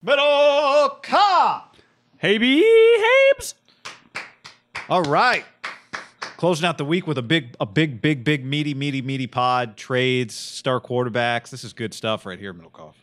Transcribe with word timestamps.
Middle 0.00 0.90
car. 1.02 1.64
Hey, 2.18 2.38
Habes. 2.38 3.54
All 4.88 5.02
right. 5.02 5.44
Closing 6.36 6.66
out 6.66 6.78
the 6.78 6.84
week 6.84 7.08
with 7.08 7.18
a 7.18 7.22
big, 7.22 7.56
a 7.58 7.66
big, 7.66 8.00
big, 8.00 8.22
big, 8.22 8.44
meaty, 8.44 8.74
meaty, 8.74 9.02
meaty 9.02 9.26
pod, 9.26 9.76
trades, 9.76 10.34
star 10.36 10.80
quarterbacks. 10.80 11.50
This 11.50 11.64
is 11.64 11.72
good 11.72 11.92
stuff 11.92 12.26
right 12.26 12.38
here, 12.38 12.54
Middlecoff. 12.54 12.94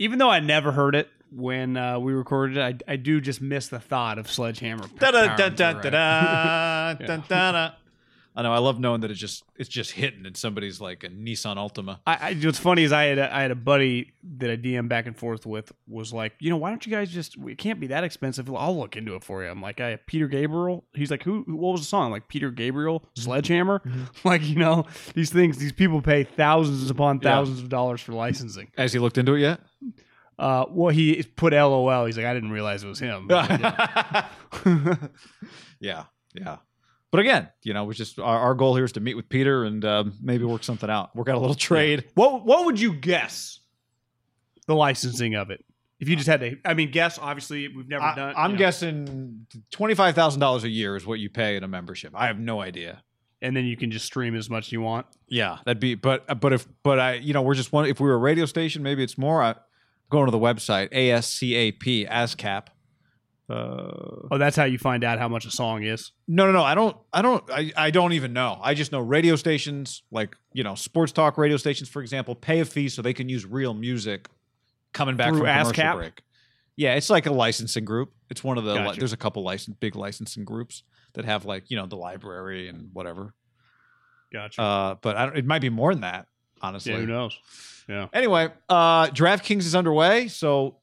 Even 0.00 0.18
though 0.18 0.30
I 0.30 0.40
never 0.40 0.72
heard 0.72 0.96
it 0.96 1.08
when 1.30 1.76
uh, 1.76 2.00
we 2.00 2.12
recorded 2.12 2.56
it, 2.56 2.82
I, 2.88 2.94
I 2.94 2.96
do 2.96 3.20
just 3.20 3.40
miss 3.40 3.68
the 3.68 3.78
thought 3.78 4.18
of 4.18 4.28
Sledgehammer. 4.28 4.88
Da 4.98 5.12
da 5.12 5.36
da 5.36 5.48
da 5.50 5.80
through, 5.80 5.90
da 5.90 6.86
right? 6.88 6.96
da 6.98 7.16
da 7.16 7.16
da 7.28 7.52
da. 7.52 7.70
I 8.36 8.42
know. 8.42 8.52
I 8.52 8.58
love 8.58 8.78
knowing 8.78 9.00
that 9.00 9.10
it's 9.10 9.18
just 9.18 9.42
it's 9.56 9.68
just 9.68 9.90
hitting 9.90 10.24
and 10.24 10.36
somebody's 10.36 10.80
like 10.80 11.02
a 11.02 11.08
Nissan 11.08 11.56
Altima. 11.56 11.98
I, 12.06 12.30
I 12.30 12.34
what's 12.44 12.60
funny 12.60 12.84
is 12.84 12.92
I 12.92 13.04
had 13.04 13.18
a, 13.18 13.34
I 13.34 13.42
had 13.42 13.50
a 13.50 13.56
buddy 13.56 14.12
that 14.38 14.48
I 14.50 14.56
DM 14.56 14.88
back 14.88 15.06
and 15.06 15.16
forth 15.16 15.46
with 15.46 15.72
was 15.88 16.12
like, 16.12 16.34
you 16.38 16.48
know, 16.48 16.56
why 16.56 16.70
don't 16.70 16.86
you 16.86 16.92
guys 16.92 17.10
just? 17.10 17.36
It 17.36 17.58
can't 17.58 17.80
be 17.80 17.88
that 17.88 18.04
expensive. 18.04 18.48
I'll 18.54 18.78
look 18.78 18.96
into 18.96 19.16
it 19.16 19.24
for 19.24 19.42
you. 19.42 19.50
I'm 19.50 19.60
like, 19.60 19.80
I 19.80 19.96
Peter 20.06 20.28
Gabriel. 20.28 20.84
He's 20.94 21.10
like, 21.10 21.24
who? 21.24 21.42
who- 21.46 21.56
What 21.56 21.72
was 21.72 21.80
the 21.80 21.86
song? 21.88 22.12
Like 22.12 22.28
Peter 22.28 22.50
Gabriel, 22.52 23.04
Sledgehammer. 23.16 23.82
Like 24.24 24.42
you 24.44 24.56
know, 24.56 24.86
these 25.14 25.30
things. 25.30 25.58
These 25.58 25.72
people 25.72 26.00
pay 26.00 26.22
thousands 26.24 26.88
upon 26.90 27.16
Yeah. 27.22 27.30
thousands 27.30 27.60
of 27.60 27.68
dollars 27.68 28.00
for 28.00 28.12
licensing. 28.12 28.70
Has 28.78 28.92
he 28.92 28.98
looked 29.00 29.18
into 29.18 29.34
it 29.34 29.40
yet? 29.40 29.60
Uh, 30.38 30.64
well, 30.70 30.94
he 30.94 31.22
put 31.36 31.52
LOL. 31.52 32.06
He's 32.06 32.16
like, 32.16 32.26
I 32.26 32.32
didn't 32.32 32.52
realize 32.52 32.82
it 32.84 32.88
was 32.88 33.00
him. 33.00 33.28
yeah, 35.80 36.04
yeah. 36.34 36.56
But 37.10 37.20
again, 37.20 37.48
you 37.62 37.74
know, 37.74 37.84
we 37.84 37.94
just 37.94 38.18
our, 38.18 38.38
our 38.38 38.54
goal 38.54 38.76
here 38.76 38.84
is 38.84 38.92
to 38.92 39.00
meet 39.00 39.14
with 39.14 39.28
Peter 39.28 39.64
and 39.64 39.84
um, 39.84 40.14
maybe 40.22 40.44
work 40.44 40.62
something 40.62 40.88
out. 40.88 41.14
Work 41.16 41.28
out 41.28 41.34
a 41.34 41.40
little 41.40 41.54
trade. 41.56 42.04
What 42.14 42.44
What 42.46 42.66
would 42.66 42.78
you 42.80 42.92
guess 42.92 43.58
the 44.66 44.74
licensing 44.74 45.34
of 45.34 45.50
it? 45.50 45.64
If 45.98 46.08
you 46.08 46.16
just 46.16 46.28
had 46.28 46.40
to, 46.40 46.56
I 46.64 46.74
mean, 46.74 46.90
guess. 46.90 47.18
Obviously, 47.18 47.68
we've 47.68 47.88
never 47.88 48.04
I, 48.04 48.14
done. 48.14 48.34
I'm 48.36 48.52
you 48.52 48.56
know, 48.56 48.58
guessing 48.58 49.46
twenty 49.70 49.94
five 49.94 50.14
thousand 50.14 50.40
dollars 50.40 50.64
a 50.64 50.68
year 50.70 50.96
is 50.96 51.04
what 51.04 51.18
you 51.18 51.28
pay 51.28 51.56
in 51.56 51.64
a 51.64 51.68
membership. 51.68 52.12
I 52.14 52.26
have 52.28 52.38
no 52.38 52.60
idea. 52.60 53.02
and 53.42 53.56
then 53.56 53.64
you 53.64 53.76
can 53.76 53.90
just 53.90 54.06
stream 54.06 54.36
as 54.36 54.48
much 54.48 54.68
as 54.68 54.72
you 54.72 54.80
want. 54.80 55.06
Yeah, 55.28 55.58
that'd 55.64 55.80
be. 55.80 55.94
But 55.96 56.40
but 56.40 56.52
if 56.52 56.66
but 56.82 56.98
I 56.98 57.14
you 57.14 57.32
know 57.32 57.42
we're 57.42 57.54
just 57.54 57.72
one. 57.72 57.86
If 57.86 58.00
we 58.00 58.08
were 58.08 58.14
a 58.14 58.18
radio 58.18 58.46
station, 58.46 58.82
maybe 58.82 59.02
it's 59.02 59.18
more. 59.18 59.42
I, 59.42 59.56
going 60.10 60.26
to 60.26 60.32
the 60.32 60.38
website 60.38 60.90
ASCAP 60.92 62.08
ASCAP. 62.08 62.66
Uh, 63.50 64.28
Oh, 64.30 64.38
that's 64.38 64.54
how 64.56 64.64
you 64.64 64.78
find 64.78 65.02
out 65.02 65.18
how 65.18 65.28
much 65.28 65.44
a 65.44 65.50
song 65.50 65.82
is. 65.82 66.12
no, 66.28 66.46
no, 66.46 66.52
no. 66.52 66.62
I 66.62 66.74
don't. 66.74 66.96
I 67.12 67.20
don't. 67.22 67.42
I, 67.50 67.72
I 67.76 67.90
don't 67.90 68.12
even 68.12 68.32
know. 68.32 68.58
I 68.62 68.74
just 68.74 68.92
know 68.92 69.00
radio 69.00 69.34
stations, 69.36 70.02
like 70.12 70.36
you 70.52 70.62
know, 70.62 70.74
sports 70.76 71.10
talk 71.12 71.36
radio 71.36 71.56
stations, 71.56 71.88
for 71.88 72.00
example, 72.02 72.34
pay 72.34 72.60
a 72.60 72.64
fee 72.64 72.88
so 72.88 73.02
they 73.02 73.12
can 73.14 73.28
use 73.28 73.44
real 73.44 73.74
music 73.74 74.28
coming 74.92 75.16
back 75.16 75.30
Through 75.30 75.38
from 75.38 75.46
commercial 75.46 75.72
ASCAP? 75.72 75.96
break. 75.96 76.22
Yeah, 76.76 76.94
it's 76.94 77.10
like 77.10 77.26
a 77.26 77.32
licensing 77.32 77.84
group. 77.84 78.12
It's 78.30 78.44
one 78.44 78.56
of 78.56 78.64
the. 78.64 78.74
Gotcha. 78.74 78.98
there's 79.00 79.12
a 79.12 79.16
couple 79.16 79.42
license 79.42 79.76
big 79.80 79.96
licensing 79.96 80.44
groups 80.44 80.82
that 81.14 81.24
have 81.24 81.44
like 81.44 81.70
you 81.70 81.76
know 81.76 81.86
the 81.86 81.96
library 81.96 82.68
and 82.68 82.90
whatever. 82.92 83.34
Gotcha. 84.32 84.62
Uh, 84.62 84.94
but 85.02 85.16
I 85.16 85.26
don't, 85.26 85.36
it 85.38 85.44
might 85.46 85.60
be 85.62 85.70
more 85.70 85.92
than 85.92 86.02
that. 86.02 86.26
Honestly, 86.62 86.92
yeah, 86.92 86.98
who 86.98 87.06
knows? 87.06 87.38
Yeah. 87.88 88.06
Anyway, 88.12 88.48
uh, 88.68 89.06
DraftKings 89.08 89.60
is 89.60 89.74
underway, 89.74 90.28
so 90.28 90.76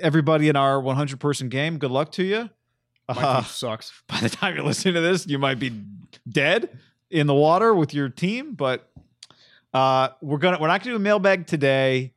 everybody 0.00 0.48
in 0.48 0.56
our 0.56 0.80
100 0.80 1.20
person 1.20 1.48
game, 1.48 1.78
good 1.78 1.90
luck 1.90 2.12
to 2.12 2.24
you. 2.24 2.50
My 3.08 3.22
Uh, 3.22 3.42
sucks. 3.42 3.92
by 4.08 4.20
the 4.20 4.30
time 4.30 4.54
you're 4.56 4.64
listening 4.64 4.94
to 4.94 5.00
this, 5.00 5.26
you 5.26 5.38
might 5.38 5.58
be 5.58 5.70
dead 6.28 6.70
in 7.10 7.26
the 7.26 7.34
water 7.34 7.74
with 7.74 7.92
your 7.92 8.08
team, 8.08 8.54
but 8.54 8.90
uh, 9.74 10.08
we're 10.22 10.38
gonna 10.38 10.58
we're 10.60 10.68
not 10.68 10.80
gonna 10.80 10.92
do 10.92 10.96
a 10.96 11.00
mailbag 11.00 11.46
today. 11.46 12.13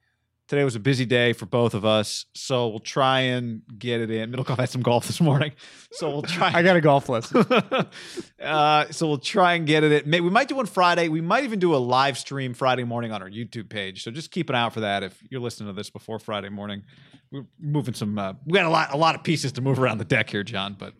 Today 0.48 0.64
was 0.64 0.78
a 0.78 0.80
busy 0.80 1.06
day 1.06 1.34
for 1.34 1.46
both 1.46 1.74
of 1.74 1.84
us, 1.84 2.26
so 2.34 2.70
we'll 2.70 2.80
try 2.80 3.20
and 3.20 3.64
get 3.78 4.00
it 4.00 4.10
in. 4.10 4.32
Middlecoff 4.32 4.58
had 4.58 4.70
some 4.70 4.82
golf 4.82 5.06
this 5.06 5.20
morning, 5.20 5.52
so 5.92 6.10
we'll 6.10 6.22
try. 6.24 6.54
I 6.54 6.64
got 6.64 6.78
a 6.78 6.82
golf 6.82 7.10
lesson. 7.10 7.46
uh, 8.42 8.86
so 8.90 9.10
we'll 9.10 9.18
try 9.18 9.56
and 9.56 9.68
get 9.68 9.84
it. 9.84 10.08
May, 10.08 10.22
we 10.22 10.30
might 10.30 10.48
do 10.48 10.56
one 10.56 10.66
Friday. 10.66 11.10
We 11.10 11.20
might 11.20 11.44
even 11.44 11.60
do 11.60 11.76
a 11.76 11.78
live 11.78 12.18
stream 12.18 12.54
Friday 12.54 12.86
morning 12.86 13.12
on 13.12 13.22
our 13.22 13.30
YouTube 13.30 13.68
page. 13.68 14.04
So 14.06 14.12
just 14.12 14.32
keep 14.32 14.50
an 14.50 14.56
eye 14.56 14.62
out 14.62 14.74
for 14.74 14.80
that. 14.80 15.04
If 15.04 15.22
you're 15.30 15.42
listening 15.42 15.68
to 15.68 15.74
this 15.74 15.90
before 15.90 16.18
Friday 16.18 16.48
morning, 16.48 16.84
we're 17.30 17.46
moving 17.60 17.94
some. 17.94 18.18
Uh, 18.18 18.34
we 18.46 18.54
got 18.54 18.66
a 18.66 18.70
lot, 18.70 18.94
a 18.94 18.98
lot 18.98 19.16
of 19.16 19.24
pieces 19.24 19.52
to 19.54 19.62
move 19.62 19.80
around 19.80 19.98
the 19.98 20.06
deck 20.06 20.30
here, 20.30 20.44
John. 20.44 20.78
But 20.80 20.94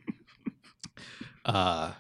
uh, 1.46 1.94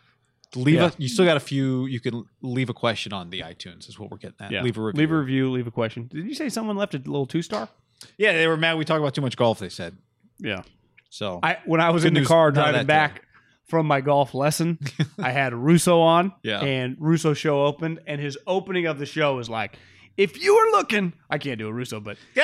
leave 0.57 0.75
Yeah. 0.75 0.88
a. 0.88 0.91
You 0.97 1.07
still 1.07 1.25
got 1.25 1.38
a 1.38 1.41
few. 1.41 1.85
You 1.85 2.00
can 2.00 2.25
leave 2.41 2.69
a 2.69 2.73
question 2.73 3.13
on 3.13 3.29
the 3.29 3.41
iTunes. 3.41 3.88
Is 3.88 3.97
what 4.00 4.09
we're 4.12 4.18
getting 4.18 4.38
at. 4.40 4.51
Yeah. 4.51 4.62
Leave 4.63 4.78
a 4.78 4.81
review. 4.81 5.00
Leave 5.00 5.12
a 5.12 5.18
review. 5.18 5.51
Leave 5.51 5.68
a 5.68 5.72
question. 5.72 6.07
Did 6.12 6.25
you 6.25 6.34
say 6.35 6.50
someone 6.50 6.75
left 6.75 6.94
a 6.95 6.97
little 6.97 7.25
two 7.25 7.41
star? 7.41 7.69
yeah, 8.18 8.34
they 8.34 8.47
were 8.47 8.57
mad. 8.57 8.78
We 8.78 8.85
talked 8.85 9.00
about 9.00 9.13
too 9.16 9.22
much 9.22 9.38
golf. 9.38 9.59
They 9.59 9.69
said 9.69 9.97
Yeah. 10.40 10.62
so. 11.09 11.40
I 11.44 11.57
when 11.66 11.81
I 11.81 11.90
was 11.91 12.06
in 12.06 12.13
the 12.13 12.19
news, 12.22 12.28
car 12.28 12.51
driving 12.51 12.73
that 12.73 12.88
back 12.88 13.23
from 13.66 13.85
my 13.88 14.01
golf 14.01 14.34
lesson, 14.34 14.78
I 15.19 15.31
had 15.31 15.53
Russo 15.53 16.00
on. 16.01 16.31
Yeah. 16.44 16.59
And 16.62 16.95
Russo 17.00 17.34
show 17.34 17.66
opened, 17.66 18.00
and 18.07 18.22
his 18.22 18.38
opening 18.47 18.85
of 18.85 19.00
the 19.00 19.06
show 19.06 19.35
was 19.35 19.50
like, 19.50 19.78
"If 20.16 20.41
you 20.41 20.53
were 20.56 20.78
looking, 20.78 21.13
I 21.29 21.38
can't 21.38 21.57
do 21.59 21.68
a 21.68 21.74
Russo, 21.74 22.00
but 22.00 22.18
if 22.35 22.44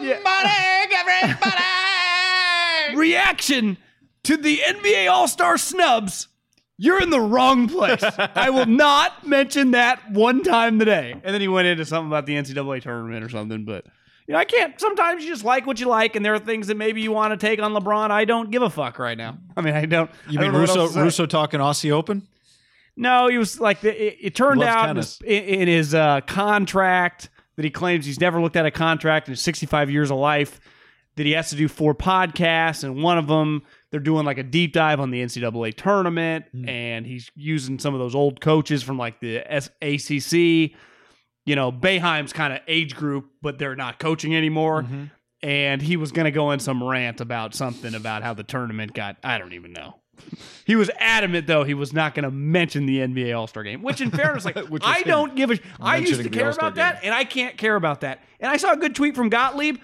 you're 0.00 0.10
looking, 0.10 0.14
reaction 2.96 3.76
to 4.24 4.36
the 4.36 4.58
NBA 4.66 5.10
All 5.10 5.28
Star 5.28 5.56
snubs." 5.58 6.28
You're 6.76 7.00
in 7.00 7.10
the 7.10 7.20
wrong 7.20 7.68
place. 7.68 8.02
I 8.18 8.50
will 8.50 8.66
not 8.84 9.26
mention 9.26 9.72
that 9.72 10.10
one 10.10 10.42
time 10.42 10.78
today. 10.78 11.12
And 11.12 11.34
then 11.34 11.40
he 11.40 11.48
went 11.48 11.68
into 11.68 11.84
something 11.84 12.08
about 12.08 12.26
the 12.26 12.34
NCAA 12.34 12.82
tournament 12.82 13.24
or 13.24 13.28
something, 13.28 13.64
but 13.64 13.86
you 14.26 14.32
know, 14.32 14.38
I 14.38 14.44
can't. 14.44 14.80
Sometimes 14.80 15.22
you 15.22 15.30
just 15.30 15.44
like 15.44 15.66
what 15.66 15.78
you 15.78 15.86
like, 15.86 16.16
and 16.16 16.24
there 16.24 16.34
are 16.34 16.38
things 16.38 16.68
that 16.68 16.76
maybe 16.76 17.02
you 17.02 17.12
want 17.12 17.38
to 17.38 17.46
take 17.46 17.60
on 17.60 17.74
LeBron. 17.74 18.10
I 18.10 18.24
don't 18.24 18.50
give 18.50 18.62
a 18.62 18.70
fuck 18.70 18.98
right 18.98 19.18
now. 19.18 19.38
I 19.56 19.60
mean, 19.60 19.74
I 19.74 19.84
don't. 19.84 20.10
you 20.28 20.38
I 20.38 20.42
mean 20.42 20.52
don't 20.52 20.60
Russo? 20.62 20.80
else 20.80 20.90
to 20.92 20.94
say. 20.94 21.02
Russo 21.02 21.26
talking 21.26 21.60
Aussie 21.60 21.90
Open? 21.90 22.26
No, 22.96 23.28
he 23.28 23.36
was 23.38 23.60
like 23.60 23.80
the, 23.80 23.90
it, 23.90 24.18
it 24.20 24.34
turned 24.34 24.60
Loves 24.60 24.74
out 24.74 24.90
in 24.90 24.96
his, 24.96 25.20
in 25.20 25.44
in 25.44 25.68
his 25.68 25.94
uh, 25.94 26.22
contract 26.22 27.28
that 27.56 27.64
he 27.64 27.70
claims 27.70 28.06
he's 28.06 28.20
never 28.20 28.40
looked 28.40 28.56
at 28.56 28.64
a 28.66 28.70
contract 28.70 29.28
in 29.28 29.32
his 29.32 29.42
65 29.42 29.90
years 29.90 30.10
of 30.10 30.16
life. 30.16 30.58
That 31.16 31.26
he 31.26 31.32
has 31.32 31.50
to 31.50 31.56
do 31.56 31.68
four 31.68 31.94
podcasts, 31.94 32.82
and 32.82 33.00
one 33.02 33.18
of 33.18 33.28
them 33.28 33.62
they're 33.94 34.00
doing 34.00 34.26
like 34.26 34.38
a 34.38 34.42
deep 34.42 34.72
dive 34.72 34.98
on 34.98 35.12
the 35.12 35.22
NCAA 35.22 35.72
tournament, 35.72 36.46
Hmm. 36.50 36.68
and 36.68 37.06
he's 37.06 37.30
using 37.36 37.78
some 37.78 37.94
of 37.94 38.00
those 38.00 38.12
old 38.12 38.40
coaches 38.40 38.82
from 38.82 38.98
like 38.98 39.20
the 39.20 39.36
ACC. 39.80 40.72
You 41.46 41.54
know, 41.54 41.70
Boeheim's 41.70 42.32
kind 42.32 42.52
of 42.52 42.58
age 42.66 42.96
group, 42.96 43.26
but 43.40 43.60
they're 43.60 43.76
not 43.76 44.00
coaching 44.00 44.34
anymore. 44.34 44.82
Mm-hmm. 44.82 45.04
And 45.44 45.80
he 45.80 45.96
was 45.96 46.10
going 46.10 46.24
to 46.24 46.32
go 46.32 46.50
in 46.50 46.58
some 46.58 46.82
rant 46.82 47.20
about 47.20 47.54
something 47.54 47.94
about 47.94 48.24
how 48.24 48.34
the 48.34 48.42
tournament 48.42 48.94
got. 48.94 49.16
I 49.22 49.38
don't 49.38 49.52
even 49.52 49.72
know. 49.72 50.00
He 50.64 50.74
was 50.74 50.90
adamant 50.98 51.46
though 51.46 51.62
he 51.62 51.74
was 51.74 51.92
not 51.92 52.16
going 52.16 52.24
to 52.24 52.32
mention 52.32 52.86
the 52.86 52.98
NBA 52.98 53.32
All 53.38 53.46
Star 53.46 53.62
Game, 53.62 53.80
which 53.82 54.00
in 54.00 54.10
fairness, 54.10 54.44
like 54.44 54.56
I 54.82 55.02
don't 55.02 55.36
give 55.36 55.52
a. 55.52 55.60
I 55.80 55.98
used 55.98 56.20
to 56.20 56.30
care 56.30 56.50
about 56.50 56.74
that, 56.74 56.98
and 57.04 57.14
I 57.14 57.22
can't 57.22 57.56
care 57.56 57.76
about 57.76 58.00
that. 58.00 58.24
And 58.40 58.50
I 58.50 58.56
saw 58.56 58.72
a 58.72 58.76
good 58.76 58.96
tweet 58.96 59.14
from 59.14 59.28
Gottlieb. 59.28 59.76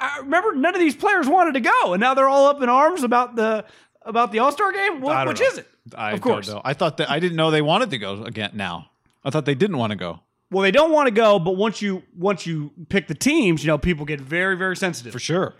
I 0.00 0.18
remember 0.18 0.52
none 0.54 0.74
of 0.74 0.80
these 0.80 0.96
players 0.96 1.28
wanted 1.28 1.54
to 1.54 1.60
go, 1.60 1.92
and 1.92 2.00
now 2.00 2.14
they're 2.14 2.28
all 2.28 2.46
up 2.46 2.62
in 2.62 2.68
arms 2.68 3.02
about 3.02 3.36
the 3.36 3.64
about 4.02 4.32
the 4.32 4.38
All 4.38 4.50
Star 4.50 4.72
Game. 4.72 5.00
What, 5.00 5.28
which 5.28 5.40
know. 5.40 5.46
is 5.46 5.58
it? 5.58 5.68
I 5.94 6.12
Of 6.12 6.20
course. 6.20 6.52
I 6.64 6.72
thought 6.74 6.98
that 6.98 7.10
I 7.10 7.20
didn't 7.20 7.36
know 7.36 7.50
they 7.50 7.62
wanted 7.62 7.90
to 7.90 7.98
go 7.98 8.22
again. 8.22 8.50
Now 8.54 8.90
I 9.24 9.30
thought 9.30 9.44
they 9.44 9.54
didn't 9.54 9.78
want 9.78 9.90
to 9.90 9.96
go 9.96 10.20
Well, 10.50 10.62
they 10.62 10.70
don't 10.70 10.92
want 10.92 11.06
to 11.08 11.10
go, 11.10 11.38
but 11.38 11.56
once 11.56 11.82
you 11.82 12.02
once 12.16 12.46
you 12.46 12.72
pick 12.88 13.08
the 13.08 13.14
teams, 13.14 13.62
you 13.62 13.68
know 13.68 13.78
people 13.78 14.04
get 14.04 14.20
very 14.20 14.56
very 14.56 14.76
sensitive. 14.76 15.12
for 15.12 15.18
sure. 15.18 15.54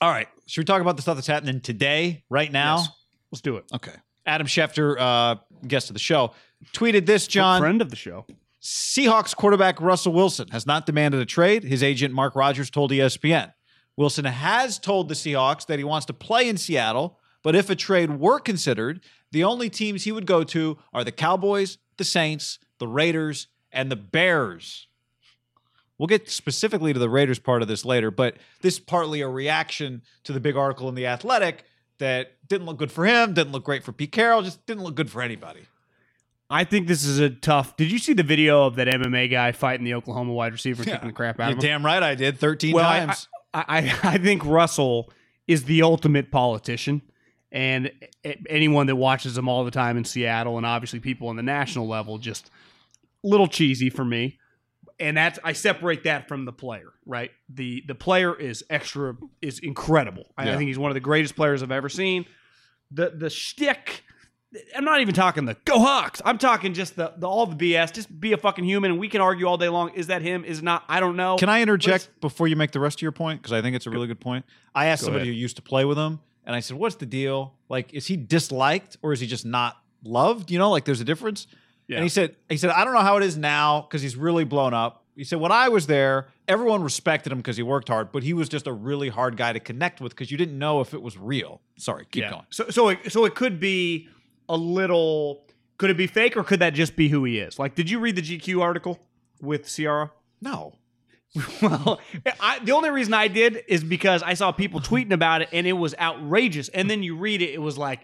All 0.00 0.10
right, 0.10 0.28
should 0.46 0.62
we 0.62 0.64
talk 0.64 0.80
about 0.80 0.96
the 0.96 1.02
stuff 1.02 1.16
that's 1.16 1.26
happening 1.26 1.60
today, 1.60 2.24
right 2.30 2.50
now? 2.50 2.78
Yes. 2.78 2.88
Let's 3.32 3.42
do 3.42 3.56
it. 3.56 3.64
Okay. 3.74 3.92
Adam 4.26 4.46
Schefter, 4.46 4.96
uh, 4.98 5.36
guest 5.66 5.90
of 5.90 5.94
the 5.94 6.00
show, 6.00 6.32
tweeted 6.72 7.06
this. 7.06 7.26
John, 7.26 7.60
friend 7.60 7.82
of 7.82 7.90
the 7.90 7.96
show. 7.96 8.26
Seahawks 8.62 9.34
quarterback 9.34 9.80
Russell 9.80 10.12
Wilson 10.12 10.48
has 10.48 10.66
not 10.66 10.84
demanded 10.84 11.20
a 11.20 11.26
trade. 11.26 11.64
His 11.64 11.82
agent 11.82 12.12
Mark 12.12 12.36
Rogers 12.36 12.68
told 12.68 12.90
ESPN. 12.90 13.54
Wilson 13.96 14.26
has 14.26 14.78
told 14.78 15.08
the 15.08 15.14
Seahawks 15.14 15.64
that 15.66 15.78
he 15.78 15.84
wants 15.84 16.06
to 16.06 16.12
play 16.12 16.48
in 16.48 16.58
Seattle, 16.58 17.18
but 17.42 17.54
if 17.54 17.70
a 17.70 17.74
trade 17.74 18.18
were 18.18 18.38
considered, 18.38 19.00
the 19.32 19.44
only 19.44 19.70
teams 19.70 20.04
he 20.04 20.12
would 20.12 20.26
go 20.26 20.44
to 20.44 20.78
are 20.92 21.04
the 21.04 21.12
Cowboys, 21.12 21.78
the 21.96 22.04
Saints, 22.04 22.58
the 22.78 22.88
Raiders, 22.88 23.46
and 23.72 23.90
the 23.90 23.96
Bears. 23.96 24.88
We'll 25.96 26.06
get 26.06 26.28
specifically 26.28 26.92
to 26.92 26.98
the 26.98 27.10
Raiders 27.10 27.38
part 27.38 27.62
of 27.62 27.68
this 27.68 27.84
later, 27.84 28.10
but 28.10 28.36
this 28.60 28.74
is 28.74 28.80
partly 28.80 29.22
a 29.22 29.28
reaction 29.28 30.02
to 30.24 30.32
the 30.32 30.40
big 30.40 30.56
article 30.56 30.88
in 30.88 30.94
The 30.94 31.06
Athletic 31.06 31.64
that 31.98 32.36
didn't 32.46 32.66
look 32.66 32.78
good 32.78 32.92
for 32.92 33.06
him, 33.06 33.32
didn't 33.32 33.52
look 33.52 33.64
great 33.64 33.84
for 33.84 33.92
Pete 33.92 34.12
Carroll, 34.12 34.42
just 34.42 34.64
didn't 34.66 34.82
look 34.82 34.94
good 34.94 35.10
for 35.10 35.22
anybody. 35.22 35.66
I 36.50 36.64
think 36.64 36.88
this 36.88 37.04
is 37.04 37.20
a 37.20 37.30
tough. 37.30 37.76
Did 37.76 37.92
you 37.92 37.98
see 37.98 38.12
the 38.12 38.24
video 38.24 38.66
of 38.66 38.74
that 38.74 38.88
MMA 38.88 39.30
guy 39.30 39.52
fighting 39.52 39.84
the 39.84 39.94
Oklahoma 39.94 40.32
wide 40.32 40.52
receiver 40.52 40.82
and 40.82 40.90
kicking 40.90 41.08
the 41.08 41.14
crap 41.14 41.38
out 41.38 41.52
of 41.52 41.58
him? 41.58 41.62
damn 41.62 41.86
right 41.86 42.02
I 42.02 42.16
did 42.16 42.38
13 42.38 42.74
well, 42.74 42.84
I, 42.84 42.98
times. 42.98 43.28
I, 43.54 43.64
I, 43.68 43.98
I 44.14 44.18
think 44.18 44.44
Russell 44.44 45.12
is 45.46 45.64
the 45.64 45.82
ultimate 45.82 46.30
politician. 46.30 47.02
And 47.52 47.90
anyone 48.48 48.86
that 48.86 48.96
watches 48.96 49.36
him 49.36 49.48
all 49.48 49.64
the 49.64 49.72
time 49.72 49.96
in 49.96 50.04
Seattle, 50.04 50.56
and 50.56 50.64
obviously 50.64 51.00
people 51.00 51.28
on 51.28 51.36
the 51.36 51.42
national 51.42 51.88
level, 51.88 52.18
just 52.18 52.50
a 53.24 53.28
little 53.28 53.48
cheesy 53.48 53.90
for 53.90 54.04
me. 54.04 54.38
And 55.00 55.16
that's 55.16 55.38
I 55.42 55.54
separate 55.54 56.04
that 56.04 56.28
from 56.28 56.44
the 56.44 56.52
player, 56.52 56.92
right? 57.06 57.30
The 57.48 57.82
the 57.88 57.94
player 57.94 58.38
is 58.38 58.62
extra 58.70 59.16
is 59.40 59.58
incredible. 59.58 60.26
I, 60.36 60.52
I 60.52 60.56
think 60.56 60.68
he's 60.68 60.78
one 60.78 60.90
of 60.90 60.94
the 60.94 61.00
greatest 61.00 61.34
players 61.34 61.62
I've 61.62 61.72
ever 61.72 61.88
seen. 61.88 62.26
The 62.90 63.10
the 63.10 63.30
shtick. 63.30 64.04
I'm 64.76 64.84
not 64.84 65.00
even 65.00 65.14
talking 65.14 65.44
the 65.44 65.56
go 65.64 65.78
Hawks. 65.78 66.20
I'm 66.24 66.38
talking 66.38 66.74
just 66.74 66.96
the, 66.96 67.12
the 67.16 67.28
all 67.28 67.46
the 67.46 67.54
BS. 67.54 67.92
Just 67.92 68.20
be 68.20 68.32
a 68.32 68.36
fucking 68.36 68.64
human, 68.64 68.90
and 68.90 69.00
we 69.00 69.08
can 69.08 69.20
argue 69.20 69.46
all 69.46 69.56
day 69.56 69.68
long. 69.68 69.90
Is 69.94 70.08
that 70.08 70.22
him? 70.22 70.44
Is 70.44 70.58
it 70.58 70.64
not? 70.64 70.84
I 70.88 70.98
don't 70.98 71.16
know. 71.16 71.36
Can 71.36 71.48
I 71.48 71.62
interject 71.62 72.08
before 72.20 72.48
you 72.48 72.56
make 72.56 72.72
the 72.72 72.80
rest 72.80 72.98
of 72.98 73.02
your 73.02 73.12
point? 73.12 73.40
Because 73.40 73.52
I 73.52 73.62
think 73.62 73.76
it's 73.76 73.86
a 73.86 73.90
really 73.90 74.08
good 74.08 74.20
point. 74.20 74.44
I 74.74 74.86
asked 74.86 75.04
somebody 75.04 75.22
ahead. 75.22 75.34
who 75.34 75.40
used 75.40 75.56
to 75.56 75.62
play 75.62 75.84
with 75.84 75.96
him, 75.96 76.20
and 76.44 76.56
I 76.56 76.60
said, 76.60 76.76
"What's 76.76 76.96
the 76.96 77.06
deal? 77.06 77.54
Like, 77.68 77.94
is 77.94 78.08
he 78.08 78.16
disliked 78.16 78.96
or 79.02 79.12
is 79.12 79.20
he 79.20 79.28
just 79.28 79.46
not 79.46 79.76
loved? 80.02 80.50
You 80.50 80.58
know, 80.58 80.70
like 80.70 80.84
there's 80.84 81.00
a 81.00 81.04
difference." 81.04 81.46
Yeah. 81.86 81.96
And 81.96 82.02
he 82.02 82.08
said, 82.08 82.34
"He 82.48 82.56
said 82.56 82.70
I 82.70 82.84
don't 82.84 82.94
know 82.94 83.00
how 83.00 83.18
it 83.18 83.22
is 83.22 83.36
now 83.36 83.82
because 83.82 84.02
he's 84.02 84.16
really 84.16 84.44
blown 84.44 84.74
up." 84.74 85.04
He 85.14 85.22
said, 85.22 85.38
"When 85.38 85.52
I 85.52 85.68
was 85.68 85.86
there, 85.86 86.26
everyone 86.48 86.82
respected 86.82 87.30
him 87.30 87.38
because 87.38 87.56
he 87.56 87.62
worked 87.62 87.88
hard, 87.88 88.10
but 88.10 88.24
he 88.24 88.32
was 88.32 88.48
just 88.48 88.66
a 88.66 88.72
really 88.72 89.10
hard 89.10 89.36
guy 89.36 89.52
to 89.52 89.60
connect 89.60 90.00
with 90.00 90.10
because 90.10 90.32
you 90.32 90.38
didn't 90.38 90.58
know 90.58 90.80
if 90.80 90.92
it 90.92 91.02
was 91.02 91.16
real." 91.16 91.60
Sorry, 91.76 92.06
keep 92.10 92.28
going. 92.28 92.46
So 92.50 92.68
so 92.70 92.88
it, 92.88 93.12
so 93.12 93.24
it 93.24 93.36
could 93.36 93.60
be 93.60 94.08
a 94.50 94.56
little. 94.56 95.44
Could 95.78 95.88
it 95.88 95.96
be 95.96 96.06
fake 96.06 96.36
or 96.36 96.44
could 96.44 96.60
that 96.60 96.74
just 96.74 96.94
be 96.94 97.08
who 97.08 97.24
he 97.24 97.38
is? 97.38 97.58
Like, 97.58 97.74
did 97.74 97.88
you 97.88 98.00
read 98.00 98.16
the 98.16 98.22
GQ 98.22 98.60
article 98.60 98.98
with 99.40 99.66
Ciara? 99.66 100.12
No, 100.42 100.74
well, 101.62 102.00
I, 102.40 102.58
the 102.58 102.72
only 102.72 102.90
reason 102.90 103.14
I 103.14 103.28
did 103.28 103.62
is 103.68 103.84
because 103.84 104.22
I 104.22 104.34
saw 104.34 104.50
people 104.50 104.80
tweeting 104.80 105.12
about 105.12 105.42
it 105.42 105.48
and 105.52 105.66
it 105.66 105.74
was 105.74 105.94
outrageous. 105.98 106.68
And 106.70 106.90
then 106.90 107.02
you 107.02 107.16
read 107.16 107.40
it, 107.40 107.50
it 107.50 107.62
was 107.62 107.78
like 107.78 108.00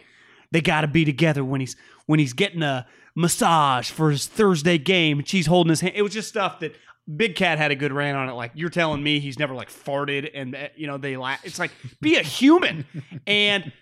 they 0.53 0.61
got 0.61 0.83
to 0.83 0.87
be 0.87 1.05
together 1.05 1.45
when 1.45 1.61
he's 1.61 1.77
when 2.07 2.21
he's 2.21 2.33
getting 2.33 2.63
a 2.63 2.87
massage 3.17 3.91
for 3.91 4.11
his 4.11 4.27
Thursday 4.27 4.79
game 4.79 5.19
and 5.19 5.29
she's 5.29 5.47
holding 5.47 5.71
his 5.71 5.81
hand. 5.81 5.95
It 5.97 6.03
was 6.03 6.13
just 6.13 6.29
stuff 6.29 6.61
that 6.61 6.77
Big 7.17 7.35
Cat 7.35 7.59
had 7.59 7.73
a 7.73 7.75
good 7.75 7.93
rant 7.93 8.17
on 8.17 8.29
it. 8.29 8.35
Like 8.35 8.53
you're 8.55 8.71
telling 8.71 9.03
me 9.03 9.19
he's 9.19 9.41
never 9.41 9.55
like 9.55 9.71
farted 9.71 10.31
and 10.33 10.55
uh, 10.55 10.69
you 10.77 10.87
know 10.87 10.97
they 10.97 11.17
laugh. 11.17 11.41
It's 11.45 11.59
like 11.59 11.73
be 12.01 12.17
a 12.17 12.23
human. 12.23 12.85
and 13.27 13.73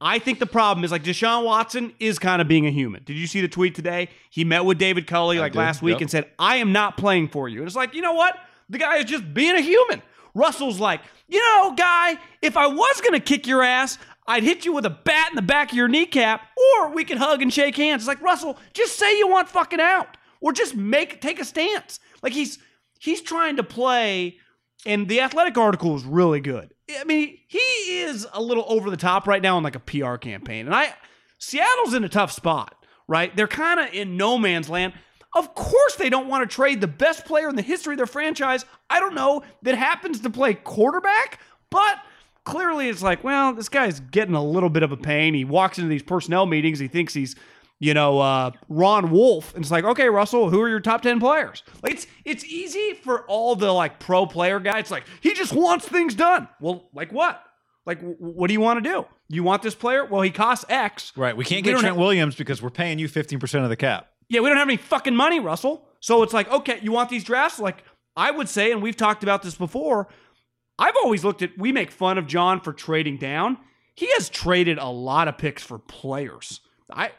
I 0.00 0.18
think 0.18 0.38
the 0.38 0.46
problem 0.46 0.84
is 0.84 0.90
like 0.90 1.04
Deshaun 1.04 1.44
Watson 1.44 1.92
is 2.00 2.18
kind 2.18 2.42
of 2.42 2.48
being 2.48 2.66
a 2.66 2.70
human. 2.70 3.02
Did 3.04 3.16
you 3.16 3.26
see 3.26 3.40
the 3.40 3.48
tweet 3.48 3.74
today? 3.74 4.08
He 4.30 4.44
met 4.44 4.64
with 4.64 4.78
David 4.78 5.06
Culley 5.06 5.38
like 5.38 5.54
last 5.54 5.82
week 5.82 5.94
yep. 5.94 6.00
and 6.02 6.10
said, 6.10 6.30
"I 6.38 6.56
am 6.56 6.72
not 6.72 6.96
playing 6.96 7.28
for 7.28 7.48
you." 7.48 7.60
And 7.60 7.66
it's 7.66 7.76
like 7.76 7.94
you 7.94 8.02
know 8.02 8.14
what? 8.14 8.36
The 8.68 8.78
guy 8.78 8.96
is 8.96 9.04
just 9.04 9.32
being 9.34 9.54
a 9.54 9.60
human. 9.60 10.02
Russell's 10.34 10.80
like, 10.80 11.00
you 11.28 11.38
know, 11.38 11.74
guy, 11.76 12.18
if 12.42 12.56
I 12.56 12.66
was 12.66 13.00
gonna 13.02 13.20
kick 13.20 13.46
your 13.46 13.62
ass, 13.62 13.98
I'd 14.26 14.42
hit 14.42 14.64
you 14.64 14.72
with 14.72 14.86
a 14.86 14.90
bat 14.90 15.28
in 15.30 15.36
the 15.36 15.42
back 15.42 15.70
of 15.70 15.76
your 15.76 15.88
kneecap, 15.88 16.40
or 16.56 16.90
we 16.90 17.04
could 17.04 17.18
hug 17.18 17.42
and 17.42 17.52
shake 17.52 17.76
hands. 17.76 18.02
It's 18.02 18.08
like 18.08 18.20
Russell, 18.22 18.58
just 18.72 18.96
say 18.96 19.18
you 19.18 19.28
want 19.28 19.48
fucking 19.48 19.80
out, 19.80 20.16
or 20.40 20.52
just 20.52 20.74
make 20.74 21.20
take 21.20 21.38
a 21.40 21.44
stance. 21.44 22.00
Like 22.22 22.32
he's 22.32 22.58
he's 22.98 23.20
trying 23.20 23.56
to 23.56 23.62
play, 23.62 24.38
and 24.86 25.08
the 25.08 25.20
athletic 25.20 25.56
article 25.56 25.96
is 25.96 26.04
really 26.04 26.40
good. 26.40 26.72
I 26.98 27.04
mean, 27.04 27.38
he 27.46 27.58
is 27.58 28.26
a 28.32 28.42
little 28.42 28.64
over 28.68 28.90
the 28.90 28.96
top 28.96 29.26
right 29.26 29.42
now 29.42 29.56
in 29.56 29.64
like 29.64 29.76
a 29.76 29.80
PR 29.80 30.16
campaign, 30.16 30.66
and 30.66 30.74
I 30.74 30.94
Seattle's 31.38 31.94
in 31.94 32.04
a 32.04 32.08
tough 32.08 32.32
spot, 32.32 32.74
right? 33.06 33.34
They're 33.36 33.46
kind 33.46 33.80
of 33.80 33.92
in 33.92 34.16
no 34.16 34.38
man's 34.38 34.68
land. 34.68 34.94
Of 35.34 35.54
course, 35.54 35.96
they 35.96 36.08
don't 36.08 36.28
want 36.28 36.48
to 36.48 36.54
trade 36.54 36.80
the 36.80 36.86
best 36.86 37.24
player 37.24 37.48
in 37.48 37.56
the 37.56 37.62
history 37.62 37.94
of 37.94 37.98
their 37.98 38.06
franchise. 38.06 38.64
I 38.88 39.00
don't 39.00 39.14
know 39.14 39.42
that 39.62 39.76
happens 39.76 40.20
to 40.20 40.30
play 40.30 40.54
quarterback, 40.54 41.40
but 41.70 41.98
clearly 42.44 42.88
it's 42.88 43.02
like, 43.02 43.24
well, 43.24 43.52
this 43.52 43.68
guy's 43.68 43.98
getting 44.00 44.34
a 44.34 44.44
little 44.44 44.70
bit 44.70 44.82
of 44.82 44.92
a 44.92 44.96
pain. 44.96 45.34
He 45.34 45.44
walks 45.44 45.76
into 45.78 45.90
these 45.90 46.02
personnel 46.02 46.46
meetings, 46.46 46.78
he 46.78 46.88
thinks 46.88 47.14
he's, 47.14 47.34
you 47.80 47.92
know, 47.94 48.18
uh, 48.20 48.50
Ron 48.68 49.10
Wolf, 49.10 49.54
and 49.54 49.62
it's 49.64 49.70
like, 49.70 49.84
okay, 49.84 50.08
Russell, 50.08 50.48
who 50.50 50.60
are 50.62 50.68
your 50.68 50.80
top 50.80 51.02
ten 51.02 51.20
players? 51.20 51.62
Like, 51.82 51.92
it's 51.94 52.06
it's 52.24 52.44
easy 52.44 52.94
for 52.94 53.24
all 53.26 53.56
the 53.56 53.72
like 53.72 53.98
pro 53.98 54.26
player 54.26 54.60
guys. 54.60 54.80
It's 54.80 54.90
like 54.90 55.04
he 55.20 55.34
just 55.34 55.52
wants 55.52 55.86
things 55.88 56.14
done. 56.14 56.48
Well, 56.60 56.88
like 56.94 57.12
what? 57.12 57.42
Like, 57.86 57.98
w- 57.98 58.16
what 58.18 58.46
do 58.48 58.54
you 58.54 58.60
want 58.60 58.82
to 58.82 58.88
do? 58.90 59.04
You 59.28 59.42
want 59.42 59.62
this 59.62 59.74
player? 59.74 60.04
Well, 60.06 60.22
he 60.22 60.30
costs 60.30 60.64
X. 60.68 61.12
right? 61.16 61.36
We 61.36 61.44
can't 61.44 61.58
We 61.64 61.72
get 61.72 61.80
Trent 61.80 61.84
have- 61.86 61.96
Williams 61.96 62.34
because 62.34 62.62
we're 62.62 62.70
paying 62.70 62.98
you 62.98 63.08
15 63.08 63.38
percent 63.40 63.64
of 63.64 63.70
the 63.70 63.76
cap. 63.76 64.08
Yeah, 64.30 64.40
we 64.40 64.48
don't 64.48 64.56
have 64.56 64.68
any 64.68 64.78
fucking 64.78 65.14
money, 65.14 65.38
Russell. 65.40 65.86
So 66.00 66.22
it's 66.22 66.32
like, 66.32 66.50
okay, 66.50 66.78
you 66.82 66.92
want 66.92 67.10
these 67.10 67.24
drafts? 67.24 67.58
Like, 67.58 67.84
I 68.16 68.30
would 68.30 68.48
say, 68.48 68.72
and 68.72 68.80
we've 68.82 68.96
talked 68.96 69.22
about 69.22 69.42
this 69.42 69.54
before, 69.54 70.08
I've 70.78 70.96
always 70.96 71.24
looked 71.24 71.42
at, 71.42 71.58
we 71.58 71.72
make 71.72 71.90
fun 71.90 72.16
of 72.18 72.26
John 72.26 72.60
for 72.60 72.72
trading 72.72 73.18
down. 73.18 73.58
He 73.94 74.10
has 74.12 74.28
traded 74.30 74.78
a 74.78 74.88
lot 74.88 75.28
of 75.28 75.36
picks 75.38 75.62
for 75.62 75.78
players. 75.78 76.60
I 76.90 77.12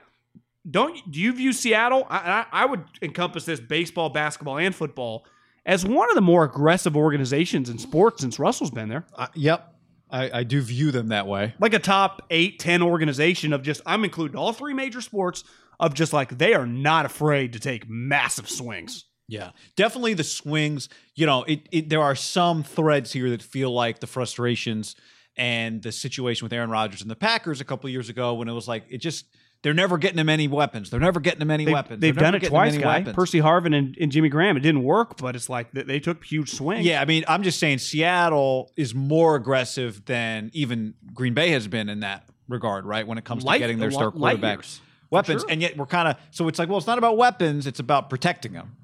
don't, 0.70 1.12
do 1.12 1.20
you 1.20 1.34
view 1.34 1.54
Seattle? 1.54 2.06
I, 2.10 2.18
I, 2.18 2.46
I 2.64 2.66
would 2.66 2.84
encompass 3.02 3.46
this 3.46 3.60
baseball, 3.60 4.10
basketball, 4.10 4.58
and 4.58 4.74
football 4.74 5.26
as 5.66 5.86
one 5.86 6.10
of 6.10 6.16
the 6.16 6.22
more 6.22 6.44
aggressive 6.44 6.96
organizations 6.96 7.70
in 7.70 7.78
sports 7.78 8.22
since 8.22 8.40
Russell's 8.40 8.72
been 8.72 8.90
there. 8.90 9.06
Uh, 9.14 9.28
yep, 9.34 9.76
I, 10.10 10.40
I 10.40 10.44
do 10.44 10.62
view 10.62 10.92
them 10.92 11.10
that 11.10 11.28
way. 11.28 11.54
Like 11.60 11.74
a 11.74 11.80
top 11.80 12.24
eight, 12.30 12.60
10 12.60 12.82
organization 12.82 13.54
of 13.54 13.64
just, 13.64 13.82
I'm 13.86 14.04
including 14.04 14.38
all 14.38 14.54
three 14.54 14.74
major 14.74 15.02
sports 15.02 15.44
of 15.80 15.94
just 15.94 16.14
like, 16.14 16.38
they 16.38 16.54
are 16.54 16.68
not 16.68 17.06
afraid 17.06 17.54
to 17.54 17.60
take 17.60 17.90
massive 17.90 18.50
swings. 18.50 19.06
Yeah, 19.28 19.52
definitely 19.76 20.14
the 20.14 20.24
swings. 20.24 20.88
You 21.16 21.26
know, 21.26 21.44
it, 21.44 21.68
it 21.72 21.90
there 21.90 22.02
are 22.02 22.16
some 22.16 22.64
threads 22.64 23.12
here 23.12 23.30
that 23.32 23.42
feel 23.42 23.72
like 23.72 24.00
the 24.00 24.08
frustrations 24.08 24.96
and 25.36 25.82
the 25.82 25.92
situation 25.92 26.46
with 26.46 26.54
Aaron 26.54 26.70
Rodgers 26.70 27.02
and 27.02 27.10
the 27.10 27.16
Packers 27.16 27.60
a 27.60 27.66
couple 27.66 27.90
years 27.90 28.10
ago 28.10 28.36
when 28.36 28.48
it 28.48 28.54
was 28.54 28.68
like 28.68 28.84
it 28.90 29.00
just 29.00 29.26
they're 29.66 29.74
never 29.74 29.98
getting 29.98 30.20
him 30.20 30.30
any 30.30 30.48
weapons. 30.48 30.92
They're 30.92 31.00
never 31.00 31.20
getting 31.20 31.42
him 31.42 31.50
any 31.50 31.66
They've, 31.66 31.74
weapons. 31.74 32.00
they've 32.00 32.16
done 32.16 32.36
it 32.36 32.44
twice, 32.44 32.78
guy. 32.78 33.00
weapons. 33.00 33.16
Percy 33.16 33.40
Harvin 33.40 33.76
and, 33.76 33.98
and 34.00 34.12
Jimmy 34.12 34.30
Graham. 34.30 34.58
It 34.58 34.60
didn't 34.60 34.84
work, 34.84 35.18
but 35.18 35.36
it's 35.36 35.50
like 35.50 35.72
they, 35.72 36.00
took 36.00 36.24
huge 36.24 36.52
swings. 36.52 36.86
Yeah, 36.86 37.02
I 37.02 37.06
mean, 37.06 37.26
I'm 37.28 37.42
just 37.42 37.58
saying 37.58 37.80
Seattle 37.80 38.72
is 38.78 38.94
more 38.94 39.36
aggressive 39.36 40.06
than 40.06 40.52
even 40.54 40.94
Green 41.16 41.34
Bay 41.34 41.50
has 41.50 41.68
been 41.68 41.90
in 41.90 42.02
that 42.02 42.30
regard, 42.48 42.86
right? 42.86 43.08
When 43.08 43.18
it 43.18 43.26
comes 43.26 43.44
Light- 43.44 43.56
to 43.56 43.60
getting 43.62 43.80
their 43.80 43.90
star 43.90 44.12
quarterbacks 44.12 44.82
weapons, 45.10 45.42
sure. 45.42 45.50
and 45.50 45.64
yet 45.64 45.76
we're 45.76 45.88
kind 45.88 46.10
of 46.10 46.18
so 46.30 46.48
it's 46.48 46.60
like, 46.60 46.70
well, 46.70 46.78
it's 46.78 46.86
not 46.86 47.00
about 47.00 47.18
weapons; 47.18 47.66
it's 47.66 47.80
about 47.80 48.12
protecting 48.12 48.54
them. 48.54 48.76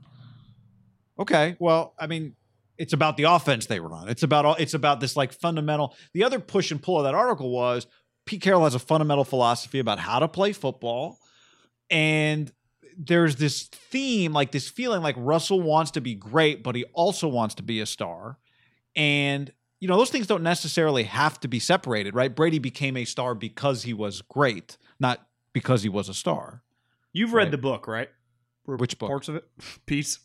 Okay, 1.19 1.57
well, 1.59 1.93
I 1.99 2.07
mean, 2.07 2.35
it's 2.79 2.93
about 2.93 3.17
the 3.17 3.25
offense 3.25 3.67
they 3.67 3.79
run. 3.79 4.09
It's 4.09 4.23
about 4.23 4.45
all. 4.45 4.55
It's 4.55 4.73
about 4.73 4.99
this 4.99 5.15
like 5.15 5.31
fundamental. 5.31 5.95
The 6.15 6.23
other 6.23 6.39
push 6.39 6.71
and 6.71 6.81
pull 6.81 6.97
of 6.97 7.03
that 7.03 7.13
article 7.13 7.51
was 7.51 7.85
Pete 8.25 8.41
Carroll 8.41 8.63
has 8.63 8.75
a 8.75 8.79
fundamental 8.79 9.23
philosophy 9.23 9.79
about 9.79 9.99
how 9.99 10.19
to 10.19 10.27
play 10.27 10.53
football, 10.53 11.19
and 11.89 12.51
there's 12.97 13.37
this 13.37 13.63
theme, 13.63 14.33
like 14.33 14.51
this 14.51 14.69
feeling, 14.69 15.01
like 15.01 15.15
Russell 15.17 15.61
wants 15.61 15.91
to 15.91 16.01
be 16.01 16.13
great, 16.15 16.63
but 16.63 16.75
he 16.75 16.83
also 16.93 17.27
wants 17.27 17.55
to 17.55 17.63
be 17.63 17.79
a 17.79 17.85
star, 17.85 18.37
and 18.95 19.51
you 19.79 19.87
know 19.87 19.97
those 19.97 20.09
things 20.11 20.27
don't 20.27 20.43
necessarily 20.43 21.03
have 21.03 21.39
to 21.39 21.47
be 21.47 21.59
separated, 21.59 22.13
right? 22.15 22.35
Brady 22.35 22.59
became 22.59 22.95
a 22.97 23.05
star 23.05 23.33
because 23.33 23.83
he 23.83 23.93
was 23.93 24.21
great, 24.21 24.77
not 24.99 25.25
because 25.53 25.81
he 25.83 25.89
was 25.89 26.07
a 26.09 26.13
star. 26.13 26.61
You've 27.13 27.33
read 27.33 27.45
Right. 27.45 27.51
the 27.51 27.57
book, 27.57 27.87
right? 27.87 28.09
Which 28.65 28.97
book? 28.99 29.09
Parts 29.09 29.27
of 29.27 29.35
it? 29.35 29.45
Piece. 29.87 30.19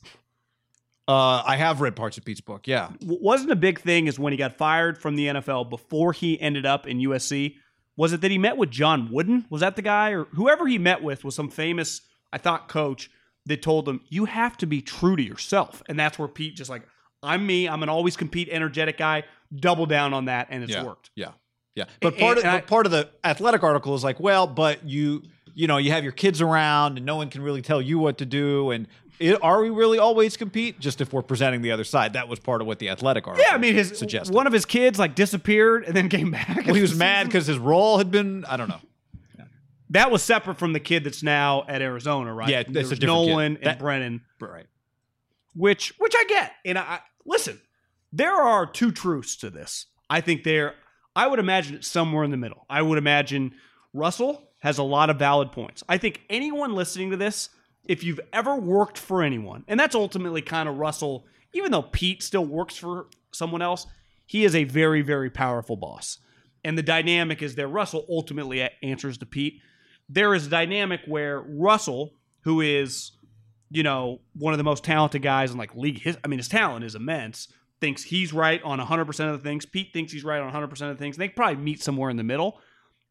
Uh, 1.09 1.43
I 1.47 1.57
have 1.57 1.81
read 1.81 1.95
parts 1.95 2.19
of 2.19 2.25
Pete's 2.25 2.41
book. 2.41 2.67
Yeah, 2.67 2.91
wasn't 3.01 3.53
a 3.53 3.57
big 3.57 3.81
thing 3.81 4.09
is 4.09 4.19
when 4.19 4.33
he 4.33 4.37
got 4.37 4.59
fired 4.59 4.99
from 4.99 5.15
the 5.15 5.29
NFL 5.29 5.71
before 5.71 6.13
he 6.13 6.39
ended 6.41 6.67
up 6.67 6.87
in 6.89 6.99
USC. 6.99 7.55
Was 7.97 8.13
it 8.13 8.21
that 8.21 8.31
he 8.31 8.39
met 8.39 8.57
with 8.57 8.71
John 8.71 9.11
Wooden? 9.11 9.47
Was 9.51 9.61
that 9.63 9.77
the 9.77 9.83
guy 9.83 10.11
or 10.11 10.25
whoever 10.35 10.67
he 10.67 10.79
met 10.79 11.03
with 11.03 11.25
was 11.25 11.35
some 11.35 11.49
famous, 11.49 12.03
I 12.33 12.39
thought, 12.39 12.69
coach 12.69 13.11
that 13.47 13.63
told 13.63 13.89
him 13.89 14.01
you 14.09 14.25
have 14.27 14.57
to 14.59 14.67
be 14.67 14.83
true 14.83 15.17
to 15.17 15.23
yourself, 15.23 15.83
and 15.89 15.99
that's 15.99 16.19
where 16.19 16.29
Pete 16.29 16.57
just 16.57 16.69
like 16.71 16.83
I'm 17.23 17.47
me. 17.47 17.69
I'm 17.69 17.83
an 17.83 17.89
always 17.89 18.17
compete, 18.17 18.49
energetic 18.51 18.99
guy. 18.99 19.25
Double 19.55 19.87
down 19.87 20.13
on 20.13 20.27
that, 20.27 20.49
and 20.51 20.63
it's 20.63 20.73
Yeah. 20.73 20.85
worked. 20.85 21.11
Yeah, 21.15 21.31
yeah. 21.75 21.85
But 22.01 22.15
And- 22.15 22.21
part 22.21 22.39
of 22.39 22.45
I- 22.45 22.59
but 22.59 22.67
part 22.67 22.87
of 22.87 22.93
the 22.93 23.09
athletic 23.25 23.63
article 23.63 23.95
is 23.95 24.05
like, 24.05 24.21
well, 24.21 24.47
but 24.47 24.85
you 24.85 25.23
you 25.55 25.67
know 25.67 25.79
you 25.79 25.91
have 25.93 26.03
your 26.03 26.13
kids 26.13 26.43
around 26.43 26.99
and 26.99 27.07
no 27.07 27.17
one 27.17 27.31
can 27.31 27.41
really 27.41 27.63
tell 27.63 27.81
you 27.81 27.99
what 27.99 28.19
to 28.19 28.27
do. 28.27 28.71
And 28.73 28.87
it, 29.19 29.39
are 29.43 29.63
we 29.63 29.71
really 29.71 29.99
always 29.99 30.37
compete? 30.37 30.79
Just 30.81 31.01
if 31.01 31.13
we're 31.13 31.23
presenting 31.23 31.63
the 31.63 31.73
other 31.73 31.85
side, 31.85 32.13
that 32.15 32.29
was 32.29 32.39
part 32.39 32.61
of 32.61 32.67
what 32.67 32.79
the 32.79 32.89
athletic 32.91 33.27
article. 33.27 33.47
Yeah, 33.49 33.55
I 33.55 33.59
mean, 33.59 33.75
his 33.75 33.97
suggested. 33.99 34.35
one 34.35 34.47
of 34.47 34.53
his 34.53 34.65
kids 34.65 34.99
like 34.99 35.15
disappeared 35.15 35.85
and 35.85 35.95
then 35.97 36.09
came 36.09 36.31
back. 36.31 36.65
well, 36.67 36.75
he 36.75 36.83
was 36.83 36.95
mad 36.99 37.27
because 37.27 37.47
his 37.47 37.59
role 37.59 37.99
had 37.99 38.11
been 38.11 38.45
I 38.45 38.57
don't 38.57 38.69
know. 38.69 38.81
that 39.91 40.11
was 40.11 40.23
separate 40.23 40.59
from 40.59 40.73
the 40.73 40.81
kid 40.81 41.05
that's 41.05 41.23
now 41.23 41.65
at 41.69 41.81
Arizona, 41.83 42.33
right? 42.35 42.49
Yeah, 42.49 42.63
that's 42.63 42.91
a 42.91 42.97
different 42.97 43.01
kid. 43.01 43.07
Nolan 43.07 43.57
and 43.57 43.65
That- 43.67 43.79
Brennan, 43.79 44.21
Right. 44.41 44.67
which 45.55 45.95
which 45.99 46.15
I 46.17 46.25
get, 46.29 46.53
and 46.65 46.79
I 46.79 47.01
listen, 47.25 47.61
there 48.13 48.35
are 48.35 48.67
two 48.67 48.91
truths 48.93 49.37
to 49.37 49.51
this. 49.51 49.87
I 50.09 50.21
think 50.21 50.45
there, 50.45 50.75
I 51.15 51.27
would 51.27 51.39
imagine 51.39 51.75
it's 51.77 51.89
somewhere 51.89 52.23
in 52.25 52.31
the 52.31 52.37
middle. 52.37 52.65
I 52.71 52.83
would 52.83 52.99
imagine 52.99 53.55
Russell 53.93 54.43
has 54.61 54.79
a 54.79 54.83
lot 54.83 55.11
of 55.11 55.19
valid 55.19 55.53
points. 55.53 55.83
I 55.89 55.99
think 55.99 56.23
anyone 56.31 56.75
listening 56.75 57.11
to 57.11 57.17
this, 57.17 57.49
if 57.89 58.05
you've 58.05 58.21
ever 58.33 58.57
worked 58.57 58.99
for 58.99 59.23
anyone, 59.23 59.65
and 59.69 59.79
that's 59.79 59.95
ultimately 59.95 60.43
kind 60.43 60.69
of 60.69 60.77
Russell, 60.77 61.27
even 61.53 61.73
though 61.73 61.83
Pete 61.83 62.23
still 62.23 62.45
works 62.45 62.77
for 62.77 63.07
someone 63.33 63.63
else, 63.63 63.87
he 64.27 64.45
is 64.45 64.55
a 64.55 64.65
very, 64.65 65.03
very 65.03 65.31
powerful 65.31 65.77
boss. 65.77 66.19
And 66.65 66.77
the 66.77 66.83
dynamic 66.83 67.43
is 67.43 67.55
there. 67.55 67.69
Russell 67.69 68.05
ultimately 68.11 68.69
answers 68.83 69.19
to 69.19 69.27
Pete. 69.27 69.61
There 70.09 70.35
is 70.35 70.47
a 70.47 70.51
dynamic 70.51 71.01
where 71.07 71.41
Russell, 71.41 72.15
who 72.41 72.61
is, 72.61 73.13
you 73.71 73.83
know, 73.83 74.21
one 74.35 74.53
of 74.53 74.59
the 74.59 74.65
most 74.65 74.85
talented 74.85 75.23
guys 75.23 75.53
in 75.53 75.59
like 75.59 75.75
league, 75.77 76.01
his, 76.01 76.19
I 76.25 76.29
mean, 76.29 76.39
his 76.39 76.49
talent 76.49 76.85
is 76.85 76.95
immense, 76.95 77.49
thinks 77.81 78.03
he's 78.03 78.33
right 78.33 78.63
on 78.63 78.81
100% 78.81 79.09
of 79.33 79.43
the 79.43 79.49
things. 79.49 79.65
Pete 79.65 79.93
thinks 79.93 80.13
he's 80.13 80.25
right 80.25 80.41
on 80.41 80.53
100% 80.53 80.71
of 80.71 80.79
the 80.79 80.95
things. 80.97 81.17
They 81.17 81.29
probably 81.29 81.57
meet 81.57 81.83
somewhere 81.83 82.11
in 82.11 82.17
the 82.17 82.25
middle. 82.25 82.61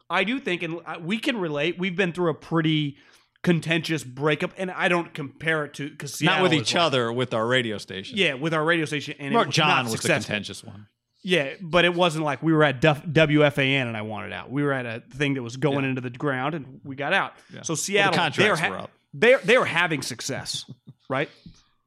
I 0.09 0.23
do 0.23 0.39
think, 0.39 0.61
and 0.61 0.81
uh, 0.85 0.97
we 1.01 1.17
can 1.17 1.37
relate, 1.37 1.79
we've 1.79 1.95
been 1.95 2.11
through 2.11 2.29
a 2.29 2.35
pretty 2.35 2.97
contentious 3.45 4.03
breakup, 4.03 4.51
and 4.57 4.69
I 4.71 4.89
don't 4.89 5.13
compare 5.13 5.63
it 5.65 5.73
to 5.75 5.89
because 5.89 6.21
Not 6.21 6.41
with 6.41 6.53
each 6.53 6.75
other, 6.75 7.13
with 7.13 7.33
our 7.33 7.45
radio 7.47 7.77
station. 7.77 8.17
Yeah, 8.17 8.33
with 8.33 8.53
our 8.53 8.65
radio 8.65 8.85
station, 8.85 9.15
and 9.19 9.33
Mark 9.33 9.47
was 9.47 9.55
John 9.55 9.85
was 9.85 10.01
the 10.01 10.09
contentious 10.09 10.63
one. 10.63 10.87
Yeah, 11.23 11.53
but 11.61 11.85
it 11.85 11.93
wasn't 11.95 12.25
like 12.25 12.43
we 12.43 12.53
were 12.53 12.63
at 12.63 12.81
WFAN 12.81 13.87
and 13.87 13.95
I 13.97 14.01
wanted 14.03 14.31
out. 14.33 14.51
We 14.51 14.61
were 14.63 14.73
at 14.73 14.85
a 14.85 15.01
thing 15.15 15.35
that 15.35 15.41
was 15.43 15.57
going 15.57 15.83
Yeah. 15.83 15.89
into 15.89 16.01
the 16.01 16.09
ground 16.11 16.53
and 16.53 16.81
we 16.83 16.95
got 16.95 17.13
out. 17.13 17.33
Yeah. 17.53 17.61
So 17.63 17.71
Well, 17.71 17.77
Seattle, 17.77 18.11
the 18.11 18.15
they're, 18.17 18.49
contracts 18.55 18.59
ha- 18.61 18.69
were 18.69 18.77
up. 18.79 18.91
they're 19.13 19.39
they're 19.39 19.65
having 19.65 20.01
success, 20.03 20.69
right? 21.09 21.29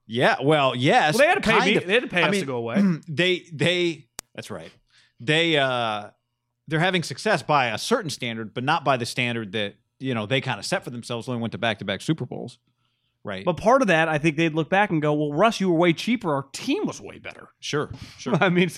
Yeah. 0.09 0.37
Well, 0.43 0.75
yes. 0.75 1.15
Well, 1.15 1.19
they 1.23 1.29
had 1.29 1.43
to 1.43 1.49
pay 1.51 1.65
me. 1.67 1.77
of. 1.77 1.87
They 1.87 1.93
had 1.93 2.03
to 2.03 2.09
pay 2.09 2.23
I 2.23 2.29
us 2.29 2.33
mean, 2.33 2.41
to 2.41 2.47
go 2.47 2.57
away. 2.57 2.83
They 3.09 3.45
they 3.53 4.07
that's 4.35 4.51
right. 4.51 4.73
They 5.21 5.57
uh 5.57 6.11
they're 6.67 6.81
having 6.81 7.03
success 7.05 7.43
by 7.43 7.67
a 7.67 7.79
certain 7.79 8.11
standard, 8.11 8.55
but 8.55 8.65
not 8.65 8.85
by 8.85 8.97
the 8.97 9.07
standard 9.07 9.53
that 9.53 9.75
you 9.99 10.15
know 10.15 10.27
they 10.27 10.41
kind 10.41 10.59
of 10.59 10.65
set 10.67 10.85
for 10.85 10.91
themselves 10.91 11.27
when 11.29 11.37
they 11.39 11.41
went 11.43 11.53
to 11.53 11.59
back 11.59 11.79
to 11.81 11.85
back 11.85 12.01
Super 12.01 12.25
Bowls. 12.27 12.59
Right. 13.25 13.45
But 13.45 13.57
part 13.57 13.83
of 13.83 13.89
that, 13.89 14.09
I 14.09 14.19
think 14.19 14.37
they'd 14.37 14.55
look 14.55 14.71
back 14.71 14.91
and 14.91 15.03
go, 15.03 15.13
"Well, 15.13 15.33
Russ, 15.33 15.61
you 15.61 15.69
were 15.71 15.77
way 15.79 15.93
cheaper. 15.93 16.33
Our 16.35 16.47
team 16.53 16.87
was 16.87 17.01
way 17.01 17.19
better." 17.19 17.49
sure. 17.61 17.91
Sure. 18.19 18.35
I 18.41 18.49
mean, 18.49 18.71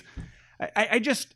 I, 0.58 0.88
I 0.92 0.98
just 0.98 1.34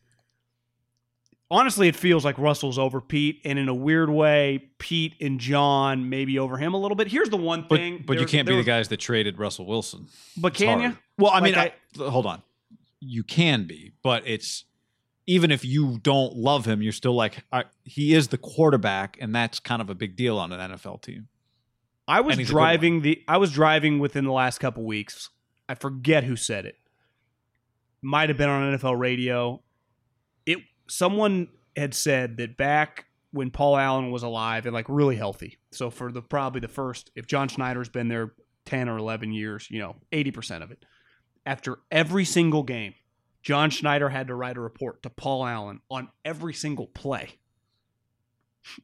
honestly, 1.50 1.88
it 1.88 1.96
feels 1.96 2.24
like 2.24 2.38
Russell's 2.38 2.78
over 2.78 3.00
Pete, 3.00 3.40
and 3.44 3.58
in 3.58 3.68
a 3.68 3.74
weird 3.74 4.10
way, 4.10 4.70
Pete 4.78 5.14
and 5.20 5.38
John 5.38 6.08
maybe 6.08 6.38
over 6.38 6.56
him 6.56 6.74
a 6.74 6.78
little 6.78 6.96
bit. 6.96 7.08
Here's 7.08 7.28
the 7.30 7.36
one 7.36 7.66
thing, 7.68 8.02
but 8.06 8.14
you 8.14 8.20
there- 8.20 8.28
can't 8.28 8.46
be 8.46 8.54
there 8.54 8.62
the 8.62 8.66
guys 8.66 8.88
that 8.88 8.98
traded 8.98 9.38
Russell 9.38 9.66
Wilson. 9.66 10.08
But 10.36 10.52
It's 10.52 10.58
can 10.62 10.80
hard. 10.80 10.92
you? 10.92 10.98
Well, 11.18 11.30
I 11.32 11.40
Like 11.40 11.42
mean, 11.44 11.54
I, 11.56 12.10
hold 12.10 12.26
on. 12.26 12.42
You 13.00 13.22
can 13.22 13.66
be, 13.66 13.92
but 14.02 14.26
it's 14.26 14.64
even 15.26 15.50
if 15.50 15.64
you 15.64 15.98
don't 15.98 16.36
love 16.36 16.66
him, 16.66 16.82
you're 16.82 16.92
still 16.92 17.14
like 17.14 17.44
I, 17.52 17.64
he 17.84 18.14
is 18.14 18.28
the 18.28 18.38
quarterback, 18.38 19.16
and 19.20 19.34
that's 19.34 19.60
kind 19.60 19.80
of 19.80 19.90
a 19.90 19.94
big 19.94 20.16
deal 20.16 20.38
on 20.38 20.52
an 20.52 20.72
NFL 20.72 21.02
team. 21.02 21.28
I 22.06 22.20
was 22.20 22.34
And 22.34 22.40
he's 22.40 22.50
a 22.50 22.52
good 22.52 22.56
one. 22.56 22.62
driving 22.62 23.02
the 23.02 23.22
I 23.28 23.38
was 23.38 23.50
driving 23.50 23.98
within 23.98 24.24
the 24.24 24.32
last 24.32 24.58
couple 24.58 24.84
weeks. 24.84 25.30
I 25.68 25.74
forget 25.74 26.24
who 26.24 26.36
said 26.36 26.66
it. 26.66 26.76
Might 28.02 28.28
have 28.28 28.36
been 28.36 28.50
on 28.50 28.76
NFL 28.76 28.98
radio. 28.98 29.62
It 30.44 30.58
someone 30.88 31.48
had 31.76 31.94
said 31.94 32.36
that 32.36 32.56
back 32.56 33.06
when 33.30 33.50
Paul 33.50 33.76
Allen 33.76 34.10
was 34.10 34.22
alive 34.22 34.66
and 34.66 34.74
like 34.74 34.86
really 34.88 35.16
healthy. 35.16 35.58
So 35.72 35.90
for 35.90 36.12
the 36.12 36.22
probably 36.22 36.60
the 36.60 36.68
first 36.68 37.10
if 37.16 37.26
John 37.26 37.48
Schneider's 37.48 37.88
been 37.88 38.08
there 38.08 38.34
10 38.66 38.88
or 38.88 38.98
11 38.98 39.32
years, 39.32 39.68
you 39.70 39.78
know, 39.78 39.96
80% 40.12 40.62
of 40.62 40.70
it. 40.70 40.84
After 41.46 41.78
every 41.90 42.24
single 42.24 42.62
game, 42.62 42.94
John 43.44 43.68
Schneider 43.70 44.08
had 44.08 44.28
to 44.28 44.34
write 44.34 44.56
a 44.56 44.60
report 44.60 45.02
to 45.02 45.10
Paul 45.10 45.46
Allen 45.46 45.80
on 45.90 46.08
every 46.24 46.54
single 46.54 46.86
play. 46.86 47.34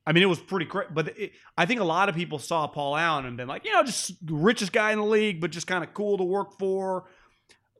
I 0.07 0.12
mean, 0.12 0.23
it 0.23 0.26
was 0.26 0.38
pretty 0.38 0.67
crazy. 0.67 0.90
But 0.93 1.19
it, 1.19 1.33
I 1.57 1.64
think 1.64 1.81
a 1.81 1.85
lot 1.85 2.11
of 2.11 2.14
people 2.14 2.38
saw 2.38 2.67
Paul 2.67 2.95
Allen 2.95 3.25
and 3.25 3.38
been 3.38 3.49
like, 3.49 3.64
you 3.64 3.73
know, 3.73 3.83
just 3.83 4.25
the 4.25 4.35
richest 4.35 4.73
guy 4.73 4.93
in 4.93 4.99
the 4.99 5.05
league, 5.05 5.40
but 5.40 5.50
just 5.50 5.67
kind 5.67 5.83
of 5.83 5.95
cool 5.95 6.19
to 6.19 6.25
work 6.25 6.59
for. 6.59 7.07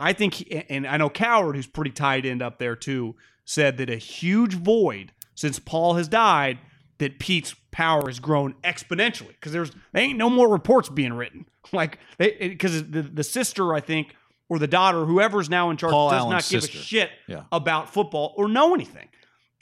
I 0.01 0.15
think, 0.15 0.35
he, 0.35 0.65
and 0.71 0.87
I 0.87 0.97
know 0.97 1.11
Cowherd, 1.11 1.55
who's 1.55 1.67
pretty 1.67 1.91
tight 1.91 2.25
end 2.25 2.41
up 2.41 2.59
there 2.59 2.75
too, 2.75 3.17
said 3.45 3.77
that 3.77 3.91
a 3.91 3.97
huge 3.97 4.55
void 4.55 5.13
since 5.35 5.59
Paul 5.59 5.95
has 5.95 6.09
died, 6.09 6.59
that 6.97 7.19
Pete's 7.19 7.55
power 7.71 8.07
has 8.07 8.19
grown 8.19 8.55
exponentially 8.65 9.29
because 9.29 9.53
there's 9.53 9.73
there 9.93 10.03
ain't 10.03 10.19
no 10.19 10.31
more 10.31 10.49
reports 10.49 10.89
being 10.89 11.13
written. 11.13 11.47
Like, 11.73 11.99
because 12.19 12.91
the 12.91 13.03
the 13.03 13.23
sister, 13.23 13.75
I 13.75 13.81
think, 13.81 14.17
or 14.51 14.59
the 14.59 14.67
daughter, 14.67 15.07
whoever's 15.07 15.49
now 15.49 15.71
in 15.71 15.79
charge, 15.79 15.93
Paul 15.93 16.11
does 16.11 16.19
Allen's 16.21 16.31
not 16.33 16.51
give 16.51 16.63
sister. 16.63 16.79
a 16.79 16.83
shit 16.83 17.11
Yeah. 17.27 17.45
about 17.51 17.91
football 17.95 18.35
or 18.37 18.49
know 18.49 18.75
anything. 18.75 19.09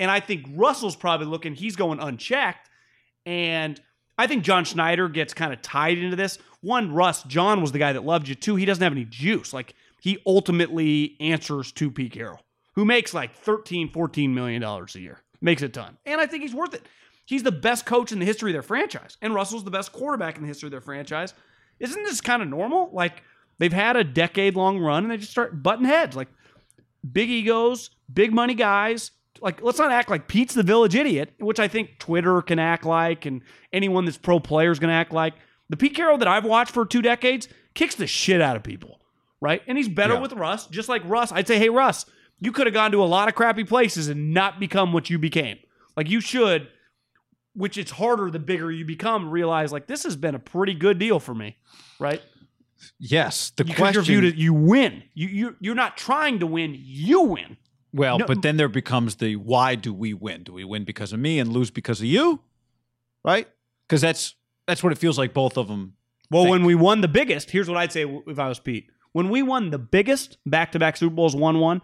And 0.00 0.11
I 0.11 0.18
think 0.18 0.47
Russell's 0.54 0.97
probably 0.97 1.26
looking, 1.26 1.54
he's 1.54 1.76
going 1.76 2.00
unchecked. 2.00 2.68
And 3.26 3.80
I 4.16 4.26
think 4.26 4.42
John 4.42 4.64
Schneider 4.64 5.09
gets 5.09 5.35
kind 5.35 5.52
of 5.52 5.62
tied 5.62 5.99
into 5.99 6.16
this. 6.16 6.38
One, 6.61 6.92
Russ, 6.92 7.23
John 7.25 7.61
was 7.61 7.71
the 7.73 7.78
guy 7.78 7.92
that 7.92 8.04
loved 8.04 8.26
you. 8.28 8.35
Two, 8.35 8.57
he 8.57 8.64
doesn't 8.64 8.83
have 8.83 8.92
any 8.92 9.04
juice. 9.04 9.52
Like 9.52 9.75
he 10.00 10.18
ultimately 10.26 11.16
answers 11.21 11.71
to 11.73 11.90
Pete 11.90 12.12
Carroll, 12.12 12.40
who 12.75 12.85
makes 12.85 13.12
like 13.14 13.35
13, 13.35 13.90
14 13.90 14.35
million 14.35 14.62
dollars 14.62 14.97
a 14.97 15.00
year. 15.00 15.21
Makes 15.40 15.62
a 15.62 15.68
ton. 15.68 15.99
And 16.07 16.21
I 16.21 16.26
think 16.26 16.42
he's 16.42 16.54
worth 16.54 16.75
it. 16.75 16.83
He's 17.26 17.42
the 17.42 17.52
best 17.52 17.85
coach 17.87 18.11
in 18.11 18.18
the 18.18 18.25
history 18.25 18.50
of 18.50 18.54
their 18.54 18.62
franchise. 18.62 19.18
And 19.21 19.35
Russell's 19.35 19.62
the 19.64 19.71
best 19.71 19.92
quarterback 19.92 20.37
in 20.37 20.42
the 20.42 20.49
history 20.49 20.66
of 20.68 20.71
their 20.73 20.80
franchise. 20.80 21.35
Isn't 21.78 22.02
this 22.04 22.21
kind 22.21 22.42
of 22.42 22.49
normal? 22.49 22.90
Like 22.92 23.23
they've 23.59 23.73
had 23.73 23.97
a 23.97 24.05
decade 24.05 24.55
long 24.57 24.79
run 24.79 25.05
and 25.05 25.11
they 25.12 25.17
just 25.17 25.31
start 25.33 25.62
butting 25.62 25.85
heads. 25.87 26.17
Like 26.17 26.29
big 27.11 27.29
egos, 27.31 27.91
big 28.12 28.33
money 28.33 28.55
guys. 28.55 29.11
Like, 29.41 29.62
let's 29.62 29.79
not 29.79 29.93
act 29.93 30.11
like 30.11 30.27
Pete's 30.27 30.55
the 30.55 30.65
village 30.65 30.97
idiot, 30.97 31.33
which 31.38 31.61
I 31.61 31.69
think 31.69 31.99
Twitter 32.00 32.43
can 32.43 32.59
act 32.59 32.85
like, 32.85 33.25
and 33.25 33.43
anyone 33.73 34.05
that's 34.05 34.19
pro 34.19 34.41
player 34.41 34.73
is 34.73 34.81
going 34.81 34.88
to 34.88 34.95
act 34.95 35.12
like. 35.12 35.35
The 35.69 35.77
Pete 35.77 35.95
Carroll 35.95 36.19
that 36.19 36.27
I've 36.27 36.45
watched 36.45 36.73
for 36.73 36.85
two 36.85 37.03
decades 37.03 37.47
kicks 37.75 37.95
the 37.95 38.09
shit 38.09 38.41
out 38.41 38.57
of 38.57 38.65
people, 38.65 38.99
right? 39.41 39.62
And 39.69 39.79
he's 39.79 39.88
better 39.88 40.15
Yeah. 40.15 40.21
with 40.21 40.33
Russ, 40.33 40.67
just 40.67 40.88
like 40.88 41.03
Russ. 41.05 41.31
I'd 41.31 41.47
say, 41.47 41.57
hey, 41.57 41.69
Russ, 41.69 42.05
you 42.41 42.50
could 42.50 42.67
have 42.67 42.75
gone 42.75 42.91
to 42.91 43.00
a 43.03 43.05
lot 43.05 43.29
of 43.29 43.37
crappy 43.37 43.62
places 43.62 44.09
and 44.09 44.35
not 44.35 44.59
become 44.59 44.93
what 44.93 45.09
you 45.09 45.21
became. 45.21 45.59
Like, 45.97 46.11
you 46.11 46.21
should, 46.21 46.67
which 47.55 47.79
it's 47.79 47.93
harder 47.93 48.33
the 48.33 48.38
bigger 48.41 48.73
you 48.73 48.85
become, 48.85 49.31
realize, 49.31 49.71
like, 49.71 49.87
this 49.87 50.03
has 50.03 50.17
been 50.17 50.35
a 50.35 50.41
pretty 50.41 50.75
good 50.75 50.99
deal 50.99 51.21
for 51.21 51.35
me, 51.35 51.57
right? 52.00 52.21
Yes. 52.99 53.50
The 53.56 53.64
you're 53.64 53.76
question. 53.76 54.02
viewed 54.02 54.25
as 54.25 54.35
you 54.35 54.54
win. 54.54 55.02
You, 55.14 55.28
you, 55.28 55.56
you're 55.61 55.75
not 55.75 55.97
trying 55.97 56.38
to 56.40 56.47
win, 56.47 56.76
you 56.78 57.23
win. 57.23 57.56
well, 57.92 58.18
No- 58.18 58.26
but 58.26 58.42
then 58.42 58.56
there 58.56 58.68
becomes 58.68 59.16
the 59.16 59.37
why 59.37 59.75
do 59.75 59.92
we 59.92 60.14
win? 60.14 60.42
Do 60.44 60.52
we 60.52 60.64
win 60.64 60.85
because 60.85 61.12
of 61.12 61.20
me 61.20 61.38
and 61.38 61.52
lose 61.52 61.70
because 61.70 62.00
of 62.00 62.06
you? 62.06 62.40
Right? 63.25 63.49
Because 63.88 64.00
that's 64.00 64.35
that's 64.66 64.82
what 64.82 64.92
it 64.92 64.99
feels 64.99 65.18
like. 65.18 65.35
Both 65.35 65.56
of 65.56 65.68
them. 65.68 65.94
Well, 66.30 66.44
think. 66.44 66.52
when 66.52 66.64
we 66.64 66.75
won 66.75 67.00
the 67.00 67.08
biggest, 67.08 67.50
here's 67.50 67.68
what 67.68 67.78
I'd 67.78 67.92
say 67.92 68.04
if 68.26 68.38
I 68.38 68.49
was 68.49 68.58
Pete. 68.61 68.88
When 69.12 69.30
we 69.30 69.42
won 69.42 69.70
the 69.70 69.78
biggest 69.78 70.37
back 70.47 70.73
to 70.73 70.78
back 70.78 70.97
Super 70.97 71.14
Bowls, 71.14 71.35
one 71.35 71.58
one, 71.58 71.80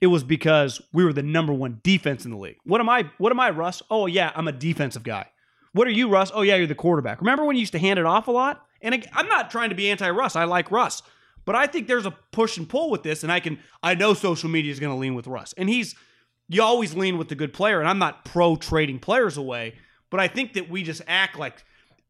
it 0.00 0.08
was 0.08 0.24
because 0.24 0.82
we 0.92 1.04
were 1.04 1.12
the 1.12 1.22
number 1.22 1.52
one 1.52 1.80
defense 1.82 2.24
in 2.24 2.30
the 2.32 2.36
league. 2.36 2.56
What 2.64 2.80
am 2.80 2.88
I? 2.88 3.10
What 3.18 3.32
am 3.32 3.40
I, 3.40 3.50
Russ? 3.50 3.82
Oh 3.90 4.06
yeah, 4.06 4.32
I'm 4.34 4.48
a 4.48 4.52
defensive 4.52 5.02
guy. 5.02 5.26
What 5.72 5.86
are 5.86 5.92
you, 5.92 6.08
Russ? 6.08 6.32
Oh 6.34 6.42
yeah, 6.42 6.56
you're 6.56 6.66
the 6.66 6.74
quarterback. 6.74 7.20
Remember 7.20 7.44
when 7.44 7.56
you 7.56 7.60
used 7.60 7.72
to 7.72 7.78
hand 7.78 7.98
it 7.98 8.04
off 8.04 8.26
a 8.28 8.32
lot? 8.32 8.66
And 8.82 9.06
I'm 9.12 9.28
not 9.28 9.50
trying 9.50 9.70
to 9.70 9.74
be 9.74 9.90
anti-Russ. 9.90 10.36
I 10.36 10.44
like 10.44 10.70
Russ, 10.70 11.02
but 11.44 11.54
I 11.54 11.66
think 11.66 11.86
there's 11.86 12.06
a 12.06 12.16
push 12.32 12.56
and 12.56 12.68
pull 12.68 12.90
with 12.90 13.02
this, 13.02 13.22
and 13.22 13.30
I 13.30 13.40
can. 13.40 13.58
I 13.82 13.94
know 13.94 14.14
social 14.14 14.48
media 14.48 14.72
is 14.72 14.80
going 14.80 14.92
to 14.92 14.98
lean 14.98 15.14
with 15.14 15.26
Russ, 15.26 15.54
and 15.56 15.68
he's. 15.68 15.94
You 16.52 16.64
always 16.64 16.96
lean 16.96 17.16
with 17.16 17.28
the 17.28 17.36
good 17.36 17.52
player, 17.52 17.78
and 17.78 17.88
I'm 17.88 18.00
not 18.00 18.24
pro 18.24 18.56
trading 18.56 18.98
players 18.98 19.36
away, 19.36 19.76
but 20.10 20.18
I 20.18 20.26
think 20.26 20.54
that 20.54 20.68
we 20.68 20.82
just 20.82 21.00
act 21.06 21.38
like 21.38 21.62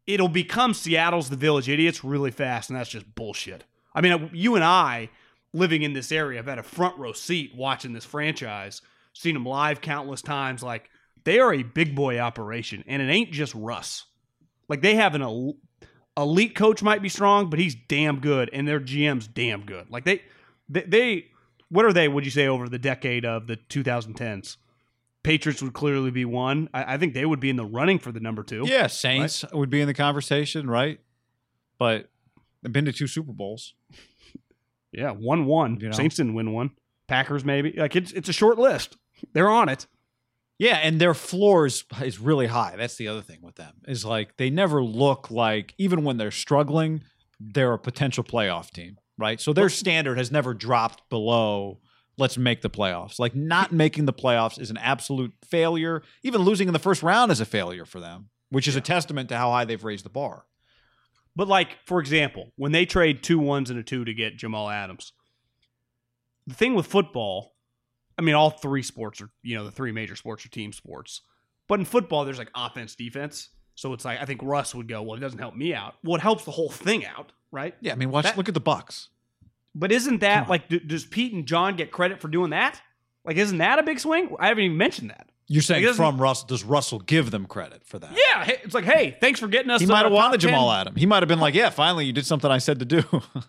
it'll 0.07 0.29
become 0.29 0.73
Seattle's 0.73 1.29
the 1.29 1.37
village 1.37 1.69
idiots 1.69 2.03
really 2.03 2.31
fast, 2.31 2.71
and 2.71 2.79
that's 2.79 2.89
just 2.89 3.15
bullshit. 3.15 3.65
I 3.95 4.01
mean, 4.01 4.31
you 4.33 4.55
and 4.55 4.65
I, 4.65 5.11
living 5.53 5.83
in 5.83 5.93
this 5.93 6.11
area, 6.11 6.39
have 6.39 6.47
had 6.47 6.59
a 6.59 6.63
front 6.63 6.97
row 6.97 7.13
seat 7.13 7.53
watching 7.55 7.93
this 7.93 8.07
franchise, 8.07 8.81
seen 9.13 9.35
them 9.35 9.45
live 9.45 9.83
countless 9.83 10.23
times. 10.23 10.63
Like 10.63 10.89
they 11.25 11.39
are 11.39 11.53
a 11.53 11.63
big 11.63 11.95
boy 11.95 12.19
operation, 12.19 12.83
and 12.87 13.03
it 13.03 13.11
ain't 13.11 13.33
just 13.33 13.55
Russ. 13.55 14.07
Like 14.69 14.81
they 14.81 14.95
have 14.95 15.15
an 15.15 15.23
elite 16.21 16.55
coach 16.55 16.83
might 16.83 17.03
be 17.03 17.09
strong, 17.09 17.51
but 17.51 17.59
he's 17.59 17.75
damn 17.75 18.21
good, 18.21 18.51
and 18.53 18.67
their 18.67 18.81
GM's 18.81 19.27
damn 19.27 19.65
good. 19.65 19.91
Like 19.91 20.05
they, 20.05 20.23
they, 20.69 20.83
they 20.83 21.27
what 21.69 21.85
are 21.85 21.93
they? 21.93 22.09
Would 22.09 22.25
you 22.25 22.31
say 22.31 22.47
over 22.47 22.69
the 22.69 22.79
decade 22.79 23.25
of 23.25 23.47
the 23.47 23.57
2010s? 23.57 24.57
Patriots 25.23 25.63
would 25.63 25.75
clearly 25.75 26.11
be 26.11 26.25
one. 26.25 26.69
I, 26.73 26.95
I 26.95 26.99
think 26.99 27.15
they 27.15 27.27
would 27.27 27.41
be 27.41 27.51
in 27.51 27.57
the 27.57 27.65
running 27.65 27.99
for 27.99 28.11
the 28.11 28.21
number 28.21 28.43
two. 28.43 28.65
Yeah, 28.67 28.87
Saints 28.87 29.45
would 29.53 29.71
be 29.71 29.81
in 29.81 29.87
the 29.87 29.95
conversation, 29.95 30.69
right? 30.69 30.99
But 31.79 32.09
they've 32.63 32.73
been 32.73 32.87
to 32.87 32.93
two 32.93 33.07
Super 33.07 33.33
Bowls. 33.33 33.75
Yeah, 34.93 35.13
one 35.13 35.45
one. 35.45 35.79
You 35.81 35.89
know? 35.89 35.97
Saints 35.97 36.17
didn't 36.17 36.35
win 36.35 36.53
one. 36.53 36.71
Packers 37.07 37.45
maybe. 37.45 37.73
Like 37.73 37.95
it's 37.97 38.13
it's 38.13 38.29
a 38.29 38.33
short 38.33 38.59
list. 38.59 38.97
They're 39.33 39.49
on 39.49 39.69
it. 39.69 39.87
Yeah, 40.61 40.77
and 40.77 41.01
their 41.01 41.15
floor 41.15 41.65
is, 41.65 41.85
is 42.03 42.21
really 42.21 42.47
high. 42.47 42.75
That's 42.77 42.97
the 42.97 43.09
other 43.09 43.23
thing 43.23 43.39
with 43.41 43.57
them. 43.57 43.73
Is 43.89 44.05
like 44.05 44.37
they 44.37 44.51
never 44.51 44.85
look 44.85 45.31
like 45.31 45.75
even 45.79 46.05
when 46.05 46.19
they're 46.19 46.31
struggling, 46.31 47.03
they're 47.41 47.73
a 47.73 47.79
potential 47.79 48.23
playoff 48.23 48.71
team. 48.71 48.99
right? 49.17 49.41
So 49.41 49.55
their 49.55 49.71
standard 49.71 50.19
has 50.19 50.31
never 50.31 50.53
dropped 50.53 51.09
below 51.09 51.79
let's 52.19 52.37
make 52.37 52.61
the 52.61 52.71
playoffs. 52.71 53.19
Like 53.19 53.35
not 53.35 53.73
making 53.73 54.05
the 54.05 54.13
playoffs 54.13 54.61
is 54.61 54.71
an 54.71 54.77
absolute 54.77 55.33
failure. 55.43 56.03
Even 56.23 56.43
losing 56.43 56.69
in 56.69 56.75
the 56.75 56.79
first 56.79 57.03
round 57.03 57.33
is 57.33 57.41
a 57.41 57.47
failure 57.47 57.87
for 57.87 57.99
them, 57.99 58.29
which 58.51 58.69
is 58.69 58.77
a 58.77 58.81
testament 58.81 59.31
to 59.31 59.39
how 59.39 59.51
high 59.51 59.65
they've 59.65 59.83
raised 59.83 60.05
the 60.05 60.11
bar. 60.11 60.45
But 61.35 61.49
like, 61.49 61.79
for 61.87 61.99
example, 61.99 62.53
when 62.57 62.73
they 62.73 62.85
trade 62.85 63.23
two 63.23 63.39
ones 63.39 63.71
and 63.71 63.79
a 63.79 63.83
two 63.83 64.05
to 64.05 64.13
get 64.13 64.37
Jamal 64.37 64.69
Adams, 64.69 65.13
the 66.47 66.55
thing 66.55 66.75
with 66.75 66.87
football, 66.87 67.55
I 68.21 68.23
mean, 68.23 68.35
all 68.35 68.51
three 68.51 68.83
sports 68.83 69.23
are, 69.23 69.31
you 69.43 69.57
know, 69.57 69.65
the 69.65 69.71
three 69.71 69.93
major 69.93 70.15
sports 70.15 70.45
are 70.45 70.51
team 70.51 70.75
sports. 70.75 71.23
But 71.69 71.79
in 71.79 71.87
football, 71.87 72.27
there's 72.27 72.37
like 72.39 72.51
offense, 72.55 72.95
defense. 72.95 73.49
So 73.77 73.95
it's 73.95 74.05
like 74.05 74.21
I 74.21 74.27
think 74.27 74.43
Russ 74.43 74.75
would 74.75 74.89
go, 74.89 75.01
well, 75.01 75.17
it 75.17 75.21
doesn't 75.21 75.39
help 75.39 75.57
me 75.57 75.73
out. 75.73 75.95
Well, 76.05 76.17
it 76.17 76.21
helps 76.21 76.45
the 76.45 76.51
whole 76.51 76.69
thing 76.69 77.07
out, 77.07 77.33
right? 77.51 77.75
Yeah, 77.81 77.93
I 77.93 77.95
mean, 77.95 78.11
watch 78.11 78.25
That- 78.25 78.37
look 78.37 78.49
at 78.49 78.55
the 78.55 78.61
Bucks. 78.61 79.09
But 79.75 79.91
isn't 79.91 80.21
that 80.21 80.51
like, 80.51 80.69
d- 80.69 80.81
does 80.81 81.07
Pete 81.07 81.33
and 81.33 81.47
John 81.47 81.77
get 81.77 81.91
credit 81.91 82.21
for 82.21 82.29
doing 82.29 82.51
that? 82.51 82.83
Like, 83.25 83.37
isn't 83.39 83.57
that 83.59 83.79
a 83.79 83.83
big 83.83 84.01
swing? 84.01 84.37
I 84.39 84.49
haven't 84.49 84.65
even 84.65 84.77
mentioned 84.77 85.11
that. 85.11 85.29
You're 85.47 85.63
saying 85.63 85.83
doesn't- 85.83 85.97
from 85.97 86.21
Russell, 86.21 86.47
does 86.49 86.63
Russell 86.63 86.99
give 86.99 87.31
them 87.31 87.47
credit 87.47 87.83
for 87.87 87.99
that? 87.99 88.11
Yeah, 88.13 88.45
hey, 88.45 88.59
it's 88.63 88.75
like, 88.75 88.85
hey, 88.85 89.17
thanks 89.21 89.41
for 89.41 89.49
getting 89.49 89.71
us. 89.71 89.81
He 89.81 89.87
might 89.87 90.03
have 90.05 90.13
wanted 90.13 90.41
10. 90.41 90.51
Jamal 90.51 90.71
Adam. 90.71 90.95
He 90.97 91.07
might 91.07 91.23
have 91.23 91.29
been 91.29 91.41
like, 91.41 91.55
"Yeah, 91.55 91.71
finally, 91.71 92.05
you 92.05 92.13
did 92.13 92.27
something 92.27 92.51
I 92.51 92.59
said 92.59 92.79
to 92.81 92.85
do." 92.85 93.03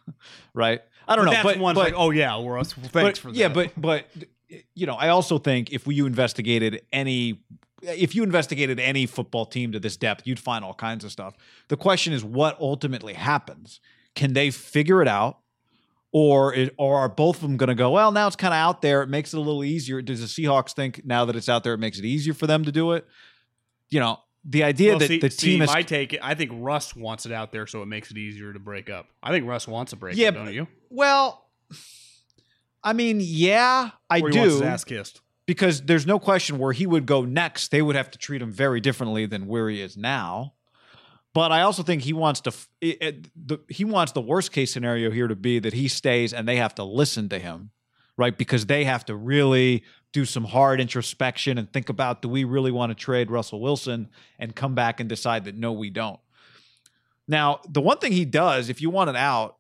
right? 0.54 0.82
I 1.08 1.16
don't 1.16 1.26
But 1.26 1.32
know, 1.32 1.32
that's 1.32 1.44
but, 1.44 1.60
one's 1.60 1.76
but 1.76 1.84
like, 1.86 1.94
oh 1.98 2.12
yeah, 2.12 2.34
Russ, 2.44 2.78
well, 2.78 2.90
but, 2.94 3.02
thanks 3.04 3.20
for 3.20 3.28
that. 3.32 3.36
yeah, 3.38 3.50
but 3.50 3.72
but 3.76 4.06
you 4.74 4.86
know, 4.86 4.96
I 4.96 5.10
also 5.10 5.38
think 5.38 5.72
if 5.72 5.88
you 5.88 6.06
investigated 6.06 6.82
any, 6.92 7.42
if 7.82 8.16
you 8.16 8.24
investigated 8.24 8.80
any 8.80 9.06
football 9.06 9.46
team 9.46 9.72
to 9.72 9.80
this 9.80 9.98
depth, 9.98 10.28
you'd 10.28 10.40
find 10.40 10.64
all 10.64 10.74
kinds 10.74 11.04
of 11.04 11.12
stuff. 11.12 11.36
The 11.68 11.78
question 11.78 12.14
is, 12.14 12.24
what 12.24 12.60
ultimately 12.60 13.14
happens? 13.14 13.80
Can 14.16 14.34
they 14.34 14.52
figure 14.52 15.02
it 15.02 15.08
out? 15.08 15.38
Or, 16.14 16.54
it, 16.54 16.76
or 16.78 17.00
are 17.00 17.08
both 17.08 17.38
of 17.38 17.44
them 17.44 17.56
going 17.56 17.70
to 17.70 17.76
go? 17.76 17.92
Well, 17.92 18.12
now 18.12 18.28
it's 18.28 18.36
kind 18.36 18.54
of 18.54 18.58
out 18.58 18.82
there. 18.82 19.02
It 19.02 19.08
makes 19.08 19.34
it 19.34 19.38
a 19.38 19.40
little 19.40 19.64
easier. 19.64 20.02
Does 20.02 20.20
the 20.20 20.28
Seahawks 20.28 20.74
think 20.74 21.06
now 21.06 21.24
that 21.24 21.38
it's 21.38 21.48
out 21.48 21.64
there, 21.64 21.74
it 21.74 21.78
makes 21.78 22.00
it 22.00 22.04
easier 22.04 22.34
for 22.34 22.48
them 22.48 22.66
to 22.66 22.72
do 22.74 22.92
it? 22.92 23.08
You 23.90 24.02
know, 24.02 24.20
the 24.44 24.64
idea 24.64 24.90
Well, 24.90 25.00
that 25.00 25.08
see, 25.08 25.20
the 25.20 25.32
see, 25.32 25.52
team 25.52 25.62
is 25.62 25.70
I 25.70 25.84
take 25.84 26.12
it. 26.12 26.20
I 26.22 26.36
think 26.36 26.52
Russ 26.54 26.94
wants 26.96 27.26
it 27.26 27.32
out 27.32 27.54
there, 27.54 27.66
so 27.66 27.82
it 27.82 27.86
makes 27.86 28.12
it 28.12 28.18
easier 28.18 28.52
to 28.52 28.60
break 28.60 28.90
up. 28.90 29.08
I 29.24 29.32
think 29.32 29.48
Russ 29.48 29.70
wants 29.70 29.94
a 29.94 29.96
break 29.96 30.18
Yeah, 30.18 30.30
up, 30.30 30.36
don't 30.36 30.54
you? 30.54 30.68
Well, 30.90 31.46
I 32.84 32.94
mean, 32.94 33.20
yeah, 33.22 33.92
I 34.10 34.22
Or 34.22 34.30
he 34.30 34.38
wants 34.40 34.54
his 34.54 34.62
do 34.62 34.68
ass 34.68 34.84
kissed. 34.84 35.22
because 35.46 35.82
there's 35.84 36.08
no 36.08 36.18
question 36.20 36.58
where 36.58 36.74
he 36.74 36.88
would 36.88 37.06
go 37.06 37.24
next. 37.26 37.70
They 37.72 37.82
would 37.82 37.96
have 37.96 38.10
to 38.12 38.18
treat 38.18 38.42
him 38.42 38.52
very 38.52 38.80
differently 38.82 39.26
than 39.26 39.46
where 39.48 39.70
he 39.70 39.82
is 39.82 39.96
now. 39.98 40.54
But 41.34 41.52
I 41.52 41.62
also 41.62 41.84
think 41.84 42.02
he 42.02 42.12
wants 42.14 42.42
to. 42.42 42.50
f- 42.50 42.68
It, 42.82 43.02
it- 43.02 43.48
the, 43.48 43.60
he 43.70 43.86
wants 43.86 44.12
the 44.14 44.22
worst 44.22 44.52
case 44.52 44.74
scenario 44.74 45.12
here 45.12 45.28
to 45.28 45.36
be 45.36 45.60
that 45.60 45.74
he 45.74 45.88
stays 45.88 46.34
and 46.34 46.48
they 46.48 46.58
have 46.58 46.76
to 46.76 46.84
listen 46.84 47.30
to 47.30 47.40
him, 47.40 47.70
right? 48.18 48.38
Because 48.38 48.66
they 48.66 48.84
have 48.84 49.06
to 49.06 49.16
really 49.16 49.84
do 50.12 50.26
some 50.26 50.44
hard 50.44 50.82
introspection 50.82 51.58
and 51.58 51.72
think 51.72 51.88
about: 51.88 52.22
Do 52.22 52.28
we 52.28 52.44
really 52.44 52.72
want 52.72 52.90
to 52.90 52.96
trade 52.96 53.32
Russell 53.32 53.62
Wilson? 53.62 54.10
And 54.40 54.54
come 54.56 54.76
back 54.76 55.00
and 55.00 55.08
decide 55.08 55.46
that 55.46 55.56
no, 55.56 55.72
we 55.72 55.90
don't. 55.90 56.20
Now, 57.28 57.62
the 57.70 57.80
one 57.82 58.00
thing 58.00 58.12
he 58.12 58.26
does, 58.26 58.68
if 58.70 58.82
you 58.82 58.90
want 58.90 59.10
it 59.10 59.16
out, 59.16 59.56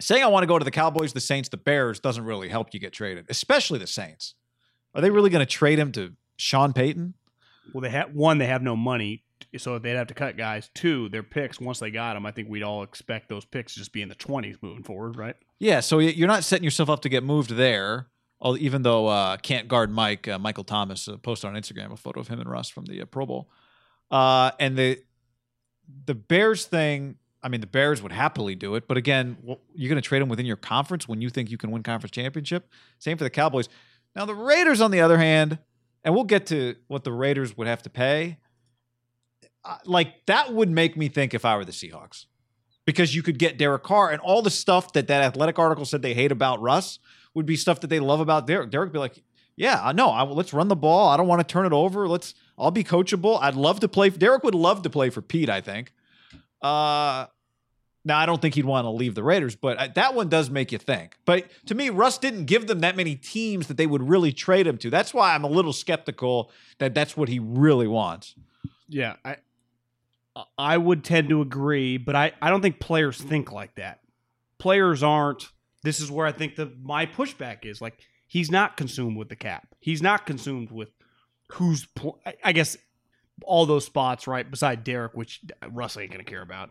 saying 0.00 0.22
I 0.22 0.26
want 0.26 0.42
to 0.42 0.48
go 0.48 0.58
to 0.58 0.64
the 0.64 0.70
Cowboys, 0.70 1.12
the 1.12 1.20
Saints, 1.20 1.48
the 1.48 1.56
Bears 1.56 2.00
doesn't 2.00 2.24
really 2.24 2.48
help 2.48 2.68
you 2.72 2.80
get 2.80 2.92
traded, 2.92 3.26
especially 3.28 3.78
the 3.78 3.86
Saints. 3.86 4.34
Are 4.94 5.00
they 5.00 5.10
really 5.10 5.30
going 5.30 5.44
to 5.44 5.50
trade 5.50 5.78
him 5.78 5.92
to 5.92 6.14
Sean 6.36 6.72
Payton? 6.72 7.14
Well, 7.72 7.82
they 7.82 7.90
have 7.90 8.12
one. 8.12 8.38
They 8.38 8.46
have 8.46 8.62
no 8.62 8.76
money, 8.76 9.24
so 9.56 9.78
they'd 9.78 9.96
have 9.96 10.08
to 10.08 10.14
cut 10.14 10.36
guys. 10.36 10.70
Two, 10.74 11.08
their 11.08 11.22
picks. 11.22 11.60
Once 11.60 11.78
they 11.78 11.90
got 11.90 12.14
them, 12.14 12.26
I 12.26 12.30
think 12.30 12.48
we'd 12.48 12.62
all 12.62 12.82
expect 12.82 13.28
those 13.28 13.44
picks 13.44 13.74
to 13.74 13.80
just 13.80 13.92
be 13.92 14.02
in 14.02 14.08
the 14.08 14.14
twenties 14.14 14.56
moving 14.60 14.84
forward, 14.84 15.16
right? 15.16 15.36
Yeah, 15.58 15.80
so 15.80 15.98
you're 15.98 16.28
not 16.28 16.44
setting 16.44 16.64
yourself 16.64 16.90
up 16.90 17.00
to 17.02 17.08
get 17.08 17.24
moved 17.24 17.50
there. 17.50 18.08
Even 18.58 18.82
though 18.82 19.06
uh, 19.06 19.38
can't 19.38 19.68
guard 19.68 19.90
Mike, 19.90 20.28
uh, 20.28 20.38
Michael 20.38 20.64
Thomas 20.64 21.08
uh, 21.08 21.16
posted 21.16 21.48
on 21.48 21.56
Instagram 21.56 21.92
a 21.92 21.96
photo 21.96 22.20
of 22.20 22.28
him 22.28 22.40
and 22.40 22.50
Russ 22.50 22.68
from 22.68 22.84
the 22.84 23.00
uh, 23.00 23.06
Pro 23.06 23.24
Bowl, 23.24 23.48
uh, 24.10 24.50
and 24.60 24.76
the 24.76 24.98
the 26.04 26.14
Bears 26.14 26.66
thing. 26.66 27.16
I 27.44 27.48
mean, 27.48 27.60
the 27.60 27.66
Bears 27.66 28.02
would 28.02 28.10
happily 28.10 28.54
do 28.54 28.74
it, 28.74 28.88
but 28.88 28.96
again, 28.96 29.36
you're 29.74 29.88
going 29.90 30.00
to 30.00 30.08
trade 30.08 30.22
them 30.22 30.30
within 30.30 30.46
your 30.46 30.56
conference 30.56 31.06
when 31.06 31.20
you 31.20 31.28
think 31.28 31.50
you 31.50 31.58
can 31.58 31.70
win 31.70 31.82
conference 31.82 32.10
championship. 32.10 32.70
Same 32.98 33.18
for 33.18 33.24
the 33.24 33.30
Cowboys. 33.30 33.68
Now 34.16 34.24
the 34.24 34.34
Raiders, 34.34 34.80
on 34.80 34.90
the 34.90 35.02
other 35.02 35.18
hand, 35.18 35.58
and 36.02 36.14
we'll 36.14 36.24
get 36.24 36.46
to 36.46 36.74
what 36.88 37.04
the 37.04 37.12
Raiders 37.12 37.56
would 37.56 37.66
have 37.66 37.82
to 37.82 37.90
pay. 37.90 38.38
Like 39.84 40.26
that 40.26 40.52
would 40.52 40.70
make 40.70 40.96
me 40.96 41.08
think 41.08 41.34
if 41.34 41.44
I 41.44 41.56
were 41.56 41.64
the 41.64 41.72
Seahawks 41.72 42.26
because 42.86 43.14
you 43.14 43.22
could 43.22 43.38
get 43.38 43.58
Derek 43.58 43.82
Carr 43.82 44.10
and 44.10 44.20
all 44.20 44.42
the 44.42 44.50
stuff 44.50 44.92
that 44.92 45.06
that 45.08 45.22
athletic 45.22 45.58
article 45.58 45.84
said 45.84 46.02
they 46.02 46.14
hate 46.14 46.32
about 46.32 46.60
Russ 46.60 46.98
would 47.34 47.46
be 47.46 47.56
stuff 47.56 47.80
that 47.80 47.88
they 47.88 48.00
love 48.00 48.20
about 48.20 48.46
Derek. 48.46 48.70
Derek 48.70 48.88
would 48.88 48.92
be 48.92 48.98
like, 48.98 49.22
yeah, 49.56 49.80
I 49.82 49.92
know. 49.92 50.10
Let's 50.32 50.52
run 50.52 50.68
the 50.68 50.76
ball. 50.76 51.08
I 51.08 51.16
don't 51.16 51.28
want 51.28 51.46
to 51.46 51.50
turn 51.50 51.66
it 51.66 51.72
over. 51.72 52.08
Let's. 52.08 52.34
I'll 52.58 52.70
be 52.70 52.84
coachable. 52.84 53.38
I'd 53.40 53.54
love 53.54 53.80
to 53.80 53.88
play. 53.88 54.10
Derek 54.10 54.42
would 54.44 54.54
love 54.54 54.82
to 54.82 54.90
play 54.90 55.10
for 55.10 55.22
Pete. 55.22 55.48
I 55.48 55.60
think. 55.60 55.92
Uh, 56.60 57.26
now 58.04 58.18
I 58.18 58.26
don't 58.26 58.40
think 58.42 58.54
he'd 58.54 58.64
want 58.64 58.84
to 58.84 58.90
leave 58.90 59.14
the 59.14 59.22
Raiders, 59.22 59.56
but 59.56 59.78
uh, 59.78 59.88
that 59.94 60.14
one 60.14 60.28
does 60.28 60.50
make 60.50 60.72
you 60.72 60.78
think. 60.78 61.16
But 61.24 61.46
to 61.66 61.74
me, 61.74 61.90
Russ 61.90 62.18
didn't 62.18 62.44
give 62.44 62.66
them 62.66 62.80
that 62.80 62.96
many 62.96 63.16
teams 63.16 63.66
that 63.68 63.76
they 63.76 63.86
would 63.86 64.08
really 64.08 64.32
trade 64.32 64.66
him 64.66 64.76
to. 64.78 64.90
That's 64.90 65.14
why 65.14 65.34
I'm 65.34 65.44
a 65.44 65.48
little 65.48 65.72
skeptical 65.72 66.50
that 66.78 66.94
that's 66.94 67.16
what 67.16 67.28
he 67.28 67.38
really 67.38 67.88
wants. 67.88 68.34
Yeah, 68.88 69.16
I 69.24 69.36
I 70.58 70.76
would 70.76 71.04
tend 71.04 71.28
to 71.28 71.40
agree, 71.40 71.96
but 71.96 72.16
I, 72.16 72.32
I 72.42 72.50
don't 72.50 72.60
think 72.60 72.80
players 72.80 73.20
think 73.20 73.52
like 73.52 73.76
that. 73.76 74.00
Players 74.58 75.02
aren't. 75.02 75.48
This 75.82 76.00
is 76.00 76.10
where 76.10 76.26
I 76.26 76.32
think 76.32 76.56
the 76.56 76.72
my 76.82 77.06
pushback 77.06 77.64
is 77.64 77.80
like 77.80 77.98
he's 78.26 78.50
not 78.50 78.76
consumed 78.76 79.16
with 79.16 79.28
the 79.28 79.36
cap. 79.36 79.68
He's 79.80 80.02
not 80.02 80.26
consumed 80.26 80.70
with 80.70 80.90
who's. 81.52 81.86
I- 82.42 82.52
guess 82.52 82.76
all 83.44 83.66
those 83.66 83.84
spots 83.84 84.26
right 84.26 84.48
beside 84.48 84.84
Derek, 84.84 85.14
which 85.14 85.40
Russ 85.70 85.96
ain't 85.96 86.10
gonna 86.10 86.24
care 86.24 86.42
about. 86.42 86.70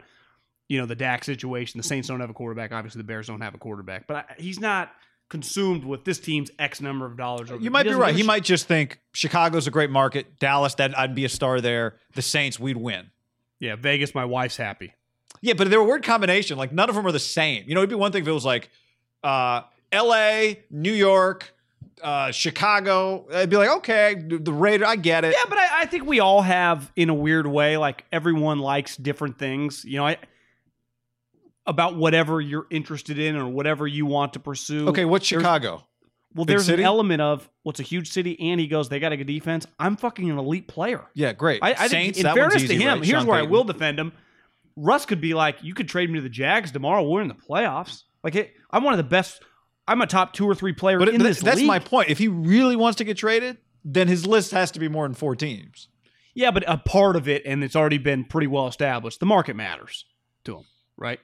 You 0.73 0.79
know 0.79 0.85
the 0.87 0.95
Dak 0.95 1.23
situation. 1.23 1.77
The 1.77 1.83
Saints 1.83 2.07
don't 2.07 2.19
have 2.19 2.31
a 2.31 2.33
quarterback. 2.33 2.71
Obviously, 2.71 2.97
the 2.99 3.03
Bears 3.03 3.27
don't 3.27 3.41
have 3.41 3.53
a 3.53 3.59
quarterback. 3.59 4.07
But 4.07 4.15
I, 4.15 4.25
he's 4.39 4.59
not 4.59 4.91
consumed 5.29 5.85
with 5.85 6.03
this 6.03 6.19
team's 6.19 6.49
X 6.57 6.81
number 6.81 7.05
of 7.05 7.15
dollars. 7.15 7.51
over- 7.51 7.61
You 7.63 7.69
might 7.71 7.83
be 7.83 7.93
right. 7.93 8.13
He 8.13 8.21
shit. 8.21 8.27
might 8.27 8.43
just 8.43 8.67
think 8.67 8.99
Chicago's 9.13 9.67
a 9.67 9.71
great 9.71 9.89
market. 9.91 10.39
Dallas, 10.39 10.73
that 10.75 10.97
I'd 10.97 11.13
be 11.13 11.25
a 11.25 11.29
star 11.29 11.61
there. 11.61 11.95
The 12.15 12.21
Saints, 12.23 12.59
we'd 12.59 12.77
win. 12.77 13.11
Yeah, 13.59 13.75
Vegas. 13.75 14.15
My 14.15 14.25
wife's 14.25 14.57
happy. 14.57 14.93
Yeah, 15.41 15.53
but 15.53 15.69
they're 15.69 15.79
a 15.79 15.83
word 15.83 16.03
combination. 16.03 16.57
Like 16.57 16.71
none 16.71 16.89
of 16.89 16.95
them 16.95 17.05
are 17.05 17.11
the 17.11 17.19
same. 17.19 17.65
You 17.67 17.75
know, 17.75 17.81
it'd 17.81 17.89
be 17.89 17.95
one 17.95 18.11
thing 18.11 18.23
if 18.23 18.27
it 18.27 18.31
was 18.31 18.45
like 18.45 18.69
uh, 19.23 19.61
L.A., 19.91 20.63
New 20.71 20.91
York, 20.93 21.53
uh, 22.01 22.31
Chicago. 22.31 23.25
I'd 23.33 23.49
be 23.49 23.57
like, 23.57 23.69
okay, 23.77 24.15
the 24.15 24.51
Raider, 24.53 24.85
I 24.85 24.95
get 24.95 25.23
it. 25.23 25.33
Yeah, 25.37 25.43
but 25.49 25.57
I, 25.57 25.81
I 25.81 25.85
think 25.85 26.05
we 26.05 26.19
all 26.19 26.41
have, 26.41 26.91
in 26.95 27.09
a 27.09 27.13
weird 27.13 27.47
way, 27.47 27.77
like 27.77 28.05
everyone 28.11 28.59
likes 28.59 28.97
different 28.97 29.37
things. 29.37 29.83
You 29.85 29.97
know, 29.97 30.07
I 30.07 30.17
about 31.65 31.95
whatever 31.95 32.41
you're 32.41 32.67
interested 32.69 33.17
in 33.19 33.35
or 33.35 33.47
whatever 33.47 33.87
you 33.87 34.05
want 34.05 34.33
to 34.33 34.39
pursue. 34.39 34.89
Okay, 34.89 35.05
what's 35.05 35.29
There's- 35.29 35.41
Chicago? 35.41 35.85
Well, 36.35 36.45
big 36.45 36.53
there's 36.55 36.65
city? 36.65 36.81
an 36.81 36.87
element 36.87 37.21
of 37.21 37.47
what's 37.61 37.79
a 37.79 37.83
huge 37.83 38.09
city, 38.09 38.39
and 38.39 38.59
he 38.59 38.65
goes, 38.65 38.89
they 38.89 38.99
got 38.99 39.11
a 39.11 39.17
good 39.17 39.27
defense. 39.27 39.67
I'm 39.77 39.95
fucking 39.95 40.31
an 40.31 40.39
elite 40.39 40.67
player. 40.67 41.03
Yeah, 41.13 41.31
great. 41.33 41.59
I, 41.61 41.73
I 41.73 41.87
Saints. 41.87 42.17
think, 42.17 42.27
in 42.27 42.33
fairness 42.33 42.63
to 42.67 42.73
him, 42.75 42.87
right? 42.87 43.05
here's 43.05 43.19
Sean 43.21 43.27
where 43.27 43.37
I 43.37 43.43
will 43.43 43.63
defend 43.63 43.99
him. 43.99 44.13
Russ 44.75 45.05
could 45.05 45.21
be 45.21 45.35
like, 45.35 45.57
you 45.61 45.75
could 45.75 45.87
trade 45.87 46.09
me 46.09 46.15
to 46.15 46.23
the 46.23 46.29
Jags 46.29 46.71
tomorrow. 46.71 47.07
We're 47.07 47.21
in 47.21 47.27
the 47.27 47.35
playoffs. 47.35 48.01
Like, 48.23 48.33
it, 48.35 48.51
I'm 48.71 48.83
one 48.83 48.93
of 48.93 48.97
the 48.97 49.03
best. 49.03 49.43
I'm 49.87 50.01
a 50.01 50.07
top 50.07 50.33
two 50.33 50.45
or 50.49 50.55
three 50.55 50.73
player 50.73 50.97
But 50.97 51.09
in 51.09 51.15
it- 51.21 51.23
this 51.23 51.39
that's 51.39 51.57
league. 51.57 51.67
my 51.67 51.77
point. 51.77 52.09
If 52.09 52.17
he 52.17 52.29
really 52.29 52.75
wants 52.75 52.97
to 52.97 53.03
get 53.03 53.15
traded, 53.17 53.57
then 53.85 54.07
his 54.07 54.25
list 54.25 54.53
has 54.53 54.71
to 54.71 54.79
be 54.79 54.87
more 54.87 55.05
than 55.07 55.13
four 55.13 55.35
teams. 55.35 55.87
Yeah, 56.33 56.49
but 56.49 56.63
a 56.67 56.77
part 56.77 57.15
of 57.15 57.27
it, 57.27 57.43
and 57.45 57.63
it's 57.63 57.75
already 57.75 57.99
been 57.99 58.23
pretty 58.25 58.47
well 58.47 58.67
established. 58.67 59.19
The 59.19 59.27
market 59.27 59.55
matters 59.55 60.05
to 60.45 60.57
him, 60.57 60.63
right? 60.97 61.19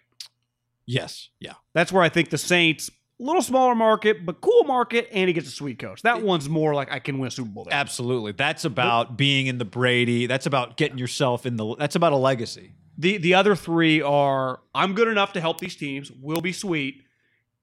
Yes. 0.90 1.30
Yeah. 1.40 1.54
That's 1.76 1.92
where 1.92 2.02
I 2.02 2.10
think 2.10 2.32
the 2.32 2.38
Saints, 2.38 2.90
a 2.90 3.24
little 3.24 3.44
smaller 3.44 3.76
market, 3.76 4.26
but 4.26 4.42
cool 4.42 4.64
market, 4.64 5.08
and 5.12 5.28
he 5.28 5.34
gets 5.34 5.48
a 5.48 5.52
sweet 5.52 5.78
coach. 5.78 6.02
That 6.02 6.24
one's 6.24 6.50
more 6.50 6.74
like 6.74 6.92
I 6.92 6.98
can 6.98 7.20
win 7.20 7.28
a 7.28 7.32
Super 7.32 7.50
Bowl 7.50 7.66
there. 7.66 7.74
Absolutely. 7.76 8.32
That's 8.32 8.66
about 8.66 9.16
being 9.16 9.46
in 9.46 9.60
the 9.60 9.66
Brady. 9.66 10.26
That's 10.26 10.48
about 10.48 10.78
getting 10.78 10.98
yourself 10.98 11.46
in 11.46 11.58
the. 11.58 11.76
That's 11.76 11.96
about 11.96 12.12
a 12.14 12.18
legacy. 12.18 12.74
The 12.98 13.18
the 13.18 13.36
other 13.36 13.56
three 13.56 14.02
are 14.02 14.62
I'm 14.74 14.96
good 14.96 15.08
enough 15.08 15.34
to 15.34 15.42
help 15.42 15.60
these 15.60 15.76
teams, 15.76 16.12
will 16.12 16.42
be 16.42 16.52
sweet, 16.52 17.04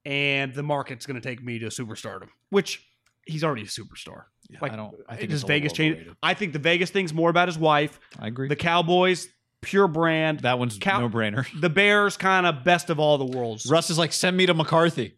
and 0.04 0.54
the 0.54 0.62
market's 0.62 1.04
going 1.04 1.20
to 1.20 1.28
take 1.28 1.42
me 1.42 1.58
to 1.58 1.66
superstardom, 1.66 2.28
which 2.50 2.86
he's 3.26 3.42
already 3.42 3.62
a 3.62 3.66
superstar. 3.66 4.24
Yeah, 4.48 4.58
Like, 4.62 4.72
I 4.72 4.76
don't. 4.76 4.94
I 5.08 5.16
think 5.16 5.30
does 5.30 5.42
Vegas 5.42 5.72
change? 5.72 6.06
I 6.22 6.34
think 6.34 6.52
the 6.52 6.60
Vegas 6.60 6.90
thing's 6.90 7.12
more 7.12 7.28
about 7.28 7.48
his 7.48 7.58
wife. 7.58 7.98
I 8.18 8.28
agree. 8.28 8.48
The 8.48 8.54
Cowboys, 8.56 9.28
pure 9.66 9.88
brand. 9.88 10.40
that 10.40 10.58
one's 10.58 10.78
Cow- 10.78 11.00
no 11.00 11.08
brainer. 11.10 11.46
the 11.60 11.68
Bears, 11.68 12.16
kind 12.16 12.46
of 12.46 12.64
best 12.64 12.88
of 12.88 12.98
all 12.98 13.18
the 13.18 13.24
worlds. 13.24 13.66
Russ 13.66 13.90
is 13.90 13.98
like, 13.98 14.12
send 14.12 14.36
me 14.36 14.46
to 14.46 14.54
McCarthy. 14.54 15.14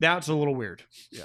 That's 0.00 0.28
a 0.28 0.34
little 0.34 0.54
weird. 0.54 0.82
Yeah. 1.10 1.24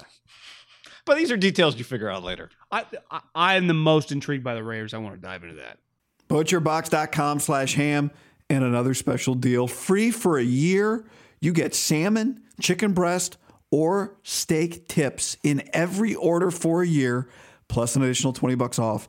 But 1.04 1.16
these 1.16 1.30
are 1.32 1.36
details 1.36 1.78
you 1.78 1.84
figure 1.84 2.10
out 2.10 2.22
later. 2.22 2.50
I, 2.70 2.84
I 3.10 3.20
I 3.34 3.56
am 3.56 3.66
the 3.66 3.74
most 3.74 4.12
intrigued 4.12 4.44
by 4.44 4.54
the 4.54 4.62
Raiders. 4.62 4.92
I 4.92 4.98
want 4.98 5.14
to 5.14 5.20
dive 5.20 5.42
into 5.42 5.56
that. 5.56 5.78
Butcherbox.com 6.28 7.40
slash 7.40 7.74
ham 7.74 8.10
and 8.50 8.62
another 8.62 8.92
special 8.94 9.34
deal. 9.34 9.66
Free 9.66 10.10
for 10.10 10.38
a 10.38 10.42
year 10.44 11.06
You 11.40 11.52
get 11.52 11.74
salmon, 11.74 12.42
chicken 12.60 12.92
breast, 12.92 13.38
or 13.70 14.16
steak 14.22 14.88
tips 14.88 15.36
in 15.42 15.62
every 15.72 16.14
order 16.14 16.50
for 16.50 16.82
a 16.82 16.86
year, 16.86 17.28
plus 17.68 17.96
an 17.96 18.02
additional 18.02 18.32
20 18.32 18.54
bucks 18.56 18.78
off 18.78 19.08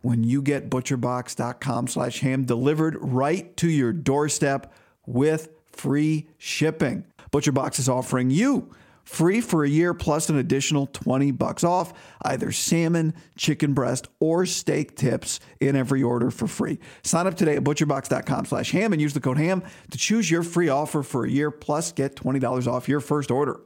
when 0.00 0.24
you 0.24 0.42
get 0.42 0.70
butcherbox.com 0.70 1.88
slash 1.88 2.20
ham 2.20 2.44
delivered 2.44 2.96
right 3.00 3.56
to 3.56 3.68
your 3.68 3.92
doorstep 3.92 4.72
with 5.06 5.48
free 5.72 6.28
shipping. 6.38 7.04
ButcherBox 7.30 7.78
is 7.78 7.88
offering 7.88 8.30
you 8.30 8.70
free 9.04 9.40
for 9.40 9.64
a 9.64 9.68
year 9.68 9.94
plus 9.94 10.28
an 10.28 10.36
additional 10.36 10.86
20 10.86 11.30
bucks 11.30 11.64
off 11.64 11.94
either 12.22 12.52
salmon, 12.52 13.14
chicken 13.36 13.72
breast, 13.72 14.06
or 14.20 14.44
steak 14.44 14.96
tips 14.96 15.40
in 15.60 15.74
every 15.74 16.02
order 16.02 16.30
for 16.30 16.46
free. 16.46 16.78
Sign 17.02 17.26
up 17.26 17.34
today 17.34 17.56
at 17.56 17.64
butcherbox.com 17.64 18.44
slash 18.44 18.70
ham 18.72 18.92
and 18.92 19.00
use 19.00 19.14
the 19.14 19.20
code 19.20 19.38
ham 19.38 19.62
to 19.90 19.98
choose 19.98 20.30
your 20.30 20.42
free 20.42 20.68
offer 20.68 21.02
for 21.02 21.24
a 21.24 21.30
year 21.30 21.50
plus 21.50 21.90
get 21.92 22.16
$20 22.16 22.66
off 22.66 22.88
your 22.88 23.00
first 23.00 23.30
order. 23.30 23.60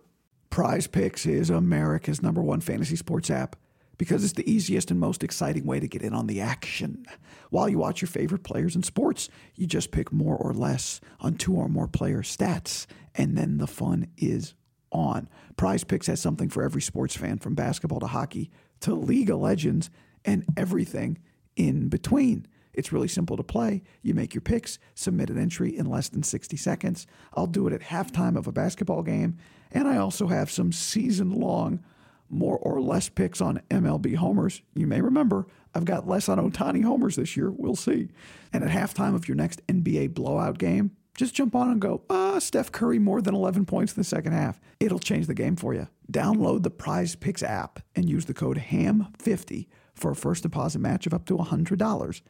Prize 0.51 0.87
Picks 0.87 1.27
is 1.27 1.51
America's 1.51 2.23
number 2.23 2.43
one 2.43 2.61
fantasy 2.61 2.95
sports 2.95 3.31
app 3.31 3.57
because 4.03 4.25
it's 4.25 4.33
the 4.33 4.51
easiest 4.51 4.91
and 4.91 4.99
most 4.99 5.23
exciting 5.23 5.65
way 5.65 5.79
to 5.79 5.87
get 5.87 6.03
in 6.03 6.13
on 6.13 6.27
the 6.27 6.41
action. 6.41 7.07
While 7.51 7.69
you 7.69 7.79
watch 7.79 8.03
your 8.03 8.09
favorite 8.09 8.43
players 8.43 8.75
in 8.75 8.83
sports, 8.83 9.29
you 9.55 9.65
just 9.65 9.93
pick 9.93 10.11
more 10.11 10.37
or 10.37 10.53
less 10.53 11.01
on 11.21 11.37
two 11.37 11.55
or 11.55 11.69
more 11.69 11.87
player 11.87 12.23
stats, 12.23 12.87
and 13.15 13.39
then 13.39 13.59
the 13.59 13.69
fun 13.69 14.09
is 14.17 14.55
on. 14.91 15.29
Prize 15.57 15.85
Picks 15.85 16.09
has 16.09 16.21
something 16.21 16.49
for 16.49 16.65
every 16.65 16.83
sports 16.83 17.17
fan 17.17 17.39
from 17.39 17.55
basketball 17.55 18.01
to 18.01 18.09
hockey 18.09 18.51
to 18.81 18.93
League 18.93 19.31
of 19.31 19.39
Legends 19.39 19.89
and 20.25 20.45
everything 20.57 21.19
in 21.55 21.89
between. 21.89 22.49
It's 22.75 22.91
really 22.91 23.07
simple 23.07 23.37
to 23.37 23.45
play. 23.45 23.85
You 24.03 24.15
make 24.15 24.35
your 24.35 24.41
picks, 24.41 24.81
submit 24.97 25.31
an 25.31 25.39
entry 25.39 25.79
in 25.79 25.87
less 25.87 26.09
than 26.09 26.25
60 26.25 26.57
seconds. 26.57 27.07
I'll 27.35 27.47
do 27.47 27.69
it 27.69 27.73
at 27.73 27.83
halftime 27.83 28.37
of 28.37 28.49
a 28.49 28.53
basketball 28.53 29.05
game. 29.05 29.39
And 29.71 29.87
I 29.87 29.99
also 29.99 30.27
have 30.27 30.51
some 30.51 30.73
season 30.73 31.31
long, 31.31 31.85
more 32.33 32.57
or 32.59 32.81
less 32.81 33.09
picks 33.09 33.41
on 33.41 33.63
MLB 33.71 34.17
homers. 34.17 34.63
You 34.75 34.87
may 34.87 35.01
remember 35.01 35.47
I've 35.75 35.85
got 35.85 36.09
less 36.09 36.29
on 36.29 36.39
Ohtani 36.39 36.83
homers 36.83 37.17
this 37.17 37.37
year. 37.37 37.51
We'll 37.51 37.77
see. 37.77 38.09
And 38.53 38.65
at 38.65 38.71
halftime 38.71 39.15
of 39.15 39.29
your 39.29 39.37
next 39.37 39.67
NBA 39.67 40.15
blowout 40.15 40.59
game, 40.59 40.93
just 41.15 41.35
jump 41.35 41.55
on 41.55 41.71
and 41.71 41.81
go, 41.81 42.03
ah, 42.09 42.39
Steph 42.39 42.73
Curry 42.73 42.99
more 42.99 43.21
than 43.21 43.35
11 43.35 43.67
points 43.67 43.93
in 43.93 44.01
the 44.01 44.05
second 44.05 44.33
half. 44.33 44.61
It'll 44.81 44.99
change 44.99 45.27
the 45.27 45.35
game 45.35 45.57
for 45.57 45.75
you. 45.75 45.89
Download 46.11 46.63
the 46.63 46.71
Prize 46.71 47.15
Picks 47.15 47.43
app 47.43 47.81
and 47.95 48.09
use 48.09 48.25
the 48.25 48.35
code 48.35 48.59
HAM50 48.59 49.67
for 49.95 50.11
a 50.11 50.17
first 50.17 50.43
deposit 50.43 50.79
match 50.79 51.07
of 51.07 51.15
up 51.15 51.27
to 51.27 51.37
$100. 51.37 52.23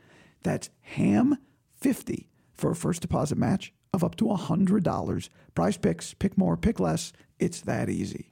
That's 0.43 0.71
HAM50 0.97 2.27
for 2.55 2.73
a 2.73 2.77
first 2.77 3.03
deposit 3.03 3.39
match 3.39 3.73
of 3.93 4.03
up 4.03 4.17
to 4.17 4.25
$100. 4.25 5.29
Prize 5.55 5.77
Picks, 5.77 6.15
pick 6.15 6.37
more, 6.37 6.57
pick 6.57 6.81
less. 6.81 7.13
It's 7.39 7.61
that 7.63 7.89
easy. 7.89 8.32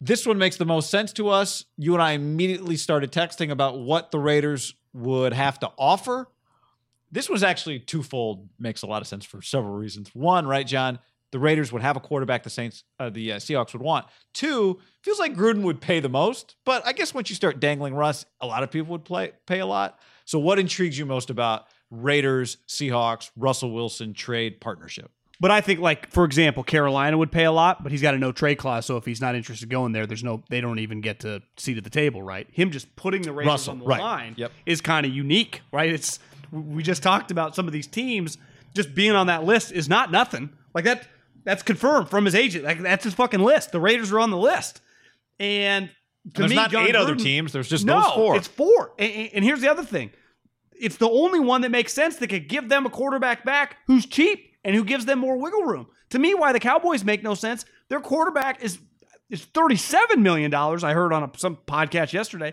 This 0.00 0.26
one 0.26 0.38
makes 0.38 0.56
the 0.56 0.64
most 0.64 0.90
sense 0.90 1.12
to 1.14 1.28
us. 1.28 1.64
You 1.76 1.94
and 1.94 2.02
I 2.02 2.12
immediately 2.12 2.76
started 2.76 3.10
texting 3.10 3.50
about 3.50 3.80
what 3.80 4.10
the 4.10 4.18
Raiders 4.18 4.74
would 4.92 5.32
have 5.32 5.58
to 5.60 5.72
offer. 5.76 6.28
This 7.10 7.28
was 7.28 7.42
actually 7.42 7.80
twofold, 7.80 8.48
makes 8.58 8.82
a 8.82 8.86
lot 8.86 9.02
of 9.02 9.08
sense 9.08 9.24
for 9.24 9.42
several 9.42 9.74
reasons. 9.74 10.14
One, 10.14 10.46
right, 10.46 10.66
John? 10.66 10.98
The 11.30 11.38
Raiders 11.38 11.72
would 11.72 11.82
have 11.82 11.96
a 11.96 12.00
quarterback 12.00 12.42
the 12.42 12.50
Saints, 12.50 12.84
uh, 12.98 13.10
the 13.10 13.32
uh, 13.32 13.36
Seahawks 13.36 13.72
would 13.74 13.82
want. 13.82 14.06
Two, 14.32 14.78
feels 15.02 15.18
like 15.18 15.34
Gruden 15.34 15.62
would 15.62 15.80
pay 15.80 16.00
the 16.00 16.08
most, 16.08 16.56
but 16.64 16.86
I 16.86 16.92
guess 16.92 17.12
once 17.12 17.28
you 17.28 17.36
start 17.36 17.60
dangling 17.60 17.94
Russ, 17.94 18.24
a 18.40 18.46
lot 18.46 18.62
of 18.62 18.70
people 18.70 18.92
would 18.92 19.04
play 19.04 19.32
pay 19.46 19.58
a 19.58 19.66
lot. 19.66 19.98
So, 20.24 20.38
what 20.38 20.58
intrigues 20.58 20.98
you 20.98 21.04
most 21.04 21.28
about 21.28 21.66
Raiders, 21.90 22.58
Seahawks, 22.66 23.30
Russell 23.36 23.72
Wilson 23.72 24.14
trade 24.14 24.60
partnership? 24.60 25.10
But 25.40 25.52
I 25.52 25.60
think, 25.60 25.78
like 25.78 26.10
for 26.10 26.24
example, 26.24 26.64
Carolina 26.64 27.16
would 27.16 27.30
pay 27.30 27.44
a 27.44 27.52
lot, 27.52 27.82
but 27.82 27.92
he's 27.92 28.02
got 28.02 28.14
a 28.14 28.18
no 28.18 28.32
trade 28.32 28.56
clause. 28.56 28.86
So 28.86 28.96
if 28.96 29.04
he's 29.04 29.20
not 29.20 29.36
interested 29.36 29.68
going 29.68 29.92
there, 29.92 30.04
there's 30.06 30.24
no 30.24 30.42
they 30.48 30.60
don't 30.60 30.80
even 30.80 31.00
get 31.00 31.20
to 31.20 31.42
seat 31.56 31.78
at 31.78 31.84
the 31.84 31.90
table, 31.90 32.22
right? 32.22 32.48
Him 32.52 32.70
just 32.72 32.94
putting 32.96 33.22
the 33.22 33.32
Raiders 33.32 33.48
Russell, 33.52 33.72
on 33.72 33.78
the 33.78 33.84
right. 33.84 34.00
line 34.00 34.34
Yep. 34.36 34.52
is 34.66 34.80
kind 34.80 35.06
of 35.06 35.12
unique, 35.12 35.62
right? 35.72 35.90
It's 35.92 36.18
we 36.50 36.82
just 36.82 37.02
talked 37.02 37.30
about 37.30 37.54
some 37.54 37.66
of 37.68 37.72
these 37.72 37.86
teams 37.86 38.36
just 38.74 38.94
being 38.94 39.12
on 39.12 39.28
that 39.28 39.44
list 39.44 39.70
is 39.70 39.88
not 39.88 40.10
nothing. 40.10 40.50
Like 40.74 40.84
that 40.84 41.06
that's 41.44 41.62
confirmed 41.62 42.08
from 42.08 42.24
his 42.24 42.34
agent. 42.34 42.64
Like 42.64 42.80
that's 42.80 43.04
his 43.04 43.14
fucking 43.14 43.40
list. 43.40 43.70
The 43.70 43.80
Raiders 43.80 44.10
are 44.12 44.18
on 44.18 44.30
the 44.30 44.36
list, 44.36 44.80
and 45.38 45.88
there's 46.24 46.50
me, 46.50 46.56
not 46.56 46.70
John 46.72 46.86
eight 46.86 46.96
other 46.96 47.14
teams. 47.14 47.52
There's 47.52 47.68
just 47.68 47.84
no, 47.84 48.02
those 48.02 48.12
four. 48.12 48.36
It's 48.36 48.48
four. 48.48 48.92
And- 48.98 49.30
and 49.34 49.44
here's 49.44 49.60
the 49.60 49.70
other 49.70 49.84
thing. 49.84 50.10
It's 50.80 50.96
the 50.96 51.08
only 51.08 51.40
one 51.40 51.60
that 51.62 51.70
makes 51.70 51.92
sense 51.92 52.16
that 52.16 52.28
could 52.28 52.48
give 52.48 52.68
them 52.68 52.86
a 52.86 52.90
quarterback 52.90 53.44
back 53.44 53.76
who's 53.86 54.04
cheap 54.06 54.47
and 54.68 54.76
who 54.76 54.84
gives 54.84 55.06
them 55.06 55.18
more 55.18 55.38
wiggle 55.38 55.62
room. 55.62 55.86
To 56.10 56.18
me, 56.18 56.34
why 56.34 56.52
the 56.52 56.60
Cowboys 56.60 57.02
make 57.02 57.22
no 57.22 57.34
sense. 57.34 57.64
Their 57.88 58.00
quarterback 58.00 58.62
is 58.62 58.78
is 59.30 59.44
$37 59.46 60.18
million, 60.18 60.54
I 60.54 60.92
heard 60.92 61.12
on 61.12 61.22
a, 61.22 61.30
some 61.36 61.56
podcast 61.56 62.12
yesterday. 62.12 62.52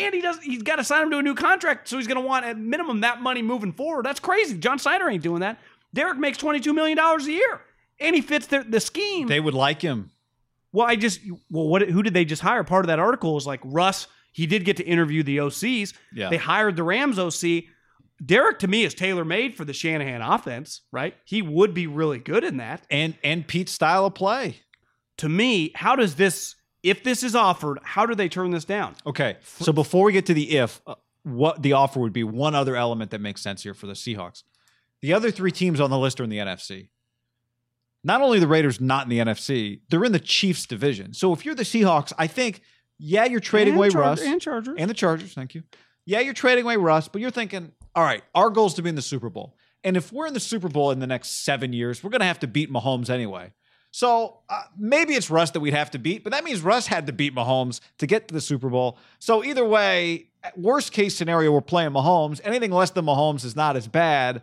And 0.00 0.12
he 0.12 0.20
does 0.20 0.40
he's 0.40 0.62
got 0.64 0.76
to 0.76 0.84
sign 0.84 1.04
him 1.04 1.10
to 1.12 1.18
a 1.18 1.22
new 1.22 1.36
contract, 1.36 1.86
so 1.86 1.98
he's 1.98 2.08
gonna 2.08 2.20
want 2.20 2.44
at 2.44 2.58
minimum 2.58 3.00
that 3.02 3.20
money 3.22 3.42
moving 3.42 3.72
forward. 3.72 4.04
That's 4.04 4.18
crazy. 4.18 4.58
John 4.58 4.78
Schneider 4.78 5.08
ain't 5.08 5.22
doing 5.22 5.40
that. 5.40 5.60
Derek 5.94 6.18
makes 6.18 6.38
$22 6.38 6.74
million 6.74 6.98
a 6.98 7.22
year. 7.22 7.60
And 8.00 8.16
he 8.16 8.22
fits 8.22 8.48
the, 8.48 8.64
the 8.68 8.80
scheme. 8.80 9.28
they 9.28 9.38
would 9.38 9.54
like 9.54 9.82
him. 9.82 10.10
Well, 10.72 10.86
I 10.86 10.96
just 10.96 11.20
well, 11.48 11.68
what? 11.68 11.82
Who 11.82 12.02
did 12.02 12.14
they 12.14 12.24
just 12.24 12.42
hire? 12.42 12.64
Part 12.64 12.84
of 12.84 12.88
that 12.88 12.98
article 12.98 13.36
is 13.36 13.46
like 13.46 13.60
Russ. 13.62 14.08
He 14.32 14.46
did 14.46 14.64
get 14.64 14.78
to 14.78 14.84
interview 14.84 15.22
the 15.22 15.36
OCs. 15.36 15.92
Yeah. 16.12 16.30
They 16.30 16.38
hired 16.38 16.74
the 16.74 16.82
Rams 16.82 17.18
OC. 17.20 17.64
Derek 18.24 18.58
to 18.60 18.68
me 18.68 18.84
is 18.84 18.94
tailor 18.94 19.24
made 19.24 19.54
for 19.56 19.64
the 19.64 19.72
Shanahan 19.72 20.22
offense, 20.22 20.82
right? 20.92 21.14
He 21.24 21.42
would 21.42 21.74
be 21.74 21.86
really 21.86 22.18
good 22.18 22.44
in 22.44 22.58
that. 22.58 22.86
And 22.90 23.14
and 23.24 23.46
Pete's 23.46 23.72
style 23.72 24.06
of 24.06 24.14
play. 24.14 24.60
To 25.18 25.28
me, 25.28 25.72
how 25.74 25.96
does 25.96 26.14
this, 26.14 26.54
if 26.82 27.02
this 27.04 27.22
is 27.22 27.34
offered, 27.34 27.78
how 27.82 28.06
do 28.06 28.14
they 28.14 28.28
turn 28.28 28.50
this 28.50 28.64
down? 28.64 28.94
Okay. 29.06 29.36
So 29.60 29.72
before 29.72 30.04
we 30.06 30.12
get 30.12 30.26
to 30.26 30.34
the 30.34 30.56
if, 30.56 30.80
uh, 30.86 30.94
what 31.22 31.62
the 31.62 31.74
offer 31.74 32.00
would 32.00 32.12
be, 32.12 32.24
one 32.24 32.54
other 32.54 32.76
element 32.76 33.10
that 33.12 33.20
makes 33.20 33.40
sense 33.42 33.62
here 33.62 33.74
for 33.74 33.86
the 33.86 33.92
Seahawks. 33.92 34.42
The 35.00 35.12
other 35.12 35.30
three 35.30 35.50
teams 35.52 35.80
on 35.80 35.90
the 35.90 35.98
list 35.98 36.20
are 36.20 36.24
in 36.24 36.30
the 36.30 36.38
NFC. 36.38 36.88
Not 38.04 38.20
only 38.20 38.40
the 38.40 38.48
Raiders 38.48 38.80
not 38.80 39.04
in 39.04 39.10
the 39.10 39.18
NFC, 39.18 39.80
they're 39.88 40.04
in 40.04 40.12
the 40.12 40.18
Chiefs 40.18 40.66
division. 40.66 41.12
So 41.14 41.32
if 41.32 41.44
you're 41.44 41.54
the 41.54 41.62
Seahawks, 41.62 42.12
I 42.18 42.26
think, 42.26 42.62
yeah, 42.98 43.24
you're 43.26 43.38
trading 43.40 43.74
And 43.74 43.78
away 43.78 43.90
Char- 43.90 44.00
Russ 44.02 44.20
and 44.22 44.40
Chargers. 44.40 44.74
and 44.78 44.90
the 44.90 44.94
Chargers. 44.94 45.34
Thank 45.34 45.54
you. 45.54 45.62
Yeah, 46.04 46.20
you're 46.20 46.34
trading 46.34 46.64
away 46.64 46.76
Russ, 46.76 47.06
but 47.06 47.20
you're 47.20 47.30
thinking, 47.30 47.70
all 47.94 48.04
right, 48.04 48.22
our 48.34 48.50
goal 48.50 48.66
is 48.66 48.74
to 48.74 48.82
be 48.82 48.88
in 48.88 48.94
the 48.94 49.02
Super 49.02 49.30
Bowl. 49.30 49.56
And 49.84 49.96
if 49.96 50.12
we're 50.12 50.26
in 50.26 50.34
the 50.34 50.40
Super 50.40 50.68
Bowl 50.68 50.90
in 50.90 51.00
the 51.00 51.06
next 51.06 51.44
seven 51.44 51.72
years, 51.72 52.02
we're 52.02 52.10
going 52.10 52.20
to 52.20 52.26
have 52.26 52.40
to 52.40 52.46
beat 52.46 52.70
Mahomes 52.70 53.10
anyway. 53.10 53.52
So 53.90 54.38
uh, 54.48 54.62
maybe 54.78 55.14
it's 55.14 55.28
Russ 55.28 55.50
that 55.50 55.60
we'd 55.60 55.74
have 55.74 55.90
to 55.90 55.98
beat, 55.98 56.24
but 56.24 56.32
that 56.32 56.44
means 56.44 56.62
Russ 56.62 56.86
had 56.86 57.06
to 57.08 57.12
beat 57.12 57.34
Mahomes 57.34 57.80
to 57.98 58.06
get 58.06 58.28
to 58.28 58.34
the 58.34 58.40
Super 58.40 58.70
Bowl. 58.70 58.96
So 59.18 59.44
either 59.44 59.66
way, 59.66 60.28
worst 60.56 60.92
case 60.92 61.14
scenario, 61.14 61.52
we're 61.52 61.60
playing 61.60 61.90
Mahomes. 61.90 62.40
Anything 62.42 62.70
less 62.70 62.90
than 62.90 63.04
Mahomes 63.04 63.44
is 63.44 63.54
not 63.54 63.76
as 63.76 63.86
bad. 63.86 64.42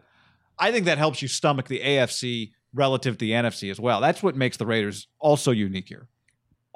I 0.59 0.71
think 0.71 0.85
that 0.85 0.99
helps 0.99 1.21
you 1.21 1.27
stomach 1.27 1.67
the 1.67 1.79
AFC 1.79 2.51
relative 2.75 3.17
to 3.17 3.25
the 3.25 3.31
NFC 3.31 3.71
as 3.71 3.79
well. 3.79 4.01
That's 4.01 4.21
what 4.21 4.35
makes 4.35 4.57
the 4.57 4.67
Raiders 4.67 5.07
also 5.19 5.51
unique 5.51 5.87
here. 5.87 6.07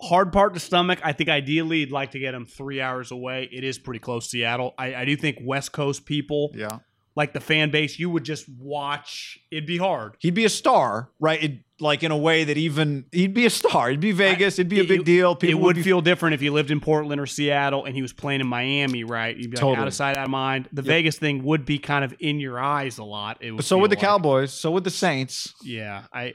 Hard 0.04 0.32
part 0.34 0.54
to 0.54 0.60
stomach. 0.60 1.00
I 1.04 1.14
think 1.14 1.30
ideally 1.30 1.80
you'd 1.80 1.92
like 1.92 2.12
to 2.12 2.20
get 2.20 2.32
them 2.34 2.46
three 2.46 2.82
hours 2.82 3.12
away. 3.12 3.50
It 3.52 3.64
is 3.64 3.78
pretty 3.80 4.00
close 4.00 4.26
to 4.26 4.30
Seattle. 4.32 4.74
I, 4.78 4.96
I 4.96 5.06
do 5.06 5.16
think 5.16 5.38
West 5.42 5.72
Coast 5.72 6.06
people, 6.06 6.52
Yeah. 6.56 6.80
like 7.16 7.34
the 7.34 7.40
fan 7.40 7.72
base, 7.72 7.98
you 8.00 8.10
would 8.10 8.24
just 8.24 8.48
watch. 8.50 9.40
It'd 9.52 9.66
be 9.68 9.78
hard. 9.78 10.16
He'd 10.20 10.34
be 10.34 10.46
a 10.46 10.50
star, 10.50 11.10
right? 11.20 11.42
It, 11.44 11.52
like 11.80 12.02
in 12.04 12.12
a 12.12 12.18
way 12.18 12.46
that 12.46 12.56
even 12.56 13.06
he'd 13.12 13.34
be 13.34 13.46
a 13.46 13.50
star. 13.50 13.90
It'd 13.90 14.00
be 14.00 14.14
Vegas. 14.14 14.58
It'd 14.58 14.70
be 14.70 14.80
a 14.80 14.84
It- 14.84 14.88
big 14.88 15.04
deal. 15.06 15.34
it 15.34 15.40
People 15.40 15.62
would 15.62 15.76
be 15.76 15.84
feel 15.84 16.00
different 16.02 16.34
if 16.34 16.40
he 16.40 16.50
lived 16.50 16.72
in 16.72 16.80
Portland 16.80 17.20
or 17.20 17.26
Seattle 17.26 17.84
and 17.84 17.94
he 17.94 18.02
was 18.02 18.14
playing 18.14 18.40
in 18.42 18.48
Miami, 18.48 19.04
right? 19.04 19.36
You'd 19.36 19.52
be 19.52 19.58
like 19.58 19.62
Totally. 19.62 19.78
out 19.82 19.88
of 19.88 19.94
sight, 19.94 20.16
out 20.16 20.24
of 20.26 20.30
mind. 20.32 20.70
The 20.72 20.82
Vegas 20.82 21.18
thing 21.18 21.44
would 21.44 21.66
be 21.66 21.80
kind 21.80 22.06
of 22.06 22.14
in 22.20 22.40
your 22.40 22.58
eyes 22.60 23.00
a 23.00 23.04
lot. 23.04 23.38
It 23.42 23.52
would 23.52 23.58
But 23.58 23.66
so 23.66 23.78
would 23.80 23.92
the 23.92 23.96
like. 23.96 24.02
Cowboys. 24.06 24.54
So 24.54 24.72
would 24.72 24.86
the 24.86 24.90
Saints. 24.92 25.54
Yeah, 25.64 26.04
I. 26.14 26.34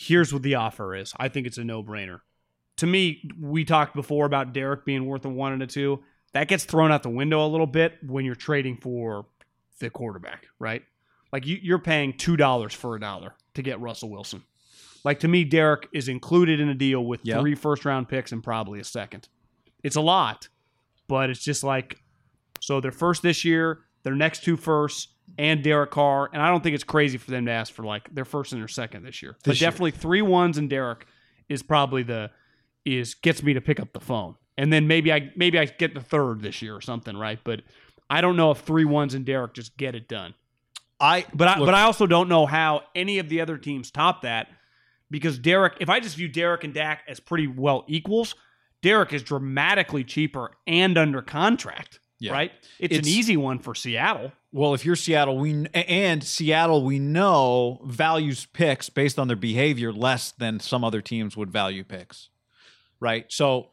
Here's 0.00 0.32
what 0.32 0.42
the 0.42 0.54
offer 0.54 0.94
is. 0.94 1.12
I 1.18 1.28
think 1.28 1.46
it's 1.48 1.58
a 1.58 1.64
no-brainer. 1.64 2.20
To 2.76 2.86
me, 2.86 3.28
we 3.40 3.64
talked 3.64 3.96
before 3.96 4.26
about 4.26 4.52
Derek 4.52 4.84
being 4.84 5.06
worth 5.06 5.24
a 5.24 5.28
one 5.28 5.52
and 5.52 5.62
a 5.62 5.66
two. 5.66 6.00
That 6.34 6.46
gets 6.46 6.64
thrown 6.64 6.92
out 6.92 7.02
the 7.02 7.08
window 7.10 7.44
a 7.44 7.48
little 7.48 7.66
bit 7.66 7.98
when 8.06 8.24
you're 8.24 8.36
trading 8.36 8.76
for 8.76 9.26
the 9.80 9.90
quarterback, 9.90 10.46
right? 10.60 10.84
Like 11.32 11.46
you, 11.46 11.58
you're 11.60 11.80
paying 11.80 12.12
two 12.12 12.36
dollars 12.36 12.72
for 12.74 12.94
a 12.94 13.00
dollar 13.00 13.34
to 13.54 13.62
get 13.62 13.80
Russell 13.80 14.10
Wilson. 14.10 14.44
Like 15.04 15.20
to 15.20 15.28
me, 15.28 15.42
Derek 15.42 15.88
is 15.92 16.08
included 16.08 16.60
in 16.60 16.68
a 16.68 16.74
deal 16.74 17.04
with 17.04 17.20
Yeah. 17.24 17.40
three 17.40 17.54
first-round 17.56 18.08
picks 18.08 18.30
and 18.30 18.42
probably 18.42 18.78
a 18.78 18.84
second. 18.84 19.28
It's 19.82 19.96
a 19.96 20.00
lot, 20.00 20.48
but 21.08 21.30
it's 21.30 21.42
just 21.42 21.64
like 21.64 22.00
so. 22.60 22.80
Their 22.80 22.92
first 22.92 23.22
this 23.22 23.44
year, 23.44 23.80
their 24.04 24.14
next 24.14 24.44
two 24.44 24.56
firsts, 24.56 25.08
and 25.36 25.62
Derek 25.62 25.90
Carr. 25.90 26.30
And 26.32 26.40
I 26.42 26.48
don't 26.48 26.62
think 26.62 26.74
it's 26.74 26.84
crazy 26.84 27.18
for 27.18 27.30
them 27.30 27.46
to 27.46 27.52
ask 27.52 27.72
for 27.72 27.82
like 27.84 28.12
their 28.14 28.24
first 28.24 28.52
and 28.52 28.60
their 28.60 28.68
second 28.68 29.04
this 29.04 29.22
year. 29.22 29.32
but 29.44 29.50
This 29.50 29.60
year. 29.60 29.70
definitely 29.70 29.90
three 29.92 30.22
ones 30.22 30.58
and 30.58 30.70
Derek 30.70 31.06
is 31.48 31.62
probably 31.62 32.02
the 32.02 32.30
is 32.84 33.14
gets 33.14 33.42
me 33.42 33.52
to 33.54 33.60
pick 33.60 33.78
up 33.80 33.92
the 33.92 34.00
phone. 34.00 34.34
And 34.56 34.72
then 34.72 34.86
maybe 34.88 35.12
I 35.12 35.30
maybe 35.36 35.58
I 35.58 35.66
get 35.66 35.94
the 35.94 36.00
third 36.00 36.40
this 36.42 36.62
year 36.62 36.74
or 36.74 36.80
something, 36.80 37.16
right? 37.16 37.38
But 37.44 37.62
I 38.10 38.20
don't 38.20 38.36
know 38.36 38.50
if 38.50 38.58
three 38.60 38.84
ones 38.84 39.14
and 39.14 39.24
Derek 39.26 39.52
just 39.54 39.76
get 39.76 39.94
it 39.94 40.08
done. 40.08 40.34
I 41.00 41.26
But 41.34 41.46
I, 41.48 41.58
look, 41.58 41.66
but 41.66 41.74
I 41.74 41.82
also 41.82 42.06
don't 42.06 42.28
know 42.28 42.46
how 42.46 42.82
any 42.94 43.18
of 43.18 43.28
the 43.28 43.40
other 43.40 43.56
teams 43.58 43.90
top 43.92 44.22
that 44.22 44.48
because 45.10 45.38
Derek, 45.38 45.74
if 45.80 45.88
I 45.88 46.00
just 46.00 46.16
view 46.16 46.28
Derek 46.28 46.64
and 46.64 46.74
Dak 46.74 47.02
as 47.06 47.20
pretty 47.20 47.46
well 47.46 47.84
equals, 47.86 48.34
Derek 48.82 49.12
is 49.12 49.22
dramatically 49.22 50.02
cheaper 50.04 50.50
and 50.66 50.98
under 50.98 51.22
contract, 51.22 52.00
Yeah. 52.18 52.32
right? 52.32 52.50
It's, 52.80 52.94
It's- 52.96 53.06
an 53.06 53.12
easy 53.12 53.36
one 53.36 53.58
for 53.60 53.74
Seattle. 53.76 54.32
Well, 54.50 54.72
if 54.72 54.84
you're 54.84 54.96
Seattle, 54.96 55.38
we 55.38 55.66
and 55.74 56.24
Seattle, 56.24 56.82
we 56.82 56.98
know 56.98 57.80
values 57.84 58.46
picks 58.46 58.88
based 58.88 59.18
on 59.18 59.28
their 59.28 59.36
behavior 59.36 59.92
less 59.92 60.32
than 60.32 60.58
some 60.58 60.84
other 60.84 61.02
teams 61.02 61.36
would 61.36 61.50
value 61.50 61.84
picks, 61.84 62.30
right? 62.98 63.26
So 63.28 63.68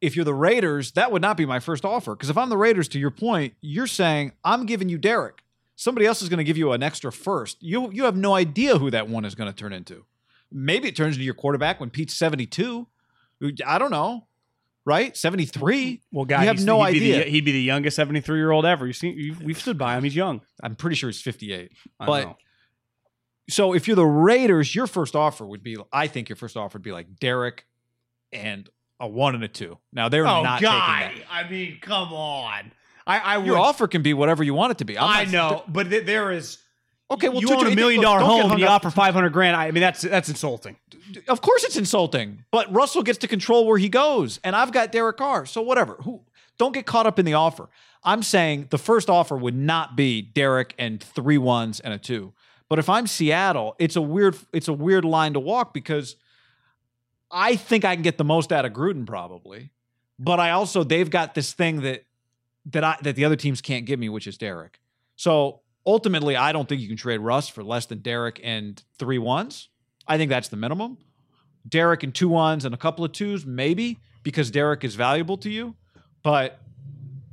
if 0.00 0.16
you're 0.16 0.24
the 0.24 0.34
Raiders, 0.34 0.92
that 0.92 1.12
would 1.12 1.22
not 1.22 1.36
be 1.36 1.46
my 1.46 1.60
first 1.60 1.84
offer 1.84 2.14
because 2.16 2.30
if 2.30 2.36
I'm 2.36 2.48
the 2.48 2.56
Raiders, 2.56 2.88
to 2.88 2.98
your 2.98 3.12
point, 3.12 3.54
you're 3.60 3.86
saying 3.86 4.32
I'm 4.44 4.66
giving 4.66 4.88
you 4.88 4.98
Derek. 4.98 5.42
Somebody 5.76 6.06
else 6.06 6.22
is 6.22 6.28
going 6.28 6.38
to 6.38 6.44
give 6.44 6.58
you 6.58 6.72
an 6.72 6.82
extra 6.82 7.12
first. 7.12 7.62
You 7.62 7.90
you 7.92 8.04
have 8.04 8.16
no 8.16 8.34
idea 8.34 8.78
who 8.78 8.90
that 8.90 9.08
one 9.08 9.24
is 9.24 9.34
going 9.34 9.50
to 9.50 9.56
turn 9.56 9.72
into. 9.72 10.04
Maybe 10.50 10.88
it 10.88 10.96
turns 10.96 11.14
into 11.14 11.24
your 11.24 11.34
quarterback 11.34 11.78
when 11.78 11.90
Pete's 11.90 12.14
72. 12.14 12.86
I 13.64 13.78
don't 13.78 13.90
know, 13.90 14.26
right? 14.84 15.16
73. 15.16 15.76
Mm, 15.96 16.00
well, 16.12 16.24
guy, 16.24 16.42
You 16.42 16.48
have 16.48 16.64
no 16.64 16.82
he'd 16.84 16.92
Be 16.92 17.12
idea. 17.14 17.24
the, 17.24 17.30
he'd 17.30 17.44
be 17.44 17.52
the 17.52 17.60
youngest 17.62 17.96
seventy-three 17.96 18.38
year 18.38 18.50
old 18.50 18.64
ever. 18.66 18.86
You 18.86 18.92
see, 18.92 19.10
you've, 19.10 19.42
we've 19.42 19.58
stood 19.60 19.78
by 19.78 19.96
him. 19.96 20.04
He's 20.04 20.16
young. 20.16 20.40
I'm 20.62 20.74
pretty 20.76 20.96
sure 20.96 21.08
he's 21.10 21.20
58. 21.22 21.70
I 21.98 22.06
But 22.06 22.24
know. 22.24 22.36
so 23.48 23.74
if 23.74 23.86
you're 23.86 23.96
the 23.96 24.04
Raiders, 24.06 24.74
your 24.74 24.86
first 24.86 25.14
offer 25.16 25.44
would 25.46 25.62
be, 25.62 25.76
I 25.92 26.06
think 26.06 26.28
your 26.28 26.36
first 26.36 26.56
offer 26.56 26.78
would 26.78 26.82
be 26.82 26.92
like 26.92 27.16
Derek 27.18 27.66
and 28.32 28.68
a 28.98 29.08
one 29.08 29.34
and 29.34 29.42
a 29.44 29.48
two. 29.48 29.78
Now 29.92 30.08
they're 30.08 30.26
oh, 30.26 30.42
not 30.42 30.60
taking 30.60 31.24
I 31.30 31.46
mean, 31.50 31.78
come 31.80 32.12
on. 32.12 32.72
I, 33.06 33.18
I. 33.18 33.36
Your 33.38 33.54
would- 33.56 33.62
offer 33.62 33.88
can 33.88 34.02
be 34.02 34.14
whatever 34.14 34.44
you 34.44 34.54
want 34.54 34.72
it 34.72 34.78
to 34.78 34.84
be. 34.84 34.98
I'm 34.98 35.08
I 35.08 35.24
not- 35.24 35.32
know, 35.32 35.64
but 35.68 35.88
th- 35.90 36.06
there 36.06 36.30
is. 36.32 36.58
Okay, 37.10 37.28
well, 37.28 37.40
you 37.40 37.48
two- 37.48 37.54
own 37.54 37.66
a 37.66 37.74
million 37.74 38.00
dollar 38.02 38.20
home 38.20 38.52
and 38.52 38.60
you 38.60 38.66
offer 38.66 38.90
five 38.90 39.14
hundred 39.14 39.32
grand. 39.32 39.56
I 39.56 39.70
mean, 39.70 39.80
that's 39.80 40.02
that's 40.02 40.28
insulting. 40.28 40.76
Of 41.26 41.40
course, 41.40 41.64
it's 41.64 41.76
insulting, 41.76 42.44
but 42.52 42.72
Russell 42.72 43.02
gets 43.02 43.18
to 43.18 43.28
control 43.28 43.66
where 43.66 43.78
he 43.78 43.88
goes, 43.88 44.38
and 44.44 44.54
I've 44.54 44.70
got 44.72 44.92
Derek 44.92 45.16
Carr. 45.16 45.44
So 45.46 45.60
whatever. 45.60 45.94
Who? 46.02 46.22
Don't 46.56 46.72
get 46.72 46.86
caught 46.86 47.06
up 47.06 47.18
in 47.18 47.24
the 47.24 47.34
offer. 47.34 47.68
I'm 48.04 48.22
saying 48.22 48.68
the 48.70 48.78
first 48.78 49.10
offer 49.10 49.36
would 49.36 49.56
not 49.56 49.96
be 49.96 50.22
Derek 50.22 50.74
and 50.78 51.02
three 51.02 51.38
ones 51.38 51.80
and 51.80 51.92
a 51.92 51.98
two. 51.98 52.32
But 52.68 52.78
if 52.78 52.88
I'm 52.88 53.06
Seattle, 53.08 53.74
it's 53.78 53.96
a 53.96 54.02
weird 54.02 54.36
it's 54.52 54.68
a 54.68 54.72
weird 54.72 55.04
line 55.04 55.32
to 55.32 55.40
walk 55.40 55.74
because 55.74 56.14
I 57.30 57.56
think 57.56 57.84
I 57.84 57.94
can 57.96 58.02
get 58.02 58.16
the 58.18 58.24
most 58.24 58.52
out 58.52 58.64
of 58.64 58.72
Gruden 58.72 59.06
probably, 59.06 59.70
but 60.18 60.38
I 60.38 60.50
also 60.50 60.84
they've 60.84 61.10
got 61.10 61.34
this 61.34 61.52
thing 61.52 61.80
that 61.82 62.04
that 62.66 62.84
I 62.84 62.96
that 63.02 63.16
the 63.16 63.24
other 63.24 63.36
teams 63.36 63.60
can't 63.60 63.84
give 63.86 63.98
me, 63.98 64.08
which 64.08 64.26
is 64.28 64.38
Derek. 64.38 64.78
So 65.16 65.60
ultimately, 65.86 66.36
I 66.36 66.52
don't 66.52 66.68
think 66.68 66.80
you 66.80 66.88
can 66.88 66.96
trade 66.96 67.18
Russ 67.18 67.48
for 67.48 67.62
less 67.62 67.86
than 67.86 67.98
Derek 67.98 68.40
and 68.42 68.82
three 68.98 69.18
ones. 69.18 69.68
I 70.06 70.16
think 70.16 70.28
that's 70.28 70.48
the 70.48 70.56
minimum. 70.56 70.98
Derek 71.68 72.02
and 72.02 72.14
two 72.14 72.28
ones 72.28 72.64
and 72.64 72.74
a 72.74 72.78
couple 72.78 73.04
of 73.04 73.12
twos, 73.12 73.44
maybe 73.44 73.98
because 74.22 74.50
Derek 74.50 74.84
is 74.84 74.94
valuable 74.94 75.36
to 75.38 75.50
you. 75.50 75.76
But 76.22 76.60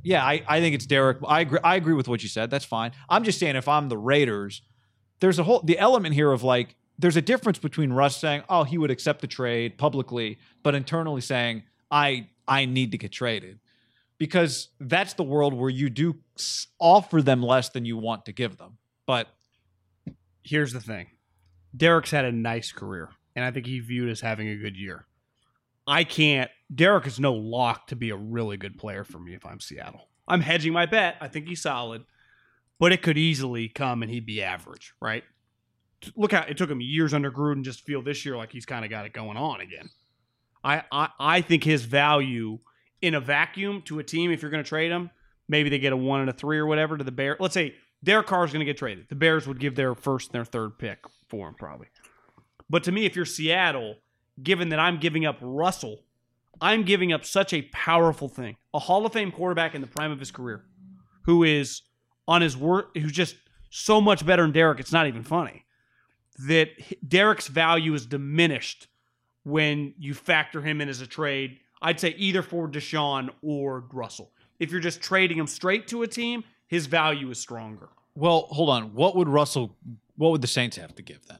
yeah, 0.02 0.24
I, 0.24 0.42
I 0.46 0.60
think 0.60 0.74
it's 0.74 0.86
Derek. 0.86 1.18
I 1.26 1.40
agree. 1.40 1.58
I 1.62 1.76
agree 1.76 1.94
with 1.94 2.08
what 2.08 2.22
you 2.22 2.28
said. 2.28 2.50
That's 2.50 2.64
fine. 2.64 2.92
I'm 3.08 3.24
just 3.24 3.38
saying 3.38 3.56
if 3.56 3.68
I'm 3.68 3.88
the 3.88 3.98
Raiders, 3.98 4.62
there's 5.20 5.38
a 5.38 5.44
whole 5.44 5.60
the 5.62 5.78
element 5.78 6.14
here 6.14 6.30
of 6.32 6.42
like 6.42 6.76
there's 6.98 7.16
a 7.16 7.22
difference 7.22 7.58
between 7.58 7.92
Russ 7.92 8.16
saying, 8.16 8.42
"Oh, 8.48 8.64
he 8.64 8.78
would 8.78 8.90
accept 8.90 9.20
the 9.20 9.26
trade 9.26 9.78
publicly," 9.78 10.38
but 10.62 10.74
internally 10.74 11.20
saying, 11.20 11.64
"I 11.90 12.28
I 12.46 12.64
need 12.64 12.92
to 12.92 12.98
get 12.98 13.12
traded." 13.12 13.58
Because 14.18 14.68
that's 14.80 15.14
the 15.14 15.22
world 15.22 15.54
where 15.54 15.70
you 15.70 15.88
do 15.88 16.16
offer 16.80 17.22
them 17.22 17.42
less 17.42 17.68
than 17.68 17.84
you 17.84 17.96
want 17.96 18.24
to 18.24 18.32
give 18.32 18.56
them. 18.56 18.78
But 19.06 19.28
Here's 20.48 20.72
the 20.72 20.80
thing: 20.80 21.08
Derek's 21.76 22.10
had 22.10 22.24
a 22.24 22.32
nice 22.32 22.72
career, 22.72 23.10
and 23.36 23.44
I 23.44 23.50
think 23.50 23.66
he 23.66 23.80
viewed 23.80 24.08
as 24.08 24.22
having 24.22 24.48
a 24.48 24.56
good 24.56 24.78
year. 24.78 25.04
I 25.86 26.04
can't. 26.04 26.50
Derek 26.74 27.06
is 27.06 27.20
no 27.20 27.34
lock 27.34 27.88
to 27.88 27.96
be 27.96 28.08
a 28.08 28.16
really 28.16 28.56
good 28.56 28.78
player 28.78 29.04
for 29.04 29.18
me 29.18 29.34
if 29.34 29.44
I'm 29.44 29.60
Seattle. 29.60 30.08
I'm 30.26 30.40
hedging 30.40 30.72
my 30.72 30.86
bet. 30.86 31.16
I 31.20 31.28
think 31.28 31.48
he's 31.48 31.60
solid, 31.60 32.04
but 32.78 32.92
it 32.92 33.02
could 33.02 33.18
easily 33.18 33.68
come 33.68 34.02
and 34.02 34.10
he'd 34.10 34.24
be 34.24 34.42
average, 34.42 34.94
right? 35.02 35.22
Look 36.16 36.32
how 36.32 36.42
it 36.48 36.56
took 36.56 36.70
him 36.70 36.80
years 36.80 37.12
under 37.12 37.30
Gruden 37.30 37.62
just 37.62 37.84
feel 37.84 38.00
this 38.00 38.24
year 38.24 38.38
like 38.38 38.50
he's 38.50 38.66
kind 38.66 38.86
of 38.86 38.90
got 38.90 39.04
it 39.04 39.12
going 39.12 39.36
on 39.36 39.60
again. 39.60 39.90
I, 40.64 40.84
I 40.90 41.08
I 41.18 41.40
think 41.42 41.62
his 41.62 41.84
value 41.84 42.58
in 43.00 43.14
a 43.14 43.20
vacuum 43.20 43.82
to 43.82 43.98
a 43.98 44.04
team, 44.04 44.30
if 44.30 44.42
you're 44.42 44.50
going 44.50 44.62
to 44.62 44.68
trade 44.68 44.90
him, 44.90 45.10
maybe 45.48 45.68
they 45.68 45.78
get 45.78 45.92
a 45.92 45.96
one 45.96 46.20
and 46.20 46.30
a 46.30 46.32
three 46.32 46.58
or 46.58 46.66
whatever 46.66 46.96
to 46.96 47.04
the 47.04 47.12
Bears. 47.12 47.38
Let's 47.40 47.54
say 47.54 47.74
Derek 48.02 48.26
Carr 48.26 48.44
is 48.44 48.52
going 48.52 48.60
to 48.60 48.66
get 48.66 48.76
traded. 48.76 49.08
The 49.08 49.14
Bears 49.14 49.46
would 49.46 49.60
give 49.60 49.74
their 49.74 49.94
first 49.94 50.28
and 50.28 50.34
their 50.34 50.44
third 50.44 50.78
pick 50.78 51.04
for 51.28 51.48
him 51.48 51.54
probably. 51.54 51.88
But 52.70 52.84
to 52.84 52.92
me, 52.92 53.06
if 53.06 53.16
you're 53.16 53.24
Seattle, 53.24 53.96
given 54.42 54.68
that 54.70 54.78
I'm 54.78 54.98
giving 54.98 55.24
up 55.24 55.38
Russell, 55.40 56.00
I'm 56.60 56.82
giving 56.82 57.12
up 57.12 57.24
such 57.24 57.52
a 57.52 57.62
powerful 57.62 58.28
thing. 58.28 58.56
A 58.74 58.78
Hall 58.78 59.06
of 59.06 59.12
Fame 59.12 59.32
quarterback 59.32 59.74
in 59.74 59.80
the 59.80 59.86
prime 59.86 60.10
of 60.10 60.18
his 60.18 60.30
career, 60.30 60.64
who 61.22 61.44
is 61.44 61.82
on 62.26 62.42
his 62.42 62.56
work, 62.56 62.96
who's 62.96 63.12
just 63.12 63.36
so 63.70 64.00
much 64.00 64.26
better 64.26 64.42
than 64.42 64.52
Derek. 64.52 64.80
It's 64.80 64.92
not 64.92 65.06
even 65.06 65.22
funny 65.22 65.64
that 66.46 66.68
Derek's 67.06 67.48
value 67.48 67.94
is 67.94 68.06
diminished 68.06 68.86
when 69.44 69.94
you 69.98 70.14
factor 70.14 70.60
him 70.62 70.80
in 70.80 70.88
as 70.88 71.00
a 71.00 71.06
trade. 71.06 71.58
I'd 71.80 72.00
say 72.00 72.14
either 72.16 72.42
for 72.42 72.68
Deshaun 72.68 73.30
or 73.42 73.84
Russell. 73.92 74.32
If 74.58 74.70
you're 74.72 74.80
just 74.80 75.00
trading 75.00 75.38
him 75.38 75.46
straight 75.46 75.86
to 75.88 76.02
a 76.02 76.06
team, 76.08 76.44
his 76.66 76.86
value 76.86 77.30
is 77.30 77.38
stronger. 77.38 77.88
well, 78.14 78.48
hold 78.50 78.70
on. 78.70 78.94
What 78.94 79.14
would 79.16 79.28
Russell? 79.28 79.76
What 80.16 80.32
would 80.32 80.42
the 80.42 80.48
Saints 80.48 80.76
have 80.76 80.94
to 80.96 81.02
give 81.02 81.26
then? 81.26 81.38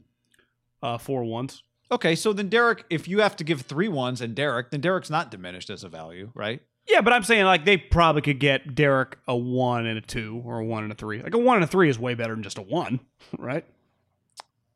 Uh, 0.82 0.98
four 0.98 1.24
ones. 1.24 1.64
Okay, 1.90 2.14
so 2.14 2.32
then 2.32 2.48
Derek, 2.48 2.84
if 2.90 3.08
you 3.08 3.20
have 3.20 3.34
to 3.36 3.44
give 3.44 3.62
three 3.62 3.88
ones 3.88 4.20
and 4.20 4.34
Derek, 4.34 4.70
then 4.70 4.80
Derek's 4.80 5.10
not 5.10 5.30
diminished 5.30 5.70
as 5.70 5.82
a 5.82 5.88
value, 5.88 6.30
right? 6.34 6.60
Yeah, 6.86 7.00
but 7.00 7.12
I'm 7.12 7.22
saying 7.24 7.44
like 7.44 7.64
they 7.64 7.76
probably 7.76 8.22
could 8.22 8.38
get 8.38 8.74
Derek 8.74 9.18
a 9.26 9.36
one 9.36 9.86
and 9.86 9.98
a 9.98 10.00
two 10.00 10.40
or 10.44 10.60
a 10.60 10.64
one 10.64 10.84
and 10.84 10.92
a 10.92 10.94
three. 10.94 11.20
Like 11.22 11.34
a 11.34 11.38
one 11.38 11.56
and 11.56 11.64
a 11.64 11.66
three 11.66 11.88
is 11.88 11.98
way 11.98 12.14
better 12.14 12.34
than 12.34 12.42
just 12.42 12.58
a 12.58 12.62
one, 12.62 13.00
right? 13.38 13.64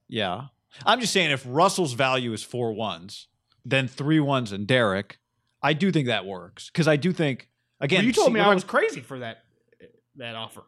Yeah. 0.09 0.47
I'm 0.85 1.01
just 1.01 1.13
saying 1.13 1.31
if 1.31 1.45
Russell's 1.47 1.93
value 1.93 2.33
is 2.33 2.43
four 2.43 2.73
ones, 2.73 3.29
then 3.65 3.87
three 3.89 4.21
ones 4.21 4.51
and 4.53 4.67
Derek, 4.67 5.19
I 5.63 5.73
do 5.75 5.93
think 5.93 6.07
that 6.09 6.27
works. 6.27 6.69
Because 6.71 6.89
I 6.89 6.97
do 6.97 7.13
think 7.13 7.49
again 7.81 7.99
Well, 8.01 8.07
you 8.07 8.13
told 8.13 8.27
see, 8.29 8.33
me 8.35 8.41
I 8.41 8.53
was 8.55 8.65
crazy 8.65 9.01
for 9.01 9.19
that 9.21 9.39
that 10.17 10.35
offer, 10.35 10.63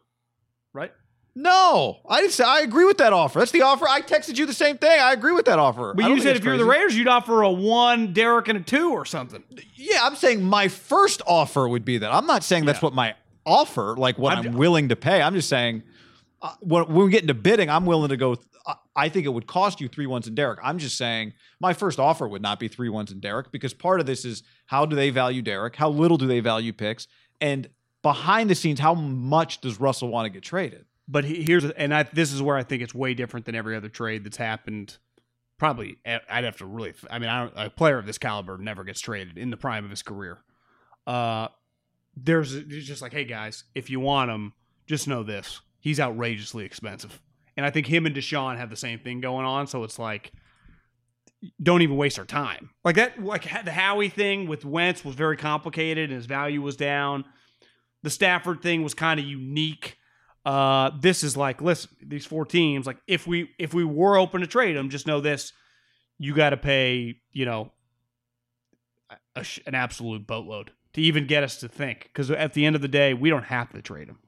right? 0.73 0.91
No, 1.37 1.99
I 2.07 2.21
didn't 2.21 2.31
say 2.31 2.45
I 2.45 2.61
agree 2.61 2.85
with 2.85 2.97
that 2.99 3.11
offer. 3.11 3.39
That's 3.39 3.51
the 3.51 3.61
offer. 3.63 3.85
I 3.89 3.99
texted 4.01 4.37
you 4.37 4.45
the 4.45 4.53
same 4.53 4.77
thing. 4.77 4.97
I 5.01 5.11
agree 5.11 5.33
with 5.33 5.45
that 5.45 5.59
offer. 5.59 5.93
But 5.93 6.05
you 6.09 6.21
said 6.21 6.37
if 6.37 6.45
you're 6.45 6.57
the. 6.57 6.63
Raiders, 6.63 6.97
you'd 6.97 7.09
offer 7.09 7.41
a 7.41 7.51
one, 7.51 8.13
Derek, 8.13 8.47
and 8.47 8.57
a 8.57 8.61
two 8.61 8.91
or 8.91 9.03
something. 9.03 9.43
Yeah, 9.75 9.99
I'm 10.03 10.15
saying 10.15 10.41
my 10.43 10.69
first 10.69 11.21
offer 11.27 11.67
would 11.67 11.83
be 11.83 11.97
that. 11.97 12.13
I'm 12.13 12.25
not 12.25 12.43
saying 12.45 12.63
that's 12.63 12.77
Yeah. 12.77 12.85
what 12.85 12.93
my 12.93 13.15
offer, 13.45 13.95
like 13.97 14.17
what 14.17 14.37
I'm, 14.37 14.45
I'm- 14.45 14.53
willing 14.57 14.87
to 14.89 14.95
pay. 14.95 15.21
I'm 15.21 15.33
just 15.35 15.49
saying 15.49 15.83
uh, 16.41 16.53
when, 16.61 16.85
when 16.87 17.05
we 17.07 17.11
get 17.11 17.23
into 17.23 17.33
bidding, 17.33 17.69
I'm 17.69 17.85
willing 17.85 18.09
to 18.09 18.17
go. 18.17 18.37
I- 18.95 19.09
think 19.09 19.25
it 19.25 19.29
would 19.29 19.47
cost 19.47 19.79
you 19.81 19.87
three 19.87 20.07
ones 20.07 20.27
and 20.27 20.35
Derek. 20.35 20.59
I'm 20.63 20.77
just 20.77 20.97
saying 20.97 21.33
my 21.59 21.73
first 21.73 21.99
offer 21.99 22.27
would 22.27 22.41
not 22.41 22.59
be 22.59 22.67
three 22.67 22.89
ones 22.89 23.11
and 23.11 23.21
Derek 23.21 23.51
because 23.51 23.73
part 23.73 23.99
of 23.99 24.05
this 24.05 24.25
is 24.25 24.43
how 24.65 24.85
do 24.85 24.95
they 24.95 25.09
value 25.09 25.41
Derek? 25.41 25.75
How 25.75 25.89
little 25.89 26.17
do 26.17 26.27
they 26.27 26.39
value 26.39 26.73
picks? 26.73 27.07
And 27.39 27.69
behind 28.01 28.49
the 28.49 28.55
scenes, 28.55 28.79
how 28.79 28.93
much 28.93 29.61
does 29.61 29.79
Russell 29.79 30.09
want 30.09 30.25
to 30.25 30.29
get 30.29 30.43
traded? 30.43 30.85
But 31.07 31.23
here's 31.23 31.63
and 31.65 31.93
I, 31.93 32.03
this 32.03 32.33
is 32.33 32.41
where 32.41 32.55
I 32.55 32.63
think 32.63 32.81
it's 32.81 32.95
way 32.95 33.13
different 33.13 33.45
than 33.45 33.55
every 33.55 33.75
other 33.75 33.89
trade 33.89 34.23
that's 34.23 34.37
happened. 34.37 34.97
Probably, 35.57 35.97
I'd 36.05 36.43
have 36.43 36.57
to 36.57 36.65
really. 36.65 36.93
I 37.09 37.19
mean, 37.19 37.29
a 37.29 37.69
player 37.69 37.97
of 37.97 38.05
this 38.05 38.17
caliber 38.17 38.57
never 38.57 38.83
gets 38.83 38.99
traded 38.99 39.37
in 39.37 39.51
the 39.51 39.57
prime 39.57 39.85
of 39.85 39.89
his 39.89 40.01
career. 40.01 40.39
Uh, 41.07 41.47
there's 42.17 42.63
just 42.63 43.01
like, 43.01 43.13
hey 43.13 43.23
guys, 43.23 43.63
if 43.73 43.89
you 43.89 43.99
want 43.99 44.31
him, 44.31 44.53
just 44.87 45.07
know 45.07 45.23
this: 45.23 45.61
he's 45.79 45.99
outrageously 45.99 46.65
expensive. 46.65 47.21
And 47.57 47.65
I 47.65 47.69
think 47.69 47.87
him 47.87 48.05
and 48.05 48.15
Deshaun 48.15 48.57
have 48.57 48.69
the 48.69 48.75
same 48.75 48.99
thing 48.99 49.21
going 49.21 49.45
on. 49.45 49.67
So 49.67 49.83
it's 49.83 49.97
like, 49.97 50.31
don't 51.61 51.81
even 51.81 51.95
waste 51.95 52.19
our 52.19 52.25
time. 52.25 52.71
Like 52.83 52.95
that, 52.95 53.23
like 53.23 53.43
the 53.63 53.71
Howie 53.71 54.09
thing 54.09 54.47
with 54.47 54.65
Wentz 54.65 55.05
was 55.05 55.15
very 55.15 55.37
complicated 55.37 56.09
and 56.09 56.17
his 56.17 56.25
value 56.25 56.61
was 56.61 56.75
down. 56.75 57.25
The 58.03 58.09
Stafford 58.09 58.61
thing 58.61 58.83
was 58.83 58.93
kind 58.93 59.19
of 59.19 59.25
unique. 59.25 59.97
Uh, 60.45 60.91
this 60.99 61.23
is 61.23 61.35
like, 61.35 61.61
listen, 61.61 61.91
these 62.05 62.25
four 62.25 62.45
teams, 62.45 62.85
like 62.85 62.97
if 63.07 63.25
we 63.25 63.49
if 63.57 63.73
we 63.73 63.83
were 63.83 64.17
open 64.17 64.41
to 64.41 64.47
trade 64.47 64.75
them, 64.75 64.89
just 64.89 65.07
know 65.07 65.19
this: 65.19 65.53
you 66.19 66.35
got 66.35 66.51
to 66.51 66.57
pay, 66.57 67.15
you 67.31 67.45
know, 67.45 67.71
a, 69.35 69.45
an 69.65 69.73
absolute 69.73 70.27
boatload 70.27 70.71
to 70.93 71.01
even 71.01 71.25
get 71.25 71.43
us 71.43 71.57
to 71.57 71.67
think. 71.67 72.03
Because 72.03 72.29
at 72.29 72.53
the 72.53 72.65
end 72.65 72.75
of 72.75 72.83
the 72.83 72.87
day, 72.87 73.13
we 73.13 73.29
don't 73.29 73.45
have 73.45 73.71
to 73.71 73.81
trade 73.81 74.07
him. 74.07 74.19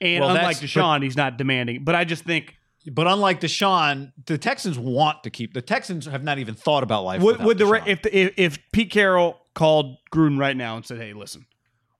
And 0.00 0.24
Well, 0.24 0.36
unlike 0.36 0.58
Deshaun, 0.58 1.02
he's 1.02 1.16
not 1.16 1.36
demanding. 1.36 1.84
But 1.84 1.94
I 1.94 2.04
just 2.04 2.24
think 2.24 2.56
But 2.90 3.06
unlike 3.06 3.40
Deshaun, 3.40 4.12
the 4.26 4.38
Texans 4.38 4.78
want 4.78 5.22
to 5.24 5.30
keep. 5.30 5.54
The 5.54 5.62
Texans 5.62 6.06
have 6.06 6.22
not 6.22 6.38
even 6.38 6.54
thought 6.54 6.82
about 6.82 7.04
life. 7.04 7.22
would, 7.22 7.42
would 7.42 7.58
the 7.58 7.82
if, 7.86 8.02
the, 8.02 8.16
if 8.16 8.34
if 8.36 8.58
Pete 8.72 8.90
Carroll 8.90 9.40
called 9.54 9.96
Gruden 10.12 10.38
right 10.38 10.56
now 10.56 10.76
and 10.76 10.84
said, 10.84 10.98
"Hey, 10.98 11.12
listen, 11.12 11.46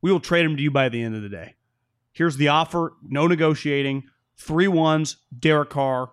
we 0.03 0.13
will 0.13 0.21
trade 0.21 0.45
him 0.45 0.57
to 0.57 0.63
you 0.63 0.71
by 0.71 0.89
the 0.89 1.03
end 1.03 1.17
of 1.17 1.23
the 1.23 1.31
day. 1.31 1.55
Here's 2.13 2.37
the 2.37 2.49
offer, 2.49 2.93
no 3.03 3.27
negotiating, 3.27 4.05
three 4.37 4.69
ones, 4.69 5.17
Derek 5.37 5.71
Carr, 5.71 6.11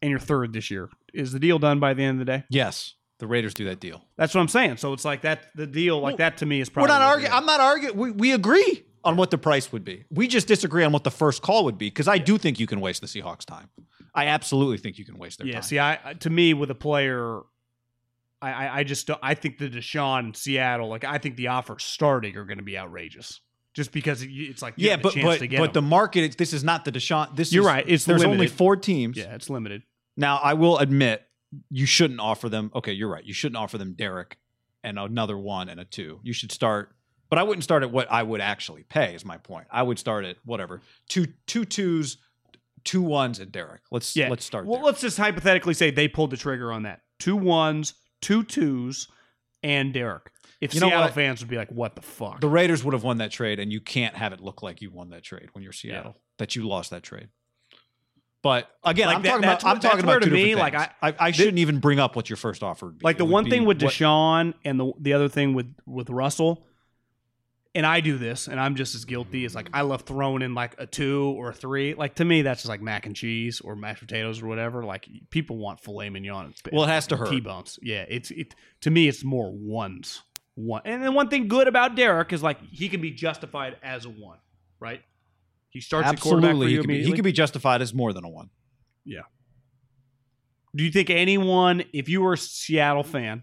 and 0.00 0.10
your 0.10 0.18
third 0.18 0.52
this 0.54 0.70
year. 0.70 0.88
Is 1.12 1.32
the 1.32 1.38
deal 1.38 1.58
done 1.58 1.78
by 1.78 1.94
the 1.94 2.02
end 2.02 2.20
of 2.20 2.26
the 2.26 2.32
day? 2.32 2.44
yes, 2.48 2.94
the 3.18 3.26
Raiders 3.26 3.52
do 3.54 3.66
that 3.66 3.78
deal. 3.78 4.02
That's 4.16 4.34
what 4.34 4.40
I'm 4.40 4.48
saying. 4.48 4.78
So 4.78 4.92
it's 4.92 5.04
like 5.04 5.22
that. 5.22 5.48
The 5.54 5.66
deal, 5.66 6.00
like 6.00 6.16
that, 6.16 6.38
to 6.38 6.46
me, 6.46 6.60
is 6.60 6.68
probably 6.68 6.90
We're 6.90 6.98
not 6.98 7.02
arguing. 7.02 7.32
I'm 7.32 7.46
not 7.46 7.60
arguing. 7.60 7.96
We, 7.96 8.10
we 8.10 8.32
agree 8.32 8.84
on 9.06 9.16
what 9.16 9.30
the 9.30 9.38
price 9.38 9.72
would 9.72 9.84
be. 9.84 10.04
We 10.10 10.28
just 10.28 10.48
disagree 10.48 10.84
on 10.84 10.92
what 10.92 11.04
the 11.04 11.10
first 11.10 11.40
call 11.40 11.64
would 11.64 11.78
be 11.78 11.88
because 11.88 12.08
I 12.08 12.18
do 12.18 12.36
think 12.36 12.60
you 12.60 12.66
can 12.66 12.80
waste 12.80 13.00
the 13.00 13.06
Seahawks' 13.06 13.44
time. 13.44 13.70
I 14.14 14.26
absolutely 14.26 14.78
think 14.78 14.98
you 14.98 15.04
can 15.04 15.16
waste 15.16 15.38
their 15.38 15.46
time. 15.46 15.52
Yeah. 15.52 15.60
time. 15.60 15.62
See, 15.62 15.78
I 15.80 16.14
to 16.20 16.30
me 16.30 16.52
with 16.54 16.70
a 16.70 16.74
player, 16.74 17.40
I 18.42 18.52
I, 18.52 18.78
I 18.78 18.84
just 18.84 19.06
don't, 19.06 19.20
I 19.22 19.34
think 19.34 19.58
the 19.58 19.70
Deshaun 19.70 20.36
Seattle, 20.36 20.88
like 20.88 21.04
I 21.04 21.18
think 21.18 21.36
the 21.36 21.48
offers 21.48 21.84
starting 21.84 22.36
are 22.36 22.44
going 22.44 22.58
to 22.58 22.64
be 22.64 22.76
outrageous. 22.76 23.40
Just 23.74 23.92
because 23.92 24.24
it's 24.26 24.62
like 24.62 24.72
yeah, 24.76 24.96
but 24.96 25.12
chance 25.12 25.26
but 25.26 25.38
to 25.40 25.46
get 25.46 25.58
but 25.58 25.74
the 25.74 25.82
market. 25.82 26.24
It's, 26.24 26.36
this 26.36 26.54
is 26.54 26.64
not 26.64 26.86
the 26.86 26.92
Deshaun. 26.92 27.36
This 27.36 27.52
You're 27.52 27.64
is, 27.64 27.66
right, 27.66 27.84
it's 27.86 28.04
there's 28.06 28.24
only 28.24 28.46
four 28.46 28.74
teams. 28.74 29.18
yeah, 29.18 29.34
it's 29.34 29.50
limited. 29.50 29.82
Now 30.16 30.38
I 30.42 30.54
will 30.54 30.78
admit 30.78 31.22
you 31.70 31.84
shouldn't 31.84 32.20
offer 32.20 32.48
them. 32.48 32.70
Okay, 32.74 32.92
you're 32.92 33.10
right. 33.10 33.24
You 33.24 33.34
shouldn't 33.34 33.58
offer 33.58 33.76
them 33.76 33.92
Derek 33.92 34.38
and 34.82 34.98
another 34.98 35.36
one 35.36 35.68
and 35.68 35.78
a 35.78 35.84
two. 35.84 36.20
You 36.22 36.32
should 36.32 36.52
start. 36.52 36.95
But 37.28 37.38
I 37.38 37.42
wouldn't 37.42 37.64
start 37.64 37.82
at 37.82 37.90
what 37.90 38.10
I 38.10 38.22
would 38.22 38.40
actually 38.40 38.84
pay. 38.84 39.14
Is 39.14 39.24
my 39.24 39.36
point. 39.38 39.66
I 39.70 39.82
would 39.82 39.98
start 39.98 40.24
at 40.24 40.36
whatever 40.44 40.80
two 41.08 41.26
two 41.46 41.64
twos, 41.64 42.18
two 42.84 43.02
ones, 43.02 43.38
and 43.40 43.50
Derek. 43.50 43.80
Let's 43.90 44.14
Yeah. 44.16 44.28
let's 44.28 44.44
start. 44.44 44.66
Well, 44.66 44.76
there. 44.78 44.84
let's 44.86 45.00
just 45.00 45.16
hypothetically 45.18 45.74
say 45.74 45.90
they 45.90 46.08
pulled 46.08 46.30
the 46.30 46.36
trigger 46.36 46.72
on 46.72 46.84
that. 46.84 47.00
Two 47.18 47.36
ones, 47.36 47.94
two 48.20 48.42
twos, 48.44 49.08
and 49.62 49.92
Derek. 49.92 50.30
If 50.60 50.72
You 50.72 50.80
Seattle 50.80 51.00
what? 51.02 51.14
fans 51.14 51.40
would 51.40 51.50
be 51.50 51.56
like, 51.56 51.70
"What 51.70 51.96
the 51.96 52.02
fuck?" 52.02 52.40
The 52.40 52.48
Raiders 52.48 52.82
would 52.84 52.94
have 52.94 53.02
won 53.04 53.18
that 53.18 53.30
trade, 53.30 53.58
and 53.58 53.72
you 53.72 53.80
can't 53.80 54.14
have 54.16 54.32
it 54.32 54.40
look 54.40 54.62
like 54.62 54.80
you 54.80 54.90
won 54.90 55.10
that 55.10 55.22
trade 55.22 55.48
when 55.52 55.62
you're 55.62 55.72
Seattle. 55.72 56.16
That 56.38 56.54
you 56.56 56.66
lost 56.66 56.90
that 56.90 57.02
trade. 57.02 57.28
But 58.42 58.70
again, 58.84 59.08
Like 59.08 59.16
I'm 59.16 59.22
that- 59.22 59.28
talking 59.30 59.44
about. 59.44 59.64
I'm 59.64 59.80
talking 59.80 60.04
about 60.04 60.22
to 60.22 60.30
me, 60.30 60.54
like, 60.54 60.72
things. 60.74 60.86
I, 61.02 61.14
I, 61.18 61.30
shouldn't 61.32 61.58
even 61.58 61.80
bring 61.80 61.98
up 61.98 62.14
what 62.14 62.30
your 62.30 62.36
first 62.36 62.62
offer 62.62 62.86
would 62.86 62.98
be. 62.98 63.04
like 63.04 63.18
the 63.18 63.24
would 63.24 63.32
one 63.32 63.50
thing 63.50 63.64
with 63.64 63.82
what- 63.82 63.92
Deshaun 63.92 64.54
and 64.64 64.78
the 64.78 64.92
the 65.00 65.12
other 65.14 65.28
thing 65.28 65.52
with 65.54 65.74
with 65.84 66.08
Russell, 66.10 66.65
and 67.76 67.86
I 67.86 68.00
do 68.00 68.18
this, 68.18 68.48
and 68.48 68.58
I'm 68.58 68.74
just 68.74 68.94
as 68.96 69.04
guilty. 69.04 69.44
as 69.44 69.54
like 69.54 69.68
I 69.72 69.82
love 69.82 70.02
throwing 70.02 70.42
in 70.42 70.54
like 70.54 70.74
a 70.78 70.86
two 70.86 71.34
or 71.38 71.50
a 71.50 71.54
three. 71.54 71.94
Like 71.94 72.16
to 72.16 72.24
me, 72.24 72.42
that's 72.42 72.62
just 72.62 72.68
like 72.68 72.80
mac 72.80 73.06
and 73.06 73.14
cheese 73.14 73.60
or 73.60 73.76
mashed 73.76 74.00
potatoes 74.00 74.42
or 74.42 74.48
whatever. 74.48 74.82
Like 74.82 75.06
people 75.30 75.58
want 75.58 75.78
filet 75.80 76.10
mignon. 76.10 76.46
and- 76.46 76.54
Well, 76.72 76.84
it 76.84 76.88
has 76.88 77.06
to 77.08 77.16
hurt. 77.16 77.28
T-bones. 77.30 77.78
Yeah, 77.82 78.04
it's 78.08 78.30
it 78.32 78.54
to 78.80 78.90
me. 78.90 79.06
It's 79.06 79.22
more 79.22 79.52
ones. 79.52 80.22
One, 80.56 80.82
and 80.86 81.02
then 81.02 81.12
one 81.14 81.28
thing 81.28 81.48
good 81.48 81.68
about 81.68 81.94
Derek 81.96 82.32
is 82.32 82.42
like 82.42 82.58
he 82.72 82.88
can 82.88 83.00
be 83.02 83.10
justified 83.10 83.76
as 83.82 84.06
a 84.06 84.08
one, 84.10 84.38
right? 84.80 85.02
He 85.68 85.80
starts 85.82 86.08
at 86.08 86.18
quarterback 86.18 86.42
for 86.42 86.54
Absolutely, 86.54 86.72
he 86.72 86.78
could, 86.78 86.88
be, 86.88 86.94
he 86.94 87.00
immediately. 87.02 87.22
be 87.30 87.32
justified 87.32 87.82
as 87.82 87.92
more 87.92 88.12
than 88.14 88.24
a 88.24 88.28
one. 88.30 88.48
Yeah. 89.04 89.20
Do 90.74 90.82
you 90.84 90.90
think 90.90 91.10
anyone, 91.10 91.84
if 91.92 92.08
you 92.08 92.22
were 92.22 92.34
a 92.34 92.38
Seattle 92.38 93.02
fan, 93.02 93.42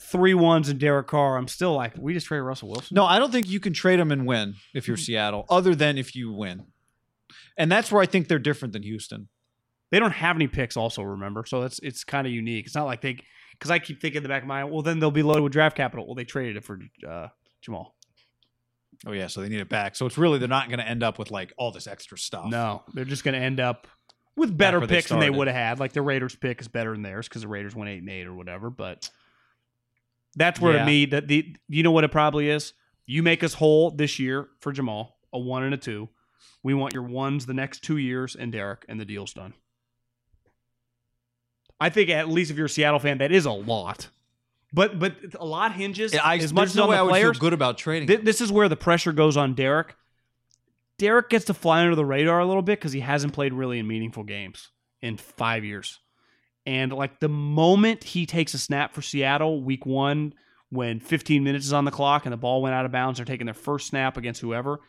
three 0.00 0.34
ones 0.34 0.68
and 0.68 0.78
Derek 0.78 1.08
Carr, 1.08 1.36
I'm 1.36 1.48
still 1.48 1.74
like, 1.74 1.94
we 1.98 2.14
just 2.14 2.26
traded 2.26 2.44
Russell 2.44 2.68
Wilson? 2.68 2.94
No, 2.94 3.04
I 3.04 3.18
don't 3.18 3.32
think 3.32 3.48
you 3.48 3.60
can 3.60 3.72
trade 3.72 3.98
him 3.98 4.12
and 4.12 4.26
win 4.26 4.54
if 4.74 4.86
you're 4.86 4.96
Seattle, 4.96 5.44
other 5.50 5.74
than 5.74 5.98
if 5.98 6.14
you 6.14 6.32
win. 6.32 6.66
And 7.56 7.70
that's 7.70 7.90
where 7.90 8.02
I 8.02 8.06
think 8.06 8.28
they're 8.28 8.38
different 8.38 8.72
than 8.72 8.82
Houston. 8.84 9.28
They 9.90 9.98
don't 9.98 10.12
have 10.12 10.36
any 10.36 10.46
picks, 10.46 10.76
also, 10.76 11.02
remember? 11.02 11.44
So 11.46 11.62
it's 11.62 11.78
it's 11.80 12.04
kind 12.04 12.26
of 12.26 12.32
unique. 12.32 12.66
It's 12.66 12.74
not 12.74 12.84
like 12.84 13.00
they, 13.00 13.18
because 13.52 13.70
I 13.70 13.78
keep 13.78 14.00
thinking 14.00 14.18
in 14.18 14.22
the 14.22 14.28
back 14.28 14.42
of 14.42 14.48
my 14.48 14.62
mind, 14.62 14.72
well, 14.72 14.82
then 14.82 14.98
they'll 14.98 15.10
be 15.10 15.22
loaded 15.22 15.42
with 15.42 15.52
draft 15.52 15.76
capital. 15.76 16.06
Well, 16.06 16.14
they 16.14 16.24
traded 16.24 16.56
it 16.56 16.64
for 16.64 16.78
uh, 17.08 17.28
Jamal. 17.62 17.96
Oh 19.06 19.12
yeah, 19.12 19.28
so 19.28 19.40
they 19.40 19.48
need 19.48 19.60
it 19.60 19.68
back. 19.68 19.96
So 19.96 20.06
it's 20.06 20.18
really 20.18 20.38
they're 20.38 20.48
not 20.48 20.68
going 20.68 20.80
to 20.80 20.88
end 20.88 21.02
up 21.02 21.18
with 21.18 21.30
like 21.30 21.52
all 21.56 21.70
this 21.70 21.86
extra 21.86 22.18
stuff. 22.18 22.46
No, 22.50 22.82
they're 22.94 23.04
just 23.04 23.24
going 23.24 23.34
to 23.34 23.40
end 23.40 23.60
up 23.60 23.86
with 24.36 24.56
better 24.56 24.78
where 24.78 24.86
they 24.86 24.96
picks 24.96 25.08
than 25.08 25.20
they 25.20 25.30
would 25.30 25.46
have 25.46 25.56
had. 25.56 25.80
Like 25.80 25.92
the 25.92 26.02
Raiders 26.02 26.34
pick 26.34 26.60
is 26.60 26.68
better 26.68 26.92
than 26.92 27.02
theirs 27.02 27.28
because 27.28 27.42
the 27.42 27.48
Raiders 27.48 27.74
went 27.74 27.90
eight 27.90 28.00
and 28.00 28.10
eight 28.10 28.26
or 28.26 28.34
whatever. 28.34 28.70
But 28.70 29.08
that's 30.38 30.60
where 30.60 30.72
Yeah. 30.74 30.78
to 30.80 30.86
me 30.86 31.04
that 31.06 31.28
the 31.28 31.54
you 31.68 31.82
know 31.82 31.90
what 31.90 32.04
it 32.04 32.10
probably 32.12 32.48
is. 32.48 32.72
You 33.06 33.22
make 33.22 33.42
us 33.44 33.54
whole 33.54 33.90
this 33.90 34.18
year 34.18 34.48
for 34.60 34.72
Jamal, 34.72 35.18
a 35.32 35.38
one 35.38 35.62
and 35.62 35.74
a 35.74 35.78
two. 35.78 36.08
We 36.62 36.74
want 36.74 36.92
your 36.94 37.02
ones 37.04 37.46
the 37.46 37.54
next 37.54 37.82
two 37.82 37.96
years 37.96 38.34
and 38.36 38.50
Derek, 38.52 38.84
and 38.88 38.98
the 39.00 39.04
deal's 39.04 39.32
done. 39.32 39.54
I 41.80 41.90
think 41.90 42.10
at 42.10 42.28
least 42.28 42.50
if 42.50 42.56
you're 42.56 42.66
a 42.66 42.70
Seattle 42.70 42.98
fan, 42.98 43.18
that 43.18 43.30
is 43.32 43.44
a 43.46 43.52
lot. 43.52 44.08
But 44.72 44.98
but 44.98 45.14
a 45.38 45.44
lot 45.46 45.72
hinges 45.72 46.12
I, 46.14 46.34
as 46.34 46.40
there's 46.40 46.52
much 46.52 46.66
as 46.70 46.76
no 46.76 46.82
on 46.84 46.88
way 46.90 46.96
the 46.96 47.00
I 47.00 47.02
would 47.04 47.10
players. 47.10 47.36
feel 47.36 47.40
good 47.40 47.52
about 47.52 47.78
trading. 47.78 48.08
Th- 48.08 48.20
this 48.20 48.40
is 48.40 48.52
where 48.52 48.68
the 48.68 48.76
pressure 48.76 49.12
goes 49.12 49.36
on 49.36 49.54
Derek. 49.54 49.94
Derek 50.98 51.30
gets 51.30 51.44
to 51.46 51.54
fly 51.54 51.80
under 51.82 51.94
the 51.94 52.04
radar 52.04 52.40
a 52.40 52.46
little 52.46 52.62
bit 52.62 52.78
because 52.80 52.92
he 52.92 53.00
hasn't 53.00 53.32
played 53.32 53.54
really 53.54 53.78
in 53.78 53.86
meaningful 53.86 54.24
games 54.24 54.70
in 55.00 55.16
five 55.16 55.64
years. 55.64 56.00
And 56.68 56.92
like 56.92 57.18
the 57.18 57.30
moment 57.30 58.04
he 58.04 58.26
takes 58.26 58.52
a 58.52 58.58
snap 58.58 58.92
for 58.92 59.00
Seattle, 59.00 59.62
week 59.62 59.86
one, 59.86 60.34
when 60.68 61.00
15 61.00 61.42
minutes 61.42 61.64
is 61.64 61.72
on 61.72 61.86
the 61.86 61.90
clock 61.90 62.26
and 62.26 62.32
the 62.32 62.36
ball 62.36 62.60
went 62.60 62.74
out 62.74 62.84
of 62.84 62.92
bounds, 62.92 63.18
they're 63.18 63.24
taking 63.24 63.46
their 63.46 63.54
first 63.54 63.86
snap 63.86 64.18
against 64.18 64.42
whoever, 64.42 64.80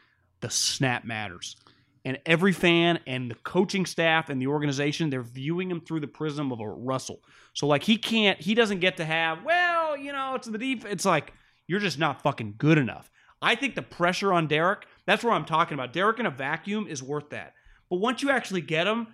the 0.42 0.50
snap 0.50 1.06
matters. 1.06 1.56
And 2.04 2.20
every 2.26 2.52
fan 2.52 3.00
and 3.08 3.32
the 3.32 3.36
coaching 3.36 3.86
staff 3.86 4.30
and 4.30 4.42
the 4.42 4.48
organization, 4.48 5.10
they're 5.10 5.22
viewing 5.22 5.72
him 5.72 5.80
through 5.80 6.02
the 6.02 6.08
prism 6.08 6.52
of 6.52 6.60
a 6.60 6.68
Russell. 6.68 7.22
So 7.54 7.66
like 7.66 7.84
he 7.84 7.96
can't, 7.96 8.42
he 8.42 8.56
doesn't 8.56 8.80
get 8.80 8.98
to 8.98 9.06
have, 9.06 9.46
well, 9.46 9.96
you 9.96 10.12
know, 10.12 10.36
it's 10.36 10.50
the 10.50 10.58
deep. 10.58 10.84
It's 10.84 11.06
like 11.06 11.32
you're 11.66 11.80
just 11.80 11.98
not 11.98 12.22
fucking 12.22 12.56
good 12.58 12.78
enough. 12.78 13.10
I 13.42 13.56
think 13.56 13.76
the 13.76 13.84
pressure 13.84 14.34
on 14.34 14.48
Derek, 14.48 14.86
that's 15.06 15.24
where 15.24 15.32
I'm 15.32 15.46
talking 15.46 15.76
about. 15.76 15.94
Derek 15.94 16.20
in 16.20 16.26
a 16.26 16.32
vacuum 16.32 16.88
is 16.88 17.02
worth 17.02 17.30
that. 17.30 17.54
But 17.90 18.02
once 18.02 18.22
you 18.22 18.32
actually 18.32 18.62
get 18.62 18.86
him, 18.86 19.08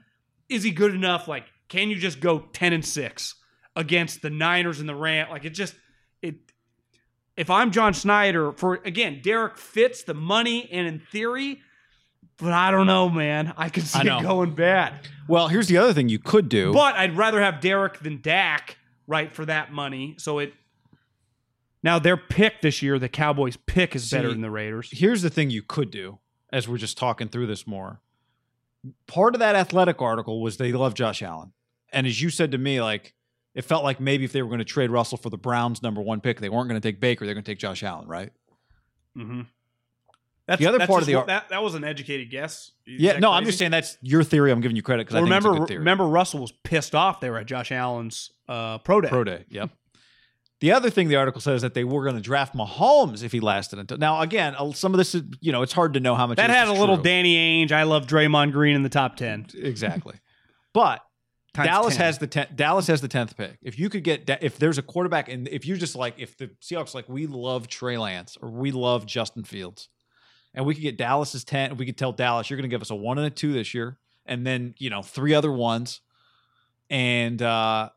is 0.49 0.63
he 0.63 0.71
good 0.71 0.95
enough? 0.95 1.27
Like, 1.27 1.45
can 1.69 1.89
you 1.89 1.95
just 1.97 2.19
go 2.19 2.39
10 2.39 2.73
and 2.73 2.85
6 2.85 3.35
against 3.75 4.21
the 4.21 4.29
Niners 4.29 4.79
and 4.79 4.87
the 4.87 4.95
Ram. 4.95 5.29
Like 5.29 5.45
it 5.45 5.51
just 5.51 5.75
it. 6.21 6.35
If 7.37 7.49
I'm 7.49 7.71
John 7.71 7.93
Schneider, 7.93 8.53
for 8.53 8.75
again, 8.85 9.19
Derek 9.21 9.57
fits 9.57 10.03
the 10.03 10.13
money 10.13 10.69
and 10.71 10.87
in 10.87 10.99
theory, 10.99 11.61
but 12.37 12.53
I 12.53 12.71
don't 12.71 12.87
know, 12.87 13.09
man. 13.09 13.53
I 13.57 13.69
can 13.69 13.83
see 13.83 14.07
I 14.07 14.19
it 14.19 14.23
going 14.23 14.55
bad. 14.55 14.93
Well, 15.27 15.49
here's 15.49 15.67
the 15.67 15.77
other 15.77 15.93
thing 15.93 16.07
you 16.07 16.19
could 16.19 16.47
do. 16.47 16.71
But 16.71 16.95
I'd 16.95 17.17
rather 17.17 17.41
have 17.41 17.59
Derek 17.59 17.99
than 17.99 18.21
Dak, 18.21 18.77
right, 19.07 19.33
for 19.33 19.45
that 19.45 19.71
money. 19.71 20.15
So 20.17 20.39
it. 20.39 20.53
Now 21.83 21.99
their 21.99 22.17
pick 22.17 22.61
this 22.61 22.81
year, 22.81 22.97
the 22.97 23.09
Cowboys' 23.09 23.57
pick 23.57 23.95
is 23.95 24.09
better 24.09 24.29
than 24.29 24.41
the 24.41 24.49
Raiders. 24.49 24.89
here's 24.91 25.21
the 25.21 25.29
thing 25.29 25.51
you 25.51 25.61
could 25.61 25.91
do 25.91 26.17
as 26.51 26.67
we're 26.67 26.77
just 26.77 26.97
talking 26.97 27.27
through 27.27 27.47
this 27.47 27.67
more. 27.67 28.01
Part 29.07 29.35
of 29.35 29.39
that 29.39 29.55
athletic 29.55 30.01
article 30.01 30.41
was 30.41 30.57
they 30.57 30.71
love 30.71 30.93
Josh 30.93 31.21
Allen. 31.21 31.53
And 31.91 32.05
as 32.05 32.21
you 32.21 32.29
said 32.29 32.51
to 32.51 32.57
me, 32.57 32.81
like 32.81 33.13
it 33.53 33.63
felt 33.63 33.83
like 33.83 33.99
maybe 33.99 34.25
if 34.25 34.31
they 34.31 34.41
were 34.41 34.49
going 34.49 34.59
to 34.59 34.65
trade 34.65 34.89
Russell 34.89 35.17
for 35.17 35.29
the 35.29 35.37
Browns 35.37 35.81
number 35.81 36.01
one 36.01 36.19
pick, 36.21 36.39
they 36.39 36.49
weren't 36.49 36.67
going 36.69 36.79
to 36.79 36.85
take 36.85 36.99
Baker, 36.99 37.25
they're 37.25 37.33
going 37.33 37.43
to 37.43 37.51
take 37.51 37.59
Josh 37.59 37.83
Allen, 37.83 38.07
right? 38.07 38.31
Mm-hmm. 39.17 39.41
That's, 40.47 40.59
The 40.59 40.67
other 40.67 40.77
that's 40.77 40.89
part 40.89 41.01
of 41.01 41.07
the 41.07 41.15
ar- 41.15 41.25
that 41.25 41.49
that 41.49 41.63
was 41.63 41.73
an 41.73 41.83
educated 41.83 42.29
guess. 42.29 42.71
Is 42.85 43.01
Yeah, 43.01 43.17
no, 43.17 43.31
I'm 43.31 43.45
just 43.45 43.57
saying 43.57 43.71
that's 43.71 43.97
your 44.01 44.23
theory. 44.23 44.51
I'm 44.51 44.61
giving 44.61 44.75
you 44.75 44.83
credit 44.83 45.07
because 45.07 45.15
Well, 45.15 45.23
I 45.23 45.25
think 45.25 45.29
remember, 45.31 45.49
it's 45.49 45.55
a 45.55 45.59
good 45.61 45.67
theory. 45.69 45.79
remember, 45.79 46.07
Russell 46.07 46.39
was 46.41 46.51
pissed 46.51 46.93
off. 46.93 47.19
there 47.19 47.37
at 47.39 47.47
Josh 47.47 47.71
Allen's 47.71 48.31
uh, 48.47 48.77
pro 48.79 49.01
day. 49.01 49.07
Pro 49.09 49.23
day. 49.23 49.45
Yep. 49.49 49.71
The 50.61 50.71
other 50.71 50.89
thing 50.89 51.09
the 51.09 51.17
article 51.17 51.41
says 51.41 51.61
that 51.63 51.73
they 51.73 51.83
were 51.83 52.03
going 52.03 52.15
to 52.15 52.21
draft 52.21 52.55
Mahomes 52.55 53.23
if 53.23 53.31
he 53.31 53.39
lasted 53.41 53.77
until 53.77 53.97
now. 53.97 54.21
Again, 54.21 54.55
some 54.73 54.93
of 54.93 54.97
this 54.97 55.13
is 55.13 55.23
you 55.41 55.51
know 55.51 55.61
it's 55.61 55.73
hard 55.73 55.93
to 55.95 55.99
know 55.99 56.15
how 56.15 56.27
much 56.27 56.37
that 56.37 56.49
had 56.49 56.67
a 56.67 56.71
is 56.73 56.79
little. 56.79 56.97
Danny 56.97 57.65
Ainge. 57.65 57.71
I 57.71 57.83
love 57.83 58.07
Draymond 58.07 58.51
Green 58.53 58.75
in 58.75 58.83
the 58.83 58.89
top 58.89 59.17
ten. 59.17 59.47
exactly, 59.53 60.15
but 60.73 61.01
Times 61.53 61.67
Dallas 61.69 61.95
10. 61.95 62.05
has 62.05 62.17
the 62.17 62.27
ten, 62.27 62.47
Dallas 62.55 62.87
has 62.87 63.01
the 63.01 63.07
tenth 63.07 63.37
pick. 63.37 63.57
If 63.61 63.79
you 63.79 63.89
could 63.89 64.03
get 64.03 64.29
if 64.41 64.57
there's 64.57 64.77
a 64.77 64.81
quarterback 64.81 65.29
and 65.29 65.47
if 65.47 65.65
you're 65.65 65.77
just 65.77 65.95
like 65.95 66.15
if 66.17 66.37
the 66.37 66.47
Seahawks 66.61 66.93
like 66.93 67.07
we 67.07 67.27
love 67.27 67.67
Trey 67.67 67.97
Lance 67.97 68.37
or 68.41 68.49
we 68.49 68.71
love 68.71 69.05
Justin 69.05 69.43
Fields, 69.45 69.89
and 70.53 70.65
we 70.65 70.73
could 70.73 70.83
get 70.83 70.97
Dallas's 70.97 71.43
ten, 71.45 71.77
we 71.77 71.85
could 71.85 71.97
tell 71.97 72.11
Dallas 72.11 72.49
you're 72.49 72.57
going 72.57 72.69
to 72.69 72.73
give 72.73 72.81
us 72.81 72.89
a 72.91 72.95
one 72.95 73.17
and 73.17 73.27
a 73.27 73.29
two 73.29 73.53
this 73.53 73.73
year, 73.73 73.97
and 74.25 74.45
then 74.45 74.75
you 74.77 74.89
know 74.89 75.01
three 75.01 75.33
other 75.33 75.51
ones, 75.51 76.01
and 76.89 77.41
uh 77.41 77.89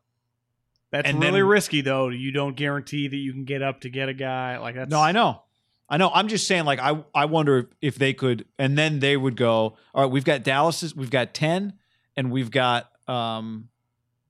That's 0.91 1.07
and 1.09 1.19
really 1.21 1.39
then- 1.41 1.47
risky, 1.49 1.81
though. 1.81 2.09
You 2.09 2.31
don't 2.31 2.55
guarantee 2.55 3.07
that 3.07 3.15
you 3.15 3.31
can 3.33 3.45
get 3.45 3.61
up 3.61 3.81
to 3.81 3.89
get 3.89 4.09
a 4.09 4.13
guy 4.13 4.57
like 4.57 4.75
that. 4.75 4.89
No, 4.89 4.99
I 4.99 5.11
know. 5.11 5.43
I 5.87 5.97
know. 5.97 6.11
I'm 6.13 6.27
just 6.27 6.47
saying, 6.47 6.65
like, 6.65 6.79
I 6.79 7.03
I 7.15 7.25
wonder 7.25 7.69
if, 7.81 7.95
they 7.95 8.13
could, 8.13 8.45
and 8.59 8.77
then 8.77 8.99
they 8.99 9.17
would 9.17 9.35
go, 9.35 9.75
all 9.93 10.03
right, 10.03 10.11
we've 10.11 10.23
got 10.25 10.43
Dallas's, 10.43 10.95
we've 10.95 11.09
got 11.09 11.33
10, 11.33 11.73
and 12.15 12.31
we've 12.31 12.51
got 12.51 12.89
um 13.07 13.69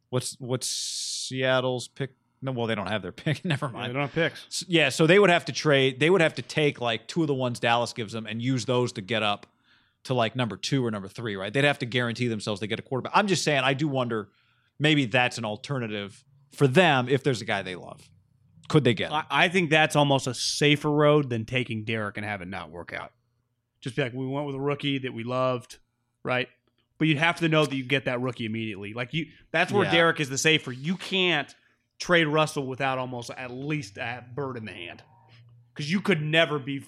what's 0.09 0.35
what's 0.39 0.67
Seattle's 0.69 1.87
pick? 1.87 2.11
No, 2.41 2.53
well, 2.53 2.67
they 2.67 2.75
don't 2.75 2.87
have 2.87 3.01
their 3.01 3.11
pick. 3.23 3.43
Never 3.43 3.65
Yeah, 3.67 3.71
they 3.71 3.77
mind. 3.79 3.93
don't 3.93 4.01
have 4.03 4.13
picks. 4.13 4.45
S- 4.47 4.65
Yeah, 4.67 4.89
so 4.89 5.05
they 5.07 5.19
would 5.19 5.29
have 5.29 5.45
to 5.45 5.51
trade, 5.51 5.99
they 5.99 6.09
would 6.09 6.21
have 6.21 6.35
to 6.35 6.41
take 6.41 6.79
like 6.81 7.07
two 7.07 7.21
of 7.21 7.27
the 7.27 7.33
ones 7.33 7.59
Dallas 7.59 7.91
gives 7.93 8.13
them 8.13 8.25
and 8.25 8.41
use 8.41 8.65
those 8.65 8.93
to 8.93 9.01
get 9.01 9.21
up 9.23 9.45
to 10.05 10.13
like 10.13 10.35
number 10.35 10.55
two 10.55 10.85
or 10.85 10.91
number 10.91 11.09
three, 11.09 11.35
right? 11.35 11.51
They'd 11.51 11.65
have 11.65 11.79
to 11.79 11.85
guarantee 11.85 12.29
themselves 12.29 12.61
they 12.61 12.67
get 12.67 12.79
a 12.79 12.83
quarterback. 12.83 13.11
I'm 13.15 13.27
just 13.27 13.43
saying, 13.43 13.59
I 13.63 13.73
do 13.73 13.87
wonder 13.89 14.29
maybe 14.79 15.05
that's 15.05 15.37
an 15.37 15.43
alternative 15.43 16.23
for 16.51 16.67
them 16.67 17.07
if 17.09 17.23
there's 17.23 17.41
a 17.41 17.45
guy 17.45 17.61
they 17.61 17.75
love. 17.75 18.09
Could 18.67 18.83
they 18.83 18.93
get? 18.93 19.11
I, 19.11 19.23
I 19.29 19.49
think 19.49 19.69
that's 19.69 19.95
almost 19.95 20.27
a 20.27 20.33
safer 20.33 20.91
road 20.91 21.29
than 21.29 21.45
taking 21.45 21.85
Derek 21.85 22.17
and 22.17 22.25
have 22.25 22.41
it 22.41 22.47
not 22.47 22.69
work 22.69 22.93
out. 22.93 23.11
Just 23.81 23.95
be 23.95 24.01
like, 24.03 24.13
we 24.13 24.27
went 24.27 24.45
with 24.45 24.55
a 24.55 24.59
rookie 24.59 24.99
that 24.99 25.13
we 25.13 25.23
loved, 25.23 25.77
right? 26.23 26.47
But 26.97 27.07
you'd 27.07 27.17
have 27.17 27.37
to 27.37 27.47
know 27.47 27.65
that 27.65 27.75
you 27.75 27.83
get 27.83 28.05
that 28.05 28.19
rookie 28.19 28.45
immediately. 28.45 28.93
Like 28.93 29.13
you, 29.13 29.27
that's 29.51 29.71
where 29.71 29.85
Yeah. 29.85 29.91
Derek 29.91 30.19
is 30.19 30.29
the 30.29 30.37
safer. 30.37 30.71
You 30.71 30.97
can't 30.97 31.53
trade 31.97 32.25
Russell 32.27 32.67
without 32.67 32.97
almost 32.97 33.29
at 33.29 33.51
least 33.51 33.97
a 33.97 34.23
bird 34.35 34.57
in 34.57 34.65
the 34.65 34.73
hand, 34.73 35.01
because 35.73 35.89
you 35.91 36.01
could 36.01 36.21
never 36.21 36.59
be. 36.59 36.83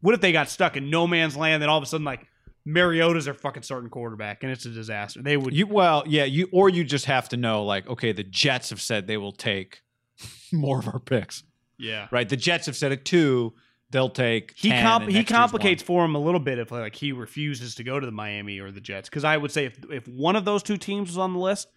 What 0.00 0.14
if 0.14 0.20
they 0.20 0.30
got 0.30 0.48
stuck 0.48 0.76
in 0.76 0.90
no 0.90 1.08
man's 1.08 1.36
land? 1.36 1.60
Then 1.60 1.68
all 1.68 1.76
of 1.76 1.82
a 1.82 1.86
sudden, 1.86 2.04
like 2.04 2.24
Mariota's 2.68 3.24
their 3.24 3.34
fucking 3.34 3.62
starting 3.62 3.88
quarterback, 3.88 4.42
and 4.42 4.52
it's 4.52 4.66
a 4.66 4.70
disaster. 4.70 5.22
They 5.22 5.38
would. 5.38 5.54
You 5.54 5.66
well, 5.66 6.04
yeah, 6.06 6.24
you 6.24 6.48
or 6.52 6.68
you 6.68 6.84
just 6.84 7.06
have 7.06 7.28
to 7.30 7.36
know 7.38 7.64
like, 7.64 7.88
okay, 7.88 8.12
the 8.12 8.22
Jets 8.22 8.70
have 8.70 8.80
said 8.80 9.06
they 9.06 9.16
will 9.16 9.32
take 9.32 9.80
more 10.52 10.78
of 10.78 10.86
our 10.86 10.98
picks, 10.98 11.44
yeah. 11.78 12.08
right? 12.10 12.28
The 12.28 12.36
Jets 12.36 12.66
have 12.66 12.76
said 12.76 12.92
it 12.92 13.06
too. 13.06 13.54
They'll 13.90 14.10
take. 14.10 14.52
He 14.54 14.68
10 14.68 14.82
comp- 14.82 15.08
he 15.08 15.24
complicates 15.24 15.82
for 15.82 16.04
him 16.04 16.14
a 16.14 16.18
little 16.18 16.40
bit 16.40 16.58
if 16.58 16.70
like 16.70 16.94
he 16.94 17.12
refuses 17.12 17.74
to 17.76 17.84
go 17.84 17.98
to 17.98 18.04
the 18.04 18.12
Miami 18.12 18.58
or 18.58 18.70
the 18.70 18.82
Jets 18.82 19.08
because 19.08 19.24
I 19.24 19.38
would 19.38 19.50
say 19.50 19.64
if 19.64 19.78
if 19.90 20.06
one 20.06 20.36
of 20.36 20.44
those 20.44 20.62
two 20.62 20.76
teams 20.76 21.08
was 21.08 21.18
on 21.18 21.32
the 21.32 21.38
list, 21.38 21.72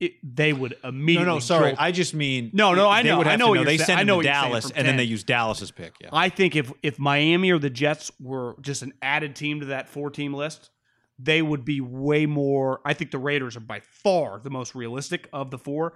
it, 0.00 0.14
they 0.22 0.52
would 0.52 0.76
immediately. 0.82 1.26
no, 1.26 1.34
no, 1.34 1.38
sorry. 1.40 1.70
jolt- 1.72 1.80
I 1.80 1.92
just 1.92 2.14
mean 2.14 2.50
No, 2.54 2.74
no, 2.74 2.88
I 2.88 3.02
know, 3.02 3.22
I 3.22 3.36
know 3.36 3.48
what 3.48 3.54
know. 3.54 3.54
you're 3.54 3.64
They 3.66 3.76
saying. 3.76 3.86
send 3.86 4.00
I 4.00 4.02
know 4.02 4.14
to 4.14 4.16
what 4.16 4.24
you're 4.24 4.34
saying 4.34 4.44
Dallas, 4.50 4.70
and 4.74 4.88
then 4.88 4.96
they 4.96 5.04
use 5.04 5.22
Dallas's 5.24 5.70
pick. 5.70 5.94
Yeah, 6.00 6.08
I 6.12 6.28
think 6.30 6.56
if 6.56 6.72
if 6.82 6.98
Miami 6.98 7.50
or 7.50 7.58
the 7.58 7.70
Jets 7.70 8.10
were 8.20 8.56
just 8.60 8.82
an 8.82 8.92
added 9.02 9.36
team 9.36 9.60
to 9.60 9.66
that 9.66 9.88
four 9.88 10.10
team 10.10 10.32
list, 10.34 10.70
they 11.18 11.42
would 11.42 11.64
be 11.64 11.80
way 11.80 12.24
more. 12.26 12.80
I 12.84 12.94
think 12.94 13.10
the 13.10 13.18
Raiders 13.18 13.56
are 13.56 13.60
by 13.60 13.80
far 13.80 14.40
the 14.40 14.50
most 14.50 14.74
realistic 14.74 15.28
of 15.32 15.50
the 15.50 15.58
four. 15.58 15.94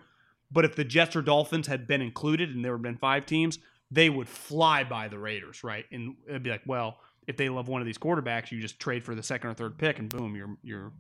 But 0.53 0.65
if 0.67 0.77
the 0.77 0.85
Jets 0.85 1.17
or 1.17 1.23
Dolphins 1.23 1.67
had 1.67 1.87
been 1.87 2.03
included 2.03 2.51
and 2.55 2.65
there 2.65 2.73
had 2.73 2.83
been 2.83 2.99
five 2.99 3.25
teams, 3.27 3.59
they 3.91 4.11
would 4.11 4.29
fly 4.29 4.85
by 4.85 5.09
the 5.09 5.19
Raiders, 5.19 5.65
right? 5.65 5.85
And 5.91 6.15
it'd 6.29 6.43
be 6.43 6.51
like, 6.51 6.63
well, 6.67 6.99
if 7.27 7.37
they 7.39 7.49
love 7.49 7.67
one 7.69 7.81
of 7.81 7.87
these 7.87 7.99
quarterbacks, 7.99 8.53
you 8.53 8.61
just 8.61 8.79
trade 8.79 9.03
for 9.03 9.15
the 9.15 9.23
second 9.23 9.49
or 9.51 9.55
third 9.55 9.79
pick, 9.79 9.99
and 9.99 10.11
boom, 10.11 10.37
you're 10.37 10.57
you're 10.63 10.93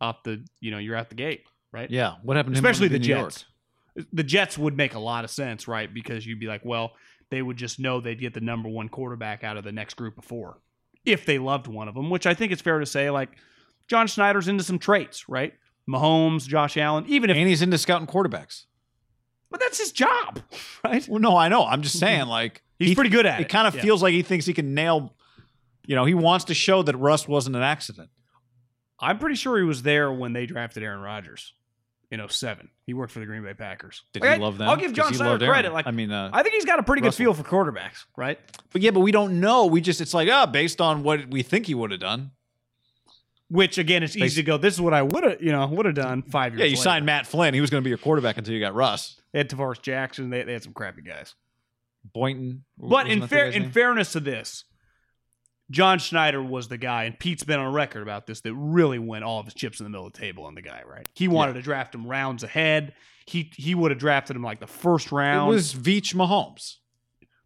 up 0.00 0.24
the 0.24 0.44
you 0.60 0.72
know 0.72 0.78
you're 0.78 0.96
at 0.96 1.08
the 1.08 1.14
gate, 1.14 1.44
right? 1.74 1.90
yeah. 1.90 2.14
What 2.22 2.36
happened? 2.36 2.54
to 2.54 2.58
especially 2.58 2.88
the 2.88 2.96
in 2.96 3.02
New 3.02 3.08
York? 3.08 3.30
Jets. 3.32 3.44
The 4.12 4.22
Jets 4.24 4.56
would 4.56 4.76
make 4.76 4.94
a 4.94 4.98
lot 4.98 5.24
of 5.24 5.30
sense, 5.30 5.68
right? 5.68 5.92
Because 5.92 6.26
you'd 6.26 6.40
be 6.40 6.46
like, 6.46 6.64
well, 6.64 6.92
they 7.30 7.42
would 7.42 7.56
just 7.56 7.78
know 7.78 8.00
they'd 8.00 8.18
get 8.20 8.34
the 8.34 8.40
number 8.40 8.68
one 8.68 8.88
quarterback 8.88 9.44
out 9.44 9.56
of 9.56 9.64
the 9.64 9.72
next 9.72 9.94
group 9.94 10.16
of 10.18 10.24
four 10.24 10.58
if 11.04 11.26
they 11.26 11.38
loved 11.38 11.66
one 11.66 11.86
of 11.86 11.94
them, 11.94 12.08
which 12.10 12.26
I 12.26 12.32
think 12.34 12.50
it's 12.52 12.62
fair 12.62 12.78
to 12.78 12.86
say, 12.86 13.10
like 13.10 13.30
John 13.88 14.06
Schneider's 14.06 14.48
into 14.48 14.64
some 14.64 14.78
traits, 14.78 15.28
right? 15.28 15.52
Mahomes, 15.88 16.48
Josh 16.48 16.76
Allen, 16.78 17.04
even 17.08 17.28
if, 17.28 17.36
and 17.36 17.46
he's 17.46 17.60
into 17.60 17.76
scouting 17.76 18.06
quarterbacks. 18.06 18.64
but 19.50 19.60
that's 19.60 19.78
his 19.78 19.92
job, 19.92 20.40
right? 20.84 21.06
Well, 21.08 21.20
no, 21.20 21.36
I 21.36 21.48
know. 21.48 21.64
I'm 21.64 21.82
just 21.82 21.98
saying, 21.98 22.22
mm-hmm. 22.22 22.30
like 22.30 22.62
He's 22.78 22.88
he- 22.88 22.94
pretty 22.94 23.10
good 23.10 23.26
at 23.26 23.38
it. 23.40 23.42
It 23.44 23.48
kind 23.50 23.68
of 23.68 23.74
Yeah. 23.74 23.82
feels 23.82 24.02
like 24.02 24.12
he 24.14 24.22
thinks 24.22 24.46
he 24.46 24.54
can 24.54 24.74
nail. 24.74 25.14
You 25.86 25.94
know, 25.94 26.04
he 26.06 26.14
wants 26.14 26.46
to 26.46 26.54
show 26.54 26.82
that 26.82 26.96
Russ 26.96 27.28
wasn't 27.28 27.54
an 27.56 27.62
accident. 27.62 28.08
I'm 28.98 29.18
pretty 29.18 29.34
sure 29.36 29.58
he 29.58 29.64
was 29.64 29.82
there 29.82 30.10
when 30.10 30.32
they 30.32 30.46
drafted 30.46 30.82
Aaron 30.82 31.00
Rodgers 31.00 31.52
in 32.14 32.26
07. 32.28 32.68
He 32.86 32.94
worked 32.94 33.12
for 33.12 33.20
the 33.20 33.26
Green 33.26 33.42
Bay 33.42 33.52
Packers. 33.54 34.02
Did 34.12 34.22
Like, 34.22 34.30
he 34.30 34.36
I- 34.36 34.38
love 34.38 34.56
them? 34.58 34.68
I'll 34.68 34.76
give 34.76 34.92
John 34.94 35.10
he 35.10 35.16
Schneider 35.16 35.30
loved 35.32 35.42
Aaron. 35.42 35.52
credit. 35.54 35.72
Like, 35.72 35.86
I 35.86 35.90
mean, 35.90 36.10
uh, 36.10 36.30
I 36.32 36.42
think 36.42 36.54
he's 36.54 36.64
got 36.64 36.78
a 36.78 36.82
pretty 36.82 37.02
good 37.02 37.14
feel 37.14 37.34
for 37.34 37.42
quarterbacks, 37.42 38.04
right? 38.16 38.38
but 38.72 38.80
yeah, 38.82 38.90
but 38.90 39.00
we 39.00 39.12
don't 39.12 39.40
know. 39.40 39.66
We 39.66 39.80
just 39.80 40.00
it's 40.00 40.14
like 40.14 40.28
ah, 40.30 40.46
based 40.46 40.80
on 40.80 41.02
what 41.02 41.28
we 41.28 41.42
think 41.42 41.66
he 41.66 41.74
would 41.74 41.90
have 41.90 42.00
done. 42.00 42.30
Which 43.50 43.76
again, 43.78 44.02
it's 44.02 44.16
easy 44.16 44.42
to 44.42 44.46
go. 44.46 44.56
This 44.56 44.74
is 44.74 44.80
what 44.80 44.94
I 44.94 45.02
would 45.02 45.22
have, 45.22 45.42
you 45.42 45.52
know, 45.52 45.66
would 45.66 45.84
have 45.86 45.94
done 45.94 46.22
five 46.22 46.54
years. 46.54 46.60
Yeah, 46.60 46.64
you 46.66 46.72
later. 46.72 46.82
signed 46.82 47.06
Matt 47.06 47.26
Flynn. 47.26 47.52
He 47.54 47.60
was 47.60 47.68
going 47.70 47.82
to 47.82 47.84
be 47.84 47.90
your 47.90 47.98
quarterback 47.98 48.38
until 48.38 48.54
you 48.54 48.58
got 48.60 48.74
Russ 48.74 49.20
They 49.32 49.38
had 49.38 49.50
Tarvaris 49.50 49.82
Jackson. 49.82 50.30
They, 50.30 50.42
they 50.42 50.54
had 50.54 50.62
some 50.62 50.72
crappy 50.72 51.02
guys. 51.02 51.34
Boynton. 52.12 52.64
But 52.78 53.06
in 53.08 53.26
fair, 53.28 53.46
in 53.46 53.62
name? 53.62 53.70
fairness 53.70 54.12
to 54.12 54.20
this, 54.20 54.64
John 55.70 55.98
Schneider 55.98 56.42
was 56.42 56.68
the 56.68 56.76
guy, 56.76 57.04
and 57.04 57.18
Pete's 57.18 57.44
been 57.44 57.58
on 57.58 57.72
record 57.72 58.02
about 58.02 58.26
this. 58.26 58.42
That 58.42 58.54
really 58.54 58.98
went 58.98 59.24
all 59.24 59.40
of 59.40 59.46
his 59.46 59.54
chips 59.54 59.80
in 59.80 59.84
the 59.84 59.90
middle 59.90 60.06
of 60.06 60.12
the 60.12 60.18
table 60.18 60.44
on 60.44 60.54
the 60.54 60.62
guy. 60.62 60.82
Right? 60.86 61.08
He 61.14 61.28
wanted 61.28 61.54
to 61.54 61.62
draft 61.62 61.94
him 61.94 62.06
rounds 62.06 62.42
ahead. 62.42 62.94
He 63.26 63.50
he 63.56 63.74
would 63.74 63.90
have 63.90 63.98
drafted 63.98 64.36
him 64.36 64.42
like 64.42 64.60
the 64.60 64.66
first 64.66 65.10
round. 65.10 65.50
it 65.50 65.54
was 65.54 65.74
Veach 65.74 66.14
Mahomes. 66.14 66.76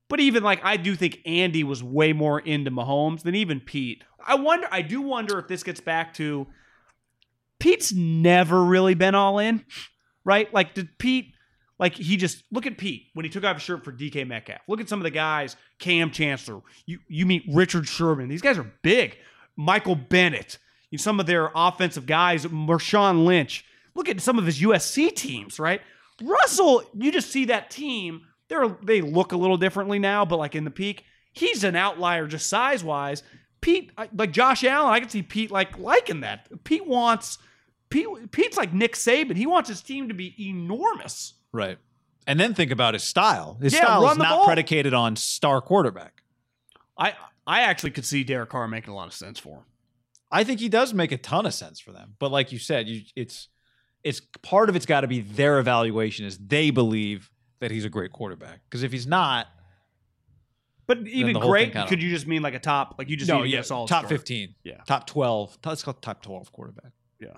But 0.08 0.20
even 0.20 0.42
like 0.42 0.64
I 0.64 0.76
do 0.76 0.96
think 0.96 1.18
Andy 1.26 1.62
was 1.62 1.82
way 1.82 2.12
more 2.12 2.40
into 2.40 2.70
Mahomes 2.70 3.22
than 3.22 3.34
even 3.34 3.60
Pete. 3.60 4.02
I 4.26 4.34
wonder 4.34 4.66
I 4.70 4.82
do 4.82 5.00
wonder 5.00 5.38
if 5.38 5.46
this 5.48 5.62
gets 5.62 5.80
back 5.80 6.14
to 6.14 6.46
Pete's 7.60 7.92
never 7.92 8.64
really 8.64 8.94
been 8.94 9.14
all 9.14 9.38
in, 9.38 9.64
right? 10.24 10.52
Like 10.52 10.74
did 10.74 10.98
Pete 10.98 11.34
like 11.78 11.94
he 11.94 12.16
just 12.16 12.42
look 12.50 12.66
at 12.66 12.78
Pete 12.78 13.06
when 13.14 13.24
he 13.24 13.30
took 13.30 13.44
off 13.44 13.56
his 13.56 13.62
shirt 13.62 13.84
for 13.84 13.92
DK 13.92 14.26
Metcalf. 14.26 14.60
Look 14.66 14.80
at 14.80 14.88
some 14.88 14.98
of 14.98 15.04
the 15.04 15.10
guys, 15.10 15.56
Kam 15.78 16.10
Chancellor. 16.10 16.60
You 16.86 16.98
you 17.08 17.26
meet 17.26 17.44
Richard 17.52 17.86
Sherman. 17.86 18.28
These 18.28 18.42
guys 18.42 18.58
are 18.58 18.70
big. 18.82 19.16
Michael 19.56 19.96
Bennett. 19.96 20.58
You 20.90 20.98
some 20.98 21.20
of 21.20 21.26
their 21.26 21.50
offensive 21.54 22.06
guys, 22.06 22.46
Marshawn 22.46 23.24
Lynch. 23.24 23.64
Look 23.94 24.08
at 24.08 24.20
some 24.20 24.38
of 24.38 24.46
his 24.46 24.60
USC 24.60 25.14
teams, 25.14 25.58
right? 25.58 25.80
Russell, 26.22 26.82
you 26.94 27.12
just 27.12 27.30
see 27.30 27.46
that 27.46 27.70
team. 27.70 28.22
They're 28.48 28.68
they 28.82 29.00
look 29.00 29.32
a 29.32 29.36
little 29.36 29.56
differently 29.56 29.98
now, 29.98 30.24
but 30.24 30.38
like 30.38 30.54
in 30.54 30.64
the 30.64 30.70
peak, 30.70 31.04
he's 31.32 31.64
an 31.64 31.76
outlier 31.76 32.26
just 32.26 32.48
size 32.48 32.82
wise. 32.82 33.22
Pete, 33.60 33.90
like 34.14 34.30
Josh 34.30 34.64
Allen, 34.64 34.92
I 34.92 35.00
can 35.00 35.08
see 35.08 35.22
Pete 35.22 35.50
like 35.50 35.78
liking 35.78 36.20
that. 36.20 36.48
Pete 36.64 36.86
wants 36.86 37.38
Pete. 37.90 38.06
Pete's 38.30 38.56
like 38.56 38.72
Nick 38.72 38.94
Saban. 38.94 39.36
He 39.36 39.46
wants 39.46 39.68
his 39.68 39.82
team 39.82 40.08
to 40.08 40.14
be 40.14 40.34
enormous. 40.38 41.34
Right. 41.59 41.78
And 42.26 42.38
then 42.38 42.54
think 42.54 42.70
about 42.70 42.94
his 42.94 43.02
style. 43.02 43.59
His 43.61 43.72
Yeah, 43.72 43.84
style 43.84 44.11
is 44.11 44.18
not 44.18 44.28
ball. 44.36 44.44
predicated 44.46 44.94
on 44.94 45.16
star 45.16 45.61
quarterback. 45.61 46.22
I 46.96 47.14
I 47.46 47.62
actually 47.62 47.90
could 47.90 48.04
see 48.04 48.22
Derek 48.22 48.50
Carr 48.50 48.68
making 48.68 48.92
a 48.92 48.96
lot 48.96 49.06
of 49.09 49.14
sense 49.14 49.38
for 49.38 49.56
him. 49.59 49.64
I 50.30 50.44
think 50.44 50.61
he 50.61 50.68
does 50.68 50.92
make 50.92 51.11
a 51.11 51.16
ton 51.16 51.46
of 51.46 51.54
sense 51.54 51.80
for 51.80 51.90
them. 51.92 52.14
But 52.18 52.30
like 52.30 52.52
you 52.52 52.59
said, 52.59 52.86
you 52.86 53.02
it's 53.16 53.48
it's 54.04 54.20
part 54.42 54.68
of 54.68 54.76
it's 54.76 54.86
got 54.86 55.00
to 55.00 55.09
be 55.09 55.20
their 55.20 55.59
evaluation 55.59 56.26
is 56.26 56.38
they 56.38 56.70
believe 56.70 57.30
that 57.61 57.70
he's 57.70 57.84
a 57.84 57.88
great 57.90 58.12
quarterback. 58.12 58.61
Because 58.68 58.82
if 58.82 58.92
he's 58.92 59.06
not, 59.06 59.48
But 60.86 60.98
even 61.09 61.32
the 61.32 61.40
great, 61.40 61.72
could 61.88 62.02
you 62.02 62.11
just 62.11 62.26
mean 62.26 62.42
like 62.42 62.54
a 62.54 62.59
top? 62.61 62.94
Like 62.98 63.09
you 63.09 63.16
just 63.16 63.28
no, 63.28 63.42
yeah, 63.42 63.62
top 63.62 63.88
start? 63.88 64.09
15, 64.09 64.54
Yeah. 64.64 64.76
top 64.86 65.06
12, 65.06 65.59
let's 65.64 65.82
go 65.82 65.92
top 65.92 66.22
12 66.22 66.52
quarterback. 66.52 66.92
Yeah. 67.20 67.28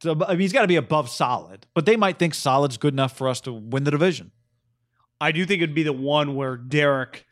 So 0.00 0.16
I 0.26 0.30
mean, 0.30 0.40
he's 0.40 0.52
got 0.52 0.62
to 0.62 0.68
be 0.68 0.76
above 0.76 1.08
solid, 1.10 1.66
but 1.74 1.86
they 1.86 1.96
might 1.96 2.18
think 2.18 2.34
solid's 2.34 2.76
good 2.76 2.94
enough 2.94 3.16
for 3.16 3.28
us 3.28 3.40
to 3.42 3.52
win 3.52 3.84
the 3.84 3.90
division. 3.90 4.30
I 5.20 5.32
do 5.32 5.44
think 5.44 5.62
it'd 5.62 5.74
be 5.74 5.82
the 5.82 5.92
one 5.92 6.36
where 6.36 6.56
Derek 6.56 7.24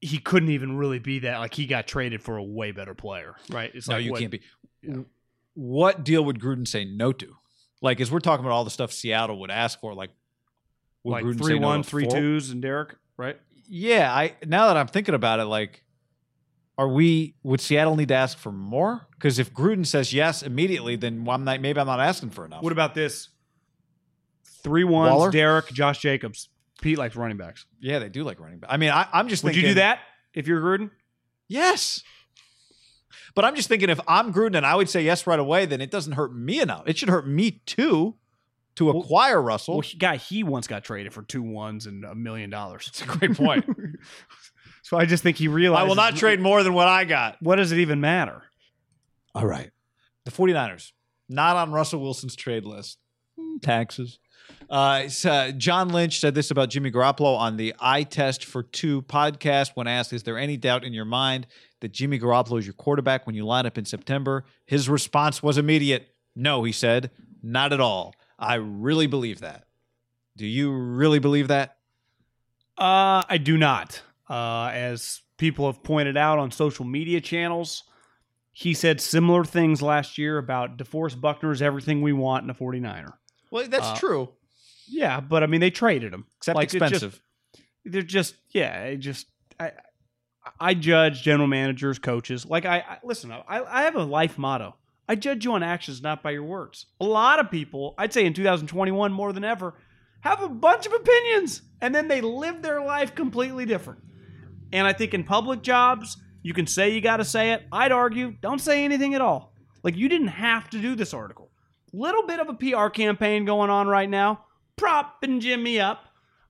he 0.00 0.18
couldn't 0.18 0.50
even 0.50 0.76
really 0.76 0.98
be 0.98 1.20
that. 1.20 1.38
Like 1.38 1.54
he 1.54 1.66
got 1.66 1.86
traded 1.86 2.22
for 2.22 2.36
a 2.36 2.42
way 2.42 2.70
better 2.72 2.94
player, 2.94 3.34
right? 3.50 3.70
It's 3.74 3.88
no, 3.88 3.96
like 3.96 4.04
you 4.04 4.12
what- 4.12 4.20
can't 4.20 4.30
be. 4.30 4.40
Yeah. 4.82 4.96
What 5.54 6.04
deal 6.04 6.24
would 6.24 6.38
Gruden 6.38 6.68
say 6.68 6.84
no 6.84 7.10
to? 7.12 7.34
Like, 7.82 8.00
as 8.00 8.12
we're 8.12 8.20
talking 8.20 8.44
about 8.44 8.54
all 8.54 8.62
the 8.62 8.70
stuff 8.70 8.92
Seattle 8.92 9.40
would 9.40 9.50
ask 9.50 9.80
for, 9.80 9.92
like, 9.92 10.10
would 11.02 11.12
like 11.12 11.24
Gruden 11.24 11.38
three 11.38 11.54
say 11.54 11.58
no 11.58 11.66
one, 11.66 11.82
to 11.82 11.88
three 11.88 12.04
four? 12.04 12.12
twos, 12.12 12.50
and 12.50 12.62
Derek, 12.62 12.94
right? 13.16 13.36
Yeah, 13.68 14.12
I 14.14 14.34
now 14.46 14.68
that 14.68 14.76
I'm 14.76 14.86
thinking 14.86 15.16
about 15.16 15.40
it, 15.40 15.46
like, 15.46 15.82
are 16.78 16.88
we? 16.88 17.34
Would 17.42 17.60
Seattle 17.60 17.96
need 17.96 18.08
to 18.08 18.14
ask 18.14 18.38
for 18.38 18.52
more? 18.52 19.06
Because 19.10 19.38
if 19.38 19.52
Gruden 19.52 19.84
says 19.84 20.12
yes 20.14 20.42
immediately, 20.42 20.94
then 20.96 21.26
I'm 21.28 21.44
not. 21.44 21.60
Maybe 21.60 21.78
I'm 21.80 21.86
not 21.86 22.00
asking 22.00 22.30
for 22.30 22.46
enough. 22.46 22.62
What 22.62 22.72
about 22.72 22.94
this? 22.94 23.28
Three 24.62 24.84
ones, 24.84 25.12
Waller? 25.12 25.30
Derek, 25.30 25.66
Josh 25.72 25.98
Jacobs. 25.98 26.48
Pete 26.80 26.96
likes 26.96 27.16
running 27.16 27.36
backs. 27.36 27.66
yeah, 27.80 27.98
they 27.98 28.08
do 28.08 28.22
like 28.22 28.38
running 28.38 28.60
back. 28.60 28.70
I 28.72 28.76
mean, 28.76 28.90
I, 28.90 29.08
I'm 29.12 29.28
just. 29.28 29.42
Would 29.44 29.56
you 29.56 29.62
do 29.62 29.74
that 29.74 29.98
if 30.32 30.46
you're 30.46 30.60
Gruden? 30.60 30.90
Yes. 31.48 32.02
But 33.34 33.44
I'm 33.44 33.56
just 33.56 33.68
thinking 33.68 33.90
if 33.90 34.00
I'm 34.06 34.32
Gruden 34.32 34.56
and 34.56 34.66
I 34.66 34.74
would 34.74 34.88
say 34.88 35.02
yes 35.02 35.26
right 35.26 35.38
away, 35.38 35.66
then 35.66 35.80
it 35.80 35.90
doesn't 35.90 36.12
hurt 36.12 36.34
me 36.34 36.60
enough. 36.60 36.84
It 36.86 36.98
should 36.98 37.08
hurt 37.08 37.26
me 37.26 37.62
too 37.66 38.16
to 38.76 38.86
Well- 38.86 39.00
acquire 39.00 39.40
Russell. 39.42 39.74
Well, 39.74 39.80
he, 39.82 39.96
guy, 39.98 40.16
he 40.16 40.42
once 40.44 40.66
got 40.66 40.84
traded 40.84 41.12
for 41.12 41.22
two 41.22 41.42
ones 41.42 41.86
and 41.86 42.04
a 42.04 42.14
million 42.14 42.50
dollars. 42.50 42.86
It's 42.88 43.02
a 43.02 43.06
great 43.06 43.34
point. 43.36 43.64
So 44.82 44.96
I 44.96 45.04
just 45.04 45.22
think 45.22 45.36
he 45.36 45.48
realized 45.48 45.80
I 45.80 45.84
will 45.84 45.94
not 45.94 46.16
trade 46.16 46.40
more 46.40 46.62
than 46.62 46.74
what 46.74 46.88
I 46.88 47.04
got. 47.04 47.36
What 47.40 47.56
does 47.56 47.72
it 47.72 47.78
even 47.78 48.00
matter? 48.00 48.42
All 49.34 49.46
right. 49.46 49.70
The 50.24 50.30
49ers, 50.30 50.92
not 51.28 51.56
on 51.56 51.72
Russell 51.72 52.00
Wilson's 52.00 52.36
trade 52.36 52.64
list. 52.64 52.98
Hmm, 53.38 53.58
Taxes. 53.58 54.18
Uh, 54.70 55.02
it's, 55.04 55.24
uh, 55.24 55.52
John 55.56 55.88
Lynch 55.90 56.20
said 56.20 56.34
this 56.34 56.50
about 56.50 56.70
Jimmy 56.70 56.90
Garoppolo 56.90 57.38
on 57.38 57.56
the 57.56 57.74
Eye 57.80 58.02
Test 58.02 58.44
for 58.44 58.62
Two 58.62 59.02
podcast 59.02 59.70
when 59.74 59.86
asked, 59.86 60.12
Is 60.12 60.22
there 60.22 60.38
any 60.38 60.56
doubt 60.56 60.84
in 60.84 60.92
your 60.92 61.04
mind 61.04 61.46
that 61.80 61.92
Jimmy 61.92 62.18
Garoppolo 62.18 62.58
is 62.58 62.66
your 62.66 62.74
quarterback 62.74 63.26
when 63.26 63.34
you 63.34 63.46
line 63.46 63.66
up 63.66 63.78
in 63.78 63.84
September? 63.84 64.44
His 64.66 64.88
response 64.88 65.42
was 65.42 65.56
immediate. 65.58 66.08
No, 66.34 66.64
he 66.64 66.72
said, 66.72 67.10
not 67.42 67.72
at 67.72 67.80
all. 67.80 68.14
I 68.38 68.54
really 68.54 69.06
believe 69.06 69.40
that. 69.40 69.64
Do 70.36 70.46
you 70.46 70.70
really 70.72 71.18
believe 71.18 71.48
that? 71.48 71.76
Uh, 72.76 73.22
I 73.28 73.38
do 73.42 73.56
not. 73.56 74.02
Uh, 74.28 74.70
as 74.74 75.22
people 75.38 75.66
have 75.66 75.82
pointed 75.82 76.16
out 76.16 76.38
on 76.38 76.50
social 76.50 76.84
media 76.84 77.20
channels, 77.20 77.84
he 78.52 78.74
said 78.74 79.00
similar 79.00 79.44
things 79.44 79.80
last 79.82 80.18
year 80.18 80.36
about 80.38 80.76
DeForest 80.78 81.20
Buckner 81.20 81.52
is 81.52 81.62
everything 81.62 82.02
we 82.02 82.12
want 82.12 82.44
in 82.44 82.50
a 82.50 82.54
49er. 82.54 83.12
Well, 83.50 83.66
that's 83.68 83.86
Uh, 83.86 83.96
true, 83.96 84.28
Yeah, 84.86 85.20
but 85.20 85.42
I 85.42 85.46
mean, 85.46 85.60
they 85.60 85.70
traded 85.70 86.12
him. 86.12 86.26
except 86.38 86.56
like, 86.56 86.68
it 86.74 86.78
just- 86.78 86.92
expensive. 86.92 87.22
they're 87.84 88.02
just 88.02 88.34
yeah 88.50 88.82
it 88.84 88.96
just 88.98 89.26
i 89.58 89.72
i 90.60 90.74
judge 90.74 91.22
general 91.22 91.46
managers 91.48 91.98
coaches 91.98 92.44
like 92.44 92.66
i, 92.66 92.78
I 92.80 92.98
listen 93.02 93.30
I, 93.32 93.42
I 93.48 93.82
have 93.84 93.94
a 93.96 94.02
life 94.04 94.36
motto 94.36 94.74
i 95.08 95.14
judge 95.14 95.44
you 95.46 95.52
on 95.52 95.62
actions 95.62 96.02
not 96.02 96.22
by 96.22 96.32
your 96.32 96.42
words 96.42 96.86
a 97.00 97.04
lot 97.04 97.38
of 97.38 97.50
people 97.50 97.94
i'd 97.96 98.12
say 98.12 98.26
in 98.26 98.34
2021 98.34 99.10
more 99.12 99.32
than 99.32 99.44
ever 99.44 99.74
have 100.20 100.42
a 100.42 100.48
bunch 100.50 100.84
of 100.86 100.92
opinions 100.92 101.62
and 101.80 101.94
then 101.94 102.08
they 102.08 102.20
live 102.20 102.60
their 102.60 102.82
life 102.82 103.14
completely 103.14 103.64
different 103.64 104.00
and 104.72 104.86
i 104.86 104.92
think 104.92 105.14
in 105.14 105.24
public 105.24 105.62
jobs 105.62 106.16
you 106.42 106.54
can 106.54 106.66
say 106.66 106.90
you 106.90 107.00
got 107.00 107.18
to 107.18 107.24
say 107.24 107.52
it 107.52 107.66
i'd 107.72 107.92
argue 107.92 108.32
don't 108.40 108.60
say 108.60 108.84
anything 108.84 109.14
at 109.14 109.20
all 109.20 109.52
like 109.82 109.96
you 109.96 110.08
didn't 110.08 110.28
have 110.28 110.68
to 110.70 110.80
do 110.80 110.94
this 110.94 111.14
article 111.14 111.50
little 111.92 112.26
bit 112.26 112.40
of 112.40 112.48
a 112.48 112.54
pr 112.54 112.88
campaign 112.88 113.44
going 113.44 113.70
on 113.70 113.86
right 113.86 114.10
now 114.10 114.44
propping 114.76 115.40
jimmy 115.40 115.80
up 115.80 116.08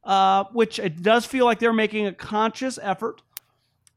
uh, 0.08 0.44
which 0.52 0.78
it 0.78 1.02
does 1.02 1.26
feel 1.26 1.44
like 1.44 1.58
they're 1.58 1.72
making 1.72 2.06
a 2.06 2.12
conscious 2.12 2.78
effort. 2.82 3.20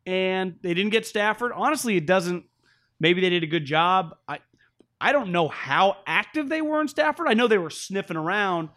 And 0.05 0.55
they 0.61 0.74
didn't 0.74 0.91
get 0.91 1.05
Stafford. 1.05 1.53
Honestly, 1.55 1.95
it 1.95 2.05
doesn't. 2.05 2.43
Maybe 2.99 3.22
they 3.22 3.30
did 3.30 3.43
a 3.43 3.47
good 3.47 3.65
job. 3.65 4.15
I 4.28 4.39
I 4.99 5.13
don't 5.13 5.32
know 5.32 5.47
how 5.47 5.97
active 6.05 6.49
they 6.49 6.61
were 6.61 6.82
in 6.82 6.88
Stafford. 6.88 7.28
I 7.28 7.34
know 7.34 7.47
they 7.47 7.57
were 7.57 7.69
sniffing 7.69 8.17
around. 8.17 8.69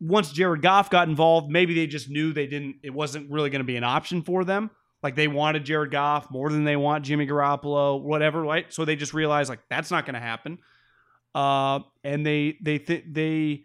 Once 0.00 0.32
Jared 0.32 0.62
Goff 0.62 0.90
got 0.90 1.08
involved, 1.08 1.50
maybe 1.50 1.74
they 1.74 1.86
just 1.86 2.08
knew 2.08 2.32
they 2.32 2.46
didn't. 2.46 2.76
It 2.82 2.90
wasn't 2.94 3.30
really 3.30 3.50
going 3.50 3.60
to 3.60 3.66
be 3.66 3.76
an 3.76 3.84
option 3.84 4.22
for 4.22 4.44
them. 4.44 4.70
Like 5.02 5.14
they 5.16 5.28
wanted 5.28 5.64
Jared 5.64 5.90
Goff 5.90 6.30
more 6.30 6.50
than 6.50 6.64
they 6.64 6.76
want 6.76 7.04
Jimmy 7.04 7.26
Garoppolo, 7.26 8.00
whatever, 8.02 8.42
right? 8.42 8.72
So 8.72 8.84
they 8.84 8.96
just 8.96 9.14
realized 9.14 9.48
like 9.48 9.60
that's 9.68 9.90
not 9.90 10.04
going 10.06 10.14
to 10.14 10.20
happen. 10.20 10.58
Uh, 11.34 11.80
and 12.04 12.24
they 12.24 12.56
they 12.62 12.78
th- 12.78 13.04
they 13.10 13.64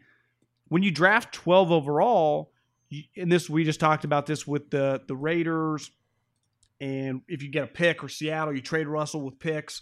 when 0.68 0.84
you 0.84 0.92
draft 0.92 1.34
12 1.34 1.72
overall, 1.72 2.52
you- 2.90 3.04
and 3.16 3.32
this 3.32 3.50
we 3.50 3.64
just 3.64 3.80
talked 3.80 4.04
about 4.04 4.26
this 4.26 4.46
with 4.48 4.70
the 4.70 5.02
the 5.08 5.16
Raiders, 5.16 5.90
and 6.82 7.22
if 7.28 7.42
you 7.42 7.50
get 7.50 7.64
a 7.64 7.68
pick 7.68 8.04
or 8.04 8.10
Seattle, 8.10 8.54
you 8.54 8.62
trade 8.62 8.88
Russell 8.88 9.22
with 9.22 9.40
picks. 9.40 9.82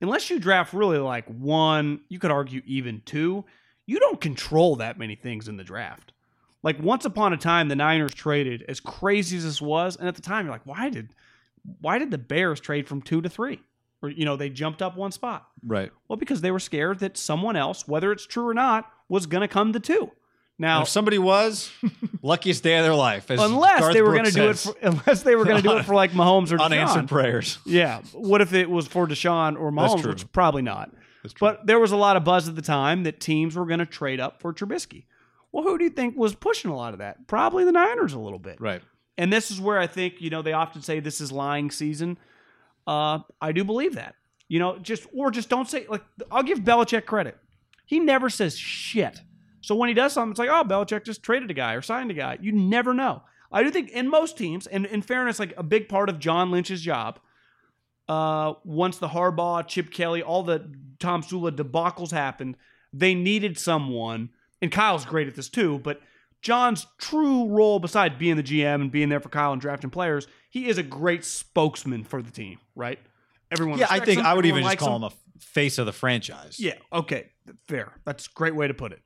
Unless 0.00 0.30
you 0.30 0.38
draft 0.38 0.72
really 0.72 0.98
like 0.98 1.26
one, 1.26 2.00
you 2.08 2.18
could 2.18 2.30
argue 2.30 2.62
even 2.66 3.02
two. 3.04 3.44
You 3.88 3.98
don't 3.98 4.20
control 4.20 4.76
that 4.76 4.98
many 4.98 5.14
things 5.16 5.48
in 5.48 5.56
the 5.56 5.64
draft. 5.64 6.12
Like 6.62 6.78
once 6.78 7.06
upon 7.06 7.32
a 7.32 7.38
time, 7.38 7.68
the 7.68 7.74
Niners 7.74 8.12
traded 8.12 8.62
as 8.68 8.80
crazy 8.80 9.38
as 9.38 9.44
this 9.44 9.62
was, 9.62 9.96
and 9.96 10.06
at 10.06 10.14
the 10.14 10.20
time 10.20 10.44
you're 10.44 10.52
like, 10.52 10.66
why 10.66 10.90
did 10.90 11.08
why 11.80 11.98
did 11.98 12.10
the 12.10 12.18
Bears 12.18 12.60
trade 12.60 12.86
from 12.86 13.00
two 13.00 13.22
to 13.22 13.30
three? 13.30 13.60
Or 14.02 14.10
you 14.10 14.26
know 14.26 14.36
they 14.36 14.50
jumped 14.50 14.82
up 14.82 14.94
one 14.94 15.10
spot. 15.10 15.48
Right. 15.64 15.90
Well, 16.06 16.18
because 16.18 16.42
they 16.42 16.50
were 16.50 16.58
scared 16.58 16.98
that 16.98 17.16
someone 17.16 17.56
else, 17.56 17.88
whether 17.88 18.12
it's 18.12 18.26
true 18.26 18.46
or 18.46 18.52
not, 18.52 18.92
was 19.08 19.24
going 19.24 19.40
to 19.40 19.48
come 19.48 19.72
to 19.72 19.80
two. 19.80 20.10
Now, 20.58 20.82
if 20.82 20.88
somebody 20.88 21.18
was, 21.18 21.70
luckiest 22.22 22.62
day 22.62 22.76
of 22.76 22.84
their 22.84 22.94
life. 22.94 23.30
as 23.30 23.40
unless 23.40 23.80
Garth 23.80 23.94
they 23.94 24.02
were 24.02 24.12
going 24.12 24.26
to 24.26 24.32
do 24.32 24.50
it, 24.50 24.58
for, 24.58 24.74
unless 24.82 25.22
they 25.22 25.34
were 25.34 25.44
going 25.44 25.62
to 25.62 25.62
do 25.62 25.78
it 25.78 25.84
for 25.84 25.94
like 25.94 26.10
Mahomes 26.12 26.52
or 26.52 26.58
Deshaun. 26.58 26.64
unanswered 26.66 27.08
prayers. 27.08 27.58
Yeah. 27.64 28.02
What 28.12 28.42
if 28.42 28.52
it 28.52 28.68
was 28.68 28.86
for 28.86 29.06
Deshaun 29.06 29.58
or 29.58 29.70
Mahomes? 29.70 30.04
Which 30.04 30.30
probably 30.32 30.62
not. 30.62 30.90
But 31.38 31.66
there 31.66 31.78
was 31.78 31.92
a 31.92 31.96
lot 31.96 32.16
of 32.16 32.24
buzz 32.24 32.48
at 32.48 32.56
the 32.56 32.62
time 32.62 33.02
that 33.04 33.20
teams 33.20 33.56
were 33.56 33.66
going 33.66 33.80
to 33.80 33.86
trade 33.86 34.20
up 34.20 34.40
for 34.40 34.52
Trubisky. 34.52 35.04
Well, 35.52 35.64
who 35.64 35.78
do 35.78 35.84
you 35.84 35.90
think 35.90 36.16
was 36.16 36.34
pushing 36.34 36.70
a 36.70 36.76
lot 36.76 36.92
of 36.92 36.98
that? 36.98 37.26
Probably 37.26 37.64
the 37.64 37.72
Niners 37.72 38.12
a 38.12 38.18
little 38.18 38.38
bit. 38.38 38.60
right. 38.60 38.82
And 39.16 39.32
this 39.32 39.50
is 39.50 39.60
where 39.60 39.80
I 39.80 39.88
think, 39.88 40.20
you 40.20 40.30
know, 40.30 40.42
they 40.42 40.52
often 40.52 40.80
say 40.80 41.00
this 41.00 41.20
is 41.20 41.32
lying 41.32 41.72
season. 41.72 42.18
Uh, 42.86 43.18
I 43.40 43.50
do 43.50 43.64
believe 43.64 43.96
that. 43.96 44.14
You 44.46 44.60
know, 44.60 44.78
just 44.78 45.08
or 45.12 45.32
just 45.32 45.48
don't 45.48 45.68
say 45.68 45.86
like 45.88 46.02
I'll 46.30 46.44
give 46.44 46.60
Belichick 46.60 47.04
credit. 47.04 47.36
He 47.84 47.98
never 47.98 48.30
says 48.30 48.56
shit. 48.56 49.20
So 49.60 49.74
when 49.74 49.88
he 49.88 49.94
does 49.94 50.12
something, 50.12 50.30
it's 50.30 50.38
like, 50.38 50.48
oh, 50.48 50.62
Belichick 50.62 51.04
just 51.04 51.22
traded 51.22 51.50
a 51.50 51.54
guy 51.54 51.74
or 51.74 51.82
signed 51.82 52.10
a 52.10 52.14
guy. 52.14 52.38
You 52.40 52.52
never 52.52 52.94
know. 52.94 53.22
I 53.50 53.62
do 53.62 53.70
think 53.70 53.90
in 53.90 54.08
most 54.08 54.38
teams, 54.38 54.66
and 54.66 54.86
in 54.86 55.02
fairness, 55.02 55.38
like 55.38 55.52
a 55.56 55.62
big 55.62 55.88
part 55.88 56.08
of 56.08 56.18
John 56.18 56.50
Lynch's 56.50 56.80
job, 56.80 57.18
uh, 58.08 58.54
once 58.64 58.98
the 58.98 59.08
Harbaugh, 59.08 59.66
Chip 59.66 59.90
Kelly, 59.90 60.22
all 60.22 60.42
the 60.42 60.70
Tom 60.98 61.22
Sula 61.22 61.52
debacles 61.52 62.10
happened, 62.10 62.56
they 62.92 63.14
needed 63.14 63.58
someone, 63.58 64.30
and 64.60 64.72
Kyle's 64.72 65.04
great 65.04 65.28
at 65.28 65.34
this 65.34 65.48
too, 65.48 65.78
but 65.80 66.00
John's 66.40 66.86
true 66.98 67.48
role, 67.48 67.78
besides 67.80 68.14
being 68.18 68.36
the 68.36 68.42
GM 68.42 68.76
and 68.76 68.92
being 68.92 69.08
there 69.08 69.20
for 69.20 69.28
Kyle 69.28 69.52
and 69.52 69.60
drafting 69.60 69.90
players, 69.90 70.26
he 70.50 70.68
is 70.68 70.78
a 70.78 70.82
great 70.82 71.24
spokesman 71.24 72.04
for 72.04 72.22
the 72.22 72.30
team, 72.30 72.58
right? 72.76 72.98
Everyone 73.50 73.78
Yeah, 73.78 73.88
I 73.90 74.00
think 74.00 74.20
him, 74.20 74.26
I 74.26 74.34
would 74.34 74.46
even 74.46 74.62
just 74.62 74.78
call 74.78 74.96
him. 74.96 75.02
him 75.02 75.10
a 75.10 75.40
face 75.40 75.78
of 75.78 75.86
the 75.86 75.92
franchise. 75.92 76.60
Yeah, 76.60 76.74
okay, 76.92 77.30
fair. 77.66 77.92
That's 78.04 78.26
a 78.26 78.30
great 78.34 78.54
way 78.54 78.68
to 78.68 78.74
put 78.74 78.92
it. 78.92 79.00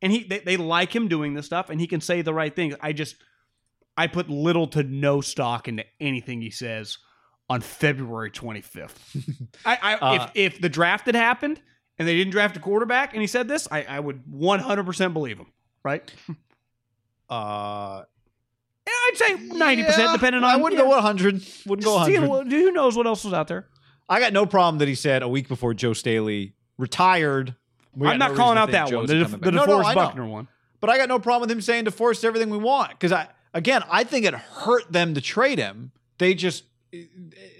And 0.00 0.12
he 0.12 0.22
they, 0.24 0.38
they 0.38 0.56
like 0.56 0.94
him 0.94 1.08
doing 1.08 1.34
this 1.34 1.46
stuff, 1.46 1.70
and 1.70 1.80
he 1.80 1.86
can 1.86 2.00
say 2.00 2.22
the 2.22 2.32
right 2.32 2.54
things. 2.54 2.74
I 2.80 2.92
just 2.92 3.16
I 3.96 4.06
put 4.06 4.30
little 4.30 4.68
to 4.68 4.82
no 4.84 5.20
stock 5.20 5.66
into 5.66 5.84
anything 6.00 6.40
he 6.40 6.50
says 6.50 6.98
on 7.50 7.60
February 7.60 8.30
25th. 8.30 9.46
I, 9.64 9.78
I 9.82 9.94
Uh, 9.94 10.28
if 10.34 10.54
if 10.54 10.60
the 10.60 10.68
draft 10.68 11.06
had 11.06 11.14
happened 11.14 11.60
and 11.98 12.06
they 12.06 12.16
didn't 12.16 12.32
draft 12.32 12.56
a 12.56 12.60
quarterback 12.60 13.12
and 13.14 13.20
he 13.20 13.26
said 13.26 13.48
this, 13.48 13.66
I, 13.70 13.84
I 13.84 14.00
would 14.00 14.24
100% 14.26 15.12
believe 15.12 15.38
him, 15.38 15.46
right? 15.82 16.10
Uh, 17.30 18.04
And 18.86 18.94
I'd 19.08 19.16
say 19.16 19.34
90% 19.36 19.98
yeah, 19.98 20.12
depending 20.14 20.42
on 20.42 20.50
I 20.50 20.56
wouldn't 20.56 20.78
yeah, 20.80 20.86
go 20.86 20.94
100. 20.94 21.42
Wouldn't 21.66 21.84
go 21.84 21.96
just 21.96 22.06
seeing 22.06 22.22
100. 22.22 22.28
what- 22.28 22.46
who 22.50 22.72
knows 22.72 22.96
what 22.96 23.06
else 23.06 23.24
was 23.24 23.34
out 23.34 23.48
there. 23.48 23.66
I 24.08 24.18
got 24.18 24.32
no 24.32 24.46
problem 24.46 24.78
that 24.78 24.88
he 24.88 24.94
said 24.94 25.22
a 25.22 25.28
week 25.28 25.46
before 25.48 25.74
Joe 25.74 25.92
Staley 25.92 26.54
retired. 26.78 27.54
I'm 28.00 28.18
no 28.18 28.28
not 28.28 28.34
calling 28.36 28.56
out 28.56 28.70
think 28.70 28.88
that 28.88 28.96
one. 28.96 29.04
The, 29.06 29.24
coming 29.24 29.30
the 29.32 29.38
back. 29.38 29.52
No, 29.52 29.64
no, 29.66 29.66
DeForest 29.82 29.88
know. 29.88 29.94
Buckner 29.94 30.26
one. 30.26 30.48
But 30.80 30.88
I 30.88 30.96
got 30.96 31.08
no 31.10 31.18
problem 31.18 31.42
with 31.42 31.50
him 31.50 31.60
saying 31.60 31.84
DeForest 31.84 32.24
everything 32.24 32.48
we 32.48 32.56
want 32.56 32.90
because 32.92 33.12
I 33.12 33.28
again 33.52 33.82
I 33.90 34.04
think 34.04 34.24
it 34.24 34.32
hurt 34.32 34.90
them 34.90 35.12
to 35.12 35.20
trade 35.20 35.58
him. 35.58 35.90
They 36.16 36.32
just 36.32 36.64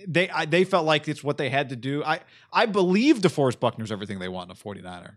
they 0.06 0.30
I, 0.30 0.44
they 0.46 0.64
felt 0.64 0.86
like 0.86 1.08
it's 1.08 1.22
what 1.22 1.38
they 1.38 1.50
had 1.50 1.68
to 1.70 1.76
do. 1.76 2.02
I 2.04 2.20
I 2.52 2.66
believe 2.66 3.18
DeForest 3.18 3.60
Buckner's 3.60 3.92
everything 3.92 4.18
they 4.18 4.28
want 4.28 4.50
in 4.50 4.52
a 4.52 4.54
49er. 4.54 5.16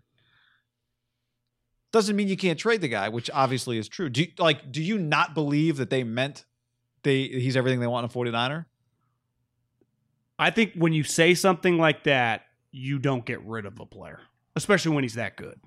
doesn't 1.92 2.16
mean 2.16 2.28
you 2.28 2.36
can't 2.36 2.58
trade 2.58 2.80
the 2.80 2.88
guy, 2.88 3.08
which 3.08 3.30
obviously 3.32 3.78
is 3.78 3.88
true. 3.88 4.08
Do 4.08 4.22
you, 4.22 4.28
like 4.38 4.70
do 4.70 4.82
you 4.82 4.98
not 4.98 5.34
believe 5.34 5.76
that 5.78 5.90
they 5.90 6.04
meant 6.04 6.44
they 7.02 7.22
he's 7.22 7.56
everything 7.56 7.80
they 7.80 7.86
want 7.86 8.04
in 8.04 8.22
a 8.22 8.32
49er? 8.32 8.66
I 10.38 10.50
think 10.50 10.72
when 10.74 10.92
you 10.92 11.04
say 11.04 11.34
something 11.34 11.78
like 11.78 12.04
that, 12.04 12.42
you 12.70 12.98
don't 12.98 13.24
get 13.24 13.40
rid 13.44 13.64
of 13.66 13.78
a 13.78 13.86
player, 13.86 14.20
especially 14.56 14.94
when 14.94 15.04
he's 15.04 15.14
that 15.14 15.36
good. 15.36 15.60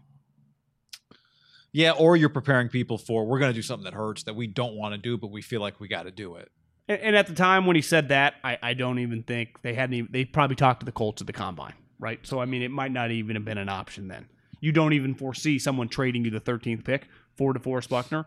Yeah, 1.72 1.91
or 1.91 2.16
you're 2.16 2.30
preparing 2.30 2.70
people 2.70 2.98
for 2.98 3.26
we're 3.26 3.39
going 3.39 3.52
to 3.52 3.56
do 3.56 3.62
something 3.62 3.84
that 3.84 3.93
hurts 3.93 4.24
that 4.24 4.36
we 4.36 4.48
don't 4.48 4.76
want 4.76 4.93
to 4.93 4.98
do, 4.98 5.18
but 5.18 5.30
we 5.30 5.41
feel 5.41 5.62
like 5.62 5.80
we 5.80 5.88
got 5.88 6.04
to 6.04 6.12
do 6.12 6.36
it. 6.36 6.50
And, 6.88 6.99
and 7.01 7.15
at 7.15 7.27
the 7.27 7.33
time 7.33 7.65
when 7.65 7.75
he 7.75 7.81
said 7.81 8.09
that, 8.09 8.36
I, 8.43 8.57
I 8.61 8.73
don't 8.73 8.99
even 8.99 9.23
think 9.23 9.61
they 9.61 9.73
hadn't 9.73 9.93
even, 9.93 10.11
they 10.11 10.25
probably 10.25 10.55
talked 10.55 10.81
to 10.81 10.86
the 10.86 10.91
Colts 10.91 11.21
at 11.21 11.27
the 11.27 11.33
combine, 11.33 11.73
right? 11.99 12.19
So, 12.23 12.39
I 12.39 12.45
mean, 12.45 12.61
it 12.61 12.71
might 12.71 12.91
not 12.91 13.11
even 13.11 13.36
have 13.36 13.45
been 13.45 13.57
an 13.57 13.69
option 13.69 14.07
then. 14.07 14.27
You 14.61 14.71
don't 14.71 14.93
even 14.93 15.15
foresee 15.15 15.59
someone 15.59 15.89
trading 15.89 16.25
you 16.25 16.31
the 16.31 16.39
13th 16.39 16.83
pick 16.83 17.07
for 17.36 17.53
DeForest 17.53 17.89
Buckner. 17.89 18.25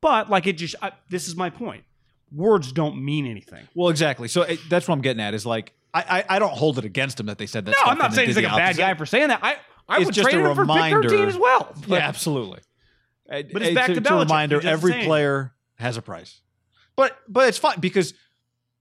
But, 0.00 0.28
like, 0.30 0.46
it 0.46 0.54
just, 0.54 0.76
I, 0.82 0.92
this 1.10 1.26
is 1.26 1.34
my 1.36 1.50
point. 1.50 1.84
Words 2.32 2.72
don't 2.72 3.02
mean 3.04 3.26
anything. 3.26 3.66
Well, 3.74 3.88
exactly. 3.88 4.28
So 4.28 4.42
it, 4.42 4.60
that's 4.68 4.88
what 4.88 4.94
I'm 4.94 5.00
getting 5.00 5.22
at 5.22 5.32
is 5.32 5.46
like 5.46 5.72
I, 5.94 6.00
I 6.28 6.36
I 6.36 6.38
don't 6.40 6.52
hold 6.52 6.76
it 6.76 6.84
against 6.84 7.20
him 7.20 7.26
that 7.26 7.38
they 7.38 7.46
said 7.46 7.64
that. 7.66 7.76
No, 7.76 7.90
I'm 7.90 7.98
not 7.98 8.12
saying 8.14 8.26
he's 8.26 8.36
like 8.36 8.46
a 8.46 8.48
the 8.48 8.56
bad 8.56 8.76
guy 8.76 8.94
for 8.94 9.06
saying 9.06 9.28
that. 9.28 9.38
I, 9.44 9.56
I 9.88 9.98
It's 9.98 10.06
would 10.06 10.14
just 10.14 10.28
trade 10.28 10.44
a 10.44 10.50
him 10.50 10.54
for 10.56 10.62
pick 10.64 10.74
reminder. 10.74 11.08
13 11.08 11.28
as 11.28 11.38
well. 11.38 11.72
Yeah, 11.86 11.98
absolutely. 11.98 12.58
But 13.28 13.62
it's 13.62 13.74
back 13.76 13.86
to 13.86 13.92
it's 13.98 14.10
a 14.10 14.14
reminder: 14.16 14.60
He 14.60 14.66
does 14.66 14.82
the 14.82 14.88
every 14.90 15.04
player 15.04 15.54
has 15.78 15.96
a 15.96 16.02
price. 16.02 16.40
But 16.96 17.16
but 17.28 17.48
it's 17.48 17.58
fine 17.58 17.78
because 17.80 18.14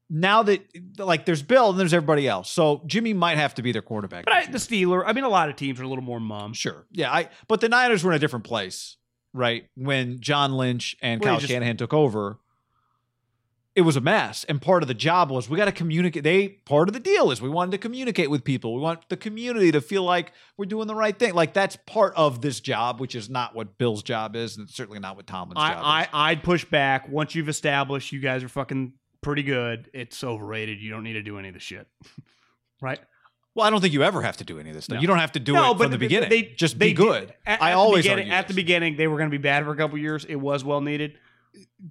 now 0.10 0.44
that 0.44 0.62
like 0.98 1.26
there's 1.26 1.42
Bill 1.42 1.72
and 1.72 1.80
there's 1.80 1.94
everybody 1.94 2.28
else, 2.28 2.50
so 2.50 2.82
Jimmy 2.86 3.14
might 3.14 3.38
have 3.38 3.56
to 3.56 3.62
be 3.62 3.72
their 3.72 3.82
quarterback. 3.82 4.26
But 4.26 4.34
I, 4.34 4.46
the 4.46 4.58
Steeler, 4.58 5.04
I 5.06 5.14
mean, 5.14 5.24
a 5.24 5.30
lot 5.30 5.50
of 5.50 5.56
teams 5.56 5.80
are 5.80 5.84
a 5.84 5.88
little 5.88 6.04
more 6.04 6.20
mum. 6.20 6.54
Sure. 6.54 6.86
Yeah. 6.92 7.12
I 7.12 7.30
but 7.48 7.62
the 7.62 7.70
Niners 7.70 8.04
were 8.04 8.12
in 8.12 8.16
a 8.16 8.20
different 8.20 8.46
place, 8.46 8.98
right? 9.34 9.68
When 9.76 10.20
John 10.22 10.54
Lynch 10.54 10.96
and 11.02 11.20
Well, 11.22 11.32
Kyle 11.34 11.40
just- 11.40 11.52
Shanahan 11.52 11.78
took 11.78 11.94
over, 11.94 12.40
it 13.76 13.82
was 13.82 13.98
a 13.98 14.02
mess. 14.02 14.46
And 14.46 14.62
part 14.62 14.84
of 14.84 14.88
the 14.88 14.94
job 14.94 15.30
was 15.30 15.50
we 15.50 15.58
got 15.58 15.66
to 15.66 15.72
communicate. 15.72 16.24
They 16.24 16.48
part 16.48 16.88
of 16.88 16.94
the 16.94 17.00
deal 17.00 17.30
is 17.32 17.42
we 17.42 17.50
wanted 17.50 17.72
to 17.72 17.78
communicate 17.78 18.30
with 18.30 18.44
people. 18.44 18.74
We 18.74 18.82
want 18.82 19.10
the 19.10 19.18
community 19.18 19.72
to 19.74 19.82
feel 19.82 20.04
like 20.04 20.32
we're 20.58 20.66
doing 20.66 20.88
the 20.88 20.96
right 20.96 21.18
thing. 21.18 21.34
Like 21.34 21.54
that's 21.54 21.78
part 21.86 22.14
of 22.16 22.42
this 22.42 22.62
job, 22.62 23.02
which 23.02 23.16
is 23.16 23.30
not 23.30 23.54
what 23.54 23.78
Bill's 23.78 24.02
job 24.02 24.36
is, 24.36 24.58
and 24.58 24.68
it's 24.68 24.76
certainly 24.76 25.00
not 25.00 25.18
what 25.18 25.28
Tomlin's 25.28 25.60
job 25.60 25.82
I, 25.84 26.02
is. 26.04 26.08
I 26.14 26.32
I'd 26.32 26.44
push 26.44 26.64
back 26.64 27.10
once 27.10 27.36
you've 27.36 27.50
established 27.50 28.12
you 28.14 28.22
guys 28.22 28.44
are 28.44 28.50
fucking 28.50 28.94
pretty 29.22 29.44
good. 29.44 29.90
It's 29.94 30.24
overrated. 30.24 30.80
You 30.80 30.90
don't 30.90 31.04
need 31.04 31.14
to 31.14 31.24
do 31.24 31.38
any 31.38 31.50
of 31.50 31.54
the 31.54 31.60
shit, 31.60 31.88
right? 32.82 33.00
well, 33.56 33.66
I 33.66 33.70
don't 33.70 33.80
think 33.80 33.94
you 33.94 34.04
ever 34.04 34.22
have 34.22 34.38
to 34.38 34.44
do 34.44 34.60
any 34.60 34.70
of 34.70 34.76
this 34.76 34.86
stuff. 34.86 34.96
No. 34.96 35.02
You 35.02 35.08
don't 35.08 35.20
have 35.20 35.32
to 35.32 35.40
do 35.40 35.56
it 35.56 35.78
from 35.78 35.90
the 35.90 35.98
beginning. 35.98 36.30
They 36.30 36.44
just 36.44 36.78
they 36.78 36.90
be 36.90 36.94
good. 36.94 37.34
At, 37.46 37.62
I 37.62 37.72
at 37.72 37.74
the 37.74 37.78
always 37.78 38.08
argue 38.08 38.32
at 38.32 38.48
the 38.50 38.54
beginning 38.54 38.98
they 38.98 39.08
were 39.08 39.18
going 39.18 39.30
to 39.30 39.38
be 39.38 39.42
bad 39.42 39.64
for 39.64 39.72
a 39.72 39.78
couple 39.78 39.98
years. 39.98 40.26
It 40.26 40.36
was 40.36 40.64
well 40.66 40.82
needed. 40.82 41.18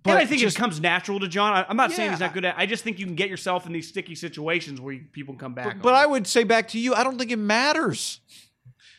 But 0.03 0.11
and 0.13 0.19
I 0.19 0.27
think 0.27 0.41
just- 0.41 0.57
it 0.57 0.61
comes 0.61 0.81
natural 0.81 1.21
to 1.21 1.29
John. 1.29 1.53
I, 1.53 1.67
I'm 1.69 1.77
not 1.77 1.93
saying 1.93 2.11
he's 2.11 2.21
not 2.21 2.35
good 2.35 2.45
at. 2.45 2.57
I 2.59 2.67
just 2.67 2.83
think 2.85 2.99
you 2.99 3.07
can 3.07 3.15
get 3.15 3.29
yourself 3.31 3.67
in 3.67 3.73
these 3.73 3.89
sticky 3.89 4.15
situations 4.15 4.81
where 4.81 4.95
you, 4.95 5.05
people 5.13 5.35
come 5.35 5.55
back. 5.55 5.67
But, 5.67 5.83
but 5.83 5.95
I 5.95 6.07
would 6.07 6.27
say 6.27 6.45
back 6.45 6.69
to 6.69 6.79
you, 6.79 6.95
I 6.95 7.05
don't 7.05 7.19
think 7.19 7.31
it 7.31 7.39
matters. 7.39 8.21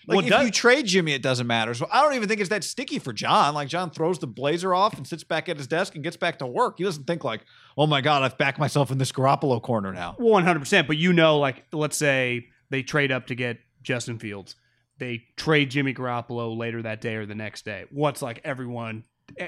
Like 0.07 0.17
Well, 0.17 0.25
if 0.25 0.29
does- 0.31 0.45
you 0.45 0.51
trade 0.51 0.85
Jimmy, 0.85 1.13
it 1.13 1.21
doesn't 1.23 1.47
matter. 1.47 1.73
So 1.73 1.87
I 1.91 2.03
don't 2.03 2.13
even 2.13 2.27
think 2.29 2.39
it's 2.39 2.49
that 2.51 2.63
sticky 2.63 2.99
for 2.99 3.11
John. 3.11 3.55
Like 3.55 3.67
John 3.67 3.89
throws 3.89 4.19
the 4.19 4.27
blazer 4.27 4.73
off 4.73 4.97
and 4.97 5.07
sits 5.07 5.23
back 5.23 5.49
at 5.49 5.57
his 5.57 5.65
desk 5.67 5.95
and 5.95 6.03
gets 6.03 6.15
back 6.17 6.39
to 6.39 6.45
work. 6.47 6.75
He 6.77 6.83
doesn't 6.83 7.05
think 7.07 7.23
like, 7.23 7.41
oh 7.77 7.87
my 7.87 8.01
god, 8.01 8.21
I've 8.21 8.37
backed 8.37 8.59
myself 8.59 8.91
in 8.91 8.99
this 8.99 9.11
Garoppolo 9.11 9.61
corner 9.61 9.91
now. 9.91 10.13
100. 10.17 10.59
percent 10.59 10.87
But 10.87 10.97
you 10.97 11.11
know, 11.11 11.39
like 11.39 11.65
let's 11.73 11.97
say 11.97 12.47
they 12.69 12.83
trade 12.83 13.11
up 13.11 13.27
to 13.27 13.35
get 13.35 13.57
Justin 13.81 14.19
Fields. 14.19 14.55
They 14.97 15.23
trade 15.35 15.71
Jimmy 15.71 15.93
Garoppolo 15.93 16.55
later 16.55 16.83
that 16.83 17.01
day 17.01 17.15
or 17.15 17.25
the 17.25 17.35
next 17.35 17.65
day. 17.65 17.85
What's 17.89 18.21
like 18.21 18.41
everyone? 18.43 19.03
Eh, 19.37 19.47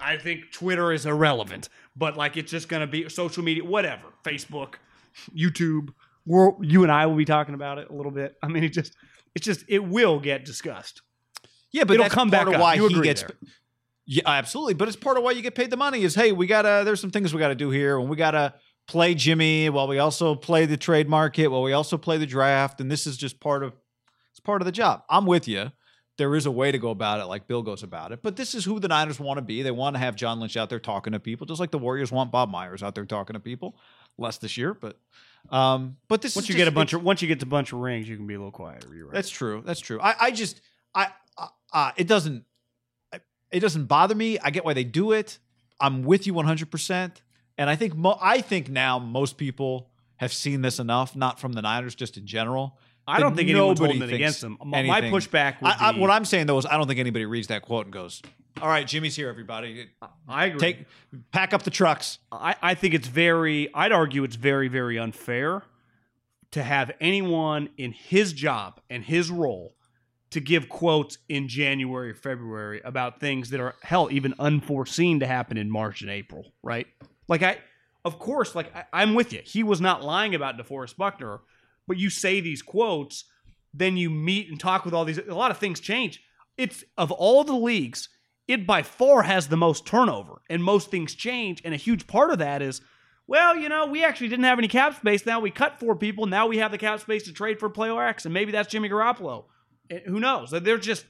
I 0.00 0.16
think 0.16 0.52
Twitter 0.52 0.92
is 0.92 1.06
irrelevant, 1.06 1.68
but 1.96 2.16
like 2.16 2.36
it's 2.36 2.50
just 2.50 2.68
gonna 2.68 2.86
be 2.86 3.08
social 3.08 3.42
media, 3.42 3.64
whatever, 3.64 4.08
Facebook, 4.24 4.74
YouTube. 5.34 5.90
We're, 6.24 6.52
you 6.62 6.82
and 6.84 6.92
I 6.92 7.06
will 7.06 7.16
be 7.16 7.24
talking 7.24 7.54
about 7.54 7.78
it 7.78 7.90
a 7.90 7.92
little 7.92 8.12
bit. 8.12 8.36
I 8.42 8.48
mean, 8.48 8.62
it 8.62 8.68
just, 8.68 8.94
it's 9.34 9.44
just, 9.44 9.64
it 9.68 9.84
will 9.84 10.20
get 10.20 10.44
discussed. 10.44 11.02
Yeah, 11.72 11.84
but 11.84 11.94
It'll 11.94 12.08
come 12.08 12.30
back 12.30 12.46
of 12.46 12.54
up. 12.54 12.76
You 12.76 12.86
he 12.86 12.94
agree 12.94 13.04
gets. 13.08 13.22
there. 13.22 13.30
Yeah, 14.04 14.22
absolutely. 14.26 14.74
But 14.74 14.88
it's 14.88 14.96
part 14.96 15.16
of 15.16 15.24
why 15.24 15.32
you 15.32 15.42
get 15.42 15.54
paid 15.54 15.70
the 15.70 15.76
money. 15.76 16.02
Is 16.02 16.14
hey, 16.14 16.32
we 16.32 16.46
gotta. 16.46 16.82
There's 16.84 17.00
some 17.00 17.10
things 17.10 17.32
we 17.32 17.40
gotta 17.40 17.54
do 17.54 17.70
here, 17.70 17.98
and 17.98 18.08
we 18.08 18.16
gotta 18.16 18.54
play 18.86 19.14
Jimmy 19.14 19.70
while 19.70 19.88
we 19.88 19.98
also 19.98 20.34
play 20.34 20.66
the 20.66 20.76
trade 20.76 21.08
market, 21.08 21.48
while 21.48 21.62
we 21.62 21.72
also 21.72 21.96
play 21.96 22.18
the 22.18 22.26
draft, 22.26 22.80
and 22.80 22.90
this 22.90 23.06
is 23.06 23.16
just 23.16 23.40
part 23.40 23.62
of. 23.62 23.72
It's 24.30 24.40
part 24.40 24.60
of 24.60 24.66
the 24.66 24.72
job. 24.72 25.02
I'm 25.08 25.24
with 25.26 25.46
you. 25.46 25.72
There 26.22 26.36
is 26.36 26.46
a 26.46 26.52
way 26.52 26.70
to 26.70 26.78
go 26.78 26.90
about 26.90 27.18
it, 27.18 27.24
like 27.24 27.48
Bill 27.48 27.62
goes 27.64 27.82
about 27.82 28.12
it. 28.12 28.22
But 28.22 28.36
this 28.36 28.54
is 28.54 28.64
who 28.64 28.78
the 28.78 28.86
Niners 28.86 29.18
want 29.18 29.38
to 29.38 29.42
be. 29.42 29.62
They 29.62 29.72
want 29.72 29.96
to 29.96 29.98
have 29.98 30.14
John 30.14 30.38
Lynch 30.38 30.56
out 30.56 30.70
there 30.70 30.78
talking 30.78 31.14
to 31.14 31.18
people, 31.18 31.48
just 31.48 31.58
like 31.58 31.72
the 31.72 31.80
Warriors 31.80 32.12
want 32.12 32.30
Bob 32.30 32.48
Myers 32.48 32.80
out 32.80 32.94
there 32.94 33.04
talking 33.04 33.34
to 33.34 33.40
people. 33.40 33.74
Less 34.18 34.38
this 34.38 34.56
year, 34.56 34.72
but 34.72 35.00
um, 35.50 35.96
but 36.06 36.22
this 36.22 36.36
Once 36.36 36.44
is 36.44 36.50
you 36.50 36.54
get 36.56 36.68
a 36.68 36.70
bunch 36.70 36.92
of, 36.92 37.02
once 37.02 37.22
you 37.22 37.26
get 37.26 37.40
to 37.40 37.46
a 37.46 37.48
bunch 37.48 37.72
of 37.72 37.80
rings, 37.80 38.08
you 38.08 38.16
can 38.16 38.28
be 38.28 38.34
a 38.34 38.38
little 38.38 38.52
quieter. 38.52 38.94
You're 38.94 39.06
right. 39.06 39.14
that's 39.14 39.30
true. 39.30 39.64
That's 39.66 39.80
true. 39.80 40.00
I, 40.00 40.14
I 40.20 40.30
just, 40.30 40.60
I, 40.94 41.08
uh, 41.36 41.48
uh, 41.72 41.90
it 41.96 42.06
doesn't, 42.06 42.44
it 43.50 43.58
doesn't 43.58 43.86
bother 43.86 44.14
me. 44.14 44.38
I 44.38 44.50
get 44.50 44.64
why 44.64 44.74
they 44.74 44.84
do 44.84 45.10
it. 45.10 45.40
I'm 45.80 46.04
with 46.04 46.28
you 46.28 46.34
100. 46.34 46.70
percent 46.70 47.20
And 47.58 47.68
I 47.68 47.74
think, 47.74 47.96
mo- 47.96 48.18
I 48.20 48.42
think 48.42 48.70
now 48.70 49.00
most 49.00 49.38
people 49.38 49.90
have 50.18 50.32
seen 50.32 50.62
this 50.62 50.78
enough, 50.78 51.16
not 51.16 51.40
from 51.40 51.54
the 51.54 51.62
Niners, 51.62 51.96
just 51.96 52.16
in 52.16 52.28
general. 52.28 52.78
I 53.06 53.20
don't 53.20 53.34
think 53.34 53.48
anyone's 53.48 53.78
holding 53.78 53.96
it 53.96 54.00
thinks 54.00 54.14
against 54.14 54.40
them. 54.40 54.58
My, 54.64 54.82
my 54.82 55.00
pushback 55.02 55.60
would 55.60 55.72
I, 55.72 55.88
I, 55.88 55.92
be, 55.92 56.00
what 56.00 56.10
I'm 56.10 56.24
saying 56.24 56.46
though 56.46 56.58
is, 56.58 56.66
I 56.66 56.76
don't 56.76 56.86
think 56.86 57.00
anybody 57.00 57.26
reads 57.26 57.48
that 57.48 57.62
quote 57.62 57.86
and 57.86 57.92
goes, 57.92 58.22
"All 58.60 58.68
right, 58.68 58.86
Jimmy's 58.86 59.16
here, 59.16 59.28
everybody. 59.28 59.90
I 60.28 60.46
agree. 60.46 60.60
Take, 60.60 60.86
pack 61.32 61.52
up 61.52 61.62
the 61.62 61.70
trucks." 61.70 62.18
I, 62.30 62.54
I 62.62 62.74
think 62.74 62.94
it's 62.94 63.08
very, 63.08 63.72
I'd 63.74 63.92
argue 63.92 64.24
it's 64.24 64.36
very, 64.36 64.68
very 64.68 64.98
unfair 64.98 65.62
to 66.52 66.62
have 66.62 66.92
anyone 67.00 67.70
in 67.76 67.92
his 67.92 68.32
job 68.32 68.80
and 68.88 69.02
his 69.02 69.30
role 69.30 69.74
to 70.30 70.40
give 70.40 70.68
quotes 70.68 71.18
in 71.28 71.48
January 71.48 72.10
or 72.10 72.14
February 72.14 72.80
about 72.84 73.20
things 73.20 73.50
that 73.50 73.60
are, 73.60 73.74
hell, 73.82 74.08
even 74.10 74.34
unforeseen 74.38 75.20
to 75.20 75.26
happen 75.26 75.56
in 75.58 75.70
March 75.70 76.00
and 76.00 76.10
April, 76.10 76.52
right? 76.62 76.86
Like, 77.28 77.42
I, 77.42 77.58
of 78.04 78.18
course, 78.18 78.54
like, 78.54 78.74
I, 78.74 78.84
I'm 78.92 79.14
with 79.14 79.32
you. 79.32 79.40
He 79.44 79.62
was 79.62 79.80
not 79.80 80.02
lying 80.02 80.34
about 80.34 80.56
DeForest 80.56 80.96
Buckner, 80.96 81.40
but 81.86 81.98
you 81.98 82.10
say 82.10 82.40
these 82.40 82.62
quotes, 82.62 83.24
then 83.74 83.96
you 83.96 84.10
meet 84.10 84.48
and 84.48 84.58
talk 84.58 84.84
with 84.84 84.94
all 84.94 85.04
these, 85.04 85.18
a 85.18 85.34
lot 85.34 85.50
of 85.50 85.58
things 85.58 85.80
change. 85.80 86.22
It's, 86.56 86.84
of 86.96 87.10
all 87.10 87.44
the 87.44 87.54
leagues, 87.54 88.08
it 88.48 88.66
by 88.66 88.82
far 88.82 89.22
has 89.22 89.48
the 89.48 89.56
most 89.56 89.86
turnover 89.86 90.42
and 90.50 90.62
most 90.62 90.90
things 90.90 91.14
change. 91.14 91.62
And 91.64 91.72
a 91.72 91.78
huge 91.78 92.06
part 92.06 92.30
of 92.30 92.38
that 92.38 92.60
is, 92.60 92.80
well, 93.26 93.56
you 93.56 93.68
know, 93.68 93.86
we 93.86 94.04
actually 94.04 94.28
didn't 94.28 94.44
have 94.44 94.58
any 94.58 94.68
cap 94.68 94.96
space. 94.96 95.24
Now 95.24 95.40
we 95.40 95.50
cut 95.50 95.78
four 95.78 95.96
people. 95.96 96.26
Now 96.26 96.46
we 96.48 96.58
have 96.58 96.70
the 96.70 96.78
cap 96.78 97.00
space 97.00 97.22
to 97.24 97.32
trade 97.32 97.60
for 97.60 97.70
player 97.70 98.02
X, 98.02 98.24
and 98.24 98.34
maybe 98.34 98.52
that's 98.52 98.70
Jimmy 98.70 98.88
Garoppolo. 98.88 99.44
Who 100.06 100.20
knows? 100.20 100.50
They're 100.50 100.78
just 100.78 101.04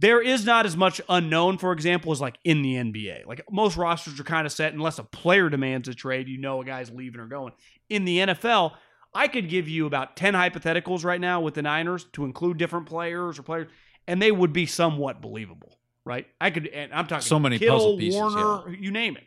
there 0.00 0.22
is 0.22 0.46
not 0.46 0.64
as 0.64 0.76
much 0.76 1.00
unknown, 1.10 1.58
for 1.58 1.72
example, 1.72 2.10
as 2.10 2.20
like 2.20 2.38
in 2.42 2.62
the 2.62 2.74
NBA. 2.74 3.26
Like 3.26 3.42
most 3.50 3.76
rosters 3.76 4.18
are 4.18 4.24
kind 4.24 4.46
of 4.46 4.52
set 4.52 4.72
unless 4.72 4.98
a 4.98 5.04
player 5.04 5.50
demands 5.50 5.88
a 5.88 5.94
trade, 5.94 6.28
you 6.28 6.38
know 6.38 6.62
a 6.62 6.64
guy's 6.64 6.90
leaving 6.90 7.20
or 7.20 7.26
going. 7.26 7.52
In 7.90 8.06
the 8.06 8.18
NFL, 8.18 8.72
I 9.12 9.28
could 9.28 9.48
give 9.48 9.68
you 9.68 9.86
about 9.86 10.16
10 10.16 10.34
hypotheticals 10.34 11.04
right 11.04 11.20
now 11.20 11.40
with 11.40 11.54
the 11.54 11.62
Niners 11.62 12.04
to 12.12 12.24
include 12.24 12.58
different 12.58 12.86
players 12.86 13.38
or 13.38 13.42
players, 13.42 13.68
and 14.06 14.20
they 14.22 14.30
would 14.30 14.52
be 14.52 14.66
somewhat 14.66 15.20
believable, 15.20 15.78
right? 16.04 16.26
I 16.40 16.50
could, 16.50 16.68
and 16.68 16.92
I'm 16.92 17.06
talking 17.06 17.22
So 17.22 17.38
many 17.40 17.58
Kittle, 17.58 17.76
puzzle 17.76 17.98
pieces, 17.98 18.20
Warner, 18.20 18.74
you 18.74 18.90
name 18.90 19.16
it. 19.16 19.24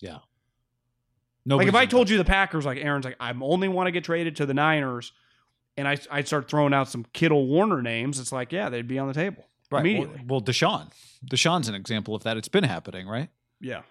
Yeah. 0.00 0.18
No, 1.44 1.56
Like 1.56 1.68
if 1.68 1.74
I 1.74 1.86
told 1.86 2.10
you 2.10 2.18
the 2.18 2.24
Packers, 2.24 2.66
like 2.66 2.78
Aaron's 2.78 3.04
like, 3.04 3.16
I 3.18 3.32
only 3.40 3.68
want 3.68 3.86
to 3.86 3.90
get 3.90 4.04
traded 4.04 4.36
to 4.36 4.46
the 4.46 4.54
Niners, 4.54 5.12
and 5.76 5.88
I 5.88 5.96
I'd 6.10 6.26
start 6.26 6.48
throwing 6.48 6.74
out 6.74 6.88
some 6.88 7.04
Kittle 7.12 7.46
Warner 7.46 7.82
names, 7.82 8.20
it's 8.20 8.32
like, 8.32 8.52
yeah, 8.52 8.68
they'd 8.68 8.86
be 8.86 8.98
on 8.98 9.08
the 9.08 9.14
table 9.14 9.46
right, 9.70 9.80
immediately. 9.80 10.18
Well, 10.26 10.38
well, 10.38 10.42
Deshaun, 10.42 10.90
Deshaun's 11.28 11.68
an 11.68 11.74
example 11.74 12.14
of 12.14 12.22
that. 12.24 12.36
It's 12.36 12.48
been 12.48 12.64
happening, 12.64 13.08
right? 13.08 13.30
yeah. 13.60 13.82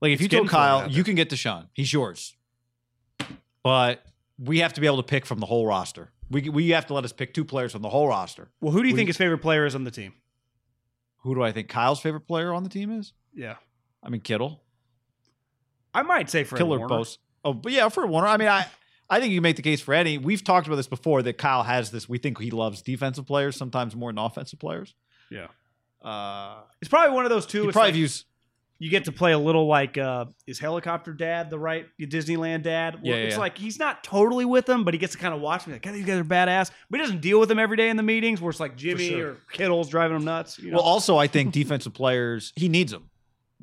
Like 0.00 0.10
if 0.10 0.20
It's 0.20 0.32
you 0.32 0.38
told 0.40 0.48
Kyle, 0.50 0.90
you 0.90 1.04
can 1.04 1.14
get 1.14 1.30
Deshaun, 1.30 1.68
he's 1.72 1.92
yours, 1.92 2.34
but 3.62 4.04
we 4.44 4.58
have 4.58 4.72
to 4.74 4.80
be 4.80 4.86
able 4.86 4.96
to 4.98 5.02
pick 5.02 5.24
from 5.26 5.38
the 5.40 5.46
whole 5.46 5.66
roster. 5.66 6.10
We 6.30 6.48
we 6.48 6.70
have 6.70 6.86
to 6.86 6.94
let 6.94 7.04
us 7.04 7.12
pick 7.12 7.34
two 7.34 7.44
players 7.44 7.72
from 7.72 7.82
the 7.82 7.88
whole 7.90 8.08
roster. 8.08 8.48
Well, 8.60 8.72
who 8.72 8.82
do 8.82 8.88
you 8.88 8.92
do 8.94 8.96
think 8.96 9.06
you- 9.06 9.10
his 9.10 9.16
favorite 9.16 9.38
player 9.38 9.66
is 9.66 9.74
on 9.74 9.84
the 9.84 9.90
team? 9.90 10.14
Who 11.22 11.34
do 11.34 11.42
I 11.42 11.52
think 11.52 11.68
Kyle's 11.68 12.00
favorite 12.00 12.26
player 12.26 12.52
on 12.52 12.64
the 12.64 12.68
team 12.70 12.90
is? 12.90 13.12
Yeah, 13.34 13.56
I 14.02 14.08
mean 14.08 14.20
Kittle, 14.22 14.62
I 15.94 16.02
might 16.02 16.30
say 16.30 16.44
Fred 16.44 16.58
Killer. 16.58 16.78
Bosa. 16.80 17.18
Oh, 17.44 17.52
but 17.52 17.72
yeah, 17.72 17.88
for 17.88 18.06
Warner. 18.06 18.28
I 18.28 18.36
mean, 18.36 18.48
I 18.48 18.66
I 19.10 19.20
think 19.20 19.30
you 19.32 19.36
can 19.38 19.42
make 19.42 19.56
the 19.56 19.62
case 19.62 19.80
for 19.80 19.94
any. 19.94 20.16
We've 20.18 20.42
talked 20.42 20.66
about 20.66 20.76
this 20.76 20.86
before 20.88 21.22
that 21.22 21.36
Kyle 21.38 21.62
has 21.64 21.90
this. 21.90 22.08
We 22.08 22.18
think 22.18 22.38
he 22.40 22.50
loves 22.50 22.82
defensive 22.82 23.26
players 23.26 23.56
sometimes 23.56 23.94
more 23.94 24.10
than 24.10 24.18
offensive 24.18 24.58
players. 24.58 24.94
Yeah, 25.30 25.48
Uh, 26.02 26.62
it's 26.80 26.88
probably 26.88 27.14
one 27.14 27.24
of 27.24 27.30
those 27.30 27.46
two. 27.46 27.66
he 27.66 27.72
probably 27.72 27.88
like- 27.88 27.94
views. 27.94 28.24
You 28.82 28.90
get 28.90 29.04
to 29.04 29.12
play 29.12 29.30
a 29.30 29.38
little 29.38 29.68
like 29.68 29.96
uh, 29.96 30.24
is 30.44 30.58
helicopter 30.58 31.12
dad 31.12 31.50
the 31.50 31.58
right 31.58 31.86
Disneyland 32.00 32.62
dad? 32.64 32.94
Well, 32.94 33.04
Yeah, 33.04 33.14
yeah, 33.14 33.22
it's 33.22 33.34
yeah. 33.34 33.38
like 33.38 33.56
he's 33.56 33.78
not 33.78 34.02
totally 34.02 34.44
with 34.44 34.66
them, 34.66 34.82
but 34.82 34.92
he 34.92 34.98
gets 34.98 35.12
to 35.12 35.20
kind 35.20 35.32
of 35.32 35.40
watch 35.40 35.68
me 35.68 35.74
like, 35.74 35.82
God, 35.82 35.94
these 35.94 36.04
guys 36.04 36.18
are 36.18 36.24
badass. 36.24 36.72
But 36.90 36.98
he 36.98 37.06
doesn't 37.06 37.20
deal 37.20 37.38
with 37.38 37.48
them 37.48 37.60
every 37.60 37.76
day 37.76 37.90
in 37.90 37.96
the 37.96 38.02
meetings 38.02 38.40
where 38.40 38.50
it's 38.50 38.58
like 38.58 38.76
Jimmy 38.76 39.10
sure. 39.10 39.30
or 39.30 39.36
Kittle's 39.52 39.88
driving 39.88 40.16
him 40.16 40.24
nuts. 40.24 40.58
You 40.58 40.72
know? 40.72 40.78
Well, 40.78 40.84
also, 40.84 41.16
I 41.16 41.28
think 41.28 41.52
defensive 41.52 41.94
players, 41.94 42.52
he 42.56 42.68
needs 42.68 42.90
them. 42.90 43.08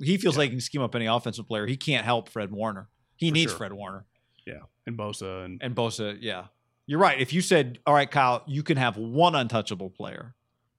He 0.02 0.18
feels 0.18 0.38
like 0.38 0.52
he 0.52 0.56
can 0.56 0.62
scheme 0.62 0.82
up 0.82 0.96
any 0.96 1.08
offensive 1.08 1.50
player. 1.50 1.68
He 1.68 1.76
can't 1.76 2.06
help 2.06 2.30
Fred 2.30 2.50
Warner. 2.50 2.88
He 3.18 3.28
For 3.30 3.34
needs 3.34 3.52
sure. 3.52 3.58
Fred 3.58 3.74
Warner. 3.74 4.06
yeah, 4.48 4.60
and 4.88 4.98
Bosa 4.98 5.44
and 5.44 5.62
And 5.62 5.76
Bosa, 5.76 6.18
yeah. 6.22 6.46
You're 6.86 7.00
right. 7.00 7.20
If 7.20 7.34
you 7.34 7.42
said, 7.42 7.80
all 7.86 7.94
right, 7.94 8.10
Kyle, 8.10 8.42
you 8.48 8.64
can 8.64 8.78
have 8.78 8.96
one 8.96 9.36
untouchable 9.36 9.90
player, 9.90 10.34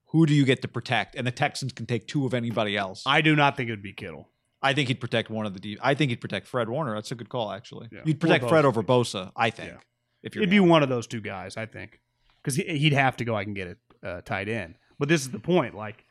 who 0.07 0.25
do 0.25 0.33
you 0.33 0.45
get 0.45 0.63
to 0.63 0.67
protect? 0.67 1.15
And 1.15 1.27
the 1.27 1.31
Texans 1.31 1.71
can 1.73 1.85
take 1.85 2.07
two 2.07 2.25
of 2.25 2.33
anybody 2.33 2.75
else. 2.75 3.03
I, 3.05 3.17
I 3.17 3.21
do 3.21 3.35
not 3.35 3.55
think 3.55 3.69
it 3.69 3.73
would 3.73 3.83
be 3.83 3.93
Kittle. 3.93 4.27
Think 4.73 4.87
he'd 4.87 4.99
protect 5.01 5.29
one 5.29 5.45
of 5.45 5.53
the 5.53 5.59
deep. 5.59 5.79
I 5.81 5.93
think 5.95 6.09
he'd 6.09 6.21
protect 6.21 6.47
Fred 6.47 6.69
Warner. 6.69 6.93
That's 6.95 7.11
a 7.11 7.15
good 7.15 7.29
call, 7.29 7.51
actually. 7.51 7.89
Yeah. 7.91 8.01
You'd 8.05 8.17
Or 8.17 8.19
protect 8.19 8.47
Fred 8.47 8.63
Bosa. 8.63 8.67
over 8.67 8.83
Bosa, 8.83 9.31
I 9.35 9.49
think. 9.49 9.71
Yeah. 9.71 9.77
If 10.23 10.35
you're 10.35 10.43
It'd 10.43 10.51
be 10.51 10.59
one 10.59 10.83
of 10.83 10.89
those 10.89 11.07
two 11.07 11.21
guys, 11.21 11.57
I 11.57 11.65
think, 11.65 11.99
because 12.41 12.55
he, 12.55 12.63
he'd 12.77 12.93
have 12.93 13.17
to 13.17 13.25
go. 13.25 13.35
I 13.35 13.43
can 13.43 13.55
get 13.55 13.67
it 13.67 13.77
uh, 14.03 14.21
tied 14.21 14.47
in. 14.47 14.75
But 14.99 15.09
this 15.09 15.21
is 15.21 15.31
the 15.31 15.39
point. 15.39 15.75
Like 15.75 16.05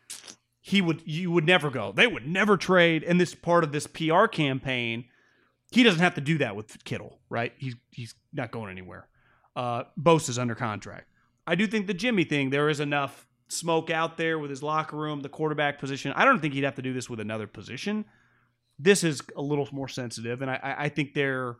he 0.61 0.82
would, 0.82 1.03
you 1.05 1.30
would 1.30 1.46
never 1.46 1.70
go. 1.70 1.92
They 1.92 2.09
would 2.09 2.26
never 2.26 2.57
trade. 2.57 3.05
And 3.05 3.20
this 3.20 3.34
part 3.36 3.62
of 3.62 3.70
this 3.70 3.86
PR 3.86 4.26
campaign, 4.26 5.05
he 5.70 5.84
doesn't 5.84 6.01
have 6.01 6.14
to 6.16 6.20
do 6.20 6.38
that 6.38 6.57
with 6.57 6.82
Kittle, 6.84 7.20
right? 7.28 7.53
He's 7.57 7.76
he's 7.90 8.14
not 8.32 8.51
going 8.51 8.70
anywhere. 8.70 9.07
Uh, 9.55 9.84
Bosa's 10.01 10.38
under 10.38 10.57
contract. 10.57 11.07
I 11.46 11.55
do 11.55 11.66
think 11.68 11.86
the 11.86 11.94
Jimmy 11.94 12.24
thing. 12.24 12.51
There 12.51 12.68
is 12.68 12.80
enough 12.80 13.26
smoke 13.46 13.90
out 13.90 14.16
there 14.16 14.38
with 14.38 14.51
his 14.51 14.62
locker 14.62 14.96
room, 14.96 15.20
the 15.20 15.28
quarterback 15.28 15.78
position. 15.78 16.12
I 16.14 16.24
don't 16.24 16.40
think 16.40 16.55
he'd 16.55 16.64
have 16.64 16.76
to 16.76 16.82
do 16.82 16.92
this 16.92 17.09
with 17.09 17.20
another 17.20 17.46
position. 17.46 18.05
This 18.83 19.05
is 19.05 19.22
a 19.37 19.43
little 19.43 19.68
more 19.72 19.89
sensitive, 19.89 20.43
and 20.43 20.51
I, 20.51 20.74
I 20.78 20.89
think 20.89 21.14
they're 21.14 21.57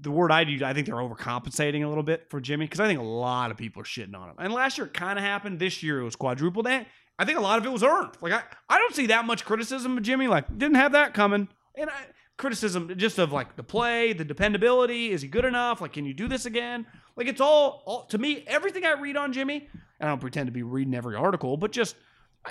the 0.00 0.10
word 0.10 0.32
I 0.32 0.42
use, 0.42 0.62
I 0.62 0.72
think 0.72 0.86
they're 0.86 0.96
overcompensating 0.96 1.84
a 1.84 1.88
little 1.88 2.02
bit 2.02 2.30
for 2.30 2.40
Jimmy 2.40 2.64
because 2.66 2.80
I 2.80 2.86
think 2.86 2.98
a 2.98 3.04
lot 3.04 3.50
of 3.50 3.56
people 3.56 3.82
are 3.82 3.84
shitting 3.84 4.16
on 4.16 4.30
him. 4.30 4.36
And 4.38 4.52
last 4.52 4.78
year 4.78 4.86
it 4.86 4.94
kind 4.94 5.18
of 5.18 5.24
happened. 5.24 5.58
This 5.58 5.82
year 5.82 6.00
it 6.00 6.04
was 6.04 6.16
quadrupled. 6.16 6.66
And 6.66 6.86
I 7.18 7.24
think 7.24 7.38
a 7.38 7.42
lot 7.42 7.58
of 7.58 7.66
it 7.66 7.72
was 7.72 7.82
earned. 7.82 8.12
Like 8.20 8.32
I, 8.32 8.42
I 8.68 8.78
don't 8.78 8.94
see 8.94 9.06
that 9.06 9.26
much 9.26 9.44
criticism 9.44 9.98
of 9.98 10.02
Jimmy. 10.02 10.28
Like 10.28 10.46
didn't 10.56 10.76
have 10.76 10.92
that 10.92 11.12
coming. 11.12 11.48
And 11.76 11.90
I, 11.90 12.06
criticism 12.38 12.90
just 12.96 13.18
of 13.18 13.32
like 13.32 13.56
the 13.56 13.62
play, 13.62 14.14
the 14.14 14.24
dependability. 14.24 15.10
Is 15.10 15.20
he 15.20 15.28
good 15.28 15.44
enough? 15.44 15.80
Like 15.80 15.92
can 15.92 16.06
you 16.06 16.14
do 16.14 16.26
this 16.26 16.46
again? 16.46 16.86
Like 17.14 17.26
it's 17.26 17.40
all, 17.40 17.82
all 17.84 18.06
to 18.06 18.18
me. 18.18 18.44
Everything 18.46 18.86
I 18.86 18.92
read 18.92 19.18
on 19.18 19.34
Jimmy, 19.34 19.68
and 20.00 20.08
I 20.08 20.12
don't 20.12 20.20
pretend 20.20 20.46
to 20.46 20.52
be 20.52 20.62
reading 20.62 20.94
every 20.94 21.16
article, 21.16 21.58
but 21.58 21.70
just 21.70 21.96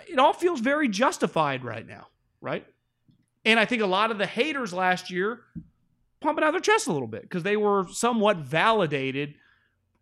it 0.07 0.19
all 0.19 0.33
feels 0.33 0.59
very 0.59 0.87
justified 0.87 1.65
right 1.65 1.87
now, 1.87 2.07
right? 2.39 2.67
And 3.45 3.59
I 3.59 3.65
think 3.65 3.81
a 3.81 3.87
lot 3.87 4.11
of 4.11 4.17
the 4.17 4.25
haters 4.25 4.73
last 4.73 5.09
year 5.09 5.41
pumping 6.19 6.43
out 6.43 6.51
their 6.51 6.61
chest 6.61 6.87
a 6.87 6.93
little 6.93 7.07
bit 7.07 7.23
because 7.23 7.43
they 7.43 7.57
were 7.57 7.87
somewhat 7.91 8.37
validated, 8.37 9.33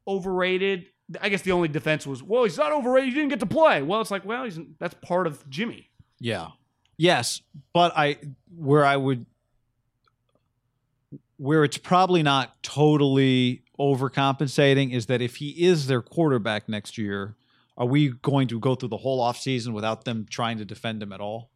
overrated. 0.08 0.88
I 1.22 1.30
guess 1.30 1.42
the 1.42 1.54
only 1.54 1.70
defense 1.70 2.06
was, 2.06 2.22
well, 2.22 2.44
he's 2.44 2.58
not 2.58 2.72
overrated. 2.72 3.10
He 3.10 3.16
didn't 3.16 3.30
get 3.30 3.40
to 3.40 3.46
play. 3.46 3.82
Well, 3.82 4.02
it's 4.02 4.12
like, 4.12 4.26
well, 4.26 4.44
he's 4.44 4.60
that's 4.78 4.96
part 4.96 5.26
of 5.26 5.50
Jimmy. 5.50 5.90
Yeah. 6.20 6.50
Yes, 6.98 7.42
but 7.74 7.94
I 7.96 8.18
where 8.54 8.86
I 8.86 8.98
would 8.98 9.26
where 11.38 11.64
it's 11.64 11.78
probably 11.78 12.22
not 12.22 12.62
totally 12.62 13.64
overcompensating 13.80 14.94
is 14.94 15.06
that 15.06 15.22
if 15.22 15.38
he 15.38 15.52
is 15.66 15.88
their 15.88 16.02
quarterback 16.02 16.68
next 16.68 16.98
year, 16.98 17.38
are 17.78 17.86
we 17.86 18.10
going 18.10 18.50
to 18.50 18.60
go 18.60 18.76
through 18.76 18.90
the 18.90 18.98
whole 18.98 19.24
offseason 19.24 19.72
without 19.72 20.04
them 20.04 20.26
trying 20.30 20.58
to 20.58 20.66
defend 20.66 21.02
him 21.02 21.14
at 21.14 21.22
all? 21.22 21.50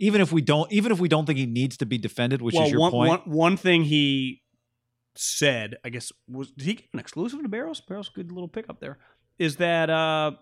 Even 0.00 0.20
if 0.20 0.32
we 0.32 0.40
don't 0.42 0.70
even 0.72 0.92
if 0.92 1.00
we 1.00 1.08
don't 1.08 1.26
think 1.26 1.38
he 1.38 1.46
needs 1.46 1.76
to 1.78 1.86
be 1.86 1.98
defended, 1.98 2.40
which 2.40 2.54
is 2.54 2.70
your 2.70 2.80
one, 2.80 2.90
point. 2.92 3.08
One, 3.10 3.20
one 3.36 3.56
thing 3.56 3.82
he 3.84 4.42
said, 5.16 5.76
I 5.84 5.88
guess, 5.88 6.12
was 6.28 6.50
did 6.52 6.64
he 6.66 6.74
give 6.74 6.86
an 6.92 7.00
exclusive 7.00 7.42
to 7.42 7.48
Barrows? 7.48 7.80
Barrows, 7.80 8.08
good 8.08 8.30
little 8.30 8.48
pickup 8.48 8.78
there. 8.80 8.98
Is 9.38 9.56
that 9.56 9.90
uh, 9.90 10.32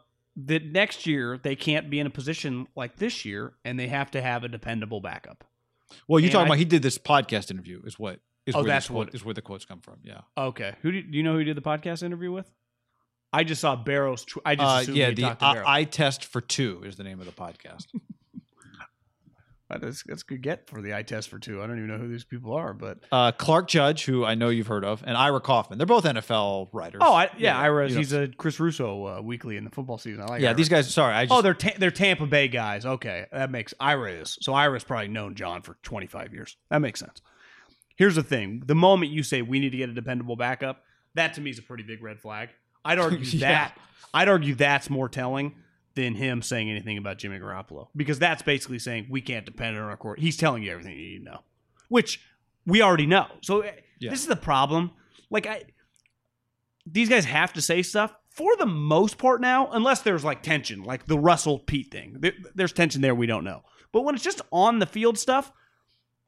that 0.45 0.65
next 0.67 1.07
year 1.07 1.39
they 1.43 1.57
can't 1.57 1.89
be 1.89 1.99
in 2.01 2.07
a 2.07 2.11
position 2.11 2.67
like 2.77 2.97
this 2.97 3.25
year, 3.25 3.55
and 3.65 3.79
they 3.81 3.89
have 3.89 4.11
to 4.11 4.21
have 4.21 4.45
a 4.45 4.49
dependable 4.49 5.01
backup. 5.01 5.45
well, 6.09 6.21
you 6.21 6.27
and 6.27 6.33
talking 6.33 6.45
I- 6.45 6.49
about 6.49 6.59
he 6.59 6.65
did 6.67 6.83
this 6.83 6.99
podcast 6.99 7.51
interview 7.51 7.81
is 7.85 7.99
what 7.99 8.21
is 8.45 8.55
Oh, 8.55 8.59
where 8.59 8.69
that's 8.69 8.89
quote, 8.89 9.07
what- 9.07 9.15
is 9.15 9.25
where 9.25 9.35
the 9.35 9.43
quotes 9.43 9.65
come 9.65 9.81
from. 9.81 9.97
Yeah. 10.03 10.21
Okay, 10.37 10.75
who 10.83 10.93
do, 10.93 11.03
do 11.03 11.17
you 11.17 11.23
know 11.23 11.33
who 11.33 11.39
he 11.39 11.45
did 11.45 11.57
the 11.57 11.63
podcast 11.63 12.03
interview 12.03 12.31
with? 12.33 12.51
I 13.33 13.45
just 13.45 13.61
saw 13.61 13.75
Barrows. 13.77 14.25
Tw- 14.25 14.39
I 14.45 14.55
just 14.55 14.89
Uh, 14.89 14.93
yeah, 14.93 15.09
he 15.09 15.15
the 15.15 15.37
I, 15.41 15.81
I 15.81 15.85
test 15.85 16.25
for 16.27 16.41
two 16.41 16.83
is 16.85 16.97
the 16.97 17.05
name 17.05 17.21
of 17.21 17.27
the 17.27 17.33
podcast. 17.33 17.87
That's 19.69 20.05
that's 20.05 20.23
a 20.23 20.25
good 20.27 20.43
get 20.43 20.69
for 20.71 20.81
the 20.81 20.95
eye 20.95 21.03
test 21.03 21.29
for 21.29 21.39
two. 21.41 21.61
I 21.61 21.67
don't 21.67 21.77
even 21.79 21.89
know 21.89 21.99
who 21.99 22.09
these 22.09 22.23
people 22.25 22.53
are, 22.55 22.73
but 22.73 22.99
uh, 23.11 23.33
Clark 23.33 23.67
Judge, 23.67 24.05
who 24.05 24.25
I 24.25 24.37
know 24.37 24.49
you've 24.49 24.69
heard 24.69 24.85
of, 24.85 25.03
and 25.05 25.17
Ira 25.17 25.41
Kaufman. 25.41 25.77
They're 25.79 25.87
both 25.87 26.05
NFL 26.05 26.69
writers. 26.73 27.01
oh, 27.05 27.13
I, 27.13 27.31
yeah, 27.37 27.59
Ira. 27.59 27.89
you 27.89 27.95
know. 27.95 27.99
He's 27.99 28.13
a 28.13 28.29
Chris 28.29 28.61
Russo 28.61 29.07
uh, 29.19 29.21
weekly 29.23 29.57
in 29.57 29.65
the 29.65 29.71
football 29.71 29.99
season. 29.99 30.23
I 30.23 30.27
like. 30.27 30.41
yeah. 30.43 30.49
Ira. 30.51 30.57
These 30.57 30.69
guys. 30.69 30.93
Sorry, 30.95 31.13
I 31.15 31.25
just. 31.25 31.37
Oh, 31.37 31.43
they're 31.43 31.55
ta- 31.55 31.75
they're 31.79 31.91
Tampa 31.91 32.27
Bay 32.27 32.47
guys. 32.47 32.87
Okay, 32.87 33.27
that 33.33 33.51
makes 33.51 33.75
Ira 33.81 34.13
is 34.13 34.39
so 34.41 34.55
Ira's 34.55 34.85
probably 34.85 35.09
known 35.09 35.35
John 35.35 35.63
for 35.63 35.77
twenty 35.83 36.07
five 36.07 36.33
years. 36.33 36.57
That 36.71 36.79
makes 36.79 37.01
sense. 37.01 37.21
Here's 37.97 38.15
the 38.15 38.23
thing: 38.23 38.63
the 38.67 38.75
moment 38.77 39.11
you 39.11 39.25
say 39.25 39.43
we 39.43 39.59
need 39.59 39.71
to 39.71 39.77
get 39.79 39.89
a 39.89 39.93
dependable 39.95 40.37
backup, 40.37 40.83
that 41.15 41.35
to 41.35 41.41
me 41.41 41.51
is 41.51 41.59
a 41.59 41.63
pretty 41.63 41.83
big 41.83 42.03
red 42.05 42.21
flag. 42.21 42.51
I'd 42.85 42.99
argue 43.01 43.19
Yeah. 43.19 43.49
that 43.49 43.79
I'd 44.15 44.29
argue 44.29 44.55
that's 44.55 44.89
more 44.89 45.09
telling 45.09 45.57
than 45.97 46.15
him 46.15 46.43
saying 46.43 46.71
anything 46.71 46.99
about 46.99 47.19
Jimmy 47.19 47.39
Garoppolo 47.41 47.89
because 47.97 48.19
that's 48.21 48.43
basically 48.43 48.79
saying 48.79 49.07
we 49.11 49.21
can't 49.21 49.45
depend 49.45 49.77
on 49.77 49.83
our 49.83 49.97
court. 49.97 50.21
He's 50.21 50.37
telling 50.37 50.63
you 50.63 50.71
everything 50.71 50.93
you 50.93 50.99
need 50.99 51.19
to 51.19 51.25
know, 51.25 51.41
which 51.89 52.21
we 52.67 52.83
already 52.83 53.07
know. 53.07 53.27
So 53.41 53.63
eh, 53.63 53.73
Yeah. 53.99 54.11
this 54.11 54.21
is 54.21 54.27
the 54.27 54.37
problem. 54.37 54.93
Like 55.31 55.47
I, 55.47 55.65
these 56.87 57.09
guys 57.09 57.25
have 57.25 57.53
to 57.55 57.63
say 57.63 57.83
stuff 57.83 58.15
for 58.29 58.55
the 58.57 58.67
most 58.67 59.19
part 59.19 59.41
now, 59.41 59.69
unless 59.73 60.03
there's 60.03 60.23
like 60.23 60.43
tension, 60.43 60.83
like 60.85 61.07
the 61.07 61.19
Russell 61.19 61.59
Pete 61.59 61.91
thing. 61.91 62.17
There, 62.21 62.33
there's 62.55 62.73
tension 62.73 63.01
there 63.01 63.15
we 63.15 63.27
don't 63.27 63.45
know. 63.45 63.63
But 63.93 64.03
when 64.03 64.15
it's 64.15 64.23
just 64.25 64.43
on 64.53 64.79
the 64.79 64.87
field 64.87 65.19
stuff, 65.19 65.51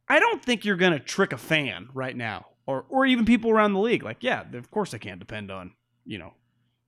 I 0.09 0.19
don't 0.19 0.43
think 0.43 0.65
you're 0.65 0.77
gonna 0.77 0.99
trick 0.99 1.33
a 1.35 1.39
fan 1.39 1.89
right 1.93 2.17
now, 2.17 2.47
or 2.67 2.87
or 2.89 3.05
even 3.05 3.27
people 3.27 3.51
around 3.51 3.75
the 3.75 3.81
league. 3.81 4.03
Like, 4.03 4.19
yeah, 4.23 4.43
of 4.55 4.71
course 4.71 4.95
I 4.95 4.99
can't 4.99 5.19
depend 5.21 5.51
on 5.51 5.73
you 6.07 6.17
know 6.19 6.33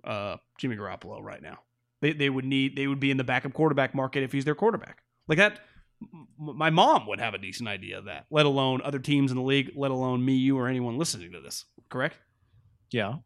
uh, 0.03 0.37
Jimmy 0.59 0.76
Garoppolo 0.76 1.20
right 1.22 1.43
now. 1.43 1.59
They 2.01 2.12
they 2.12 2.30
would 2.30 2.44
need 2.44 2.76
they 2.76 2.86
would 2.86 3.01
be 3.01 3.11
in 3.11 3.16
the 3.16 3.24
backup 3.24 3.53
quarterback 3.53 3.94
market 3.94 4.22
if 4.22 4.32
he's 4.32 4.44
their 4.44 4.55
quarterback. 4.55 5.03
Like 5.28 5.38
that. 5.38 5.61
My 6.38 6.70
mom 6.70 7.07
would 7.09 7.20
have 7.20 7.34
a 7.34 7.38
decent 7.38 7.68
idea 7.68 7.98
of 7.98 8.07
that, 8.07 8.24
let 8.30 8.46
alone 8.46 8.80
other 8.82 8.98
teams 8.98 9.30
in 9.30 9.36
the 9.36 9.42
league, 9.42 9.72
let 9.76 9.90
alone 9.90 10.24
me, 10.24 10.32
you, 10.32 10.57
or 10.57 10.66
anyone 10.66 10.96
listening 10.96 11.32
to 11.32 11.42
this. 11.42 11.66
Correct? 11.90 12.16
yeah. 12.90 13.16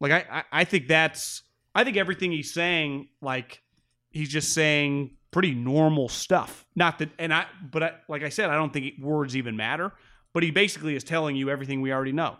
Like 0.00 0.12
I, 0.12 0.24
I, 0.30 0.44
I 0.60 0.64
think 0.64 0.86
that's 0.86 1.42
I 1.74 1.84
think 1.84 1.96
everything 1.96 2.30
he's 2.32 2.52
saying, 2.52 3.08
like 3.20 3.62
he's 4.10 4.28
just 4.28 4.52
saying 4.52 5.16
pretty 5.30 5.54
normal 5.54 6.08
stuff. 6.08 6.66
Not 6.74 6.98
that, 6.98 7.10
and 7.18 7.32
I, 7.32 7.46
but 7.70 7.82
I, 7.82 7.92
like 8.08 8.22
I 8.22 8.28
said, 8.28 8.50
I 8.50 8.54
don't 8.54 8.72
think 8.72 8.94
words 9.00 9.36
even 9.36 9.56
matter. 9.56 9.92
But 10.34 10.42
he 10.42 10.50
basically 10.50 10.94
is 10.94 11.04
telling 11.04 11.36
you 11.36 11.50
everything 11.50 11.80
we 11.80 11.92
already 11.92 12.12
know. 12.12 12.36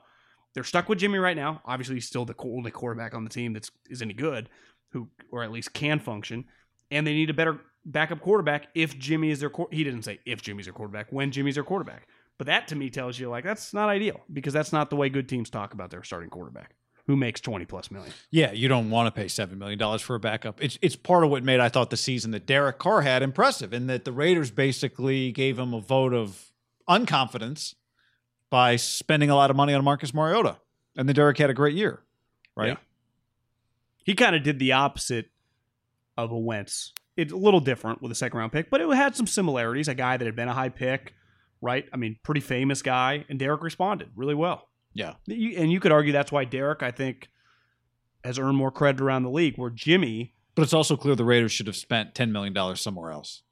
They're 0.55 0.65
stuck 0.65 0.89
with 0.89 0.99
Jimmy 0.99 1.19
right 1.19 1.37
now. 1.37 1.63
Obviously, 1.65 1.97
he's 1.97 2.07
still 2.07 2.25
the 2.25 2.35
only 2.39 2.71
quarterback 2.71 3.15
on 3.15 3.25
the 3.25 3.31
team 3.31 3.53
that's 3.53 3.71
is 3.89 4.03
any 4.03 4.15
good, 4.15 4.49
who 4.93 5.09
or 5.31 5.43
at 5.43 5.53
least 5.53 5.73
can 5.73 5.99
function. 6.01 6.45
And 6.91 7.07
they 7.07 7.13
need 7.15 7.31
a 7.31 7.35
better 7.35 7.61
backup 7.85 8.21
quarterback 8.21 8.69
if 8.75 8.99
Jimmy 8.99 9.31
is 9.31 9.41
their. 9.41 9.51
He 9.71 9.85
didn't 9.85 10.03
say 10.03 10.21
if 10.25 10.43
Jimmy's 10.43 10.67
their 10.67 10.73
quarterback. 10.73 11.09
When 11.11 11.31
Jimmy's 11.31 11.55
their 11.55 11.65
quarterback. 11.65 12.09
But 12.39 12.47
that 12.47 12.69
to 12.69 12.77
me 12.77 12.89
tells 12.89 13.19
you 13.19 13.29
like 13.29 13.45
that's 13.45 13.75
not 13.75 13.89
ideal 13.89 14.21
because 14.33 14.53
that's 14.53 14.73
not 14.73 14.91
the 14.91 14.97
way 14.97 15.09
good 15.09 15.29
teams 15.29 15.51
talk 15.51 15.75
about 15.75 15.91
their 15.91 16.05
starting 16.05 16.31
quarterback 16.31 16.75
who 17.09 17.17
makes 17.17 17.41
20 17.41 17.65
plus 17.65 17.91
million. 17.91 18.13
Yeah, 18.31 18.53
you 18.53 18.69
don't 18.69 18.91
want 18.91 19.13
to 19.13 19.21
pay 19.21 19.29
seven 19.29 19.59
million 19.59 19.79
dollars 19.79 20.03
for 20.03 20.15
a 20.15 20.21
backup. 20.21 20.63
It's 20.63 20.79
it's 20.83 20.95
part 20.95 21.25
of 21.25 21.31
what 21.31 21.43
made 21.43 21.59
I 21.59 21.69
thought 21.69 21.91
the 21.91 21.97
season 21.97 22.31
that 22.33 22.47
Derek 22.47 22.79
Carr 22.79 23.01
had 23.01 23.23
impressive, 23.23 23.73
and 23.73 23.89
that 23.91 24.05
the 24.05 24.13
Raiders 24.13 24.51
basically 24.51 25.33
gave 25.33 25.59
him 25.59 25.75
a 25.75 25.81
vote 25.81 26.13
of 26.13 26.53
unconfidence 26.89 27.75
by 28.51 28.77
spending 28.77 29.31
a 29.31 29.35
lot 29.35 29.51
of 29.51 29.57
money 29.57 29.75
on 29.75 29.83
Marcus 29.83 30.15
Mariota, 30.15 30.59
and 30.97 31.09
then 31.09 31.17
Derek 31.17 31.39
had 31.39 31.51
a 31.51 31.55
great 31.55 31.75
year, 31.75 32.03
right? 32.57 32.69
Yeah. 32.69 32.77
He 34.09 34.15
kind 34.15 34.35
of 34.35 34.43
did 34.43 34.59
the 34.59 34.73
opposite 34.73 35.27
of 36.17 36.31
a 36.33 36.39
Wentz. 36.39 36.95
It's 37.15 37.31
a 37.31 37.37
little 37.37 37.61
different 37.61 38.01
with 38.01 38.11
a 38.11 38.15
second 38.15 38.39
round 38.39 38.53
pick, 38.53 38.71
but 38.71 38.81
it 38.81 38.89
had 38.95 39.15
some 39.15 39.27
similarities. 39.27 39.87
A 39.87 39.95
guy 39.95 40.17
that 40.17 40.25
had 40.25 40.35
been 40.35 40.49
a 40.49 40.55
high 40.55 40.71
pick, 40.71 41.13
right? 41.61 41.85
I 41.93 41.99
mean, 41.99 42.17
pretty 42.23 42.41
famous 42.41 42.81
guy, 42.81 43.27
and 43.29 43.39
Derek 43.39 43.63
responded 43.63 44.09
really 44.17 44.35
well. 44.35 44.67
Yeah. 44.95 45.17
And 45.29 45.71
you 45.71 45.79
could 45.79 45.93
argue 45.93 46.11
that's 46.15 46.33
why 46.33 46.47
Derek, 46.47 46.83
I 46.83 46.91
think, 46.91 47.29
has 48.25 48.39
earned 48.39 48.57
more 48.57 48.71
credit 48.71 49.03
around 49.03 49.25
the 49.25 49.31
league. 49.31 49.59
Where 49.59 49.69
Jimmy, 49.69 50.33
But 50.55 50.63
it's 50.63 50.73
also 50.73 50.97
clear 50.97 51.15
the 51.15 51.27
Raiders 51.27 51.53
should 51.53 51.67
have 51.67 51.77
spent 51.77 52.15
ten 52.15 52.33
million 52.33 52.55
dollars 52.55 52.81
somewhere 52.81 53.11
else. 53.11 53.43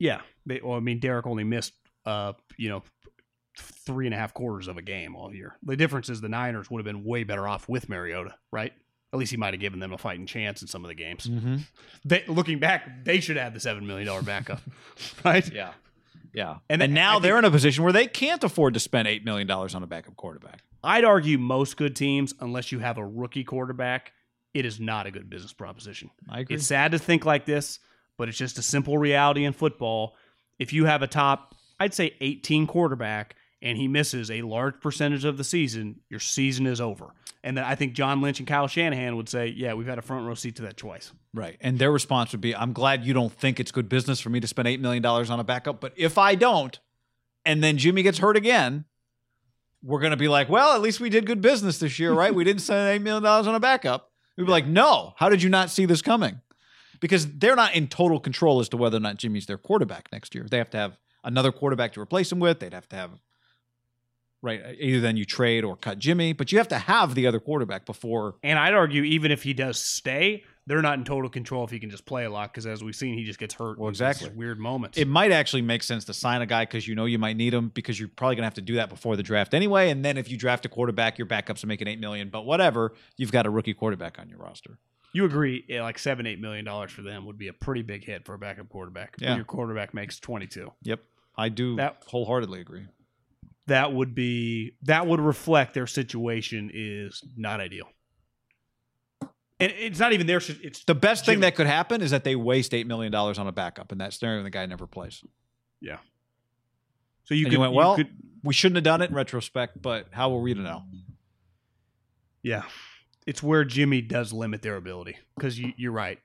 yeah, 0.00 0.22
they, 0.44 0.60
well, 0.60 0.76
I 0.76 0.80
mean, 0.80 0.98
Derek 0.98 1.24
only 1.28 1.44
missed, 1.44 1.72
uh, 2.04 2.32
you 2.58 2.68
know, 2.68 2.82
three 3.56 4.06
and 4.06 4.14
a 4.14 4.18
half 4.18 4.34
quarters 4.34 4.66
of 4.66 4.76
a 4.76 4.82
game 4.82 5.14
all 5.14 5.32
year. 5.32 5.56
The 5.62 5.76
difference 5.76 6.08
is 6.08 6.20
the 6.20 6.28
Niners 6.28 6.68
would 6.68 6.80
have 6.84 6.84
been 6.84 7.04
way 7.04 7.22
better 7.22 7.46
off 7.46 7.68
with 7.68 7.88
Mariota, 7.88 8.34
right? 8.50 8.72
At 9.14 9.18
least 9.18 9.30
he 9.30 9.36
might 9.38 9.54
have 9.54 9.60
given 9.60 9.78
them 9.78 9.92
a 9.92 9.98
fighting 9.98 10.26
chance 10.26 10.60
in 10.60 10.68
some 10.68 10.84
of 10.84 10.88
the 10.88 10.94
games. 10.94 11.26
Mm-hmm. 11.28 11.56
They, 12.04 12.24
looking 12.26 12.58
back, 12.58 13.04
they 13.04 13.20
should 13.20 13.36
have 13.36 13.54
the 13.54 13.60
seven 13.60 13.86
million 13.86 14.06
dollar 14.06 14.22
backup, 14.22 14.60
right? 15.24 15.50
Yeah. 15.52 15.70
Yeah. 16.34 16.56
And 16.68 16.82
And, 16.82 16.82
then- 16.82 16.94
now 16.94 17.16
I 17.16 17.20
they're 17.20 17.34
think- 17.34 17.44
in 17.44 17.48
a 17.48 17.50
position 17.52 17.84
where 17.84 17.92
they 17.92 18.08
can't 18.08 18.42
afford 18.42 18.74
to 18.74 18.80
spend 18.80 19.06
$8 19.08 19.24
million 19.24 19.48
on 19.50 19.82
a 19.82 19.86
backup 19.86 20.16
quarterback. 20.16 20.62
I'd 20.82 21.04
argue 21.04 21.38
most 21.38 21.76
good 21.76 21.94
teams, 21.96 22.34
unless 22.40 22.72
you 22.72 22.80
have 22.80 22.98
a 22.98 23.06
rookie 23.06 23.44
quarterback, 23.44 24.12
it 24.52 24.66
is 24.66 24.80
not 24.80 25.06
a 25.06 25.10
good 25.12 25.30
business 25.30 25.52
proposition. 25.52 26.10
I 26.28 26.40
agree. 26.40 26.56
It's 26.56 26.66
sad 26.66 26.90
to 26.92 26.98
think 26.98 27.24
like 27.24 27.46
this, 27.46 27.78
but 28.18 28.28
it's 28.28 28.36
just 28.36 28.58
a 28.58 28.62
simple 28.62 28.98
reality 28.98 29.44
in 29.44 29.52
football. 29.52 30.16
If 30.58 30.72
you 30.72 30.84
have 30.86 31.02
a 31.02 31.06
top, 31.06 31.54
I'd 31.80 31.94
say 31.94 32.14
18 32.20 32.66
quarterback, 32.66 33.36
and 33.62 33.78
he 33.78 33.88
misses 33.88 34.30
a 34.30 34.42
large 34.42 34.80
percentage 34.80 35.24
of 35.24 35.36
the 35.38 35.44
season, 35.44 36.00
your 36.10 36.20
season 36.20 36.66
is 36.66 36.80
over. 36.80 37.14
And 37.44 37.58
then 37.58 37.64
I 37.64 37.74
think 37.74 37.92
John 37.92 38.22
Lynch 38.22 38.38
and 38.38 38.48
Kyle 38.48 38.66
Shanahan 38.66 39.16
would 39.16 39.28
say, 39.28 39.48
yeah, 39.48 39.74
we've 39.74 39.86
had 39.86 39.98
a 39.98 40.02
front 40.02 40.26
row 40.26 40.34
seat 40.34 40.56
to 40.56 40.62
that 40.62 40.78
twice. 40.78 41.12
Right. 41.34 41.58
And 41.60 41.78
their 41.78 41.92
response 41.92 42.32
would 42.32 42.40
be 42.40 42.56
I'm 42.56 42.72
glad 42.72 43.04
you 43.04 43.12
don't 43.12 43.32
think 43.32 43.60
it's 43.60 43.70
good 43.70 43.88
business 43.88 44.18
for 44.18 44.30
me 44.30 44.40
to 44.40 44.46
spend 44.46 44.66
$8 44.66 44.80
million 44.80 45.04
on 45.04 45.38
a 45.38 45.44
backup. 45.44 45.78
But 45.80 45.92
if 45.94 46.16
I 46.16 46.36
don't, 46.36 46.80
and 47.44 47.62
then 47.62 47.76
Jimmy 47.76 48.02
gets 48.02 48.18
hurt 48.18 48.38
again, 48.38 48.86
we're 49.82 50.00
going 50.00 50.12
to 50.12 50.16
be 50.16 50.28
like, 50.28 50.48
well, 50.48 50.74
at 50.74 50.80
least 50.80 51.00
we 51.00 51.10
did 51.10 51.26
good 51.26 51.42
business 51.42 51.78
this 51.78 51.98
year, 51.98 52.14
right? 52.14 52.34
we 52.34 52.44
didn't 52.44 52.62
spend 52.62 53.00
$8 53.00 53.04
million 53.04 53.26
on 53.26 53.54
a 53.54 53.60
backup. 53.60 54.10
We'd 54.38 54.44
be 54.44 54.50
like, 54.50 54.66
no, 54.66 55.12
how 55.18 55.28
did 55.28 55.42
you 55.42 55.50
not 55.50 55.68
see 55.68 55.84
this 55.84 56.00
coming? 56.00 56.40
Because 57.00 57.26
they're 57.26 57.56
not 57.56 57.74
in 57.74 57.88
total 57.88 58.18
control 58.18 58.60
as 58.60 58.70
to 58.70 58.78
whether 58.78 58.96
or 58.96 59.00
not 59.00 59.18
Jimmy's 59.18 59.44
their 59.44 59.58
quarterback 59.58 60.08
next 60.10 60.34
year. 60.34 60.46
They 60.50 60.56
have 60.56 60.70
to 60.70 60.78
have 60.78 60.98
another 61.22 61.52
quarterback 61.52 61.92
to 61.92 62.00
replace 62.00 62.32
him 62.32 62.40
with. 62.40 62.60
They'd 62.60 62.72
have 62.72 62.88
to 62.88 62.96
have, 62.96 63.10
right? 64.44 64.62
Either 64.78 65.00
then 65.00 65.16
you 65.16 65.24
trade 65.24 65.64
or 65.64 65.74
cut 65.76 65.98
Jimmy, 65.98 66.32
but 66.32 66.52
you 66.52 66.58
have 66.58 66.68
to 66.68 66.78
have 66.78 67.14
the 67.14 67.26
other 67.26 67.40
quarterback 67.40 67.86
before. 67.86 68.36
And 68.42 68.58
I'd 68.58 68.74
argue 68.74 69.02
even 69.02 69.32
if 69.32 69.42
he 69.42 69.54
does 69.54 69.78
stay, 69.82 70.44
they're 70.66 70.80
not 70.82 70.98
in 70.98 71.04
total 71.04 71.28
control 71.28 71.64
if 71.64 71.70
he 71.70 71.78
can 71.78 71.90
just 71.90 72.06
play 72.06 72.24
a 72.24 72.30
lot 72.30 72.50
because 72.52 72.66
as 72.66 72.82
we've 72.84 72.94
seen, 72.96 73.18
he 73.18 73.24
just 73.24 73.38
gets 73.38 73.54
hurt. 73.54 73.78
Well, 73.78 73.88
exactly. 73.88 74.30
Weird 74.30 74.58
moments. 74.58 74.96
It 74.98 75.08
might 75.08 75.32
actually 75.32 75.62
make 75.62 75.82
sense 75.82 76.04
to 76.06 76.14
sign 76.14 76.40
a 76.42 76.46
guy 76.46 76.62
because 76.64 76.86
you 76.88 76.94
know 76.94 77.04
you 77.06 77.18
might 77.18 77.36
need 77.36 77.52
him 77.52 77.70
because 77.74 77.98
you're 77.98 78.08
probably 78.08 78.36
gonna 78.36 78.46
have 78.46 78.54
to 78.54 78.62
do 78.62 78.76
that 78.76 78.88
before 78.88 79.16
the 79.16 79.22
draft 79.22 79.52
anyway. 79.54 79.90
And 79.90 80.04
then 80.04 80.16
if 80.16 80.30
you 80.30 80.36
draft 80.36 80.64
a 80.64 80.68
quarterback, 80.68 81.18
your 81.18 81.26
backups 81.26 81.64
are 81.64 81.66
making 81.66 81.88
eight 81.88 81.98
million. 82.00 82.28
But 82.30 82.46
whatever, 82.46 82.92
you've 83.16 83.32
got 83.32 83.46
a 83.46 83.50
rookie 83.50 83.74
quarterback 83.74 84.18
on 84.18 84.28
your 84.28 84.38
roster. 84.38 84.78
you 85.12 85.24
agree, 85.24 85.64
yeah, 85.68 85.82
like 85.82 85.98
seven, 85.98 86.26
eight 86.26 86.40
million 86.40 86.64
dollars 86.64 86.90
for 86.92 87.02
them 87.02 87.24
would 87.26 87.38
be 87.38 87.48
a 87.48 87.52
pretty 87.52 87.82
big 87.82 88.04
hit 88.04 88.24
for 88.24 88.34
a 88.34 88.38
backup 88.38 88.68
quarterback. 88.68 89.16
when 89.20 89.28
Yeah. 89.28 89.36
your 89.36 89.44
quarterback 89.44 89.92
makes 89.94 90.18
twenty 90.18 90.46
two. 90.46 90.72
Yep, 90.82 91.00
I 91.36 91.50
do 91.50 91.76
That- 91.76 92.02
wholeheartedly 92.06 92.60
agree. 92.60 92.86
That 93.66 93.92
would 93.92 94.14
be 94.14 94.76
that 94.82 95.06
would 95.06 95.20
reflect 95.20 95.72
their 95.74 95.86
situation 95.86 96.70
is 96.72 97.22
not 97.36 97.60
ideal. 97.60 97.86
And 99.60 99.72
it's 99.76 99.98
not 99.98 100.12
even 100.12 100.26
their. 100.26 100.40
It's 100.62 100.84
The 100.84 100.94
best 100.94 101.24
thing 101.24 101.40
that 101.40 101.54
could 101.54 101.66
happen 101.66 102.02
is 102.02 102.10
that 102.10 102.24
they 102.24 102.34
waste 102.36 102.74
eight 102.74 102.86
million 102.86 103.12
dollars 103.12 103.38
on 103.38 103.46
a 103.46 103.52
backup, 103.52 103.92
and 103.92 104.00
that 104.00 104.12
scenario 104.12 104.42
the 104.42 104.50
guy 104.50 104.66
never 104.66 104.86
plays. 104.86 105.22
yeah. 105.80 105.98
So 107.26 107.34
you 107.34 107.46
and 107.46 107.50
could 107.50 107.52
you 107.54 107.60
went, 107.60 107.72
well, 107.72 107.96
could- 107.96 108.10
we 108.42 108.52
shouldn't 108.52 108.76
have 108.76 108.84
done 108.84 109.00
it 109.00 109.08
in 109.08 109.16
retrospect, 109.16 109.80
but 109.80 110.08
how 110.10 110.28
were 110.30 110.40
we 110.42 110.52
to 110.52 110.60
know? 110.60 110.82
yeah. 112.42 112.64
It's 113.26 113.42
where 113.42 113.64
Jimmy 113.64 114.02
does 114.02 114.34
limit 114.34 114.60
their 114.60 114.76
ability 114.76 115.16
because 115.34 115.58
you, 115.58 115.72
you're 115.78 115.92
right. 115.92 116.18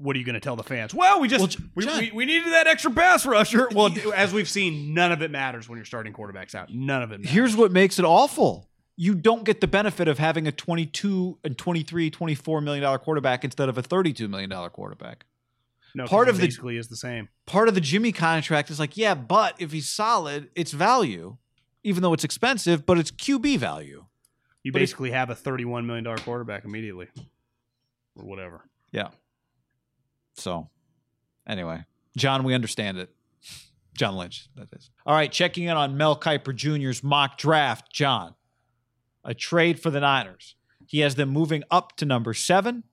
What 0.00 0.14
are 0.16 0.18
you 0.18 0.24
going 0.24 0.34
to 0.34 0.40
tell 0.40 0.56
the 0.56 0.62
fans? 0.62 0.94
Well, 0.94 1.20
we 1.20 1.28
just 1.28 1.58
Well, 1.58 1.66
we, 1.74 1.86
we, 1.86 2.10
we 2.12 2.24
needed 2.24 2.52
that 2.52 2.66
extra 2.66 2.90
pass 2.90 3.26
rusher. 3.26 3.68
Well, 3.74 3.94
as 4.14 4.32
we've 4.32 4.48
seen, 4.48 4.94
none 4.94 5.12
of 5.12 5.22
it 5.22 5.30
matters 5.30 5.68
when 5.68 5.76
you're 5.76 5.84
starting 5.84 6.12
quarterbacks 6.12 6.54
out. 6.54 6.72
None 6.72 7.02
of 7.02 7.12
it. 7.12 7.20
Matters. 7.20 7.30
Here's 7.32 7.56
what 7.56 7.72
makes 7.72 7.98
it 7.98 8.04
awful. 8.04 8.68
You 8.96 9.14
don't 9.14 9.44
get 9.44 9.60
the 9.60 9.66
benefit 9.68 10.08
of 10.08 10.18
having 10.18 10.46
a 10.48 10.52
22 10.52 11.38
and 11.44 11.56
23, 11.56 12.10
24 12.10 12.60
million 12.60 12.82
dollar 12.82 12.98
quarterback 12.98 13.44
instead 13.44 13.68
of 13.68 13.78
a 13.78 13.82
32 13.82 14.26
million 14.28 14.50
dollar 14.50 14.70
quarterback. 14.70 15.24
no, 15.94 16.06
part 16.06 16.28
of 16.28 16.36
the- 16.38 16.46
basically 16.46 16.76
is 16.76 16.88
the 16.88 16.96
same. 16.96 17.28
part 17.46 17.68
of 17.68 17.74
the 17.74 17.80
Jimmy 17.80 18.10
contract 18.12 18.70
is 18.70 18.78
like, 18.80 18.96
yeah, 18.96 19.14
but 19.14 19.54
if 19.60 19.70
he's 19.72 19.88
solid, 19.88 20.48
it's 20.56 20.72
value, 20.72 21.36
even 21.84 22.02
though 22.02 22.12
it's 22.12 22.24
expensive, 22.24 22.84
but 22.86 22.98
it's 22.98 23.10
QB 23.12 23.58
value. 23.58 24.04
You 24.64 24.72
But 24.72 24.80
basically 24.80 25.12
have 25.12 25.30
a 25.30 25.34
$31 25.36 25.84
million 25.86 26.04
quarterback 26.18 26.64
immediately 26.64 27.06
or 28.16 28.24
whatever. 28.24 28.62
Yeah. 28.90 29.08
So, 30.38 30.70
anyway, 31.46 31.84
John, 32.16 32.44
we 32.44 32.54
understand 32.54 32.98
it. 32.98 33.10
John 33.96 34.16
Lynch, 34.16 34.48
that 34.54 34.68
is. 34.72 34.90
All 35.04 35.14
right, 35.14 35.30
checking 35.30 35.64
in 35.64 35.76
on 35.76 35.96
Mel 35.96 36.18
Kiper 36.18 36.54
Jr.'s 36.54 37.02
mock 37.02 37.36
draft. 37.36 37.92
John, 37.92 38.34
a 39.24 39.34
trade 39.34 39.80
for 39.80 39.90
the 39.90 40.00
Niners. 40.00 40.54
He 40.86 41.00
has 41.00 41.16
them 41.16 41.30
moving 41.30 41.64
up 41.70 41.96
to 41.96 42.06
number 42.06 42.32
seven 42.32 42.84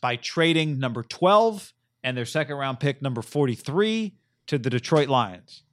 by 0.00 0.16
trading 0.16 0.78
number 0.78 1.02
12 1.02 1.74
and 2.02 2.16
their 2.16 2.24
second 2.24 2.56
round 2.56 2.80
pick, 2.80 3.02
number 3.02 3.22
43, 3.22 4.14
to 4.46 4.58
the 4.58 4.70
Detroit 4.70 5.08
Lions. 5.08 5.64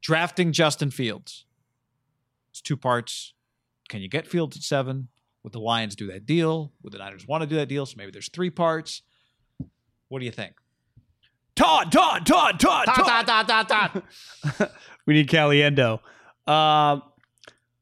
Drafting 0.00 0.52
Justin 0.52 0.90
Fields. 0.90 1.44
It's 2.50 2.60
two 2.60 2.76
parts. 2.76 3.34
Can 3.88 4.00
you 4.00 4.08
get 4.08 4.26
Fields 4.26 4.56
at 4.56 4.62
seven? 4.62 5.08
Would 5.42 5.52
the 5.52 5.60
Lions 5.60 5.94
do 5.94 6.08
that 6.08 6.26
deal? 6.26 6.72
Would 6.82 6.92
the 6.92 6.98
Niners 6.98 7.26
want 7.26 7.42
to 7.42 7.46
do 7.48 7.56
that 7.56 7.68
deal? 7.68 7.86
So 7.86 7.94
maybe 7.96 8.10
there's 8.10 8.30
three 8.30 8.50
parts. 8.50 9.02
What 10.08 10.20
do 10.20 10.24
you 10.24 10.32
think? 10.32 10.54
Todd, 11.54 11.90
Todd, 11.90 12.26
Todd, 12.26 12.60
Todd, 12.60 12.86
Todd. 12.86 13.26
Todd 13.26 13.48
Todd 13.48 13.68
Todd. 13.68 14.70
We 15.06 15.14
need 15.14 15.28
Caliendo. 15.28 16.00
Uh, 16.48 16.98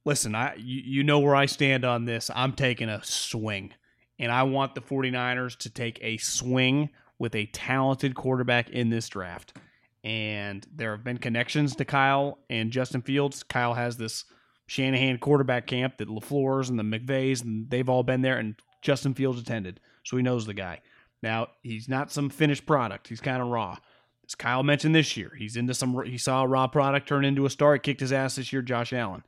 listen, 0.05 0.35
I 0.35 0.55
you, 0.57 0.83
you 0.85 1.05
know 1.05 1.21
where 1.21 1.35
I 1.35 1.47
stand 1.47 1.85
on 1.85 2.05
this. 2.05 2.31
I'm 2.35 2.53
taking 2.53 2.91
a 2.91 3.03
swing, 3.03 3.73
and 4.19 4.31
I 4.31 4.43
want 4.43 4.75
the 4.75 4.83
49ers 4.83 5.57
to 5.61 5.71
take 5.71 5.99
a 6.03 6.19
swing 6.19 6.91
with 7.19 7.35
a 7.35 7.47
talented 7.47 8.15
quarterback 8.15 8.69
in 8.69 8.91
this 8.91 9.09
draft. 9.09 9.57
And 10.05 10.67
there 10.75 10.91
have 10.91 11.03
been 11.03 11.17
connections 11.17 11.75
to 11.77 11.87
Kyle 11.87 12.39
and 12.51 12.71
Justin 12.71 13.01
Fields. 13.01 13.43
Kyle 13.43 13.73
has 13.73 13.97
this 13.97 14.27
Shanahan 14.67 15.17
quarterback 15.19 15.67
camp 15.67 15.97
that 15.97 16.09
LaFleur's 16.09 16.69
and 16.69 16.79
the 16.79 16.83
McVays, 16.83 17.43
and 17.43 17.71
they've 17.71 17.89
all 17.89 18.03
been 18.03 18.21
there, 18.21 18.37
and 18.37 18.55
Justin 18.83 19.15
Fields 19.15 19.41
attended. 19.41 19.81
So 20.05 20.19
he 20.19 20.23
knows 20.23 20.45
the 20.45 20.53
guy. 20.53 20.81
Now, 21.25 21.49
he's 21.63 21.89
not 21.89 22.13
some 22.13 22.31
finished 22.31 22.67
product. 22.67 23.09
He's 23.09 23.21
kind 23.21 23.43
of 23.43 23.49
raw. 23.49 23.79
As 24.27 24.35
Kyle 24.35 24.63
mentioned 24.63 24.95
this 24.95 25.17
year, 25.17 25.33
he's 25.37 25.57
into 25.57 25.75
some. 25.75 26.05
He 26.05 26.19
saw 26.19 26.45
a 26.45 26.47
raw 26.47 26.67
product 26.67 27.09
turn 27.09 27.25
into 27.25 27.47
a 27.47 27.51
star. 27.51 27.73
He 27.73 27.81
kicked 27.81 28.01
his 28.01 28.13
ass 28.13 28.37
this 28.37 28.53
year. 28.53 28.63
Josh 28.63 28.93
Allen. 28.93 29.25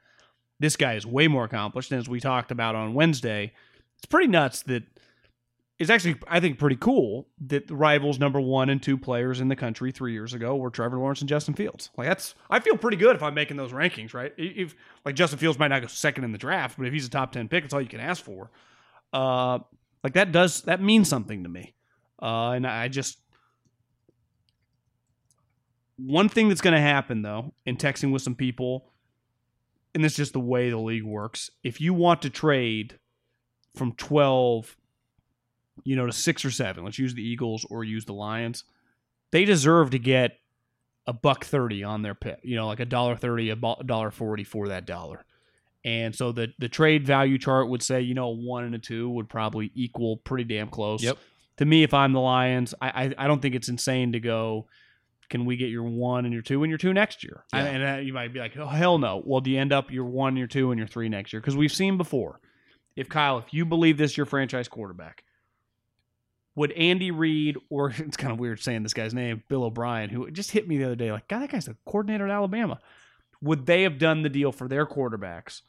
This 0.60 0.76
guy 0.76 0.94
is 0.94 1.04
way 1.04 1.26
more 1.26 1.44
accomplished, 1.44 1.90
and 1.90 1.98
as 2.00 2.08
we 2.08 2.20
talked 2.20 2.50
about 2.50 2.74
on 2.74 2.94
Wednesday, 2.94 3.52
it's 3.96 4.06
pretty 4.06 4.28
nuts 4.28 4.62
that. 4.64 4.84
It's 5.78 5.90
actually, 5.90 6.16
I 6.26 6.40
think, 6.40 6.58
pretty 6.58 6.76
cool 6.76 7.28
that 7.48 7.68
the 7.68 7.76
rivals 7.76 8.18
number 8.18 8.40
one 8.40 8.70
and 8.70 8.82
two 8.82 8.96
players 8.96 9.42
in 9.42 9.48
the 9.48 9.56
country 9.56 9.92
three 9.92 10.14
years 10.14 10.32
ago 10.32 10.56
were 10.56 10.70
Trevor 10.70 10.96
Lawrence 10.96 11.20
and 11.20 11.28
Justin 11.28 11.52
Fields. 11.52 11.90
Like 11.98 12.08
that's, 12.08 12.34
I 12.48 12.60
feel 12.60 12.78
pretty 12.78 12.96
good 12.96 13.14
if 13.14 13.22
I'm 13.22 13.34
making 13.34 13.58
those 13.58 13.72
rankings, 13.72 14.14
right? 14.14 14.32
If 14.38 14.74
like 15.04 15.16
Justin 15.16 15.38
Fields 15.38 15.58
might 15.58 15.68
not 15.68 15.82
go 15.82 15.88
second 15.88 16.24
in 16.24 16.32
the 16.32 16.38
draft, 16.38 16.78
but 16.78 16.86
if 16.86 16.94
he's 16.94 17.06
a 17.06 17.10
top 17.10 17.32
ten 17.32 17.48
pick, 17.48 17.64
it's 17.64 17.74
all 17.74 17.82
you 17.82 17.88
can 17.88 18.00
ask 18.00 18.24
for. 18.24 18.50
Uh, 19.12 19.58
like 20.02 20.14
that 20.14 20.32
does 20.32 20.62
that 20.62 20.80
means 20.80 21.10
something 21.10 21.42
to 21.42 21.48
me. 21.50 21.74
Uh, 22.20 22.52
and 22.52 22.66
I 22.66 22.88
just 22.88 23.18
one 25.96 26.28
thing 26.28 26.48
that's 26.48 26.60
going 26.60 26.74
to 26.74 26.80
happen 26.80 27.22
though 27.22 27.52
in 27.64 27.76
texting 27.76 28.12
with 28.12 28.22
some 28.22 28.34
people, 28.34 28.90
and 29.94 30.04
it's 30.04 30.16
just 30.16 30.32
the 30.32 30.40
way 30.40 30.70
the 30.70 30.78
league 30.78 31.04
works. 31.04 31.50
If 31.62 31.80
you 31.80 31.94
want 31.94 32.22
to 32.22 32.30
trade 32.30 32.98
from 33.74 33.92
twelve, 33.92 34.76
you 35.84 35.96
know, 35.96 36.06
to 36.06 36.12
six 36.12 36.44
or 36.44 36.50
seven, 36.50 36.84
let's 36.84 36.98
use 36.98 37.14
the 37.14 37.26
Eagles 37.26 37.66
or 37.70 37.84
use 37.84 38.04
the 38.04 38.14
Lions. 38.14 38.64
They 39.32 39.44
deserve 39.44 39.90
to 39.90 39.98
get 39.98 40.38
a 41.06 41.12
buck 41.12 41.44
thirty 41.44 41.82
on 41.82 42.02
their 42.02 42.14
pick. 42.14 42.40
You 42.42 42.56
know, 42.56 42.66
like 42.66 42.80
a 42.80 42.84
dollar 42.84 43.16
thirty, 43.16 43.50
a 43.50 43.56
dollar 43.56 44.10
forty 44.10 44.44
for 44.44 44.68
that 44.68 44.86
dollar. 44.86 45.24
And 45.84 46.14
so 46.14 46.32
the 46.32 46.48
the 46.58 46.68
trade 46.68 47.06
value 47.06 47.38
chart 47.38 47.68
would 47.68 47.82
say, 47.82 48.00
you 48.00 48.14
know, 48.14 48.28
one 48.28 48.64
and 48.64 48.74
a 48.74 48.78
two 48.78 49.08
would 49.10 49.28
probably 49.28 49.70
equal 49.74 50.16
pretty 50.16 50.44
damn 50.44 50.68
close 50.68 51.02
Yep. 51.02 51.16
To 51.58 51.64
me, 51.64 51.82
if 51.82 51.94
I'm 51.94 52.12
the 52.12 52.20
Lions, 52.20 52.74
I, 52.80 52.88
I 53.04 53.24
I 53.24 53.26
don't 53.26 53.40
think 53.40 53.54
it's 53.54 53.68
insane 53.68 54.12
to 54.12 54.20
go. 54.20 54.66
Can 55.28 55.44
we 55.44 55.56
get 55.56 55.70
your 55.70 55.82
one 55.82 56.24
and 56.24 56.32
your 56.32 56.42
two 56.42 56.62
and 56.62 56.70
your 56.70 56.78
two 56.78 56.92
next 56.92 57.24
year? 57.24 57.44
Yeah. 57.52 57.64
And, 57.64 57.82
and 57.82 57.98
uh, 57.98 58.00
you 58.00 58.12
might 58.12 58.32
be 58.32 58.38
like, 58.38 58.56
oh 58.56 58.66
hell 58.66 58.98
no. 58.98 59.22
Well, 59.24 59.40
do 59.40 59.50
you 59.50 59.58
end 59.58 59.72
up 59.72 59.90
your 59.90 60.04
one, 60.04 60.36
your 60.36 60.46
two, 60.46 60.70
and 60.70 60.78
your 60.78 60.86
three 60.86 61.08
next 61.08 61.32
year? 61.32 61.40
Because 61.40 61.56
we've 61.56 61.72
seen 61.72 61.96
before. 61.96 62.40
If 62.94 63.08
Kyle, 63.08 63.38
if 63.38 63.52
you 63.52 63.64
believe 63.64 63.98
this, 63.98 64.16
your 64.16 64.26
franchise 64.26 64.68
quarterback, 64.68 65.24
would 66.54 66.72
Andy 66.72 67.10
Reid 67.10 67.58
or 67.70 67.90
it's 67.96 68.16
kind 68.16 68.32
of 68.32 68.38
weird 68.38 68.60
saying 68.60 68.82
this 68.82 68.94
guy's 68.94 69.14
name, 69.14 69.42
Bill 69.48 69.64
O'Brien, 69.64 70.10
who 70.10 70.30
just 70.30 70.50
hit 70.50 70.66
me 70.66 70.78
the 70.78 70.84
other 70.84 70.96
day, 70.96 71.12
like, 71.12 71.28
God, 71.28 71.40
that 71.40 71.50
guy's 71.50 71.68
a 71.68 71.76
coordinator 71.84 72.26
at 72.26 72.32
Alabama. 72.32 72.80
Would 73.42 73.66
they 73.66 73.82
have 73.82 73.98
done 73.98 74.22
the 74.22 74.28
deal 74.28 74.50
for 74.50 74.66
their 74.66 74.86
quarterbacks, 74.86 75.60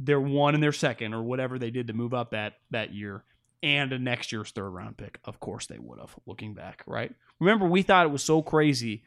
their 0.00 0.20
one 0.20 0.54
and 0.54 0.62
their 0.62 0.72
second, 0.72 1.14
or 1.14 1.22
whatever 1.22 1.58
they 1.58 1.70
did 1.70 1.88
to 1.88 1.92
move 1.92 2.14
up 2.14 2.30
that 2.30 2.54
that 2.70 2.94
year? 2.94 3.24
And 3.64 3.94
a 3.94 3.98
next 3.98 4.30
year's 4.30 4.50
third 4.50 4.68
round 4.68 4.98
pick. 4.98 5.18
Of 5.24 5.40
course 5.40 5.66
they 5.66 5.78
would 5.78 5.98
have, 5.98 6.14
looking 6.26 6.52
back, 6.52 6.84
right? 6.86 7.12
Remember, 7.40 7.64
we 7.66 7.82
thought 7.82 8.04
it 8.04 8.12
was 8.12 8.22
so 8.22 8.42
crazy, 8.42 9.02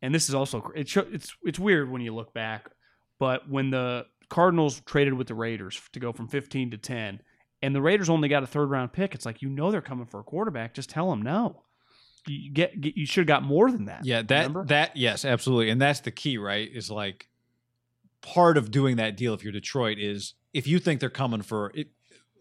and 0.00 0.14
this 0.14 0.28
is 0.30 0.34
also 0.34 0.72
it's 0.74 0.96
it's 1.44 1.58
weird 1.58 1.90
when 1.90 2.00
you 2.00 2.14
look 2.14 2.32
back, 2.32 2.70
but 3.20 3.48
when 3.48 3.70
the 3.70 4.06
Cardinals 4.30 4.80
traded 4.80 5.14
with 5.14 5.28
the 5.28 5.34
Raiders 5.34 5.80
to 5.92 6.00
go 6.00 6.12
from 6.12 6.28
15 6.28 6.70
to 6.72 6.78
10, 6.78 7.20
and 7.62 7.74
the 7.74 7.82
Raiders 7.82 8.08
only 8.08 8.28
got 8.28 8.42
a 8.42 8.46
third 8.46 8.70
round 8.70 8.92
pick, 8.94 9.14
it's 9.14 9.26
like 9.26 9.42
you 9.42 9.50
know 9.50 9.70
they're 9.70 9.82
coming 9.82 10.06
for 10.06 10.20
a 10.20 10.24
quarterback. 10.24 10.72
Just 10.72 10.88
tell 10.88 11.10
them 11.10 11.20
no. 11.20 11.64
you 12.26 12.50
get, 12.50 12.80
get 12.80 12.96
you 12.96 13.04
should 13.04 13.28
have 13.28 13.40
got 13.40 13.42
more 13.42 13.70
than 13.70 13.84
that. 13.84 14.06
Yeah, 14.06 14.22
that 14.22 14.48
remember? 14.48 14.64
that 14.64 14.96
yes, 14.96 15.26
absolutely, 15.26 15.68
and 15.68 15.80
that's 15.80 16.00
the 16.00 16.10
key, 16.10 16.38
right? 16.38 16.70
Is 16.72 16.90
like 16.90 17.28
part 18.22 18.56
of 18.56 18.70
doing 18.70 18.96
that 18.96 19.18
deal. 19.18 19.34
If 19.34 19.44
you're 19.44 19.52
Detroit, 19.52 19.98
is 19.98 20.32
if 20.54 20.66
you 20.66 20.78
think 20.78 21.00
they're 21.00 21.10
coming 21.10 21.42
for 21.42 21.70
it. 21.74 21.88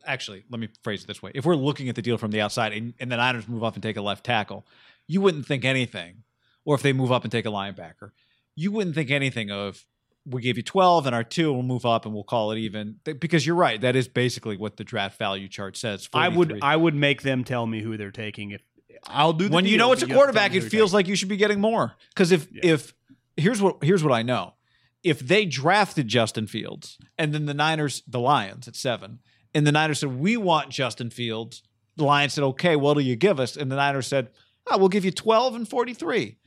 Actually, 0.08 0.44
let 0.50 0.60
me 0.60 0.70
phrase 0.84 1.04
it 1.04 1.08
this 1.08 1.22
way: 1.22 1.32
If 1.36 1.46
we're 1.46 1.56
looking 1.56 1.90
at 1.90 1.96
the 1.96 2.02
deal 2.02 2.18
from 2.18 2.32
the 2.32 2.42
outside, 2.42 2.74
and, 2.74 2.94
and 3.00 3.12
the 3.12 3.18
Niners 3.18 3.48
move 3.48 3.64
up 3.64 3.76
and 3.76 3.84
take 3.84 3.98
a 3.98 4.02
left 4.02 4.24
tackle, 4.24 4.66
you 5.08 5.22
wouldn't 5.22 5.46
think 5.46 5.66
anything. 5.66 6.24
Or 6.66 6.76
if 6.76 6.82
they 6.82 6.94
move 6.94 7.12
up 7.12 7.24
and 7.24 7.32
take 7.32 7.46
a 7.46 7.50
linebacker, 7.50 8.12
you 8.56 8.72
wouldn't 8.72 8.96
think 8.96 9.12
anything 9.12 9.52
of 9.52 9.86
we 10.26 10.42
gave 10.42 10.58
you 10.58 10.64
12 10.64 11.06
and 11.06 11.16
our 11.16 11.24
two 11.24 11.54
will 11.54 11.64
move 11.64 11.86
up 11.86 12.06
and 12.06 12.14
we'll 12.14 12.24
call 12.24 12.52
it 12.52 12.58
even 12.58 12.98
because 13.06 13.46
you're 13.46 13.56
right 13.56 13.80
that 13.80 13.96
is 13.96 14.10
basically 14.10 14.58
what 14.58 14.76
the 14.76 14.84
draft 14.84 15.18
value 15.18 15.48
chart 15.48 15.78
says 15.78 16.10
I 16.14 16.28
would 16.28 16.60
I 16.62 16.76
would 16.76 16.94
make 16.94 17.22
them 17.22 17.46
tell 17.46 17.66
me 17.66 17.82
who 17.82 17.96
they're 17.96 18.12
taking 18.12 18.52
if 18.52 18.62
I'll 19.06 19.34
do 19.34 19.48
the 19.48 19.56
when 19.56 19.66
you 19.66 19.78
know 19.78 19.92
it's 19.92 20.02
a 20.02 20.06
but 20.06 20.10
you 20.10 20.16
have 20.16 20.28
to 20.28 20.34
tell 20.34 20.42
quarterback, 20.42 20.56
it 20.66 20.70
feels 20.70 20.94
like 20.94 21.08
you 21.08 21.16
should 21.16 21.30
be 21.30 21.38
getting 21.38 21.62
more. 21.62 21.96
Because 22.10 22.32
if 22.32 22.48
Yeah. 22.52 22.74
if 22.74 22.94
here's 23.36 23.62
what 23.62 23.84
here's 23.84 24.04
what 24.04 24.14
I 24.14 24.22
know, 24.22 24.56
if 25.04 25.20
they 25.20 25.46
drafted 25.46 26.08
Justin 26.08 26.48
Fields 26.48 26.98
and 27.18 27.34
then 27.34 27.46
the 27.46 27.54
Niners, 27.54 28.04
the 28.08 28.20
Lions 28.20 28.68
at 28.68 28.76
seven, 28.76 29.20
and 29.58 29.66
the 29.68 29.72
Niners 29.72 30.00
said 30.00 30.20
we 30.20 30.38
want 30.38 30.70
Justin 30.70 31.10
Fields, 31.10 31.64
the 31.96 32.04
Lions 32.04 32.34
said 32.34 32.44
okay, 32.44 32.76
what 32.76 32.94
do 32.96 33.02
you 33.02 33.16
give 33.16 33.40
us? 33.40 33.58
And 33.58 33.72
the 33.72 33.76
Niners 33.76 34.08
said, 34.08 34.30
oh, 34.68 34.78
we'll 34.78 34.90
give 34.90 35.04
you 35.06 35.12
twelve 35.12 35.56
and 35.56 35.68
forty 35.68 35.94
three. 35.94 36.38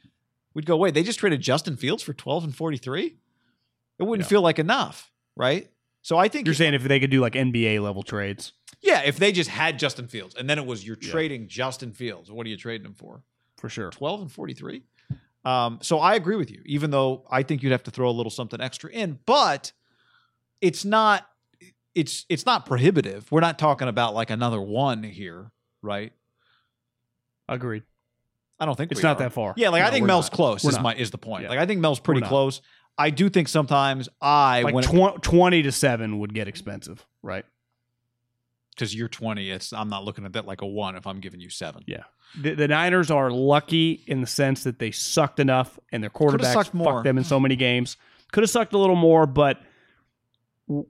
We'd 0.54 0.66
go 0.66 0.76
wait, 0.76 0.94
they 0.94 1.02
just 1.02 1.18
traded 1.18 1.40
Justin 1.40 1.76
Fields 1.76 2.02
for 2.02 2.12
twelve 2.12 2.44
and 2.44 2.54
forty 2.54 2.76
three. 2.78 3.16
It 3.98 4.04
wouldn't 4.04 4.26
Yeah. 4.26 4.30
feel 4.30 4.42
like 4.42 4.58
enough, 4.58 5.11
right? 5.36 5.70
So 6.02 6.16
I 6.16 6.28
think 6.28 6.46
You're 6.46 6.54
saying 6.54 6.74
if 6.74 6.84
they 6.84 6.98
could 7.00 7.11
do 7.11 7.20
like 7.20 7.34
NBA 7.34 7.80
level 7.82 8.02
trades 8.02 8.52
yeah, 8.82 9.02
if 9.04 9.18
they 9.18 9.30
just 9.30 9.50
had 9.50 9.78
Justin 9.78 10.06
Fields 10.08 10.34
and 10.36 10.48
then 10.48 10.58
it 10.58 10.64
was 10.64 10.86
you're 10.86 10.96
Yeah. 11.02 11.11
trading 11.11 11.48
Justin 11.48 11.92
Fields, 11.92 12.30
what 12.30 12.46
are 12.46 12.48
you 12.50 12.56
trading 12.56 12.86
him 12.86 12.94
for? 12.94 13.22
for 13.58 13.68
sure. 13.68 13.90
12 13.90 14.20
and 14.22 14.32
43. 14.32 14.82
Um, 15.44 15.80
so 15.82 15.98
I 15.98 16.14
agree 16.14 16.36
with 16.36 16.50
you, 16.50 16.62
even 16.64 16.90
though 16.90 17.26
I 17.30 17.42
think 17.42 17.62
you'd 17.62 17.72
have 17.72 17.82
to 17.82 17.90
throw 17.90 18.08
a 18.08 18.16
little 18.18 18.30
something 18.30 18.58
extra 18.61 18.88
in, 18.90 19.18
but 19.26 19.72
it's 20.62 20.82
not 20.84 21.26
it's 21.95 22.26
it's 22.28 22.47
not 22.47 22.66
prohibitive. 22.66 23.30
We're 23.30 23.41
not 23.41 23.59
talking 23.59 23.88
about 23.88 24.14
like 24.14 24.30
another 24.30 24.61
one 24.61 25.03
here, 25.03 25.51
right? 25.82 26.12
Agreed. 27.49 27.82
I 28.59 28.66
don't 28.66 28.76
think 28.76 28.93
It's 28.93 29.03
not 29.03 29.16
are. 29.16 29.24
that 29.24 29.32
far. 29.32 29.55
Yeah, 29.57 29.70
like 29.70 29.82
I 29.82 29.91
think 29.91 30.07
Mel's 30.07 30.26
not. 30.26 30.32
close 30.32 30.64
We're 30.64 30.70
is 30.70 30.76
not. 30.76 30.82
my 30.82 30.95
is 30.95 31.11
the 31.11 31.18
point. 31.18 31.45
Yeah. 31.45 31.51
Like 31.51 31.59
I 31.59 31.66
think 31.66 31.80
Mel's 31.80 31.99
pretty 31.99 32.20
close. 32.20 32.61
I 32.99 33.09
do 33.09 33.30
think 33.30 33.49
sometimes 33.49 34.09
I 34.20 34.62
Like 34.62 34.74
when 34.74 34.84
tw- 34.84 35.22
20 35.22 35.62
to 35.62 35.72
7 35.72 36.18
would 36.18 36.34
get 36.34 36.49
expensive, 36.49 37.07
right? 37.22 37.47
because 38.80 38.95
you're 38.95 39.09
20, 39.09 39.51
it's 39.51 39.72
I'm 39.74 39.91
not 39.91 40.05
looking 40.05 40.24
at 40.24 40.32
that 40.32 40.47
like 40.47 40.62
a 40.62 40.66
one 40.66 40.97
if 40.97 41.07
I'm 41.07 41.20
giving 41.20 41.38
you 41.38 41.51
seven. 41.51 41.84
Yeah. 41.86 42.05
The, 42.41 42.55
the 42.55 42.68
Niners 42.68 43.11
are 43.11 43.30
lucky 43.30 44.03
in 44.07 44.22
the 44.22 44.26
sense 44.26 44.64
that 44.64 44.78
they 44.78 44.91
sucked 44.91 45.38
enough 45.38 45.78
and 45.93 46.03
their 46.03 46.11
quarterbacks 46.11 46.70
fucked 46.72 47.05
them 47.05 47.18
in 47.18 47.24
so 47.24 47.36
hmm. 47.36 47.43
many 47.43 47.57
games. 47.57 47.99
Could 48.32 48.43
have 48.43 48.51
sucked 48.51 48.72
a 48.72 48.78
little 48.78 48.97
more, 48.97 49.26
but 49.26 49.61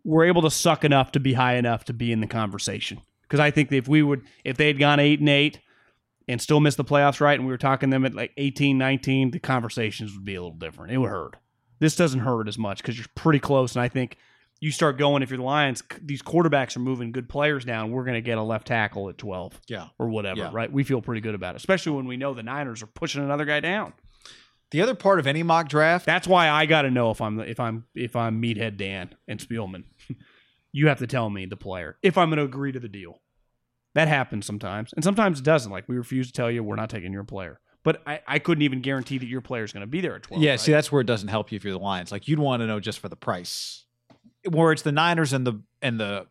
we're 0.04 0.24
able 0.24 0.42
to 0.42 0.50
suck 0.50 0.84
enough 0.84 1.12
to 1.12 1.20
be 1.20 1.32
high 1.32 1.54
enough 1.56 1.84
to 1.86 1.92
be 1.92 2.12
in 2.12 2.20
the 2.20 2.26
conversation. 2.26 3.00
Because 3.22 3.40
I 3.40 3.50
think 3.50 3.72
if 3.72 3.88
we 3.88 4.02
would, 4.02 4.22
if 4.44 4.56
they 4.56 4.66
had 4.66 4.78
gone 4.78 5.00
eight 5.00 5.20
and 5.20 5.28
eight 5.28 5.60
and 6.28 6.40
still 6.40 6.60
missed 6.60 6.76
the 6.76 6.84
playoffs, 6.84 7.20
right, 7.20 7.38
and 7.38 7.46
we 7.46 7.52
were 7.52 7.58
talking 7.58 7.88
them 7.90 8.04
at 8.04 8.14
like 8.14 8.32
18, 8.36 8.76
19, 8.76 9.30
the 9.30 9.38
conversations 9.38 10.12
would 10.14 10.24
be 10.24 10.34
a 10.34 10.42
little 10.42 10.56
different. 10.56 10.92
It 10.92 10.98
would 10.98 11.08
hurt. 11.10 11.36
This 11.78 11.96
doesn't 11.96 12.20
hurt 12.20 12.46
as 12.48 12.58
much 12.58 12.78
because 12.82 12.98
you're 12.98 13.06
pretty 13.14 13.38
close, 13.38 13.74
and 13.74 13.82
I 13.82 13.88
think 13.88 14.16
you 14.60 14.70
start 14.70 14.98
going 14.98 15.22
if 15.22 15.30
you're 15.30 15.38
the 15.38 15.44
Lions. 15.44 15.82
These 16.02 16.20
quarterbacks 16.20 16.76
are 16.76 16.80
moving 16.80 17.12
good 17.12 17.28
players 17.30 17.64
down. 17.64 17.90
We're 17.90 18.04
going 18.04 18.16
to 18.16 18.20
get 18.20 18.36
a 18.36 18.42
left 18.42 18.66
tackle 18.66 19.08
at 19.08 19.16
12 19.16 19.58
Yeah. 19.68 19.86
or 19.98 20.08
whatever, 20.10 20.40
Yeah. 20.40 20.50
right? 20.52 20.70
We 20.70 20.84
feel 20.84 21.00
pretty 21.00 21.22
good 21.22 21.34
about 21.34 21.54
it, 21.54 21.56
especially 21.56 21.92
when 21.92 22.04
we 22.06 22.18
know 22.18 22.34
the 22.34 22.42
Niners 22.42 22.82
are 22.82 22.86
pushing 22.86 23.24
another 23.24 23.46
guy 23.46 23.60
down. 23.60 23.94
The 24.70 24.82
other 24.82 24.94
part 24.94 25.18
of 25.18 25.26
any 25.26 25.42
mock 25.42 25.68
draft, 25.68 26.06
That's 26.06 26.28
why 26.28 26.48
I 26.48 26.66
got 26.66 26.82
to 26.82 26.90
know 26.90 27.10
if 27.10 27.20
I'm 27.20 27.40
if 27.40 27.58
I'm 27.58 27.84
if 27.94 28.14
I'm 28.14 28.40
Meathead 28.40 28.76
Dan 28.76 29.14
and 29.26 29.40
Spielman. 29.40 29.84
you 30.72 30.88
have 30.88 30.98
to 30.98 31.06
tell 31.06 31.28
me 31.28 31.46
the 31.46 31.56
player 31.56 31.96
if 32.02 32.16
I'm 32.16 32.28
going 32.28 32.38
to 32.38 32.44
agree 32.44 32.72
to 32.72 32.80
the 32.80 32.88
deal. 32.88 33.20
That 33.94 34.06
happens 34.06 34.46
sometimes, 34.46 34.92
and 34.92 35.02
sometimes 35.02 35.40
it 35.40 35.44
doesn't. 35.44 35.72
Like 35.72 35.88
we 35.88 35.96
refuse 35.96 36.28
to 36.28 36.32
tell 36.32 36.50
you 36.50 36.62
we're 36.62 36.76
not 36.76 36.90
taking 36.90 37.12
your 37.12 37.24
player, 37.24 37.58
but 37.82 38.00
I, 38.06 38.20
I 38.24 38.38
couldn't 38.38 38.62
even 38.62 38.80
guarantee 38.82 39.18
that 39.18 39.26
your 39.26 39.40
player 39.40 39.64
is 39.64 39.72
going 39.72 39.80
to 39.80 39.88
be 39.88 40.00
there 40.00 40.14
at 40.14 40.22
twelve. 40.22 40.40
Yeah, 40.40 40.52
right? 40.52 40.60
see, 40.60 40.70
that's 40.70 40.92
where 40.92 41.00
it 41.00 41.08
doesn't 41.08 41.28
help 41.28 41.50
you 41.50 41.56
if 41.56 41.64
you're 41.64 41.72
the 41.72 41.80
Lions. 41.80 42.12
Like 42.12 42.28
you'd 42.28 42.38
want 42.38 42.60
to 42.60 42.68
know 42.68 42.78
just 42.78 43.00
for 43.00 43.08
the 43.08 43.16
price. 43.16 43.84
Where 44.48 44.70
it's 44.70 44.82
the 44.82 44.92
Niners 44.92 45.32
and 45.32 45.44
the 45.44 45.60
and 45.82 45.98
the 45.98 46.28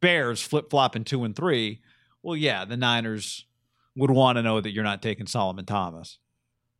Bears 0.00 0.40
flip 0.40 0.70
flopping 0.70 1.02
two 1.02 1.24
and 1.24 1.34
three. 1.34 1.80
Well, 2.22 2.36
yeah, 2.36 2.64
the 2.64 2.76
Niners 2.76 3.46
would 3.96 4.12
want 4.12 4.36
to 4.36 4.42
know 4.42 4.60
that 4.60 4.70
you're 4.72 4.84
not 4.84 5.02
taking 5.02 5.26
Solomon 5.26 5.64
Thomas, 5.64 6.18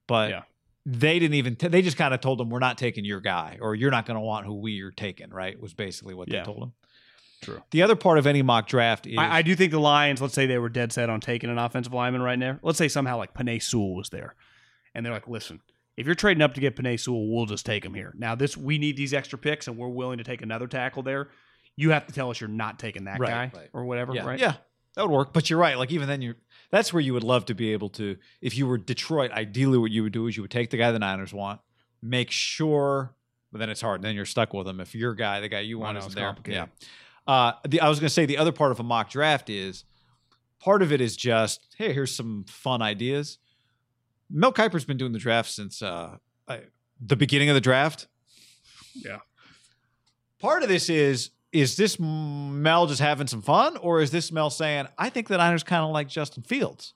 but 0.07 0.30
Yeah. 0.30 0.42
They 0.85 1.18
didn't 1.18 1.35
even. 1.35 1.57
T- 1.57 1.68
they 1.68 1.83
just 1.83 1.97
kind 1.97 2.12
of 2.12 2.20
told 2.20 2.41
him 2.41 2.51
we're 2.51 2.59
not 2.59 2.76
taking 2.78 3.05
your 3.05 3.20
guy, 3.20 3.59
or 3.61 3.74
you're 3.74 3.91
not 3.93 4.05
going 4.07 4.16
to 4.16 4.20
want 4.20 4.47
who 4.47 4.55
we 4.55 4.80
are 4.83 4.91
taking. 4.91 5.30
Right? 5.30 5.61
Was 5.61 5.74
basically 5.74 6.14
what 6.14 6.28
Yeah. 6.28 6.41
they 6.41 6.45
told 6.47 6.62
him. 6.62 6.72
True. 7.43 7.62
The 7.72 7.83
other 7.83 7.97
part 7.97 8.18
of 8.18 8.26
any 8.26 8.43
mock 8.43 8.68
draft 8.68 9.07
is 9.07 9.18
I, 9.18 9.39
I 9.39 9.43
do 9.43 9.57
think 9.57 9.72
the 9.72 9.80
Lions, 9.80 10.20
let's 10.22 10.35
say 10.35 10.47
they 10.47 10.59
were 10.59 10.68
dead 10.68 10.93
set 10.93 11.11
on 11.11 11.20
taking 11.20 11.51
an 11.51 11.59
offensive 11.59 11.93
lineman 11.93 12.22
right 12.22 12.39
now. 12.39 12.59
Let's 12.62 12.78
say 12.78 12.87
somehow 12.89 13.16
like 13.18 13.35
Penei 13.35 13.61
Sewell 13.61 13.97
was 13.97 14.11
there. 14.11 14.37
And 14.95 15.05
they're 15.05 15.12
like, 15.12 15.26
listen, 15.26 15.61
if 15.97 16.07
you're 16.07 16.14
trading 16.14 16.41
up 16.43 16.55
to 16.55 16.61
get 16.61 16.76
Penei 16.76 17.01
Sewell, 17.01 17.28
we'll 17.28 17.47
just 17.47 17.66
take 17.66 17.85
him 17.85 17.95
here. 17.95 18.14
Now, 18.16 18.37
this 18.37 18.57
we 18.57 18.78
need 18.78 18.97
these 18.97 19.12
extra 19.12 19.39
picks 19.39 19.66
and 19.66 19.76
we're 19.76 19.89
willing 19.89 20.18
to 20.18 20.24
take 20.24 20.41
another 20.43 20.68
tackle 20.68 21.03
there. 21.03 21.30
You 21.74 21.91
have 21.91 22.07
to 22.07 22.12
tell 22.12 22.30
us 22.30 22.41
you're 22.41 22.49
not 22.49 22.78
taking 22.78 23.05
that 23.05 23.18
Right, 23.18 23.30
guy 23.53 23.59
right. 23.59 23.70
or 23.72 23.87
whatever, 23.87 24.14
yeah, 24.14 24.24
right? 24.24 24.39
yeah, 24.39 24.55
that 24.95 25.03
would 25.03 25.14
work. 25.14 25.32
But 25.32 25.51
you're 25.51 25.59
right. 25.59 25.76
Like 25.78 25.90
even 25.90 26.09
then, 26.09 26.22
you 26.22 26.34
that's 26.70 26.93
where 26.93 27.01
you 27.01 27.12
would 27.14 27.24
love 27.24 27.45
to 27.47 27.55
be 27.55 27.72
able 27.72 27.90
to. 27.90 28.16
If 28.40 28.57
you 28.57 28.66
were 28.66 28.78
Detroit, 28.78 29.30
ideally, 29.30 29.78
what 29.78 29.90
you 29.90 30.03
would 30.03 30.12
do 30.12 30.26
is 30.26 30.36
you 30.36 30.43
would 30.43 30.51
take 30.51 30.70
the 30.70 30.76
guy 30.76 30.90
the 30.90 30.99
Niners 30.99 31.32
want, 31.32 31.61
make 32.03 32.30
sure. 32.30 33.14
But 33.51 33.59
then 33.59 33.68
it's 33.68 33.82
hard. 33.82 33.97
And 33.97 34.05
Then 34.05 34.14
you're 34.14 34.24
stuck 34.24 34.55
with 34.55 34.66
them 34.66 34.80
if 34.80 34.95
your 34.95 35.14
guy, 35.14 35.40
the 35.40 35.49
guy 35.49 35.61
you 35.61 35.78
want, 35.78 35.99
is 35.99 36.09
there. 36.14 36.34
Yeah. 36.47 36.66
Uh, 37.26 37.53
the, 37.68 37.80
I 37.80 37.88
was 37.88 38.01
going 38.01 38.09
to 38.09 38.14
say 38.14 38.24
the 38.26 38.38
other 38.38 38.53
part 38.53 38.72
of 38.72 38.80
a 38.80 38.82
mock 38.82 39.11
draft 39.11 39.51
is 39.51 39.84
part 40.59 40.82
of 40.82 40.93
it 40.93 41.01
is 41.01 41.16
just 41.16 41.74
hey, 41.76 41.93
here's 41.93 42.14
some 42.14 42.45
fun 42.49 42.80
ideas. 42.82 43.38
Mel 44.30 44.53
Kiper's 44.53 44.86
been 44.86 44.97
doing 44.97 45.12
the 45.12 45.18
draft 45.18 45.51
since 45.51 45.82
uh, 45.82 46.16
I, 46.49 46.61
the 47.01 47.16
beginning 47.16 47.51
of 47.51 47.55
the 47.55 47.61
draft. 47.61 48.07
Yeah. 48.95 49.18
Part 50.38 50.62
of 50.62 50.68
this 50.68 50.88
is 50.88 51.30
is 51.53 51.76
this 51.76 51.98
Mel 51.98 52.86
just 52.86 53.00
having 53.00 53.26
some 53.26 53.42
fun, 53.42 53.76
or 53.76 54.00
is 54.00 54.11
this 54.11 54.32
Mel 54.32 54.50
saying, 54.50 54.88
"I 54.98 55.11
think 55.11 55.28
the 55.28 55.36
Niners 55.36 55.62
kind 55.62 55.84
of 55.84 55.90
like 55.90 56.09
Justin 56.09 56.42
Fields"? 56.42 56.94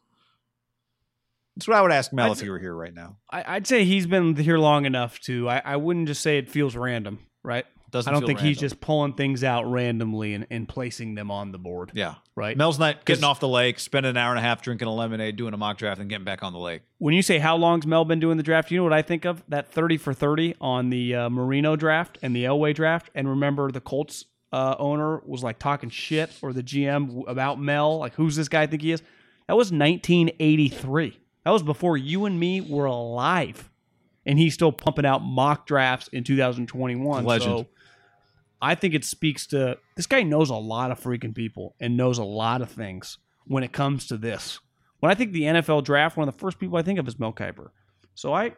That's 1.57 1.68
what 1.68 1.76
I 1.78 1.82
would 1.82 1.92
ask 1.92 2.12
Mel 2.12 2.26
I'd 2.26 2.32
if 2.32 2.40
he 2.40 2.50
were 2.50 2.59
here 2.59 2.74
right 2.74 2.92
now. 2.92 3.16
I, 3.30 3.57
I'd 3.57 3.66
say 3.66 3.84
he's 3.84 4.07
been 4.07 4.36
here 4.36 4.59
long 4.59 4.84
enough 4.84 5.18
to, 5.20 5.48
I, 5.48 5.62
I 5.64 5.76
wouldn't 5.76 6.07
just 6.07 6.20
say 6.20 6.36
it 6.36 6.50
feels 6.50 6.76
random, 6.76 7.20
right? 7.42 7.64
Doesn't 7.90 8.12
I 8.12 8.18
don't 8.18 8.26
think 8.26 8.40
he's 8.40 8.59
just 8.59 8.80
pulling 8.80 9.14
things 9.14 9.42
out 9.42 9.64
randomly 9.70 10.34
and, 10.34 10.46
and 10.50 10.68
placing 10.68 11.14
them 11.14 11.30
on 11.30 11.52
the 11.52 11.59
board, 11.59 11.92
yeah. 11.94 12.16
right? 12.34 12.54
Mel's 12.54 12.78
not 12.78 13.07
getting 13.07 13.24
off 13.24 13.40
the 13.40 13.48
lake, 13.48 13.78
spending 13.78 14.11
an 14.11 14.16
hour 14.18 14.32
and 14.32 14.38
a 14.38 14.42
half 14.42 14.61
drinking 14.61 14.88
a 14.88 14.92
lemonade, 14.92 15.36
doing 15.36 15.54
a 15.54 15.57
mock 15.57 15.78
draft, 15.78 15.98
and 15.98 16.11
getting 16.11 16.24
back 16.24 16.42
on 16.42 16.52
the 16.52 16.59
lake. 16.59 16.82
when 16.98 17.14
you 17.14 17.22
say 17.22 17.38
how 17.38 17.57
long's 17.57 17.86
Mel 17.86 18.04
been 18.04 18.20
doing 18.20 18.36
the 18.36 18.42
draft, 18.42 18.70
you 18.70 18.76
know 18.76 18.84
what 18.84 18.92
I 18.92 19.00
think 19.00 19.24
of? 19.24 19.42
That 19.48 19.72
30 19.72 19.96
for 19.96 20.12
30 20.12 20.57
on 20.61 20.90
the 20.90 21.14
uh, 21.14 21.30
Marino 21.30 21.74
draft 21.74 22.18
and 22.20 22.36
the 22.36 22.44
Elway 22.44 22.74
draft. 22.74 23.09
And 23.14 23.30
remember, 23.30 23.70
the 23.70 23.80
Colts 23.80 24.26
uh, 24.53 24.76
owner 24.78 25.20
was 25.24 25.42
like 25.42 25.59
talking 25.59 25.90
shit 25.90 26.30
or 26.42 26.53
the 26.53 26.62
GM 26.62 27.28
about 27.28 27.61
Mel. 27.61 27.99
Like, 27.99 28.14
who's 28.14 28.36
this 28.36 28.49
guy 28.49 28.62
I 28.62 28.66
think 28.66 28.82
he 28.82 28.92
is? 28.92 29.03
That 29.49 29.57
was 29.57 29.72
1983. 29.72 31.18
That 31.44 31.51
was 31.51 31.62
before 31.62 31.97
you 31.97 32.24
and 32.24 32.38
me 32.38 32.61
were 32.61 32.86
alive. 32.86 33.70
And 34.24 34.38
he's 34.38 34.55
still 34.55 34.72
pumping 34.72 35.07
out 35.07 35.22
mock 35.22 35.66
drafts 35.66 36.09
in 36.09 36.24
2021. 36.24 37.24
Legend. 37.24 37.59
So 37.61 37.66
I 38.61 38.74
think 38.74 38.94
it 38.94 39.05
speaks 39.05 39.47
to 39.49 39.78
this 39.94 40.07
guy 40.07 40.22
knows 40.22 40.51
a 40.51 40.57
lot 40.57 40.90
of 40.90 41.01
freaking 41.01 41.34
people 41.34 41.76
and 41.78 41.97
knows 41.97 42.18
a 42.18 42.24
lot 42.24 42.62
of 42.62 42.70
things 42.70 43.18
when 43.47 43.62
it 43.62 43.72
comes 43.72 44.07
to 44.09 44.16
this. 44.16 44.59
When 45.01 45.12
I 45.12 45.14
think 45.14 45.32
the 45.32 45.42
NFL 45.42 45.84
draft, 45.84 46.16
one 46.16 46.26
of 46.26 46.34
the 46.34 46.40
first 46.40 46.59
people 46.59 46.76
I 46.76 46.82
think 46.82 46.99
of 46.99 47.07
is 47.07 47.18
Mel 47.18 47.32
Kiper. 47.32 47.68
So 48.14 48.32
I, 48.32 48.53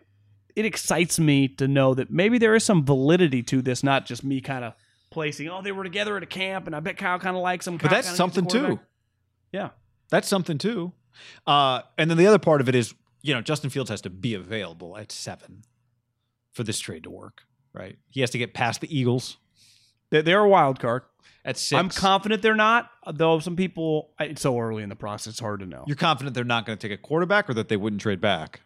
it 0.55 0.65
excites 0.65 1.19
me 1.19 1.49
to 1.49 1.69
know 1.69 1.95
that 1.95 2.11
maybe 2.11 2.39
there 2.39 2.55
is 2.55 2.65
some 2.65 2.85
validity 2.85 3.43
to 3.45 3.61
this, 3.61 3.83
not 3.83 4.07
just 4.07 4.25
me 4.25 4.41
kind 4.41 4.65
of 4.65 4.75
placing. 5.11 5.49
Oh, 5.49 5.63
they 5.63 5.73
were 5.73 5.85
together 5.85 6.17
at 6.17 6.23
a 6.23 6.27
camp, 6.27 6.67
and 6.67 6.75
I 6.77 6.81
bet 6.81 6.97
Kyle 6.97 7.19
kind 7.19 7.37
of 7.37 7.43
likes 7.43 7.65
them. 7.65 7.77
But 7.77 7.91
that's 7.91 8.09
kinda 8.09 8.11
needs 8.11 8.15
a 8.15 8.17
something 8.17 8.47
too. 8.47 8.81
Yeah. 9.53 9.71
That's 10.11 10.29
something 10.29 10.59
too. 10.59 10.93
Uh, 11.47 11.83
and 11.97 12.11
then 12.11 12.17
the 12.19 12.27
other 12.27 12.39
part 12.39 12.61
of 12.61 12.69
it 12.69 12.75
is, 12.75 12.95
you 13.23 13.35
know, 13.35 13.41
Justin 13.41 13.71
Fields 13.71 13.91
has 13.91 14.01
to 14.03 14.11
be 14.11 14.35
available 14.35 14.97
at 14.97 15.11
seven 15.13 15.63
for 16.53 16.63
this 16.65 16.79
trade 16.79 17.03
to 17.05 17.11
work, 17.11 17.43
right? 17.73 17.99
He 18.09 18.21
has 18.21 18.31
to 18.31 18.39
get 18.39 18.55
past 18.55 18.81
the 18.81 18.97
Eagles 18.97 19.37
They- 20.11 20.23
They're 20.23 20.41
a 20.41 20.49
wild 20.49 20.81
card. 20.81 21.03
at 21.45 21.59
6 21.59 21.79
I'm 21.79 21.91
confident 21.91 22.41
they're 22.43 22.55
not, 22.55 22.91
though. 23.13 23.39
Some 23.41 23.57
people, 23.57 24.15
it's 24.19 24.41
so 24.43 24.59
early 24.59 24.83
in 24.83 24.89
the 24.89 24.97
process, 24.97 25.33
it's 25.35 25.41
hard 25.41 25.61
to 25.61 25.67
know. 25.67 25.85
You're 25.87 25.97
confident 25.97 26.35
they're 26.35 26.45
not 26.45 26.65
going 26.65 26.79
to 26.79 26.89
take 26.89 26.99
a 26.99 27.01
quarterback, 27.01 27.49
or 27.51 27.55
that 27.55 27.69
they 27.69 27.77
wouldn't 27.77 28.01
trade 28.01 28.21
back. 28.21 28.63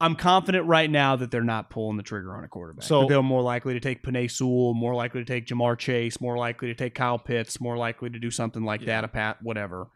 I'm 0.00 0.14
confident 0.16 0.66
right 0.66 0.90
now 0.90 1.16
that 1.16 1.30
they're 1.30 1.42
not 1.44 1.68
pulling 1.68 1.96
the 1.98 2.02
trigger 2.02 2.34
on 2.34 2.42
a 2.44 2.48
quarterback. 2.48 2.84
So- 2.84 3.06
they're 3.06 3.22
more 3.22 3.42
likely 3.42 3.74
to 3.74 3.80
take 3.80 4.02
Penei 4.02 4.30
Sewell, 4.30 4.72
more 4.74 4.94
likely 4.94 5.20
to 5.20 5.24
take 5.26 5.46
Ja'Marr 5.46 5.76
Chase, 5.78 6.20
more 6.20 6.38
likely 6.38 6.68
to 6.68 6.74
take 6.74 6.94
Kyle 6.94 7.18
Pitts, 7.18 7.60
more 7.60 7.76
likely 7.76 8.08
to 8.10 8.18
do 8.18 8.30
something 8.30 8.64
like 8.64 8.84
that, 8.86 9.04
a 9.04 9.08
pat, 9.08 9.42
whatever, 9.42 9.88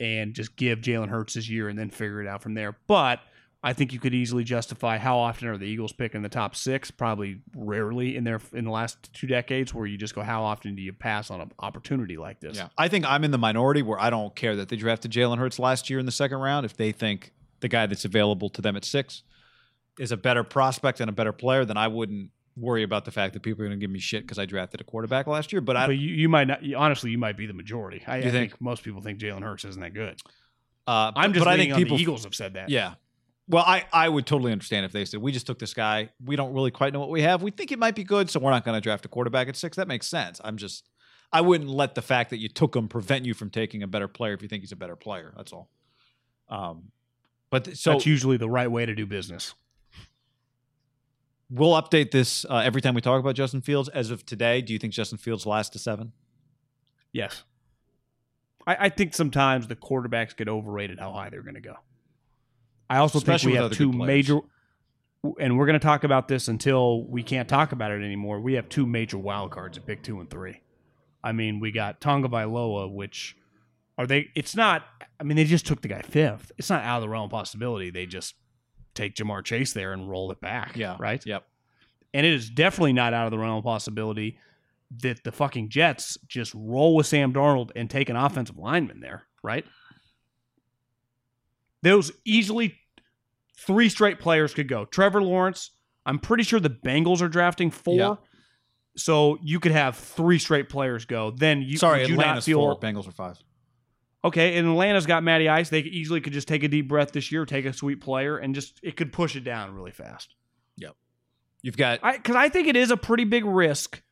and 0.00 0.34
just 0.34 0.56
give 0.56 0.80
Jalen 0.80 1.08
Hurts 1.08 1.34
his 1.34 1.50
year 1.50 1.68
and 1.68 1.78
then 1.78 1.90
figure 1.90 2.22
it 2.22 2.28
out 2.28 2.42
from 2.42 2.54
there. 2.54 2.76
But 2.86 3.20
I 3.62 3.72
think 3.72 3.92
you 3.92 3.98
could 3.98 4.14
easily 4.14 4.44
justify 4.44 4.96
how 4.98 5.18
often 5.18 5.48
are 5.48 5.56
the 5.58 5.64
Eagles 5.64 5.92
picking 5.92 6.22
the 6.22 6.28
top 6.28 6.54
six? 6.54 6.90
Probably 6.90 7.40
rarely 7.56 8.16
in 8.16 8.22
their 8.24 8.40
in 8.52 8.64
the 8.64 8.70
last 8.70 9.12
two 9.12 9.26
decades, 9.26 9.74
where 9.74 9.86
you 9.86 9.98
just 9.98 10.14
go, 10.14 10.22
how 10.22 10.44
often 10.44 10.76
do 10.76 10.82
you 10.82 10.92
pass 10.92 11.30
on 11.30 11.40
an 11.40 11.50
opportunity 11.58 12.16
like 12.16 12.38
this? 12.40 12.56
Yeah, 12.56 12.68
I 12.78 12.88
think 12.88 13.04
I'm 13.06 13.24
in 13.24 13.32
the 13.32 13.38
minority 13.38 13.82
where 13.82 13.98
I 13.98 14.08
don't 14.10 14.36
care 14.36 14.54
that 14.56 14.68
they 14.68 14.76
drafted 14.76 15.10
Jalen 15.10 15.38
Hurts 15.38 15.58
last 15.58 15.90
year 15.90 15.98
in 15.98 16.06
the 16.06 16.12
second 16.12 16.38
round. 16.38 16.64
If 16.64 16.76
they 16.76 16.92
think 16.92 17.32
the 17.60 17.68
guy 17.68 17.86
that's 17.86 18.04
available 18.04 18.48
to 18.50 18.62
them 18.62 18.76
at 18.76 18.84
six 18.84 19.22
is 19.98 20.12
a 20.12 20.16
better 20.16 20.44
prospect 20.44 21.00
and 21.00 21.08
a 21.08 21.12
better 21.12 21.32
player, 21.32 21.64
then 21.64 21.76
I 21.76 21.88
wouldn't 21.88 22.30
worry 22.56 22.82
about 22.82 23.04
the 23.04 23.10
fact 23.10 23.34
that 23.34 23.42
people 23.42 23.62
are 23.62 23.66
going 23.66 23.78
to 23.78 23.82
give 23.82 23.90
me 23.90 23.98
shit 23.98 24.22
because 24.22 24.38
I 24.38 24.46
drafted 24.46 24.80
a 24.80 24.84
quarterback 24.84 25.26
last 25.26 25.52
year. 25.52 25.60
But 25.60 25.76
I, 25.76 25.86
But 25.86 25.98
you, 25.98 26.14
you 26.14 26.28
might 26.28 26.46
not. 26.46 26.60
Honestly, 26.74 27.10
you 27.10 27.18
might 27.18 27.36
be 27.36 27.46
the 27.46 27.54
majority. 27.54 28.02
I, 28.06 28.18
I 28.18 28.22
think? 28.22 28.32
think? 28.32 28.60
most 28.60 28.82
people 28.82 29.00
think 29.00 29.18
Jalen 29.18 29.42
Hurts 29.42 29.64
isn't 29.64 29.80
that 29.80 29.94
good. 29.94 30.20
uh, 30.86 31.12
I'm 31.14 31.32
just 31.32 31.44
but 31.44 31.52
I 31.52 31.56
think 31.56 31.74
people 31.74 31.96
the 31.96 32.02
Eagles 32.02 32.24
have 32.24 32.34
said 32.34 32.54
that. 32.54 32.68
Yeah. 32.68 32.94
Well, 33.48 33.64
I, 33.64 33.84
I 33.92 34.08
would 34.08 34.26
totally 34.26 34.50
understand 34.50 34.86
if 34.86 34.92
they 34.92 35.04
said 35.04 35.20
we 35.20 35.30
just 35.30 35.46
took 35.46 35.60
this 35.60 35.72
guy. 35.72 36.10
We 36.24 36.34
don't 36.34 36.52
really 36.52 36.72
quite 36.72 36.92
know 36.92 36.98
what 36.98 37.10
we 37.10 37.22
have. 37.22 37.42
We 37.42 37.52
think 37.52 37.70
it 37.70 37.78
might 37.78 37.94
be 37.94 38.02
good, 38.02 38.28
so 38.28 38.40
we're 38.40 38.50
not 38.50 38.64
going 38.64 38.74
to 38.74 38.80
draft 38.80 39.04
a 39.04 39.08
quarterback 39.08 39.48
at 39.48 39.54
six. 39.54 39.76
That 39.76 39.86
makes 39.86 40.08
sense. 40.08 40.40
I'm 40.42 40.56
just 40.56 40.88
I 41.32 41.40
wouldn't 41.42 41.70
let 41.70 41.94
the 41.94 42.02
fact 42.02 42.30
that 42.30 42.38
you 42.38 42.48
took 42.48 42.74
him 42.74 42.88
prevent 42.88 43.24
you 43.24 43.34
from 43.34 43.50
taking 43.50 43.82
a 43.82 43.86
better 43.86 44.08
player 44.08 44.34
if 44.34 44.42
you 44.42 44.48
think 44.48 44.62
he's 44.62 44.72
a 44.72 44.76
better 44.76 44.96
player. 44.96 45.32
That's 45.36 45.52
all. 45.52 45.68
Um, 46.48 46.84
but 47.64 47.76
so 47.76 47.92
That's 47.92 48.04
usually 48.04 48.36
the 48.36 48.50
right 48.50 48.70
way 48.70 48.84
to 48.84 48.94
do 48.94 49.06
business. 49.06 49.54
we'll 51.48 51.80
update 51.80 52.10
this 52.10 52.44
uh, 52.44 52.56
every 52.56 52.82
time 52.82 52.94
we 52.94 53.00
talk 53.00 53.18
about 53.18 53.34
Justin 53.34 53.62
Fields. 53.62 53.88
As 53.88 54.10
of 54.10 54.26
today, 54.26 54.60
do 54.60 54.74
you 54.74 54.78
think 54.78 54.92
Justin 54.92 55.16
Fields 55.16 55.46
lasts 55.46 55.72
to 55.72 55.78
seven? 55.78 56.12
Yes. 57.12 57.44
I, 58.66 58.76
I 58.78 58.88
think 58.90 59.14
sometimes 59.14 59.68
the 59.68 59.76
quarterbacks 59.76 60.36
get 60.36 60.48
overrated 60.48 60.98
how 60.98 61.12
high 61.12 61.30
they're 61.30 61.42
going 61.42 61.54
to 61.54 61.60
go. 61.62 61.76
I 62.90 62.98
also 62.98 63.18
Especially 63.18 63.52
think 63.52 63.62
we 63.62 63.68
have 63.68 63.72
two 63.72 63.90
major, 63.90 64.40
and 65.40 65.56
we're 65.56 65.66
going 65.66 65.80
to 65.80 65.84
talk 65.84 66.04
about 66.04 66.28
this 66.28 66.48
until 66.48 67.04
we 67.04 67.22
can't 67.22 67.48
talk 67.48 67.72
about 67.72 67.90
it 67.90 68.04
anymore. 68.04 68.40
We 68.40 68.54
have 68.54 68.68
two 68.68 68.86
major 68.86 69.16
wild 69.16 69.50
cards 69.50 69.78
at 69.78 69.86
pick 69.86 70.02
two 70.02 70.20
and 70.20 70.28
three. 70.28 70.60
I 71.24 71.32
mean, 71.32 71.58
we 71.58 71.72
got 71.72 72.02
Tonga 72.02 72.28
Vailoa, 72.28 72.92
which 72.92 73.34
are 73.98 74.06
they? 74.06 74.28
It's 74.34 74.54
not. 74.54 74.84
I 75.18 75.24
mean, 75.24 75.36
they 75.36 75.44
just 75.44 75.66
took 75.66 75.80
the 75.80 75.88
guy 75.88 76.02
fifth. 76.02 76.52
It's 76.58 76.70
not 76.70 76.82
out 76.84 76.96
of 76.96 77.02
the 77.02 77.08
realm 77.08 77.24
of 77.24 77.30
possibility. 77.30 77.90
They 77.90 78.06
just 78.06 78.34
take 78.94 79.14
Ja'Marr 79.14 79.44
Chase 79.44 79.72
there 79.72 79.92
and 79.92 80.10
roll 80.10 80.30
it 80.32 80.40
back. 80.40 80.76
Yeah. 80.76 80.96
Right. 80.98 81.24
Yep. 81.24 81.44
And 82.14 82.26
it 82.26 82.32
is 82.32 82.50
definitely 82.50 82.94
not 82.94 83.12
out 83.12 83.26
of 83.26 83.30
the 83.30 83.38
realm 83.38 83.58
of 83.58 83.64
possibility 83.64 84.38
that 85.02 85.24
the 85.24 85.32
fucking 85.32 85.68
Jets 85.68 86.16
just 86.28 86.52
roll 86.54 86.94
with 86.94 87.06
Sam 87.06 87.32
Darnold 87.32 87.70
and 87.76 87.90
take 87.90 88.08
an 88.08 88.16
offensive 88.16 88.56
lineman 88.56 89.00
there, 89.00 89.24
right? 89.42 89.66
Those 91.82 92.12
easily 92.24 92.78
three 93.58 93.88
straight 93.88 94.18
players 94.18 94.54
could 94.54 94.68
go. 94.68 94.84
Trevor 94.84 95.22
Lawrence, 95.22 95.70
I'm 96.04 96.18
pretty 96.18 96.44
sure 96.44 96.60
the 96.60 96.70
Bengals 96.70 97.20
are 97.20 97.28
drafting 97.28 97.70
four. 97.70 97.94
Yeah. 97.94 98.14
So 98.96 99.38
you 99.42 99.60
could 99.60 99.72
have 99.72 99.96
three 99.96 100.38
straight 100.38 100.68
players 100.68 101.04
go. 101.04 101.30
Then 101.30 101.62
you 101.62 101.76
Sorry, 101.76 102.00
would 102.00 102.08
you 102.08 102.16
not 102.16 102.22
Atlanta's 102.22 102.44
feel 102.46 102.60
four, 102.60 102.80
Bengals 102.80 103.06
are 103.06 103.12
five. 103.12 103.38
Okay. 104.26 104.56
And 104.56 104.68
Atlanta's 104.68 105.06
got 105.06 105.22
Matty 105.22 105.48
Ice. 105.48 105.68
They 105.68 105.80
easily 105.80 106.20
could 106.20 106.32
just 106.32 106.48
take 106.48 106.62
a 106.62 106.68
deep 106.68 106.88
breath 106.88 107.12
this 107.12 107.32
year, 107.32 107.44
take 107.44 107.64
a 107.64 107.72
sweet 107.72 108.00
player, 108.00 108.36
and 108.38 108.54
just 108.54 108.78
it 108.82 108.96
could 108.96 109.12
push 109.12 109.36
it 109.36 109.44
down 109.44 109.74
really 109.74 109.90
fast. 109.90 110.34
Yep. 110.76 110.94
You've 111.62 111.76
got 111.76 112.00
I 112.02 112.16
because 112.16 112.36
I 112.36 112.48
think 112.48 112.68
it 112.68 112.76
is 112.76 112.90
a 112.90 112.96
pretty 112.96 113.24
big 113.24 113.44
risk 113.44 114.02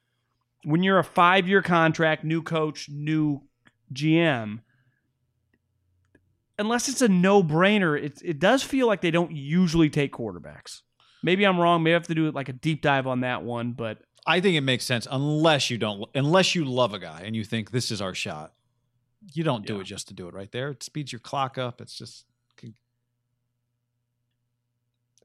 when 0.64 0.82
you're 0.82 0.98
a 0.98 1.04
five 1.04 1.46
year 1.46 1.62
contract, 1.62 2.24
new 2.24 2.42
coach, 2.42 2.88
new 2.88 3.42
GM. 3.92 4.60
Unless 6.58 6.88
it's 6.88 7.02
a 7.02 7.08
no 7.08 7.42
brainer, 7.42 8.00
it 8.00 8.20
it 8.24 8.38
does 8.38 8.62
feel 8.62 8.86
like 8.86 9.00
they 9.00 9.10
don't 9.10 9.32
usually 9.32 9.90
take 9.90 10.12
quarterbacks. 10.12 10.82
Maybe 11.22 11.44
I'm 11.44 11.58
wrong. 11.58 11.82
Maybe 11.82 11.94
I 11.94 11.98
have 11.98 12.06
to 12.08 12.14
do 12.14 12.30
like 12.30 12.48
a 12.48 12.52
deep 12.52 12.82
dive 12.82 13.06
on 13.06 13.20
that 13.20 13.42
one. 13.42 13.72
But 13.72 13.98
I 14.26 14.40
think 14.40 14.56
it 14.56 14.60
makes 14.62 14.84
sense 14.84 15.06
unless 15.10 15.70
you 15.70 15.78
don't 15.78 16.08
unless 16.14 16.54
you 16.54 16.64
love 16.64 16.94
a 16.94 16.98
guy 16.98 17.22
and 17.24 17.34
you 17.34 17.44
think 17.44 17.70
this 17.70 17.90
is 17.90 18.00
our 18.00 18.14
shot. 18.14 18.52
You 19.32 19.42
don't 19.44 19.64
do 19.66 19.74
Yeah. 19.76 19.80
it 19.80 19.84
just 19.84 20.08
to 20.08 20.14
do 20.14 20.28
it 20.28 20.34
right 20.34 20.50
there. 20.52 20.70
It 20.70 20.82
speeds 20.82 21.12
your 21.12 21.20
clock 21.20 21.56
up. 21.58 21.80
It's 21.80 21.96
just 21.96 22.26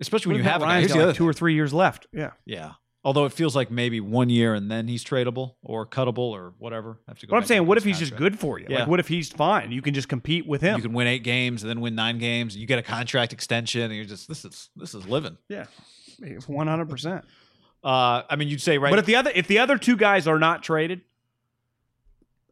especially 0.01 0.29
when 0.33 0.37
you 0.37 0.49
have. 0.49 0.61
Ryan's 0.61 0.93
got 0.93 1.07
like 1.07 1.15
two 1.15 1.27
or 1.27 1.33
three 1.33 1.53
years 1.53 1.73
left. 1.73 2.07
Yeah, 2.11 2.31
Yeah. 2.45 2.73
Although 3.01 3.25
it 3.25 3.31
feels 3.31 3.55
like 3.55 3.71
maybe 3.71 4.01
one 4.01 4.29
year 4.29 4.53
and 4.53 4.69
then 4.69 4.89
he's 4.89 5.05
tradable 5.05 5.55
or 5.63 5.85
cuttable 5.85 6.31
or 6.31 6.53
whatever. 6.57 6.99
I 7.07 7.11
have 7.11 7.19
to 7.19 7.27
go 7.27 7.31
but 7.31 7.37
I'm 7.37 7.45
saying, 7.45 7.65
what 7.65 7.77
if 7.77 7.85
he's 7.85 7.97
his 7.97 8.09
just 8.09 8.19
good 8.19 8.37
for 8.37 8.59
you? 8.59 8.65
Yeah. 8.69 8.79
Like, 8.79 8.87
what 8.89 8.99
if 8.99 9.07
he's 9.07 9.29
fine? 9.29 9.71
You 9.71 9.81
can 9.81 9.93
just 9.93 10.09
compete 10.09 10.45
with 10.45 10.59
him. 10.59 10.75
You 10.75 10.81
can 10.81 10.91
win 10.91 11.07
eight 11.07 11.23
games 11.23 11.63
and 11.63 11.69
then 11.69 11.79
win 11.79 11.95
nine 11.95 12.17
games. 12.17 12.55
And 12.55 12.61
you 12.61 12.67
get 12.67 12.77
a 12.77 12.81
contract 12.83 13.31
extension 13.31 13.83
and 13.83 13.95
you're 13.95 14.03
just 14.03 14.27
this 14.27 14.43
is 14.43 14.69
this 14.75 14.93
is 14.93 15.07
living. 15.07 15.37
yeah, 15.47 15.67
one 16.47 16.67
hundred 16.67 16.89
percent. 16.89 17.23
Uh, 17.81 18.23
I 18.29 18.35
mean, 18.35 18.49
you'd 18.49 18.61
say 18.61 18.77
right. 18.77 18.89
But 18.89 18.99
if 18.99 19.05
the 19.05 19.15
other 19.15 19.31
if 19.33 19.47
the 19.47 19.59
other 19.59 19.77
two 19.77 19.95
guys 19.95 20.27
are 20.27 20.37
not 20.37 20.61
traded, 20.61 20.99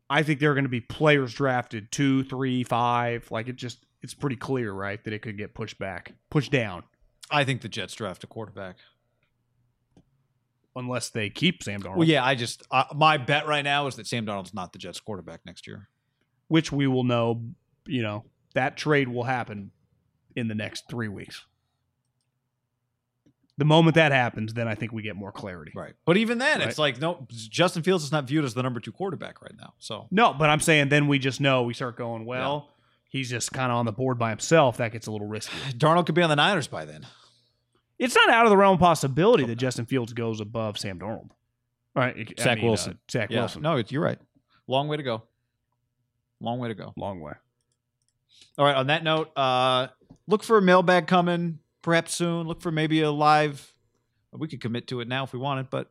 I 0.09 0.23
think 0.23 0.39
there 0.39 0.51
are 0.51 0.53
going 0.53 0.63
to 0.65 0.69
be 0.69 0.81
players 0.81 1.33
drafted 1.33 1.91
two, 1.91 2.23
three, 2.23 2.63
five. 2.63 3.29
Like 3.31 3.47
it 3.47 3.55
just 3.57 3.85
it's 4.01 4.13
pretty 4.13 4.35
clear, 4.37 4.71
right, 4.71 5.03
that 5.03 5.11
it 5.13 5.21
could 5.21 5.37
get 5.37 5.53
pushed 5.53 5.79
back, 5.79 6.13
pushed 6.29 6.51
down, 6.51 6.83
I 7.29 7.43
think 7.43 7.61
the 7.61 7.67
Jets 7.69 7.93
draft 7.95 8.23
a 8.23 8.27
quarterback. 8.27 8.77
unless 10.75 11.09
they 11.09 11.29
keep 11.29 11.63
Sam 11.63 11.81
Darnold, 11.81 11.97
Well, 11.97 12.07
yeah, 12.07 12.23
I 12.23 12.35
just 12.35 12.63
uh, 12.71 12.83
my 12.95 13.17
bet 13.17 13.47
right 13.47 13.63
now 13.63 13.87
is 13.87 13.95
that 13.95 14.07
Sam 14.07 14.25
Darnold's 14.25 14.53
not 14.53 14.73
the 14.73 14.79
Jets 14.79 14.99
quarterback 14.99 15.41
next 15.45 15.67
year. 15.67 15.89
which 16.47 16.71
we 16.71 16.87
will 16.87 17.03
know. 17.03 17.43
You 17.85 18.01
know 18.03 18.25
that 18.53 18.77
trade 18.77 19.07
will 19.07 19.23
happen 19.23 19.71
in 20.35 20.47
the 20.47 20.55
next 20.55 20.85
three 20.89 21.07
weeks. 21.07 21.45
The 23.59 23.65
moment 23.65 23.95
that 23.95 24.11
happens, 24.11 24.53
then 24.53 24.67
I 24.67 24.75
think 24.75 24.91
we 24.91 25.01
get 25.01 25.15
more 25.15 25.31
clarity. 25.31 25.71
Right. 25.75 25.93
But 26.05 26.17
even 26.17 26.37
then, 26.37 26.59
Right. 26.59 26.67
it's 26.67 26.77
like 26.77 26.99
no 27.01 27.25
Justin 27.31 27.81
Fields 27.81 28.03
is 28.03 28.11
not 28.11 28.25
viewed 28.25 28.45
as 28.45 28.53
the 28.53 28.61
number 28.61 28.79
two 28.79 28.91
quarterback 28.91 29.41
right 29.41 29.55
now. 29.59 29.73
So 29.79 30.07
No, 30.11 30.33
but 30.33 30.49
I'm 30.49 30.59
saying 30.59 30.89
then 30.89 31.07
we 31.07 31.17
just 31.17 31.41
know 31.41 31.63
we 31.63 31.73
start 31.73 31.97
going 31.97 32.25
well. 32.25 32.69
He's 33.09 33.29
just 33.29 33.51
kind 33.53 33.71
of 33.71 33.77
on 33.77 33.85
the 33.85 33.91
board 33.91 34.19
by 34.19 34.29
himself. 34.29 34.77
That 34.77 34.91
gets 34.91 35.07
a 35.07 35.11
little 35.11 35.27
risky. 35.27 35.55
Darnold 35.71 36.05
could 36.05 36.13
be 36.15 36.21
on 36.21 36.29
the 36.29 36.35
Niners 36.35 36.67
by 36.67 36.85
then. 36.85 37.05
It's 37.97 38.15
not 38.15 38.29
out 38.29 38.45
of 38.45 38.51
the 38.51 38.57
realm 38.57 38.75
of 38.75 38.79
possibility 38.79 39.43
that 39.45 39.55
Justin 39.55 39.85
Fields 39.87 40.13
goes 40.13 40.39
above 40.39 40.77
Sam 40.77 40.99
Darnold. 40.99 41.31
All 41.95 42.03
right, 42.03 42.15
I 42.37 42.41
Zach 42.43 42.57
mean, 42.57 42.65
uh, 42.65 42.67
Wilson. 42.69 42.99
Zach 43.09 43.31
Yeah. 43.31 43.39
Wilson. 43.39 43.63
No, 43.63 43.77
it's, 43.77 43.91
you're 43.91 44.03
right. 44.03 44.19
Long 44.67 44.87
way 44.87 44.97
to 44.97 45.03
go. 45.03 45.23
Long 46.39 46.59
way 46.59 46.67
to 46.67 46.75
go. 46.75 46.93
Long 46.95 47.19
way. 47.21 47.33
All 48.59 48.65
right. 48.65 48.75
On 48.75 48.85
that 48.87 49.03
note, 49.03 49.31
uh, 49.35 49.87
look 50.27 50.43
for 50.43 50.59
a 50.59 50.61
mailbag 50.61 51.07
coming 51.07 51.57
perhaps 51.87 52.13
soon. 52.13 52.45
Look 52.45 52.59
for 52.61 52.69
maybe 52.69 52.99
a 52.99 53.09
live. 53.09 53.73
We 54.33 54.49
could 54.49 54.59
commit 54.59 54.87
to 54.87 54.99
it 54.99 55.07
now 55.07 55.23
if 55.23 55.31
we 55.31 55.39
wanted, 55.39 55.69
but 55.69 55.89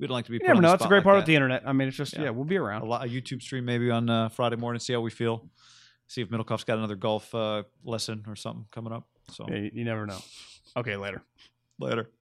we 0.00 0.08
don't 0.08 0.12
like 0.14 0.24
to 0.24 0.32
be. 0.32 0.38
You 0.38 0.48
never 0.48 0.60
know. 0.60 0.72
It's 0.72 0.84
a 0.84 0.88
great 0.88 0.98
like 0.98 1.04
part 1.04 1.14
that. 1.14 1.20
of 1.20 1.26
the 1.26 1.36
internet. 1.36 1.62
I 1.64 1.72
mean, 1.72 1.86
it's 1.86 1.96
just 1.96 2.14
Yeah. 2.14 2.24
yeah, 2.24 2.30
we'll 2.30 2.44
be 2.44 2.56
a, 2.56 2.62
around. 2.62 2.88
lot, 2.88 3.06
a 3.06 3.08
YouTube 3.08 3.40
stream 3.40 3.64
maybe 3.64 3.92
on 3.92 4.10
uh, 4.10 4.28
Friday 4.30 4.56
morning. 4.56 4.80
See 4.80 4.92
how 4.92 5.00
we 5.00 5.12
feel. 5.12 5.48
See 6.08 6.20
if 6.20 6.30
Middlecoff's 6.30 6.64
got 6.64 6.78
another 6.78 6.96
golf 6.96 7.32
uh, 7.32 7.62
lesson 7.84 8.24
or 8.26 8.34
something 8.34 8.66
coming 8.72 8.92
up. 8.92 9.06
So 9.30 9.46
Yeah, 9.48 9.58
you, 9.58 9.70
you 9.72 9.84
never 9.84 10.04
know. 10.04 10.18
Okay, 10.76 10.96
later. 10.96 11.22
later. 11.78 12.10